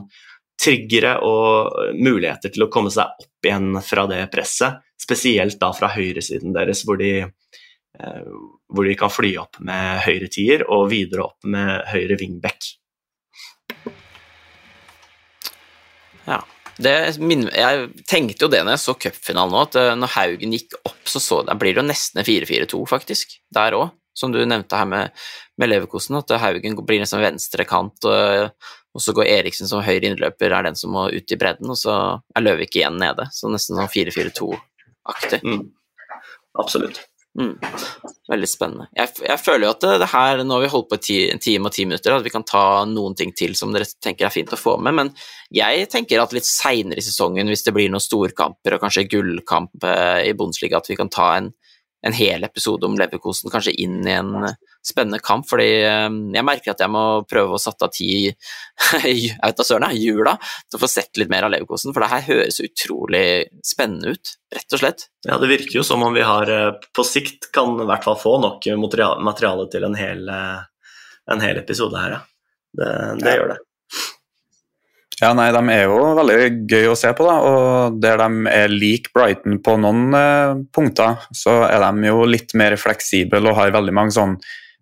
triggere 0.61 1.17
og 1.27 1.95
muligheter 1.99 2.53
til 2.53 2.65
å 2.65 2.69
komme 2.71 2.91
seg 2.93 3.11
opp 3.19 3.47
igjen 3.47 3.75
fra 3.83 4.05
det 4.09 4.21
presset, 4.33 4.79
spesielt 5.01 5.59
da 5.61 5.71
fra 5.75 5.91
høyresiden 5.91 6.55
deres, 6.55 6.85
hvor 6.87 6.99
de, 7.01 7.11
eh, 7.25 8.31
hvor 8.71 8.87
de 8.87 8.95
kan 8.99 9.11
fly 9.11 9.35
opp 9.41 9.59
med 9.59 10.01
høyre 10.07 10.31
tier 10.31 10.65
og 10.69 10.87
videre 10.93 11.27
opp 11.27 11.43
med 11.43 11.83
høyre 11.91 12.17
wingback. 12.21 12.71
Ja. 16.25 16.41
Min, 16.77 17.45
jeg 17.55 17.85
tenkte 18.09 18.45
jo 18.45 18.51
det 18.51 18.61
når 18.65 18.75
jeg 18.75 18.83
så 18.83 18.95
cupfinalen 18.99 19.53
nå, 19.55 19.61
at 19.63 19.77
eh, 19.79 19.93
når 19.95 20.11
Haugen 20.17 20.55
gikk 20.57 20.75
opp, 20.81 21.03
så, 21.07 21.21
så 21.23 21.37
det, 21.47 21.55
blir 21.61 21.75
det 21.75 21.79
jo 21.79 21.87
nesten 21.87 22.25
4-4-2, 22.27 22.81
faktisk. 22.91 23.37
Der 23.55 23.77
òg, 23.77 23.93
som 24.15 24.33
du 24.33 24.41
nevnte 24.43 24.79
her 24.79 24.89
med, 24.89 25.25
med 25.61 25.71
Leverkosen, 25.71 26.19
at 26.19 26.35
Haugen 26.41 26.75
blir 26.83 26.99
nesten 27.03 27.23
venstre 27.23 27.67
kant, 27.69 28.07
og, 28.09 28.51
og 28.95 29.03
så 29.03 29.15
går 29.15 29.31
Eriksen 29.37 29.71
som 29.71 29.83
høyre 29.85 30.11
innløper, 30.11 30.51
er 30.51 30.67
den 30.67 30.79
som 30.79 30.91
må 30.95 31.07
ut 31.15 31.31
i 31.31 31.39
bredden, 31.39 31.71
og 31.71 31.79
så 31.79 31.97
er 32.35 32.43
Løvik 32.45 32.75
igjen 32.75 32.99
nede. 32.99 33.29
Så 33.35 33.51
nesten 33.51 33.79
sånn 33.79 33.91
4-4-2-aktig. 33.91 35.43
Mm. 35.47 35.67
absolutt. 36.59 37.05
Mm. 37.35 37.57
Veldig 38.31 38.47
spennende. 38.47 38.87
Jeg, 38.95 39.11
jeg, 39.21 39.39
føler 39.43 39.67
jo 39.67 39.73
at 39.73 39.83
det, 39.83 39.95
det 40.01 40.07
her, 40.09 40.43
nå 40.47 40.55
har 40.55 40.63
vi 40.63 40.69
holdt 40.71 40.87
på 40.93 40.99
ti, 41.03 41.17
en 41.29 41.41
time 41.43 41.69
og 41.69 41.75
ti 41.75 41.85
minutter, 41.85 42.15
at 42.15 42.25
vi 42.25 42.31
kan 42.33 42.45
ta 42.47 42.63
noen 42.89 43.17
ting 43.17 43.33
til 43.37 43.53
som 43.59 43.75
dere 43.75 43.87
tenker 44.01 44.29
er 44.29 44.33
fint 44.33 44.53
å 44.55 44.59
få 44.59 44.77
med, 44.81 44.95
men 44.97 45.11
jeg 45.53 45.89
tenker 45.91 46.23
at 46.23 46.33
litt 46.35 46.47
seinere 46.47 47.01
i 47.01 47.05
sesongen, 47.05 47.51
hvis 47.51 47.65
det 47.67 47.75
blir 47.75 47.91
noen 47.91 48.03
storkamper 48.03 48.77
og 48.77 48.85
kanskje 48.85 49.07
gullkamp 49.11 49.85
eh, 49.85 50.23
i 50.29 50.33
Bundesliga, 50.37 50.79
at 50.79 50.89
vi 50.89 50.97
kan 50.99 51.11
ta 51.11 51.33
en, 51.37 51.51
en 52.05 52.13
hel 52.13 52.43
episode 52.43 52.85
om 52.85 52.97
Leverkosen 52.99 53.51
kanskje 53.53 53.73
inn 53.81 54.01
i 54.07 54.13
en 54.13 54.33
spennende 54.85 55.19
kamp, 55.23 55.47
fordi 55.49 55.67
eh, 55.81 56.07
jeg 56.35 56.45
merker 56.45 56.73
at 56.75 56.83
jeg 56.83 56.93
må 56.93 57.03
prøve 57.29 57.57
å 57.57 57.61
sette 57.61 57.87
av 57.87 57.93
tid 57.95 58.35
jeg 59.05 59.33
vet 59.33 59.57
da 59.57 59.65
søren, 59.65 59.87
jula 59.97 60.35
til 60.37 60.77
å 60.77 60.83
få 60.83 60.89
sett 60.91 61.21
litt 61.21 61.31
mer 61.31 61.47
av 61.47 61.53
Leverkosen, 61.53 61.93
for 61.95 62.05
det 62.05 62.11
her 62.11 62.25
høres 62.27 62.61
utrolig 62.63 63.25
spennende 63.65 64.13
ut, 64.15 64.35
rett 64.53 64.77
og 64.77 64.83
slett. 64.83 65.07
Ja, 65.25 65.39
det 65.41 65.49
virker 65.51 65.79
jo 65.79 65.85
som 65.87 66.05
om 66.05 66.13
vi 66.15 66.25
har 66.25 66.51
eh, 66.51 66.71
på 66.95 67.07
sikt 67.07 67.49
kan 67.55 67.73
i 67.81 67.89
hvert 67.89 68.05
fall 68.05 68.19
få 68.21 68.37
nok 68.43 68.69
materiale 68.77 69.69
til 69.73 69.87
en 69.89 69.97
hel, 69.97 70.25
eh, 70.29 70.91
en 71.33 71.45
hel 71.45 71.61
episode 71.63 72.01
her, 72.01 72.19
ja. 72.19 72.23
Det, 72.75 72.91
det 73.21 73.31
ja. 73.31 73.39
gjør 73.39 73.53
det. 73.53 73.61
Ja, 75.21 75.31
nei, 75.31 75.47
De 75.55 75.61
er 75.71 75.85
jo 75.87 75.99
veldig 76.17 76.37
gøy 76.67 76.89
å 76.91 76.97
se 76.99 77.11
på, 77.15 77.23
da, 77.23 77.35
og 77.39 77.99
der 78.03 78.19
de 78.19 78.51
er 78.51 78.73
lik 78.73 79.13
Brighton 79.15 79.61
på 79.63 79.77
noen 79.79 80.17
eh, 80.17 80.57
punkter, 80.75 81.21
så 81.31 81.61
er 81.69 81.79
de 81.85 82.09
jo 82.09 82.25
litt 82.27 82.51
mer 82.57 82.75
fleksible 82.79 83.39
og 83.45 83.55
har 83.55 83.71
veldig 83.75 83.95
mange 83.95 84.15
sånn 84.15 84.35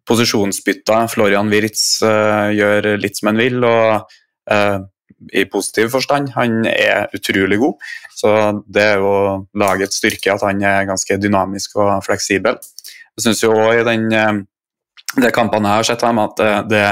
posisjonsbytter. 0.09 1.05
Florian 1.11 1.51
Wirtz 1.53 2.01
eh, 2.07 2.49
gjør 2.57 2.89
litt 3.03 3.19
som 3.19 3.29
han 3.29 3.43
vil, 3.43 3.61
og 3.61 4.15
eh, 4.51 4.81
i 5.37 5.45
positiv 5.51 5.93
forstand. 5.93 6.33
Han 6.35 6.63
er 6.67 7.13
utrolig 7.15 7.59
god, 7.61 7.85
så 8.17 8.33
det 8.65 8.87
er 8.95 9.03
jo 9.03 9.13
lagets 9.59 10.01
styrke 10.01 10.33
at 10.33 10.43
han 10.43 10.63
er 10.65 10.89
ganske 10.89 11.19
dynamisk 11.21 11.77
og 11.79 11.93
fleksibel. 12.05 12.57
Jeg 13.13 13.27
syns 13.27 13.43
jo 13.45 13.53
òg 13.53 13.83
i 13.83 13.87
den 13.87 14.09
uh, 14.11 14.41
de 15.13 15.29
kampene 15.33 15.69
jeg 15.69 15.83
har 15.83 15.87
sett 15.91 16.03
dem, 16.03 16.21
at 16.23 16.39
det, 16.39 16.53
det, 16.71 16.85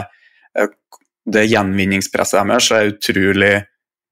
det 1.26 1.48
gjenvinningspresset 1.50 2.48
deres 2.50 2.72
er 2.74 2.94
utrolig 2.94 3.54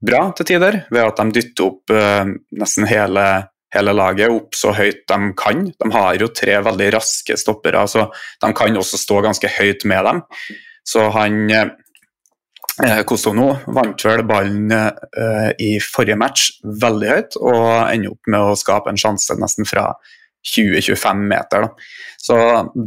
bra 0.05 0.27
til 0.37 0.47
tider, 0.53 0.83
ved 0.93 1.05
at 1.05 1.17
de 1.19 1.39
dytter 1.39 1.65
opp 1.65 1.93
nesten 2.55 2.87
hele 2.87 3.25
hele 3.75 3.93
laget 3.93 4.33
opp 4.33 4.57
så 4.57 4.73
høyt 4.75 5.03
de 5.09 5.19
kan. 5.37 5.67
De 5.69 5.91
har 5.93 6.17
jo 6.21 6.31
tre 6.33 6.57
veldig 6.65 6.89
raske 6.97 7.37
stoppere, 7.37 7.85
så 7.87 8.07
de 8.41 8.51
kan 8.57 8.81
også 8.81 8.99
stå 8.99 9.21
ganske 9.25 9.51
høyt 9.59 9.85
med 9.89 10.05
dem. 10.09 10.23
Så 10.87 11.05
han 11.13 11.41
eh, 11.53 13.01
Kosono 13.07 13.51
vant 13.75 14.05
vel 14.05 14.25
ballen 14.27 14.73
eh, 14.73 15.49
i 15.61 15.71
forrige 15.83 16.17
match 16.19 16.49
veldig 16.63 17.11
høyt, 17.13 17.39
og 17.41 17.67
ender 17.91 18.15
opp 18.15 18.31
med 18.31 18.47
å 18.47 18.57
skape 18.57 18.93
en 18.93 19.01
sjanse 19.01 19.37
nesten 19.39 19.69
fra 19.69 19.91
20-25 20.45 21.23
meter. 21.29 21.67
Da. 21.67 21.89
Så 22.19 22.37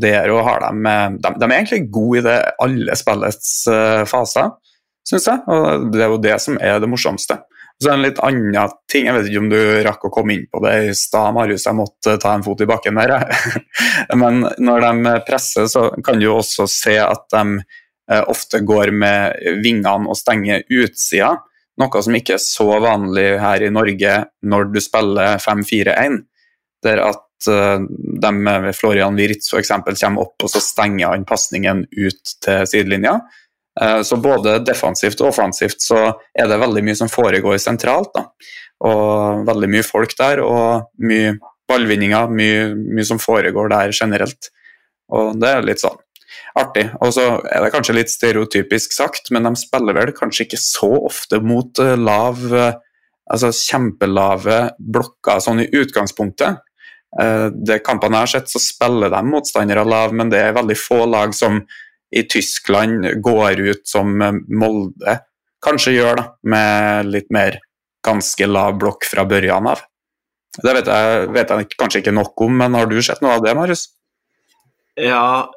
der 0.01 0.33
har 0.47 0.67
de, 0.67 0.97
de, 1.19 1.33
de 1.41 1.49
er 1.49 1.57
egentlig 1.59 1.87
gode 1.93 2.21
i 2.21 2.27
det 2.27 2.37
alle 2.63 2.97
spillets 2.99 3.53
uh, 3.71 4.03
faser, 4.09 4.53
syns 5.09 5.29
jeg. 5.29 5.45
Og 5.53 5.89
det 5.93 6.05
er 6.05 6.13
jo 6.13 6.23
det 6.23 6.39
som 6.45 6.61
er 6.61 6.81
det 6.83 6.91
morsomste. 6.91 7.43
Så 7.83 7.91
en 7.91 8.03
litt 8.05 8.21
annen 8.23 8.55
ting, 8.91 9.09
jeg 9.09 9.17
vet 9.17 9.29
ikke 9.29 9.41
om 9.43 9.49
du 9.51 9.61
rakk 9.83 10.05
å 10.07 10.13
komme 10.15 10.37
inn 10.37 10.45
på 10.53 10.61
det 10.63 10.75
i 10.87 10.91
stad, 10.95 11.35
Marius, 11.35 11.65
jeg 11.67 11.75
måtte 11.75 12.15
ta 12.23 12.37
en 12.37 12.45
fot 12.47 12.61
i 12.63 12.69
bakken 12.69 13.01
der. 13.01 13.25
Men 14.21 14.45
når 14.63 14.85
de 14.87 15.15
presser, 15.27 15.67
så 15.71 15.89
kan 16.05 16.21
du 16.21 16.29
også 16.31 16.69
se 16.71 16.95
at 17.03 17.25
de 17.35 17.43
eh, 17.59 18.23
ofte 18.31 18.63
går 18.63 18.93
med 18.95 19.41
vingene 19.65 20.07
og 20.07 20.19
stenger 20.19 20.63
utsida. 20.71 21.35
Noe 21.81 22.05
som 22.05 22.15
ikke 22.15 22.37
er 22.37 22.45
så 22.45 22.69
vanlig 22.85 23.27
her 23.43 23.65
i 23.65 23.73
Norge 23.73 24.17
når 24.47 24.71
du 24.71 24.81
spiller 24.85 25.43
5-4-1. 25.43 26.21
Der 26.87 27.03
at 27.03 27.19
eh, 27.19 27.32
de 27.47 28.33
med 28.39 28.71
Florian 28.77 29.17
Wirtz 29.19 29.53
f.eks. 29.53 29.73
kommer 29.73 30.27
opp 30.27 30.45
og 30.45 30.51
så 30.53 30.61
stenger 30.63 31.15
han 31.15 31.27
pasningen 31.29 31.87
ut 31.91 32.37
til 32.45 32.67
sidelinja. 32.69 33.19
Eh, 33.81 34.03
så 34.03 34.19
både 34.21 34.59
defensivt 34.67 35.21
og 35.23 35.31
offensivt 35.31 35.81
så 35.85 36.03
er 36.37 36.51
det 36.51 36.61
veldig 36.61 36.85
mye 36.85 36.99
som 36.99 37.11
foregår 37.13 37.59
sentralt. 37.63 38.13
Da. 38.15 38.27
Og 38.89 39.47
veldig 39.49 39.71
mye 39.71 39.87
folk 39.87 40.15
der, 40.19 40.43
og 40.45 40.89
mye 41.07 41.37
ballvinninger, 41.71 42.33
mye, 42.35 42.73
mye 42.75 43.07
som 43.07 43.21
foregår 43.23 43.71
der 43.73 43.95
generelt. 43.97 44.51
Og 45.13 45.37
det 45.41 45.53
er 45.53 45.67
litt 45.67 45.83
sånn 45.83 45.99
artig. 46.59 46.89
Og 47.01 47.15
så 47.17 47.27
er 47.49 47.65
det 47.65 47.73
kanskje 47.73 47.97
litt 47.97 48.13
stereotypisk 48.13 48.93
sagt, 48.97 49.31
men 49.33 49.47
de 49.49 49.55
spiller 49.61 49.97
vel 49.97 50.13
kanskje 50.17 50.49
ikke 50.49 50.61
så 50.61 50.91
ofte 51.07 51.41
mot 51.45 51.83
eh, 51.83 51.99
lav 51.99 52.43
Altså 53.33 53.53
kjempelave 53.55 54.57
blokker 54.93 55.39
sånn 55.41 55.63
i 55.63 55.69
utgangspunktet. 55.79 56.59
Eh, 57.21 57.49
det 57.53 57.83
kampene 57.85 58.21
jeg 58.21 58.27
har 58.27 58.33
sett, 58.37 58.53
så 58.53 58.61
spiller 58.63 59.13
de 59.13 59.23
motstandere 59.29 59.85
lav, 59.85 60.15
men 60.17 60.33
det 60.33 60.41
er 60.41 60.57
veldig 60.57 60.79
få 60.81 61.05
lag 61.11 61.35
som 61.37 61.61
i 62.13 62.25
Tyskland 62.29 63.07
går 63.25 63.61
ut 63.61 63.87
som 63.89 64.19
Molde 64.53 65.19
kanskje 65.65 65.95
gjør, 65.97 66.19
da, 66.19 66.25
med 66.53 67.09
litt 67.13 67.31
mer 67.33 67.61
ganske 68.05 68.49
lav 68.49 68.77
blokk 68.81 69.07
fra 69.09 69.25
børjan 69.29 69.69
av. 69.71 69.85
Det 70.59 70.73
vet 70.77 70.89
jeg, 70.91 71.29
vet 71.33 71.53
jeg, 71.53 71.69
kanskje 71.81 72.03
ikke 72.03 72.15
nok 72.17 72.45
om, 72.45 72.57
men 72.61 72.77
har 72.77 72.89
du 72.91 72.99
sett 73.01 73.23
noe 73.25 73.39
av 73.39 73.45
det, 73.45 73.55
Marius? 73.57 73.87
Ja, 75.01 75.49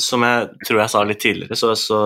som 0.00 0.24
jeg 0.24 0.46
tror 0.66 0.80
jeg 0.80 0.92
sa 0.92 1.02
litt 1.04 1.20
tidligere, 1.22 1.58
så, 1.58 1.74
så, 1.76 1.98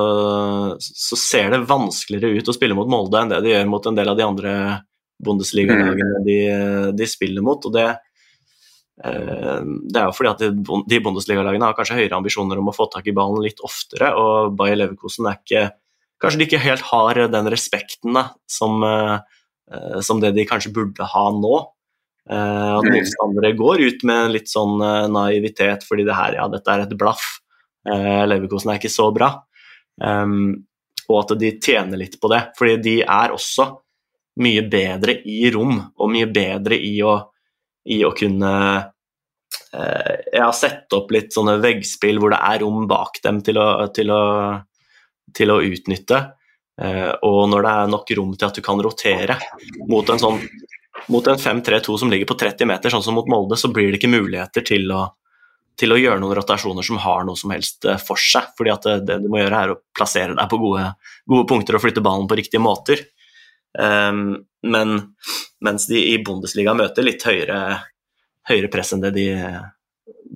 så, 0.80 1.18
ser 1.20 1.52
det 1.54 1.62
vanskeligere 1.68 2.40
ut 2.40 2.50
å 2.50 2.56
spille 2.56 2.74
mot 2.76 2.90
Molde 2.90 3.20
enn 3.20 3.30
det 3.30 3.44
de 3.44 3.54
gjør 3.54 3.70
mot 3.70 3.86
en 3.86 4.00
del 4.00 4.10
av 4.10 4.18
de 4.18 4.26
andre 4.26 4.56
Bundesliga-lagene 5.24 6.18
mm. 6.18 6.26
de, 6.26 6.40
de, 6.98 7.08
spiller 7.08 7.44
mot. 7.44 7.62
og 7.68 7.76
det 7.76 7.86
Eh, 7.86 8.13
det 8.94 9.98
er 9.98 10.04
jo 10.06 10.14
fordi 10.14 10.30
at 10.30 10.42
de 10.86 10.98
Bundesliga-lagene 11.02 11.66
har 11.66 11.74
kanskje 11.74 11.96
høyere 11.98 12.18
ambisjoner 12.20 12.60
om 12.60 12.70
å 12.70 12.74
få 12.76 12.86
tak 12.92 13.08
i 13.10 13.14
ballen 13.16 13.42
litt 13.42 13.62
oftere, 13.66 14.12
og 14.14 14.54
Bayer 14.58 14.78
Leverkosen 14.78 15.30
er 15.30 15.40
ikke 15.40 15.70
Kanskje 16.22 16.38
de 16.40 16.44
ikke 16.46 16.60
helt 16.62 16.84
har 16.88 17.18
den 17.28 17.48
respekten 17.52 18.14
da, 18.16 18.22
som, 18.48 18.78
eh, 18.86 19.98
som 20.00 20.20
det 20.22 20.30
de 20.32 20.46
kanskje 20.48 20.70
burde 20.72 21.04
ha 21.10 21.24
nå. 21.36 21.56
Eh, 22.30 22.70
at 22.78 22.86
motstandere 22.86 23.50
går 23.58 23.82
ut 23.82 24.04
med 24.08 24.30
litt 24.32 24.48
sånn 24.48 24.78
naivitet 25.12 25.84
fordi 25.84 26.06
det 26.06 26.16
her, 26.16 26.38
ja, 26.38 26.46
dette 26.48 26.70
er 26.70 26.86
et 26.86 26.94
blaff. 26.96 27.26
Leverkosen 27.84 28.72
er 28.72 28.78
ikke 28.78 28.94
så 28.94 29.10
bra. 29.12 29.34
og 31.04 31.18
at 31.20 31.34
de 31.36 31.50
tjener 31.60 32.00
litt 32.00 32.16
på 32.22 32.30
det, 32.32 32.40
fordi 32.56 32.78
de 32.80 32.94
er 33.02 33.34
også 33.34 33.66
mye 34.40 34.64
bedre 34.70 35.18
i 35.28 35.50
rom 35.52 35.76
og 35.76 36.10
mye 36.10 36.30
bedre 36.32 36.78
i 36.80 36.96
å 37.04 37.18
i 37.84 38.00
å 38.06 38.12
kunne 38.16 38.52
eh, 39.74 40.40
har 40.40 40.54
sett 40.56 40.92
opp 40.96 41.12
litt 41.14 41.34
sånne 41.34 41.58
veggspill 41.62 42.20
hvor 42.22 42.34
det 42.34 42.40
er 42.40 42.62
rom 42.64 42.86
bak 42.90 43.20
dem 43.24 43.42
til 43.44 43.60
å, 43.60 43.68
til 43.94 44.12
å, 44.14 44.22
til 45.36 45.52
å 45.52 45.60
utnytte. 45.64 46.22
Eh, 46.82 47.10
og 47.22 47.42
når 47.52 47.66
det 47.66 47.74
er 47.74 47.92
nok 47.92 48.14
rom 48.18 48.32
til 48.38 48.48
at 48.48 48.56
du 48.58 48.64
kan 48.64 48.80
rotere 48.82 49.38
mot 49.90 50.08
en 50.10 50.22
sånn 50.22 50.40
mot 51.10 51.26
en 51.26 51.36
5-3-2 51.36 51.98
som 52.00 52.10
ligger 52.10 52.28
på 52.30 52.36
30 52.38 52.68
meter, 52.70 52.92
sånn 52.92 53.02
som 53.04 53.16
mot 53.18 53.28
Molde, 53.28 53.58
så 53.60 53.68
blir 53.72 53.90
det 53.90 53.98
ikke 53.98 54.12
muligheter 54.12 54.64
til 54.64 54.88
å, 54.94 55.02
til 55.78 55.92
å 55.92 55.98
gjøre 56.00 56.22
noen 56.22 56.36
rotasjoner 56.38 56.86
som 56.86 57.00
har 57.02 57.26
noe 57.26 57.38
som 57.38 57.52
helst 57.54 57.84
eh, 57.88 58.00
for 58.00 58.20
seg. 58.20 58.52
fordi 58.58 58.72
at 58.72 58.86
det, 58.86 58.94
det 59.10 59.18
du 59.24 59.28
må 59.32 59.42
gjøre, 59.42 59.60
er 59.60 59.74
å 59.74 59.80
plassere 59.96 60.36
deg 60.38 60.48
på 60.50 60.60
gode, 60.62 60.86
gode 61.30 61.48
punkter 61.50 61.76
og 61.76 61.84
flytte 61.84 62.04
ballen 62.04 62.30
på 62.30 62.38
riktige 62.40 62.62
måter. 62.62 63.04
Um, 63.74 64.44
men 64.62 65.00
mens 65.64 65.88
de 65.90 66.00
i 66.12 66.18
Bundesliga 66.24 66.74
møter 66.76 67.06
litt 67.06 67.24
høyere, 67.24 67.78
høyere 68.48 68.70
press 68.72 68.92
enn 68.94 69.04
det 69.04 69.14
de, 69.16 69.28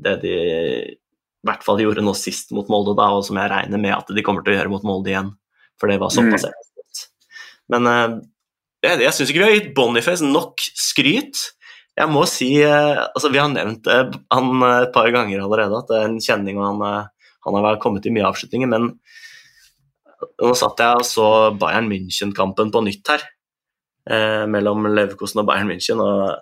det 0.05 0.17
de 0.25 0.39
i 0.39 1.47
hvert 1.47 1.63
fall 1.65 1.81
gjorde 1.83 2.03
nå 2.05 2.15
sist 2.19 2.51
mot 2.57 2.69
Molde, 2.73 2.97
da, 2.99 3.11
og 3.15 3.27
som 3.27 3.39
jeg 3.39 3.53
regner 3.53 3.81
med 3.81 3.95
at 3.95 4.11
de 4.15 4.25
kommer 4.27 4.45
til 4.45 4.55
å 4.55 4.59
gjøre 4.59 4.73
mot 4.73 4.87
Molde 4.89 5.13
igjen. 5.13 5.31
For 5.79 5.91
det 5.91 6.01
var 6.03 6.11
såpass 6.11 6.49
mm. 6.49 6.57
Men 7.71 7.87
uh, 7.87 8.17
jeg, 8.83 9.05
jeg 9.05 9.15
syns 9.15 9.31
ikke 9.31 9.43
vi 9.43 9.47
har 9.47 9.55
gitt 9.55 9.71
Boniface 9.77 10.27
nok 10.27 10.65
skryt. 10.73 11.45
Jeg 11.99 12.11
må 12.11 12.25
si 12.31 12.49
uh, 12.65 13.05
altså 13.07 13.31
Vi 13.31 13.39
har 13.39 13.53
nevnt 13.53 13.87
uh, 13.87 14.11
han 14.35 14.67
et 14.71 14.93
par 14.95 15.13
ganger 15.15 15.45
allerede, 15.45 15.79
at 15.79 15.93
det 15.93 16.01
er 16.01 16.09
en 16.09 16.19
kjenning, 16.25 16.59
og 16.59 16.67
han, 16.73 17.09
han 17.47 17.59
har 17.63 17.81
kommet 17.83 18.09
i 18.09 18.15
mye 18.15 18.27
avslutninger, 18.33 18.71
men 18.73 18.91
nå 20.19 20.55
satt 20.59 20.81
jeg 20.83 21.01
og 21.01 21.07
så 21.07 21.27
Bayern 21.59 21.89
München-kampen 21.91 22.73
på 22.75 22.83
nytt 22.87 23.11
her, 23.13 23.23
eh, 23.23 23.38
mellom 24.09 24.87
Leverkosen 24.89 25.43
og 25.43 25.49
Bayern 25.51 25.69
München. 25.69 26.01
og 26.01 26.39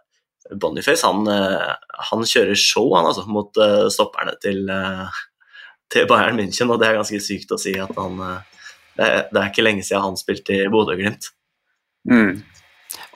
Boniface 0.55 1.07
han, 1.07 1.27
eh, 1.27 1.73
han 2.11 2.27
kjører 2.27 2.59
show 2.59 2.93
han 2.95 3.09
altså, 3.09 3.25
mot 3.31 3.57
uh, 3.59 3.89
stopperne 3.93 4.37
til, 4.43 4.69
til, 5.93 6.07
Bayern 6.11 6.39
München, 6.39 6.71
og 6.71 6.79
det 6.81 6.91
er 6.91 7.01
ganske 7.01 7.23
sykt 7.25 7.55
å 7.55 7.59
si 7.61 7.75
at 7.83 7.91
han 7.99 8.21
det, 8.21 9.05
er, 9.05 9.25
det, 9.31 9.41
er 9.41 9.49
ikke 9.51 9.65
lenge 9.67 9.85
siden 9.85 10.05
han 10.05 10.21
spilte 10.21 10.55
i 10.57 10.69
Bodø-Glimt. 10.73 11.33
Mm. 12.09 12.45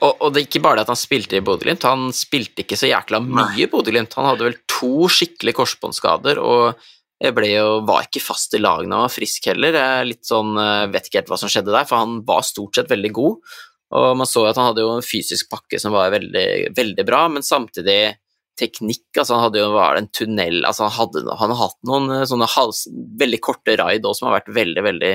Og, 0.03 0.11
og, 0.11 0.27
det 0.33 0.41
er 0.41 0.47
ikke 0.47 0.61
bare 0.65 0.79
det 0.79 0.85
at 0.85 0.91
han 0.93 0.99
spilte 0.99 1.39
i 1.39 1.43
Bodø-Glimt, 1.45 1.87
han 1.87 2.11
spilte 2.15 2.65
ikke 2.65 2.77
så 2.77 2.89
jækla 2.91 3.21
mye 3.23 3.63
i 3.63 3.69
Bodø-Glimt. 3.71 4.13
Han 4.19 4.29
hadde 4.29 4.45
vel 4.49 4.59
to 4.69 5.07
skikkelige 5.09 5.57
korsbåndskader, 5.57 6.41
og 6.41 6.83
jo, 7.21 7.65
var 7.85 8.05
ikke 8.05 8.23
fast 8.23 8.53
i 8.57 8.61
laget 8.61 8.89
når 8.89 8.97
han 8.97 9.07
var 9.07 9.13
frisk 9.13 9.49
heller. 9.49 9.79
Litt 10.05 10.25
sånn, 10.25 10.55
eh, 10.57 10.87
vet 10.93 11.09
ikke 11.09 11.21
helt 11.21 11.33
hva 11.33 11.41
som 11.41 11.51
skjedde 11.53 11.73
der, 11.73 11.85
for 11.89 12.01
han 12.01 12.21
var 12.25 12.45
stort 12.45 12.77
sett 12.77 12.89
veldig 12.93 13.13
god. 13.13 13.57
Og 13.91 14.17
man 14.17 14.29
så 14.29 14.45
at 14.47 14.59
han 14.59 14.71
hadde 14.71 14.83
jo 14.85 14.95
en 14.95 15.05
fysisk 15.05 15.49
pakke 15.51 15.79
som 15.81 15.95
var 15.95 16.13
veldig, 16.13 16.73
veldig 16.77 17.05
bra, 17.07 17.25
men 17.31 17.43
samtidig 17.43 18.15
teknikk. 18.59 19.07
altså 19.17 19.35
Han 19.35 19.45
hadde 19.45 19.61
jo 19.61 19.71
var 19.73 19.95
det 19.95 20.03
en 20.03 20.11
tunnel 20.15 20.65
altså 20.67 20.87
Han 20.87 20.95
hadde 20.97 21.23
han 21.39 21.53
har 21.53 21.59
hatt 21.61 21.79
noen 21.87 22.11
eh, 22.17 22.27
sånne 22.29 22.49
hals, 22.55 22.83
veldig 23.19 23.39
korte 23.43 23.77
raid 23.79 24.05
også, 24.05 24.21
som 24.21 24.29
har 24.29 24.39
vært 24.39 24.53
veldig 24.57 24.83
veldig 24.89 25.13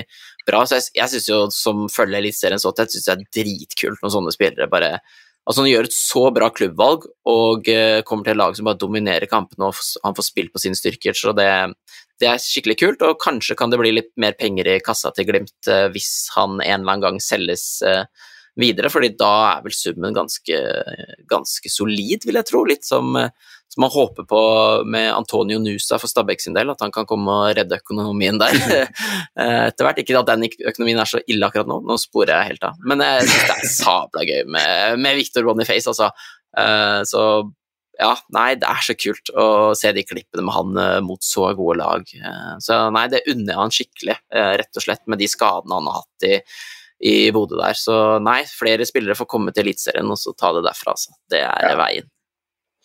bra. 0.49 0.65
så 0.65 0.81
Jeg, 0.81 0.91
jeg 0.99 1.13
synes 1.13 1.29
jo 1.31 1.39
som 1.55 1.87
følger 1.93 2.21
Eliteserien 2.21 2.63
så 2.63 2.73
tett, 2.77 2.93
synes 2.95 3.09
det 3.09 3.15
er 3.15 3.31
dritkult 3.43 4.03
når 4.03 4.15
sånne 4.17 4.35
spillere 4.35 4.71
bare 4.73 4.99
altså 5.47 5.63
Han 5.63 5.71
gjør 5.71 5.87
et 5.87 5.95
så 5.95 6.25
bra 6.35 6.49
klubbvalg 6.51 7.05
og 7.31 7.69
uh, 7.71 8.01
kommer 8.07 8.27
til 8.27 8.35
et 8.35 8.41
lag 8.41 8.57
som 8.59 8.67
bare 8.67 8.81
dominerer 8.83 9.31
kampene, 9.31 9.69
og 9.69 9.77
han 10.03 10.17
får 10.19 10.27
spilt 10.27 10.51
på 10.51 10.59
sine 10.59 10.75
styrker. 10.75 11.15
så 11.15 11.31
det, 11.39 11.47
det 12.19 12.27
er 12.27 12.43
skikkelig 12.43 12.75
kult, 12.81 13.05
og 13.07 13.21
kanskje 13.23 13.55
kan 13.55 13.71
det 13.71 13.79
bli 13.79 13.93
litt 13.95 14.11
mer 14.19 14.35
penger 14.35 14.67
i 14.73 14.81
kassa 14.83 15.13
til 15.15 15.29
Glimt 15.29 15.71
uh, 15.71 15.87
hvis 15.95 16.33
han 16.35 16.59
en 16.59 16.81
eller 16.81 16.97
annen 16.97 17.05
gang 17.05 17.23
selges 17.23 17.79
uh, 17.87 18.03
videre, 18.57 18.91
fordi 18.93 19.13
da 19.19 19.33
er 19.51 19.67
vel 19.67 19.75
summen 19.77 20.17
ganske, 20.17 20.61
ganske 21.29 21.73
solid, 21.73 22.25
vil 22.25 22.39
jeg 22.41 22.49
tro. 22.49 22.63
Litt 22.69 22.87
som, 22.89 23.17
som 23.69 23.85
man 23.85 23.93
håper 23.93 24.25
på 24.29 24.41
med 24.89 25.11
Antonio 25.13 25.61
Nusa 25.63 25.99
for 26.01 26.09
Stabæk 26.11 26.41
sin 26.45 26.57
del, 26.57 26.73
at 26.73 26.81
han 26.85 26.95
kan 26.95 27.09
komme 27.09 27.35
og 27.35 27.59
redde 27.59 27.81
økonomien 27.83 28.41
der 28.41 28.57
etter 29.37 29.85
hvert. 29.85 30.01
Ikke 30.01 30.17
at 30.23 30.33
den 30.33 30.49
økonomien 30.49 31.03
er 31.03 31.11
så 31.11 31.21
ille 31.29 31.49
akkurat 31.49 31.69
nå, 31.69 31.83
nå 31.85 31.99
sporer 32.01 32.33
jeg 32.39 32.55
helt 32.55 32.71
av. 32.71 32.81
Men 32.89 33.05
jeg 33.05 33.29
det 33.29 33.59
er 33.59 33.71
sabla 33.77 34.25
gøy 34.27 34.49
med, 34.49 35.05
med 35.05 35.21
Victor 35.21 35.47
Boniface, 35.47 35.93
altså. 35.93 36.11
Eh, 36.57 37.03
så 37.09 37.23
ja, 37.97 38.13
nei, 38.37 38.49
det 38.61 38.69
er 38.69 38.83
så 38.85 38.97
kult 38.99 39.31
å 39.33 39.47
se 39.79 39.93
de 39.97 40.05
klippene 40.05 40.45
med 40.45 40.57
han 40.57 40.81
eh, 40.81 40.99
mot 41.05 41.23
så 41.25 41.51
gode 41.57 41.79
lag. 41.81 42.09
Eh, 42.17 42.57
så 42.65 42.87
nei, 42.95 43.07
det 43.13 43.25
unner 43.33 43.53
jeg 43.53 43.61
han 43.61 43.77
skikkelig, 43.79 44.19
rett 44.63 44.81
og 44.81 44.85
slett, 44.85 45.05
med 45.11 45.23
de 45.23 45.31
skadene 45.31 45.79
han 45.79 45.89
har 45.91 46.03
hatt 46.03 46.29
i 46.29 46.35
i 47.01 47.31
Bodø 47.35 47.59
der. 47.61 47.77
Så 47.79 47.95
nei, 48.25 48.43
flere 48.49 48.87
spillere 48.89 49.17
får 49.19 49.29
komme 49.31 49.55
til 49.55 49.67
Eliteserien 49.67 50.11
og 50.13 50.21
så 50.21 50.35
ta 50.39 50.53
det 50.57 50.65
derfra. 50.67 50.97
Altså. 50.97 51.17
Det 51.31 51.43
er 51.45 51.71
ja. 51.71 51.79
veien. 51.81 52.11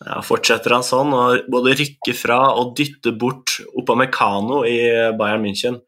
Ja, 0.02 0.18
Fortsetter 0.26 0.74
han 0.74 0.82
sånn 0.86 1.12
og 1.14 1.50
både 1.52 1.76
rykke 1.78 2.14
fra 2.18 2.38
og 2.58 2.72
dytte 2.78 3.12
bort 3.14 3.60
Opamecano 3.78 4.64
i 4.66 4.78
Bayern 5.18 5.44
München, 5.44 5.78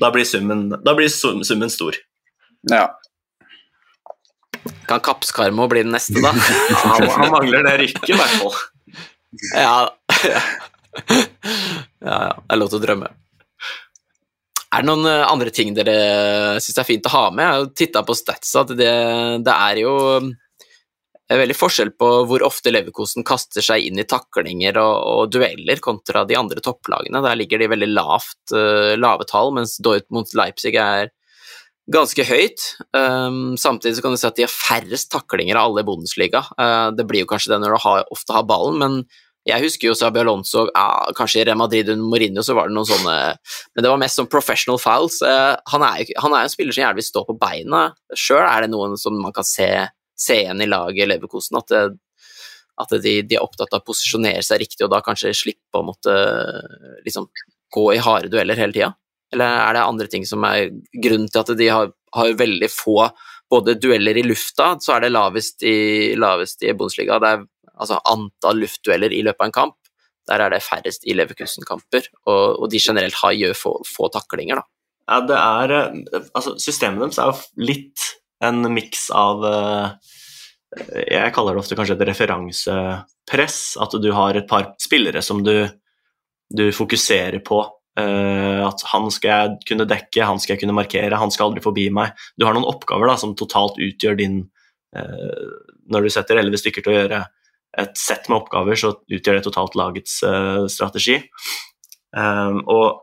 da 0.00 0.10
blir 0.12 0.26
summen, 0.28 0.66
da 0.84 0.92
blir 0.98 1.08
summen 1.08 1.72
stor. 1.72 1.96
Ja. 2.68 2.90
Kan 4.90 5.00
Kappskarmo 5.00 5.66
bli 5.72 5.86
den 5.86 5.96
neste, 5.96 6.20
da? 6.20 6.34
han, 6.84 7.08
han 7.16 7.32
mangler 7.32 7.64
det 7.66 7.78
rykket, 7.80 8.12
i 8.12 8.18
hvert 8.18 8.36
fall. 8.42 8.60
Ja. 9.56 9.76
ja, 10.28 12.18
ja. 12.28 12.36
Det 12.36 12.52
er 12.52 12.60
lov 12.60 12.70
til 12.72 12.82
å 12.82 12.84
drømme. 12.84 13.10
Er 14.72 14.84
det 14.84 14.88
noen 14.88 15.08
eh, 15.08 15.24
andre 15.28 15.52
ting 15.52 15.74
dere 15.76 16.60
syns 16.62 16.80
er 16.80 16.88
fint 16.88 17.08
å 17.08 17.12
ha 17.12 17.26
med? 17.30 17.44
Jeg 17.44 17.58
har 17.58 17.72
titta 17.82 18.04
på 18.08 18.16
statsa, 18.16 18.62
at 18.64 18.72
det, 18.78 18.92
det, 19.44 19.52
er 19.52 19.82
jo 19.82 19.96
er 21.32 21.40
veldig 21.42 21.56
forskjell 21.56 21.92
på 22.00 22.10
hvor 22.28 22.44
ofte 22.46 22.72
Leverkosen 22.72 23.26
kaster 23.26 23.64
seg 23.64 23.86
inn 23.88 24.00
i 24.00 24.06
taklinger 24.08 24.78
og, 24.80 24.94
og, 25.12 25.32
dueller 25.32 25.80
kontra 25.84 26.24
de 26.28 26.38
andre 26.38 26.62
topplagene. 26.64 27.22
Der 27.24 27.38
ligger 27.38 27.62
de 27.62 27.70
veldig 27.72 27.90
lavt, 27.92 28.40
uh, 28.54 28.94
lave 28.98 29.26
tall, 29.28 29.52
mens 29.56 29.78
Dortmund 29.82 30.32
Leipzig 30.38 30.76
er 30.80 31.12
ganske 31.92 32.24
høyt. 32.26 32.64
Um, 32.94 33.58
samtidig 33.60 34.04
kan 34.04 34.14
du 34.14 34.20
si 34.20 34.28
at 34.28 34.38
de 34.38 34.46
har 34.46 34.52
færrest 34.52 35.10
taklinger 35.12 35.58
av 35.58 35.70
alle 35.70 35.84
i 35.84 35.88
Bundesliga. 35.88 36.44
Uh, 36.56 36.92
det 36.96 37.06
blir 37.08 37.24
jo 37.24 37.32
kanskje 37.32 37.54
det 37.54 37.62
når 37.64 37.76
du 37.76 37.82
har, 37.86 38.06
ofte 38.14 38.36
har 38.36 38.48
ballen, 38.48 38.80
men 38.82 38.98
jeg 39.48 39.64
husker 39.64 39.88
jo 39.88 39.96
Sabia 39.98 40.22
Alonso 40.22 40.68
ah, 40.78 41.08
Kanskje 41.18 41.40
i 41.40 41.46
Real 41.48 41.58
Madrid 41.58 41.88
under 41.90 42.06
Mourinho 42.06 42.44
så 42.46 42.54
var 42.54 42.68
det 42.68 42.76
noen 42.76 42.86
sånne 42.86 43.16
Men 43.74 43.84
det 43.84 43.90
var 43.90 43.98
mest 43.98 44.20
sånn 44.20 44.30
professional 44.30 44.78
fouls. 44.78 45.18
Uh, 45.24 45.56
han, 45.72 45.82
er, 45.82 46.12
han 46.22 46.36
er 46.36 46.46
en 46.46 46.52
spiller 46.52 46.74
som 46.74 46.84
gjerne 46.84 47.00
vil 47.00 47.08
stå 47.08 47.24
på 47.26 47.36
beina 47.40 47.88
sjøl. 48.14 48.44
Er 48.44 48.64
det 48.64 48.70
noen 48.74 48.94
som 49.00 49.18
man 49.18 49.34
kan 49.34 49.46
se, 49.46 49.68
se 50.14 50.38
igjen 50.44 50.62
i 50.62 50.70
laget 50.70 51.10
Leverkosen? 51.10 51.58
At, 51.58 51.74
det, 51.74 51.82
at 52.84 52.94
de, 53.02 53.16
de, 53.26 53.38
er 53.38 53.42
opptatt 53.42 53.74
av 53.74 53.82
å 53.82 53.88
posisjonere 53.90 54.44
seg 54.46 54.62
riktig, 54.62 54.84
og 54.86 54.92
da 54.94 55.02
kanskje 55.04 55.34
slippe 55.34 55.80
å 55.80 55.86
måtte 55.86 56.14
liksom, 57.06 57.26
gå 57.74 57.86
i 57.96 58.02
harde 58.04 58.30
dueller 58.30 58.58
hele 58.62 58.76
tida? 58.76 58.92
Eller 59.34 59.58
er 59.64 59.78
det 59.78 59.86
andre 59.88 60.10
ting 60.12 60.28
som 60.28 60.44
er 60.46 60.68
grunnen 61.02 61.30
til 61.32 61.42
at 61.42 61.54
de 61.58 61.70
har, 61.72 61.90
har 62.14 62.38
veldig 62.38 62.70
få 62.70 63.08
både 63.52 63.74
dueller 63.80 64.16
i 64.16 64.24
lufta, 64.24 64.76
så 64.80 64.94
er 64.94 65.06
det 65.06 65.12
lavest 65.12 65.64
i, 65.66 66.12
lavest 66.20 66.62
i 66.64 66.72
Bundesliga. 66.76 67.18
Det 67.20 67.32
er 67.32 67.42
altså 67.80 68.00
antall 68.08 68.62
luftdueller 68.62 69.14
i 69.14 69.22
løpet 69.26 69.44
av 69.44 69.50
en 69.50 69.56
kamp, 69.56 69.78
der 70.30 70.44
er 70.44 70.54
det 70.54 70.62
færrest 70.62 71.06
i 71.08 71.16
Leverkusen-kamper, 71.18 72.06
og, 72.26 72.62
og, 72.62 72.66
de 72.70 72.80
generelt 72.82 73.18
har 73.22 73.34
gjør 73.34 73.58
få, 73.58 73.74
få 73.86 74.08
taklinger, 74.14 74.60
da. 74.60 74.68
Ja, 75.10 75.18
det 75.26 75.38
er 75.38 75.72
eh, 75.74 76.26
Altså, 76.30 76.54
systemet 76.62 77.02
deres 77.02 77.18
er 77.18 77.32
jo 77.32 77.66
litt 77.66 78.04
en 78.42 78.62
miks 78.70 79.08
av 79.18 79.42
eh, 79.48 80.12
Jeg 81.10 81.32
kaller 81.34 81.56
det 81.56 81.62
ofte 81.64 81.78
kanskje 81.78 81.96
et 81.98 82.04
referansepress, 82.06 83.58
at 83.82 83.96
du 84.02 84.10
har 84.14 84.38
et 84.38 84.46
par 84.48 84.70
spillere 84.82 85.24
som 85.26 85.42
du, 85.44 85.56
du 86.54 86.68
fokuserer 86.74 87.42
på. 87.44 87.64
Uh, 87.92 88.64
at 88.64 88.80
han 88.88 89.10
skal 89.12 89.28
jeg 89.28 89.66
kunne 89.68 89.84
dekke, 89.84 90.24
han 90.24 90.38
skal 90.40 90.54
jeg 90.54 90.62
kunne 90.62 90.78
markere, 90.78 91.18
han 91.20 91.34
skal 91.34 91.50
aldri 91.50 91.60
forbi 91.60 91.90
meg. 91.92 92.14
Du 92.40 92.46
har 92.46 92.56
noen 92.56 92.64
oppgaver 92.70 93.10
da, 93.10 93.18
som 93.20 93.34
totalt 93.36 93.76
utgjør 93.76 94.16
din 94.16 94.38
Når 95.92 96.04
du 96.04 96.08
setter 96.12 96.40
elleve 96.40 96.60
stykker 96.60 96.84
til 96.84 96.92
å 96.92 96.96
gjøre 96.96 97.20
et 97.80 97.96
sett 97.96 98.28
med 98.28 98.42
oppgaver, 98.42 98.76
så 98.76 98.92
utgjør 99.00 99.38
det 99.38 99.44
totalt 99.46 99.76
lagets 99.78 100.18
uh, 100.26 100.66
strategi. 100.70 101.18
Um, 102.12 102.60
og 102.68 103.00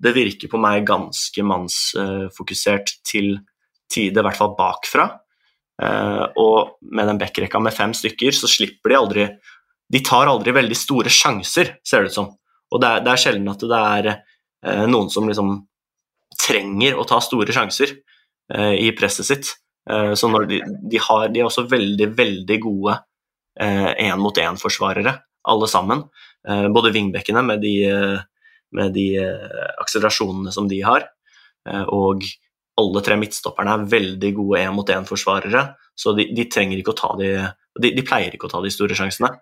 det 0.00 0.14
virker 0.14 0.50
på 0.50 0.60
meg 0.60 0.86
ganske 0.88 1.44
mannsfokusert 1.44 2.92
uh, 2.94 3.00
til 3.06 3.32
tider, 3.90 4.22
i 4.22 4.26
hvert 4.28 4.38
fall 4.38 4.54
bakfra. 4.58 5.08
Uh, 5.80 6.26
og 6.38 6.76
med 6.92 7.10
den 7.10 7.20
backrekka 7.20 7.60
med 7.62 7.74
fem 7.74 7.94
stykker, 7.96 8.36
så 8.36 8.50
slipper 8.50 8.92
de 8.92 9.00
aldri 9.00 9.30
De 9.90 9.98
tar 10.06 10.28
aldri 10.30 10.52
veldig 10.54 10.76
store 10.78 11.10
sjanser, 11.10 11.74
ser 11.82 12.04
det 12.04 12.12
ut 12.12 12.18
som. 12.20 12.28
Og 12.70 12.82
det 12.82 12.86
er, 12.90 13.02
det 13.02 13.12
er 13.12 13.22
sjelden 13.24 13.50
at 13.50 13.66
det 13.66 13.80
er 13.80 14.10
uh, 14.14 14.86
noen 14.86 15.10
som 15.10 15.26
liksom 15.26 15.56
trenger 16.40 16.94
å 16.94 17.06
ta 17.08 17.18
store 17.20 17.52
sjanser 17.52 17.98
i 18.50 18.88
presset 18.98 19.26
sitt. 19.28 19.48
så 19.86 20.28
når 20.30 20.46
de, 20.50 20.56
de, 20.90 20.98
har, 20.98 21.28
de 21.30 21.38
er 21.38 21.46
også 21.46 21.62
veldig, 21.70 22.08
veldig 22.18 22.56
gode 22.64 22.96
én-mot-én-forsvarere, 23.58 25.08
eh, 25.08 25.22
alle 25.50 25.68
sammen. 25.68 26.04
Eh, 26.48 26.68
både 26.68 26.92
vingbekkene 26.92 27.42
med 27.44 27.60
de, 27.60 27.74
eh, 27.84 28.18
med 28.72 28.94
de 28.94 29.18
akselerasjonene 29.80 30.52
som 30.52 30.68
de 30.68 30.80
har, 30.80 31.08
og 31.90 32.22
alle 32.78 33.00
tre 33.02 33.16
midtstopperne 33.16 33.72
er 33.74 33.88
veldig 33.90 34.34
gode 34.36 34.60
én-mot-én-forsvarere, 34.60 35.74
så 35.98 36.14
de, 36.16 36.28
de, 36.32 36.44
trenger 36.44 36.78
ikke 36.78 36.94
å 36.94 37.00
ta 37.00 37.10
de, 37.18 37.32
de, 37.82 37.90
de 37.96 38.04
pleier 38.06 38.30
ikke 38.32 38.46
å 38.46 38.52
ta 38.52 38.62
de 38.62 38.70
store 38.70 38.94
sjansene. 38.94 39.32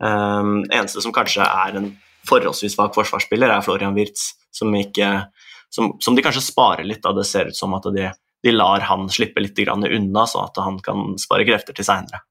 Um, 0.00 0.64
eneste 0.72 1.04
som 1.04 1.12
kanskje 1.14 1.44
er 1.44 1.76
en 1.76 1.92
forholdsvis 2.26 2.74
svak 2.74 2.96
forsvarsspiller, 2.96 3.52
er 3.52 3.62
Florian 3.62 3.94
Wirtz, 3.94 4.32
som, 4.50 4.72
ikke, 4.74 5.28
som, 5.70 5.92
som, 6.00 6.16
de 6.16 6.24
kanskje 6.24 6.48
sparer 6.48 6.88
litt. 6.88 7.02
Da 7.04 7.12
det 7.12 7.28
ser 7.28 7.52
ut 7.52 7.58
som 7.58 7.76
at 7.76 7.86
de, 7.94 8.08
de 8.42 8.54
lar 8.56 8.88
han 8.88 9.06
slippe 9.12 9.44
litt 9.44 9.60
unna, 9.68 10.24
sånn 10.26 10.48
at 10.48 10.64
han 10.64 10.80
kan 10.80 11.18
spare 11.20 11.44
krefter 11.44 11.76
til 11.76 11.86
seinere. 11.86 12.24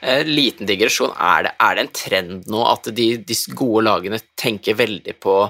Eh, 0.00 0.24
liten 0.26 0.66
digresjon. 0.66 1.14
Er 1.18 1.48
det, 1.48 1.54
er 1.58 1.74
det, 1.74 1.84
en 1.84 1.94
trend 1.94 2.50
nå 2.50 2.60
at 2.70 2.90
de, 2.94 3.08
de, 3.18 3.38
gode 3.58 3.82
lagene 3.88 4.20
tenker 4.38 4.78
veldig 4.78 5.16
på 5.18 5.40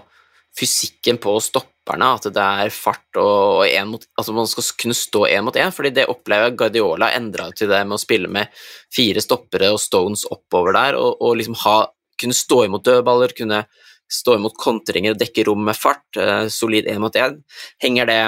fysikken 0.57 1.21
på 1.21 1.35
stopperne? 1.45 2.15
At 2.17 2.31
det 2.33 2.47
er 2.63 2.73
fart 2.73 3.21
og, 3.21 3.67
og 3.67 3.91
mot, 3.91 4.07
altså 4.17 4.37
man 4.37 4.49
skal 4.49 4.71
kunne 4.81 4.97
stå 4.97 5.27
én 5.29 5.45
mot 5.45 5.57
én? 5.57 5.75
fordi 5.75 5.93
det 6.01 6.09
opplever 6.09 6.57
Guardiola 6.57 7.13
endra 7.17 7.51
til 7.53 7.69
det 7.69 7.83
med 7.85 7.99
å 7.99 8.01
spille 8.01 8.33
med 8.33 8.49
fire 8.95 9.21
stoppere 9.25 9.69
og 9.75 9.83
Stones 9.85 10.25
oppover 10.33 10.73
der, 10.77 10.97
og, 10.97 11.21
og 11.21 11.37
liksom 11.37 11.59
ha, 11.67 11.79
kunne 12.19 12.37
stå 12.37 12.65
imot 12.65 12.89
dødballer, 12.89 13.37
kunne 13.37 13.63
stå 14.09 14.39
imot 14.39 14.57
kontringer 14.57 15.13
og 15.13 15.21
dekke 15.21 15.45
rom 15.45 15.67
med 15.69 15.77
fart, 15.77 16.09
eh, 16.17 16.47
solid 16.49 16.89
én 16.89 17.05
mot 17.05 17.21
én. 17.21 17.43
Henger 17.85 18.09
det 18.09 18.23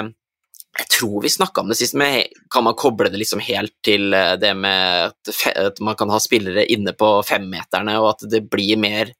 jeg 0.71 0.87
tror 0.87 1.21
vi 1.23 1.29
snakka 1.29 1.61
om 1.61 1.71
det 1.71 1.75
sist, 1.75 1.95
men 1.99 2.21
kan 2.51 2.63
man 2.63 2.77
koble 2.79 3.09
det 3.11 3.19
liksom 3.19 3.41
helt 3.43 3.73
til 3.83 4.13
eh, 4.15 4.37
det 4.39 4.53
med 4.55 5.11
at 5.51 5.81
man 5.83 5.97
kan 5.99 6.11
ha 6.13 6.19
spillere 6.23 6.63
inne 6.71 6.93
på 6.95 7.09
femmeterne, 7.27 7.97
og 7.99 8.13
at 8.13 8.25
det 8.31 8.45
blir 8.51 8.79
mer 8.79 9.11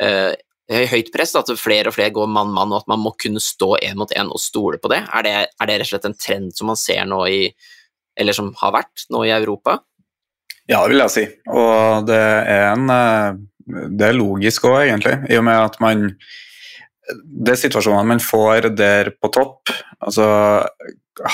uh, 0.00 0.32
høyt 0.70 1.10
press, 1.14 1.32
at 1.38 1.50
flere 1.58 1.90
og 1.90 1.96
flere 1.96 2.12
går 2.14 2.28
mann-mann, 2.30 2.72
og 2.74 2.84
at 2.84 2.90
man 2.90 3.00
må 3.02 3.14
kunne 3.18 3.42
stå 3.42 3.74
én 3.82 3.98
mot 3.98 4.12
én 4.12 4.30
og 4.30 4.42
stole 4.42 4.78
på 4.78 4.90
det? 4.92 5.00
Er, 5.08 5.26
det? 5.26 5.32
er 5.50 5.70
det 5.70 5.78
rett 5.80 5.88
og 5.88 5.92
slett 5.94 6.10
en 6.10 6.18
trend 6.20 6.52
som 6.56 6.70
man 6.70 6.78
ser 6.78 7.06
nå 7.08 7.24
i 7.26 7.40
Eller 8.20 8.36
som 8.36 8.50
har 8.58 8.72
vært 8.74 9.06
nå 9.10 9.22
i 9.24 9.32
Europa? 9.32 9.78
Ja, 10.68 10.82
det 10.82 10.92
vil 10.92 11.02
jeg 11.02 11.12
si. 11.14 11.24
Og 11.48 12.06
det 12.06 12.18
er 12.20 12.66
en 12.74 12.90
eh, 12.92 13.38
Det 13.96 14.08
er 14.08 14.18
logisk 14.18 14.66
òg, 14.68 14.82
egentlig, 14.84 15.16
i 15.30 15.38
og 15.38 15.44
med 15.46 15.58
at 15.58 15.80
man 15.80 16.10
det 17.14 17.54
er 17.54 17.60
situasjoner 17.60 18.06
man 18.06 18.22
får 18.22 18.70
der 18.76 19.12
på 19.20 19.30
topp. 19.34 19.72
Altså, 20.00 20.26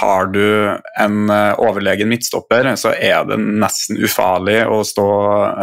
har 0.01 0.27
du 0.33 0.43
en 0.99 1.31
eh, 1.31 1.61
overlegen 1.63 2.11
midtstopper, 2.11 2.73
så 2.81 2.95
er 2.95 3.27
det 3.29 3.39
nesten 3.39 4.01
ufarlig 4.03 4.63
å 4.67 4.83
stå 4.87 5.07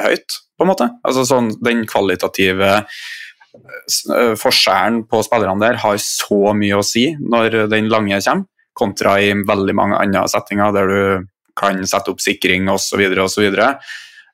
høyt, 0.05 0.39
på 0.57 0.65
en 0.65 0.71
måte. 0.71 0.89
Altså, 1.03 1.25
sånn, 1.27 1.51
den 1.65 1.83
kvalitative 1.89 2.71
eh, 2.79 4.33
forskjellen 4.39 5.03
på 5.09 5.23
spillerne 5.25 5.61
der 5.63 5.81
har 5.83 5.99
så 6.01 6.55
mye 6.57 6.79
å 6.79 6.87
si 6.87 7.09
når 7.19 7.65
den 7.73 7.91
lange 7.91 8.21
kommer, 8.23 8.49
kontra 8.73 9.19
i 9.21 9.27
veldig 9.45 9.73
mange 9.77 9.99
andre 10.01 10.23
settinger 10.31 10.71
der 10.73 10.87
du 10.89 11.27
kan 11.53 11.77
sette 11.85 12.09
opp 12.09 12.23
sikring 12.23 12.65
osv. 12.73 13.03
osv. 13.21 13.59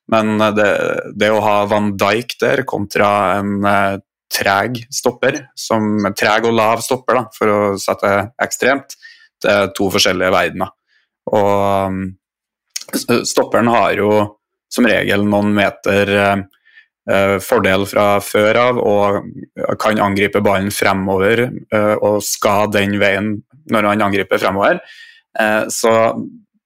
Men 0.10 0.40
det, 0.56 0.70
det 1.20 1.32
å 1.36 1.42
ha 1.44 1.58
Van 1.68 1.90
Dijk 2.00 2.38
der 2.40 2.64
kontra 2.70 3.10
en 3.42 3.58
treg 4.30 4.84
stopper, 4.94 5.40
som 5.58 6.06
treg 6.18 6.48
og 6.48 6.56
lav 6.58 6.84
stopper, 6.86 7.20
da, 7.20 7.24
for 7.36 7.54
å 7.54 7.60
sette 7.82 8.14
ekstremt, 8.42 8.96
det 9.42 9.52
er 9.54 9.72
to 9.76 9.90
forskjellige 9.94 10.34
verdener. 10.36 10.74
Og 11.34 11.90
um, 11.90 12.04
stopperen 13.28 13.70
har 13.72 13.98
jo 14.00 14.12
som 14.70 14.86
regel 14.86 15.26
noen 15.26 15.52
meter 15.56 16.12
eh, 17.10 17.36
fordel 17.42 17.88
fra 17.90 18.20
før 18.22 18.60
av 18.62 18.82
og 18.82 19.78
kan 19.82 20.02
angripe 20.04 20.42
ballen 20.46 20.70
fremover 20.74 21.48
eh, 21.48 21.96
og 21.96 22.22
skal 22.26 22.70
den 22.74 23.00
veien 23.02 23.34
når 23.70 23.92
han 23.92 24.06
angriper 24.10 24.42
fremover. 24.42 24.82
Eh, 25.40 25.64
så 25.74 25.94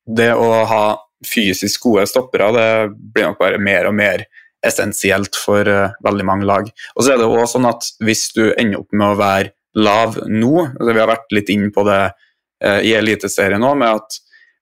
det 0.04 0.34
å 0.36 0.50
ha 0.68 0.86
fysisk 1.24 1.88
gode 1.88 2.06
stoppere, 2.12 2.52
det 2.52 2.70
blir 2.92 3.30
nok 3.30 3.40
bare 3.40 3.62
mer 3.62 3.88
og 3.88 3.96
mer 3.96 4.26
essensielt 4.66 5.38
for 5.38 5.68
veldig 6.06 6.26
mange 6.28 6.48
lag. 6.48 6.70
Og 6.96 7.04
så 7.04 7.14
er 7.14 7.22
det 7.22 7.28
også 7.28 7.58
sånn 7.58 7.70
at 7.70 7.88
hvis 8.04 8.28
du 8.36 8.46
ender 8.52 8.82
opp 8.82 8.96
med 8.96 9.12
å 9.12 9.20
være 9.20 9.54
lav 9.84 10.20
nå, 10.30 10.54
altså 10.70 10.92
vi 10.94 11.02
har 11.02 11.12
vært 11.12 11.36
litt 11.36 11.50
inn 11.54 11.72
på 11.74 11.84
det 11.88 12.02
i 12.86 12.94
Eliteserien 12.96 13.60
nå, 13.60 13.74
med 13.76 14.00
at 14.00 14.20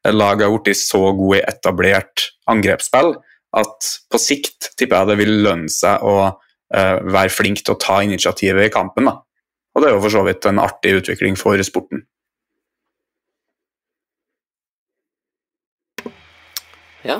laget 0.09 0.47
har 0.47 0.63
blitt 0.65 0.79
så 0.79 1.11
gode 1.13 1.41
i 1.41 1.43
etablert 1.45 2.31
angrepsspill 2.49 3.13
at 3.57 3.89
på 4.11 4.21
sikt 4.21 4.71
tipper 4.79 5.01
jeg 5.01 5.11
det 5.11 5.17
vil 5.19 5.33
lønne 5.45 5.71
seg 5.71 6.03
å 6.07 6.15
uh, 6.31 6.97
være 7.03 7.33
flink 7.33 7.63
til 7.63 7.75
å 7.75 7.81
ta 7.81 7.99
initiativet 8.05 8.69
i 8.69 8.73
kampen. 8.73 9.09
Da. 9.09 9.17
Og 9.75 9.83
det 9.83 9.89
er 9.89 9.97
jo 9.97 10.03
for 10.05 10.15
så 10.15 10.23
vidt 10.27 10.47
en 10.47 10.63
artig 10.63 10.95
utvikling 11.01 11.37
for 11.39 11.61
sporten. 11.67 12.05
Ja, 17.01 17.17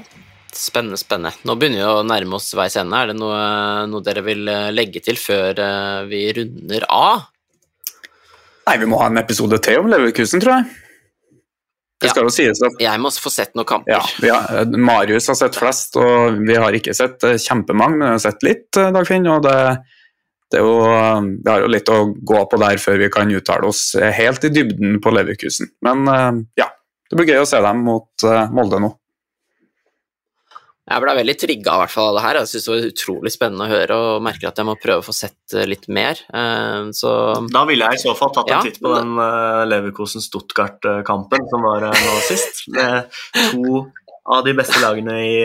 spennende, 0.58 1.00
spennende. 1.00 1.34
Nå 1.48 1.56
begynner 1.60 1.82
vi 1.82 1.90
å 1.90 2.06
nærme 2.08 2.38
oss 2.38 2.52
veis 2.58 2.78
ende. 2.80 2.98
Er 2.98 3.12
det 3.12 3.18
noe, 3.20 3.42
noe, 3.92 4.04
dere 4.06 4.24
vil 4.26 4.48
eh, 4.52 4.70
legge 4.74 5.04
til 5.04 5.20
før 5.20 5.60
uh, 5.62 6.04
vi 6.10 6.26
runder 6.38 6.86
av? 6.92 7.28
Nei, 8.68 8.78
vi 8.82 8.90
må 8.90 9.00
ha 9.02 9.10
en 9.10 9.22
episode 9.22 9.58
til 9.64 9.82
om 9.82 9.90
Leverkusen, 9.92 10.44
tror 10.44 10.60
jeg. 10.60 10.72
Det 12.02 12.10
skal 12.10 12.26
jo 12.26 12.34
sies 12.34 12.62
at 12.66 12.80
Jeg 12.82 13.02
må 13.02 13.12
få 13.14 13.30
sett 13.34 13.54
noen 13.58 13.68
kamper. 13.70 13.94
Ja, 14.26 14.38
har, 14.42 14.70
Marius 14.74 15.30
har 15.30 15.38
sett 15.38 15.58
flest, 15.58 15.98
og 16.02 16.40
vi 16.48 16.58
har 16.58 16.74
ikke 16.78 16.96
sett 16.98 17.22
eh, 17.28 17.38
kjempemange, 17.42 18.00
men 18.00 18.08
vi 18.08 18.16
har 18.16 18.24
sett 18.24 18.46
litt, 18.46 18.70
eh, 18.80 18.90
Dagfinn. 18.96 19.28
og 19.30 19.44
det, 19.46 19.58
det 20.54 20.64
jo, 20.64 20.72
Vi 20.82 21.52
har 21.52 21.66
jo 21.66 21.70
litt 21.70 21.92
å 21.94 22.00
gå 22.10 22.46
på 22.50 22.62
der 22.62 22.82
før 22.82 22.98
vi 23.04 23.12
kan 23.14 23.34
uttale 23.38 23.70
oss 23.70 23.84
helt 24.02 24.48
i 24.50 24.54
dybden 24.54 24.98
på 25.04 25.14
Leverkusen. 25.14 25.70
Men 25.86 26.08
eh, 26.10 26.42
ja, 26.64 26.72
det 27.10 27.20
blir 27.20 27.36
gøy 27.36 27.44
å 27.44 27.50
se 27.50 27.62
dem 27.62 27.86
mot 27.86 28.30
Molde 28.56 28.82
nå. 28.82 28.96
Jeg 30.92 31.04
ble 31.04 31.14
veldig 31.16 31.36
trigga 31.40 31.74
av 31.80 32.16
det 32.18 32.24
her. 32.26 32.40
Jeg 32.42 32.50
synes 32.52 32.66
det 32.66 32.72
var 32.72 32.88
utrolig 32.90 33.32
spennende 33.34 33.68
å 33.68 33.72
høre 33.72 33.98
og 33.98 34.24
merker 34.26 34.50
at 34.50 34.60
jeg 34.60 34.68
må 34.68 34.76
prøve 34.82 35.04
å 35.04 35.06
få 35.06 35.16
sett 35.16 35.56
eh, 35.56 35.68
litt 35.70 35.88
mer. 35.88 36.20
Eh, 36.28 36.90
så 36.98 37.12
Da 37.52 37.64
ville 37.70 37.88
jeg 37.88 38.02
i 38.02 38.04
så 38.04 38.16
fall 38.18 38.34
tatt 38.36 38.52
en 38.52 38.58
ja, 38.58 38.62
titt 38.66 38.82
på 38.84 38.92
den 38.94 39.14
uh, 39.20 39.64
Leverkosen-Stuttgart-kampen 39.70 41.48
som 41.52 41.68
var 41.68 41.88
nå 41.92 42.16
sist. 42.28 42.66
Med 42.76 43.08
to 43.54 43.86
av 44.32 44.44
de 44.46 44.56
beste 44.58 44.82
lagene 44.84 45.16
i, 45.26 45.38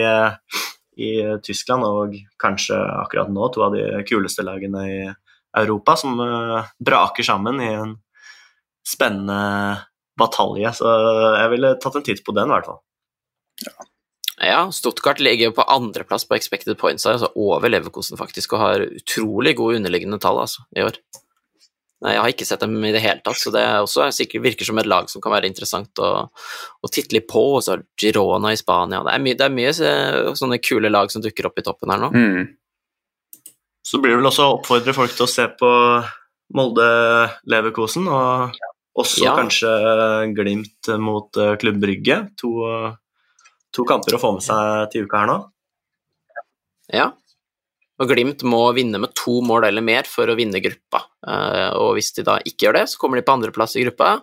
i 1.01 1.11
Tyskland, 1.43 1.87
og 1.87 2.13
kanskje 2.41 2.77
akkurat 2.77 3.31
nå 3.33 3.47
to 3.53 3.63
av 3.65 3.73
de 3.73 4.03
kuleste 4.07 4.45
lagene 4.45 4.83
i 4.85 4.99
Europa, 5.57 5.95
som 5.97 6.19
braker 6.77 7.25
sammen 7.25 7.63
i 7.63 7.71
en 7.73 7.95
spennende 8.85 9.39
batalje. 10.17 10.75
Så 10.77 10.93
jeg 11.41 11.53
ville 11.55 11.75
tatt 11.81 11.97
en 11.97 12.05
titt 12.05 12.23
på 12.25 12.35
den, 12.37 12.51
i 12.51 12.57
hvert 12.57 12.69
fall. 12.69 12.81
Ja. 13.65 13.87
Ja, 14.37 14.67
Stuttgart 14.71 15.19
ligger 15.23 15.49
jo 15.49 15.55
på 15.57 15.65
andreplass 15.65 16.27
på 16.29 16.35
expected 16.37 16.77
points, 16.77 17.07
altså 17.09 17.31
over 17.35 17.71
Leverkosen 17.71 18.19
faktisk, 18.19 18.53
og 18.53 18.61
har 18.61 18.85
utrolig 18.85 19.55
gode 19.57 19.79
underliggende 19.79 20.19
tall 20.21 20.43
altså, 20.43 20.65
i 20.77 20.83
år. 20.85 20.99
Nei, 22.05 22.11
jeg 22.13 22.21
har 22.21 22.29
ikke 22.29 22.45
sett 22.45 22.61
dem 22.61 22.75
i 22.85 22.91
det 22.93 23.01
hele 23.01 23.23
tatt, 23.25 23.39
så 23.41 23.49
det 23.53 23.63
også 23.81 24.11
sikkert, 24.13 24.43
virker 24.43 24.67
som 24.69 24.77
et 24.77 24.89
lag 24.89 25.07
som 25.09 25.23
kan 25.23 25.33
være 25.33 25.49
interessant 25.49 25.97
å, 25.97 26.11
å 26.29 26.91
titte 26.93 27.17
litt 27.17 27.25
på. 27.31 27.41
Og 27.57 27.63
så 27.65 27.79
Girona 27.97 28.51
i 28.53 28.59
Spania. 28.59 29.01
Det 29.07 29.15
er, 29.15 29.23
mye, 29.25 29.37
det 29.39 29.47
er 29.47 29.55
mye 29.55 29.71
eh, 29.73 30.29
sånne 30.37 30.61
kule 30.61 30.91
lag 30.93 31.09
som 31.09 31.23
dukker 31.25 31.49
opp 31.49 31.57
i 31.57 31.65
toppen 31.65 31.95
her 31.95 32.03
nå. 32.03 32.11
Mm. 32.13 33.49
Så 33.87 33.97
blir 34.03 34.13
det 34.13 34.21
vel 34.21 34.29
også 34.29 34.45
å 34.45 34.55
oppfordre 34.59 34.93
folk 34.93 35.17
til 35.17 35.25
å 35.25 35.31
se 35.31 35.47
på 35.57 35.71
Molde-Leverkosen, 36.53 38.05
og 38.13 38.61
også 39.01 39.25
ja. 39.25 39.33
kanskje 39.39 39.73
Glimt 40.37 40.93
mot 41.01 41.41
eh, 41.41 41.55
Klubb 41.57 41.81
Brygge. 41.81 42.21
To 42.43 42.53
to 43.77 43.85
kamper 43.87 44.17
å 44.17 44.21
få 44.21 44.33
med 44.35 44.45
seg 44.45 44.89
til 44.93 45.05
uka 45.05 45.21
her 45.21 45.29
nå. 45.29 45.37
Ja, 46.93 47.11
og 47.97 48.11
Glimt 48.11 48.43
må 48.45 48.61
vinne 48.77 48.99
med 49.01 49.15
to 49.17 49.39
mål 49.45 49.67
eller 49.71 49.85
mer 49.85 50.07
for 50.09 50.29
å 50.29 50.37
vinne 50.37 50.61
gruppa. 50.61 51.01
Eh, 51.25 51.69
og 51.81 51.95
hvis 51.97 52.13
de 52.17 52.25
da 52.27 52.37
ikke 52.45 52.67
gjør 52.67 52.81
det, 52.81 52.87
så 52.91 52.99
kommer 53.01 53.17
de 53.17 53.25
på 53.25 53.37
andreplass 53.37 53.77
i 53.77 53.85
gruppa 53.87 54.19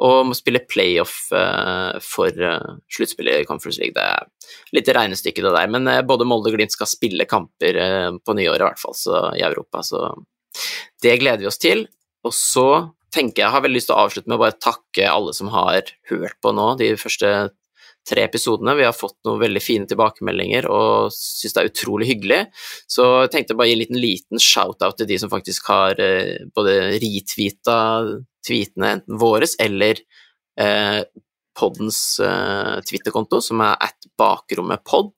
og 0.00 0.30
må 0.30 0.32
spille 0.32 0.62
playoff 0.64 1.26
eh, 1.36 1.98
for 2.00 2.32
eh, 2.32 2.68
sluttspillet 2.94 3.42
i 3.42 3.48
Conference 3.48 3.82
League. 3.82 3.96
Det 3.98 4.06
er 4.06 4.78
litt 4.78 4.92
regnestykke, 4.96 5.42
det 5.44 5.52
der. 5.56 5.72
Men 5.74 5.90
både 6.08 6.28
Molde 6.28 6.52
og 6.52 6.56
Glimt 6.56 6.72
skal 6.72 6.88
spille 6.88 7.26
kamper 7.28 7.80
på 8.22 8.38
nyåret, 8.38 8.62
i 8.62 8.68
hvert 8.68 8.80
fall, 8.80 8.96
så, 8.96 9.26
i 9.36 9.44
Europa, 9.44 9.82
så 9.84 10.14
det 11.02 11.18
gleder 11.20 11.42
vi 11.42 11.50
oss 11.50 11.60
til. 11.60 11.84
Og 12.24 12.32
så 12.36 12.68
tenker 13.10 13.42
jeg, 13.42 13.48
jeg 13.48 13.54
har 13.56 13.64
veldig 13.64 13.80
lyst 13.80 13.90
til 13.90 13.98
å 13.98 14.04
avslutte 14.06 14.30
med 14.30 14.38
å 14.38 14.44
bare 14.44 14.60
takke 14.62 15.10
alle 15.10 15.34
som 15.36 15.50
har 15.52 15.90
hørt 16.12 16.38
på 16.40 16.54
nå 16.54 16.72
de 16.78 16.94
første 17.00 17.50
tre 18.08 18.24
episodene. 18.26 18.74
Vi 18.78 18.86
har 18.86 18.96
fått 18.96 19.18
noen 19.26 19.40
veldig 19.42 19.62
fine 19.62 19.88
tilbakemeldinger 19.90 20.68
og 20.70 21.14
syns 21.14 21.56
det 21.56 21.62
er 21.62 21.70
utrolig 21.70 22.10
hyggelig. 22.10 22.40
Så 22.90 23.06
jeg 23.24 23.32
tenkte 23.34 23.56
bare 23.58 23.68
å 23.68 23.70
gi 23.70 23.76
en 23.76 23.82
liten, 23.82 24.00
liten 24.02 24.42
shout-out 24.42 24.98
til 25.00 25.10
de 25.10 25.18
som 25.22 25.32
faktisk 25.32 25.70
har 25.72 26.00
eh, 26.02 26.46
både 26.56 26.76
retweeta 27.02 27.80
tweetene, 28.46 28.94
enten 28.96 29.20
våres 29.20 29.56
eller 29.60 30.00
eh, 30.60 31.02
poddens 31.58 32.00
eh, 32.24 32.78
Twitter-konto, 32.88 33.42
som 33.44 33.62
er 33.64 33.76
at 33.90 34.10
bakrommetpod. 34.18 35.12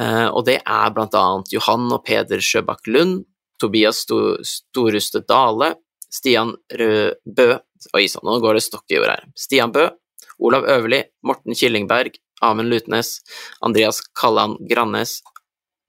Eh, 0.00 0.28
og 0.28 0.46
det 0.48 0.60
er 0.62 0.94
blant 0.94 1.16
annet 1.18 1.52
Johan 1.54 1.90
og 1.92 2.04
Peder 2.06 2.42
Sjøbakk 2.42 2.88
Lund, 2.92 3.24
Tobias 3.60 4.04
Sto 4.06 4.38
Storuste 4.46 5.22
Dale, 5.28 5.74
Stian 6.12 6.54
Rød 6.72 7.20
Bø 7.24 7.52
Oi 7.96 8.06
sann, 8.06 8.22
nå 8.26 8.36
går 8.42 8.58
det 8.58 8.62
stokk 8.62 8.92
i 8.92 8.98
jord 8.98 9.10
her. 9.10 9.24
Stian 9.34 9.72
Bø, 9.74 9.88
Olav 10.42 10.66
Øverli, 10.68 11.02
Morten 11.26 11.54
Killingberg, 11.58 12.18
Amund 12.42 12.72
Lutnes, 12.72 13.20
Andreas 13.60 14.00
Kalland 14.18 14.58
Grannes, 14.70 15.20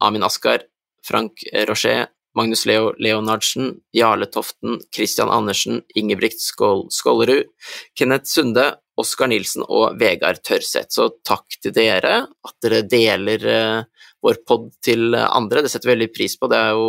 Amin 0.04 0.24
Askar, 0.24 0.68
Frank 1.08 1.44
Rocher, 1.68 2.08
Magnus 2.36 2.66
Leo 2.66 2.94
Leonardsen, 2.98 3.74
Jarle 3.94 4.26
Toften, 4.26 4.80
Christian 4.96 5.30
Andersen, 5.30 5.82
Ingebrigt 5.96 6.42
Skålerud, 6.90 7.46
Kenneth 7.94 8.26
Sunde, 8.26 8.74
Oskar 8.98 9.30
Nilsen 9.30 9.66
og 9.68 9.98
Vegard 10.02 10.42
Tørseth. 10.46 10.94
Så 10.94 11.10
takk 11.26 11.58
til 11.62 11.74
dere, 11.76 12.24
at 12.26 12.56
dere 12.66 12.84
deler 12.90 13.46
uh, 13.46 14.10
vår 14.24 14.42
pod 14.48 14.70
til 14.86 15.14
andre. 15.16 15.64
Det 15.64 15.74
setter 15.74 15.92
vi 15.92 15.96
veldig 15.96 16.12
pris 16.14 16.38
på. 16.38 16.50
Det 16.50 16.60
er 16.60 16.78
jo 16.78 16.88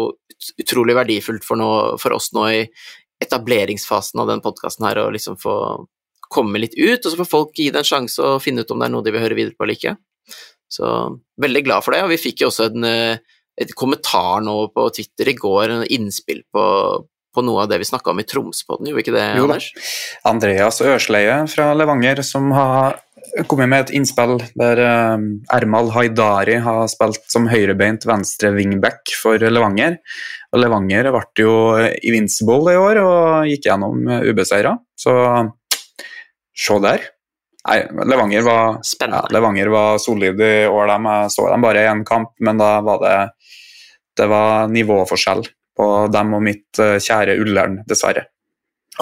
utrolig 0.60 0.96
verdifullt 0.96 1.44
for, 1.46 1.60
nå, 1.60 1.70
for 2.00 2.16
oss 2.16 2.30
nå 2.36 2.46
i 2.52 2.62
etableringsfasen 3.24 4.20
av 4.20 4.32
den 4.32 4.42
podkasten 4.44 4.88
her, 4.88 5.00
å 5.00 5.12
liksom 5.12 5.38
få 5.40 5.56
komme 6.34 6.60
litt 6.62 6.74
ut, 6.76 6.98
og 6.98 7.10
så 7.10 7.18
får 7.20 7.30
folk 7.30 7.54
gi 7.58 7.70
det 7.70 7.82
en 7.82 7.88
sjanse 7.88 8.22
og 8.22 8.42
finne 8.42 8.64
ut 8.64 8.74
om 8.74 8.82
det 8.82 8.88
er 8.88 8.94
noe 8.94 9.06
de 9.06 9.14
vil 9.14 9.24
høre 9.24 9.38
videre 9.38 9.56
på 9.56 9.66
eller 9.66 9.78
ikke. 9.78 9.96
Så 10.74 10.90
veldig 11.40 11.64
glad 11.66 11.86
for 11.86 11.94
det, 11.94 12.02
og 12.04 12.12
vi 12.12 12.20
fikk 12.20 12.44
jo 12.44 12.50
også 12.50 12.68
en, 12.72 12.86
eh, 12.88 13.40
et 13.60 13.74
kommentar 13.78 14.42
nå 14.42 14.56
på 14.74 14.88
Twitter 14.96 15.30
i 15.30 15.38
går, 15.38 15.70
en 15.70 15.86
innspill 15.86 16.42
på, 16.52 16.64
på 17.34 17.46
noe 17.46 17.64
av 17.64 17.70
det 17.70 17.80
vi 17.82 17.88
snakka 17.88 18.10
om 18.10 18.22
i 18.22 18.26
Tromspodden, 18.26 18.90
gjorde 18.90 19.00
vi 19.00 19.06
ikke 19.06 19.16
det, 19.16 19.26
jo, 19.38 19.48
Anders? 19.48 19.70
Andreas 20.26 20.82
Ørsleie 20.82 21.42
fra 21.50 21.72
Levanger 21.78 22.24
som 22.26 22.50
har 22.56 22.98
kommet 23.48 23.70
med 23.70 23.86
et 23.86 23.94
innspill 23.96 24.36
der 24.58 24.80
uh, 24.84 25.22
Ermal 25.54 25.88
Haidari 25.94 26.58
har 26.62 26.84
spilt 26.92 27.24
som 27.32 27.48
høyrebeint 27.50 28.04
venstre 28.06 28.52
wingback 28.54 29.14
for 29.18 29.40
Levanger. 29.40 29.96
Og 30.54 30.60
Levanger 30.62 31.08
ble 31.10 31.24
jo 31.42 31.54
invincible 32.04 32.74
i 32.74 32.78
år 32.78 33.00
og 33.02 33.48
gikk 33.50 33.66
gjennom 33.70 34.04
ubeseira, 34.28 34.76
så 34.94 35.14
Se 36.54 36.78
der. 36.82 37.10
Nei, 37.64 37.78
Levanger 38.04 38.42
var, 38.44 38.80
ja, 39.00 39.22
Levanger 39.32 39.70
var 39.72 39.98
solid 39.98 40.40
i 40.40 40.66
år. 40.68 40.86
De, 40.90 40.98
jeg 41.08 41.30
så 41.32 41.48
dem 41.48 41.64
bare 41.64 41.80
i 41.80 41.88
én 41.88 42.04
kamp, 42.06 42.34
men 42.44 42.60
da 42.60 42.76
var 42.84 43.00
det, 43.00 43.16
det 44.20 44.26
var 44.28 44.68
nivåforskjell 44.72 45.46
på 45.74 45.86
dem 46.12 46.34
og 46.36 46.42
mitt 46.44 46.80
uh, 46.82 47.00
kjære 47.00 47.38
Ullern, 47.40 47.80
dessverre. 47.88 48.26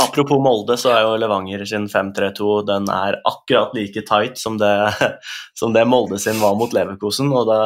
Apropos 0.01 0.41
Molde, 0.41 0.79
så 0.81 0.89
er 0.95 1.03
jo 1.05 1.19
Levanger 1.21 1.67
sin 1.69 1.85
5-3-2 1.91 2.63
den 2.65 2.87
er 2.89 3.19
akkurat 3.29 3.75
like 3.77 4.01
tight 4.09 4.39
som 4.41 4.57
det, 4.63 4.73
som 5.59 5.75
det 5.75 5.83
Molde 5.85 6.17
sin 6.23 6.41
var 6.41 6.55
mot 6.57 6.73
Leverkosen. 6.73 7.29
og 7.35 7.51
det, 7.51 7.59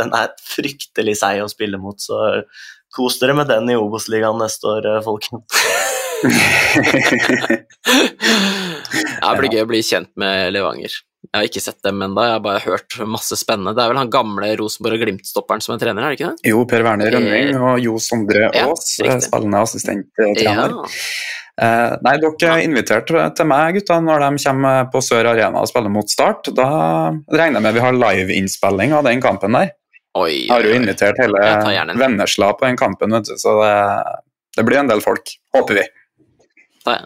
Den 0.00 0.10
er 0.16 0.32
fryktelig 0.42 1.20
seig 1.20 1.44
å 1.44 1.52
spille 1.52 1.78
mot, 1.78 2.00
så 2.02 2.40
kos 2.92 3.20
dere 3.20 3.36
med 3.36 3.48
den 3.52 3.70
i 3.70 3.76
Obos-ligaen 3.78 4.42
neste 4.42 4.66
år, 4.74 4.90
eh, 4.96 5.04
folkens. 5.06 5.46
det 9.22 9.38
blir 9.40 9.56
gøy 9.56 9.64
å 9.64 9.70
bli 9.70 9.80
kjent 9.86 10.10
med 10.20 10.52
Levanger. 10.54 10.94
Jeg 11.22 11.38
har 11.38 11.46
ikke 11.46 11.62
sett 11.62 11.78
dem 11.86 12.00
ennå, 12.02 12.22
jeg 12.26 12.34
har 12.34 12.40
bare 12.42 12.60
hørt 12.64 12.96
masse 13.06 13.36
spennende. 13.38 13.72
Det 13.78 13.82
er 13.84 13.92
vel 13.92 14.00
han 14.00 14.10
gamle 14.12 14.48
Rosenborg 14.58 14.98
og 14.98 15.04
Glimt-stopperen 15.04 15.62
som 15.62 15.76
er 15.76 15.82
trener, 15.84 16.02
er 16.02 16.12
det 16.12 16.18
ikke 16.18 16.32
det? 16.32 16.50
Jo, 16.50 16.64
Per 16.68 16.82
Werner 16.82 17.14
Rønning 17.14 17.60
og 17.60 17.78
Jo 17.80 17.94
Sondre 18.02 18.48
Aas, 18.50 18.96
ja, 18.98 19.06
riktig. 19.06 19.28
spillende 19.28 19.60
assistenttrener. 19.62 20.74
Ja. 20.74 20.90
Eh, 21.62 21.94
nei, 22.02 22.16
dere 22.18 22.50
er 22.56 22.64
invitert 22.66 23.06
til 23.12 23.46
meg, 23.48 23.78
gutta, 23.78 24.00
når 24.02 24.24
de 24.26 24.42
kommer 24.42 24.90
på 24.92 25.02
Sør 25.04 25.30
Arena 25.30 25.62
og 25.62 25.70
spiller 25.70 25.92
mot 25.94 26.10
Start. 26.10 26.50
Da 26.56 26.66
regner 27.30 27.60
jeg 27.60 27.66
med 27.68 27.78
vi 27.78 27.86
har 27.86 27.96
liveinnspilling 28.02 28.96
av 28.98 29.06
den 29.06 29.22
kampen 29.22 29.54
der. 29.60 29.70
Oi, 30.18 30.42
Jeg 30.48 30.50
har 30.52 30.66
jo 30.66 30.74
invitert 30.76 31.22
hele. 31.22 31.94
Vennesla 31.96 32.50
på 32.58 32.66
den 32.66 32.76
kampen, 32.80 33.14
vet 33.16 33.30
du, 33.30 33.36
så 33.40 33.54
det, 33.62 33.76
det 34.58 34.64
blir 34.68 34.82
en 34.82 34.90
del 34.90 35.00
folk. 35.04 35.36
Håper 35.56 35.78
vi. 35.80 35.86
Ta, 36.84 36.98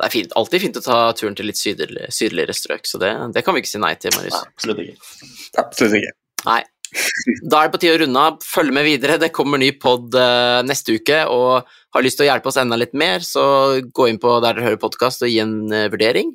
det 0.00 0.08
er 0.08 0.14
fint. 0.14 0.34
alltid 0.38 0.62
fint 0.62 0.80
å 0.80 0.84
ta 0.84 0.98
turen 1.16 1.36
til 1.36 1.50
litt 1.50 1.60
sydlig, 1.60 2.08
sydligere 2.14 2.56
strøk, 2.56 2.88
så 2.88 3.00
det, 3.02 3.10
det 3.36 3.44
kan 3.44 3.56
vi 3.56 3.62
ikke 3.62 3.72
si 3.74 3.80
nei 3.82 3.92
til, 4.00 4.14
Marius. 4.16 4.38
Absolutt 4.48 4.84
ikke. 4.84 5.08
Absolutt 5.60 5.98
ikke. 6.00 6.14
Nei. 6.46 6.62
Da 7.46 7.60
er 7.60 7.68
det 7.68 7.74
på 7.74 7.80
tide 7.82 7.94
å 7.94 8.00
runde 8.02 8.22
av. 8.30 8.38
Følg 8.42 8.74
med 8.74 8.86
videre. 8.88 9.18
Det 9.20 9.30
kommer 9.34 9.60
ny 9.60 9.70
pod 9.78 10.16
eh, 10.18 10.60
neste 10.66 10.96
uke, 10.98 11.20
og 11.30 11.68
har 11.94 12.04
lyst 12.04 12.18
til 12.18 12.26
å 12.26 12.30
hjelpe 12.30 12.50
oss 12.50 12.58
enda 12.62 12.78
litt 12.80 12.96
mer, 12.98 13.22
så 13.26 13.44
gå 13.94 14.08
inn 14.10 14.20
på 14.22 14.38
der 14.40 14.56
dere 14.56 14.70
hører 14.70 14.80
podkast 14.82 15.26
og 15.26 15.30
gi 15.30 15.40
en 15.44 15.58
eh, 15.74 15.90
vurdering. 15.92 16.32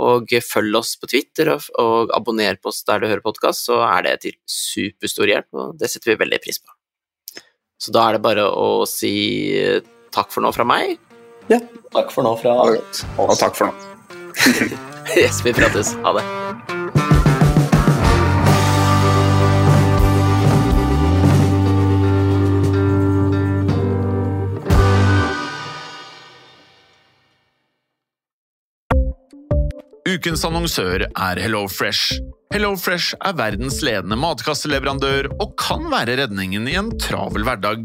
Og 0.00 0.32
følg 0.42 0.74
oss 0.78 0.96
på 0.98 1.06
Twitter 1.10 1.52
og, 1.52 1.68
og 1.78 2.14
abonner 2.16 2.56
på 2.58 2.72
oss 2.72 2.80
der 2.86 3.02
du 3.02 3.06
hører 3.06 3.22
podkast, 3.22 3.68
så 3.68 3.82
er 3.86 4.06
det 4.08 4.14
til 4.24 4.38
superstor 4.50 5.30
hjelp, 5.30 5.50
og 5.54 5.76
det 5.78 5.90
setter 5.92 6.14
vi 6.14 6.22
veldig 6.24 6.40
pris 6.42 6.58
på. 6.62 6.74
Så 7.78 7.94
da 7.94 8.08
er 8.08 8.16
det 8.16 8.24
bare 8.24 8.46
å 8.48 8.86
si 8.88 9.14
eh, 9.58 9.82
takk 10.14 10.32
for 10.34 10.42
nå 10.46 10.54
fra 10.54 10.66
meg. 10.66 10.96
Takk 11.48 12.10
for 12.10 12.24
nå 12.24 12.34
fra 12.40 12.54
Og 12.64 13.36
takk 13.38 13.58
for 13.58 13.68
nå. 13.68 13.74
Yes, 15.14 15.42
vi 15.44 15.52
prates. 15.52 15.92
Ha 16.02 16.14
det. 16.16 16.22
Ukens 30.08 30.44
annonsør 30.48 31.04
er 31.04 31.38
HelloFresh. 31.42 32.16
HelloFresh 32.54 33.18
er 33.20 33.36
verdens 33.36 33.82
ledende 33.84 34.16
matkasseleverandør 34.20 35.28
og 35.36 35.52
kan 35.60 35.84
være 35.92 36.16
redningen 36.22 36.68
i 36.70 36.78
en 36.80 36.92
travel 37.02 37.44
hverdag. 37.44 37.84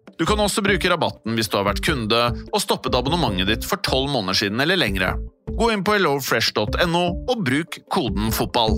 Du 0.21 0.25
kan 0.29 0.37
også 0.37 0.61
bruke 0.61 0.85
rabatten 0.85 1.33
hvis 1.33 1.47
du 1.49 1.55
har 1.57 1.63
vært 1.65 1.79
kunde 1.81 2.17
og 2.53 2.59
stoppet 2.61 2.93
abonnementet 2.93 3.47
ditt 3.49 3.63
for 3.65 3.81
tolv 3.81 4.11
måneder 4.13 4.37
siden 4.37 4.61
eller 4.61 4.77
lengre. 4.77 5.15
Gå 5.57 5.71
inn 5.73 5.81
på 5.81 5.95
hellofresh.no 5.95 7.01
og 7.25 7.41
bruk 7.41 7.79
koden 7.89 8.29
FOTBALL. 8.29 8.77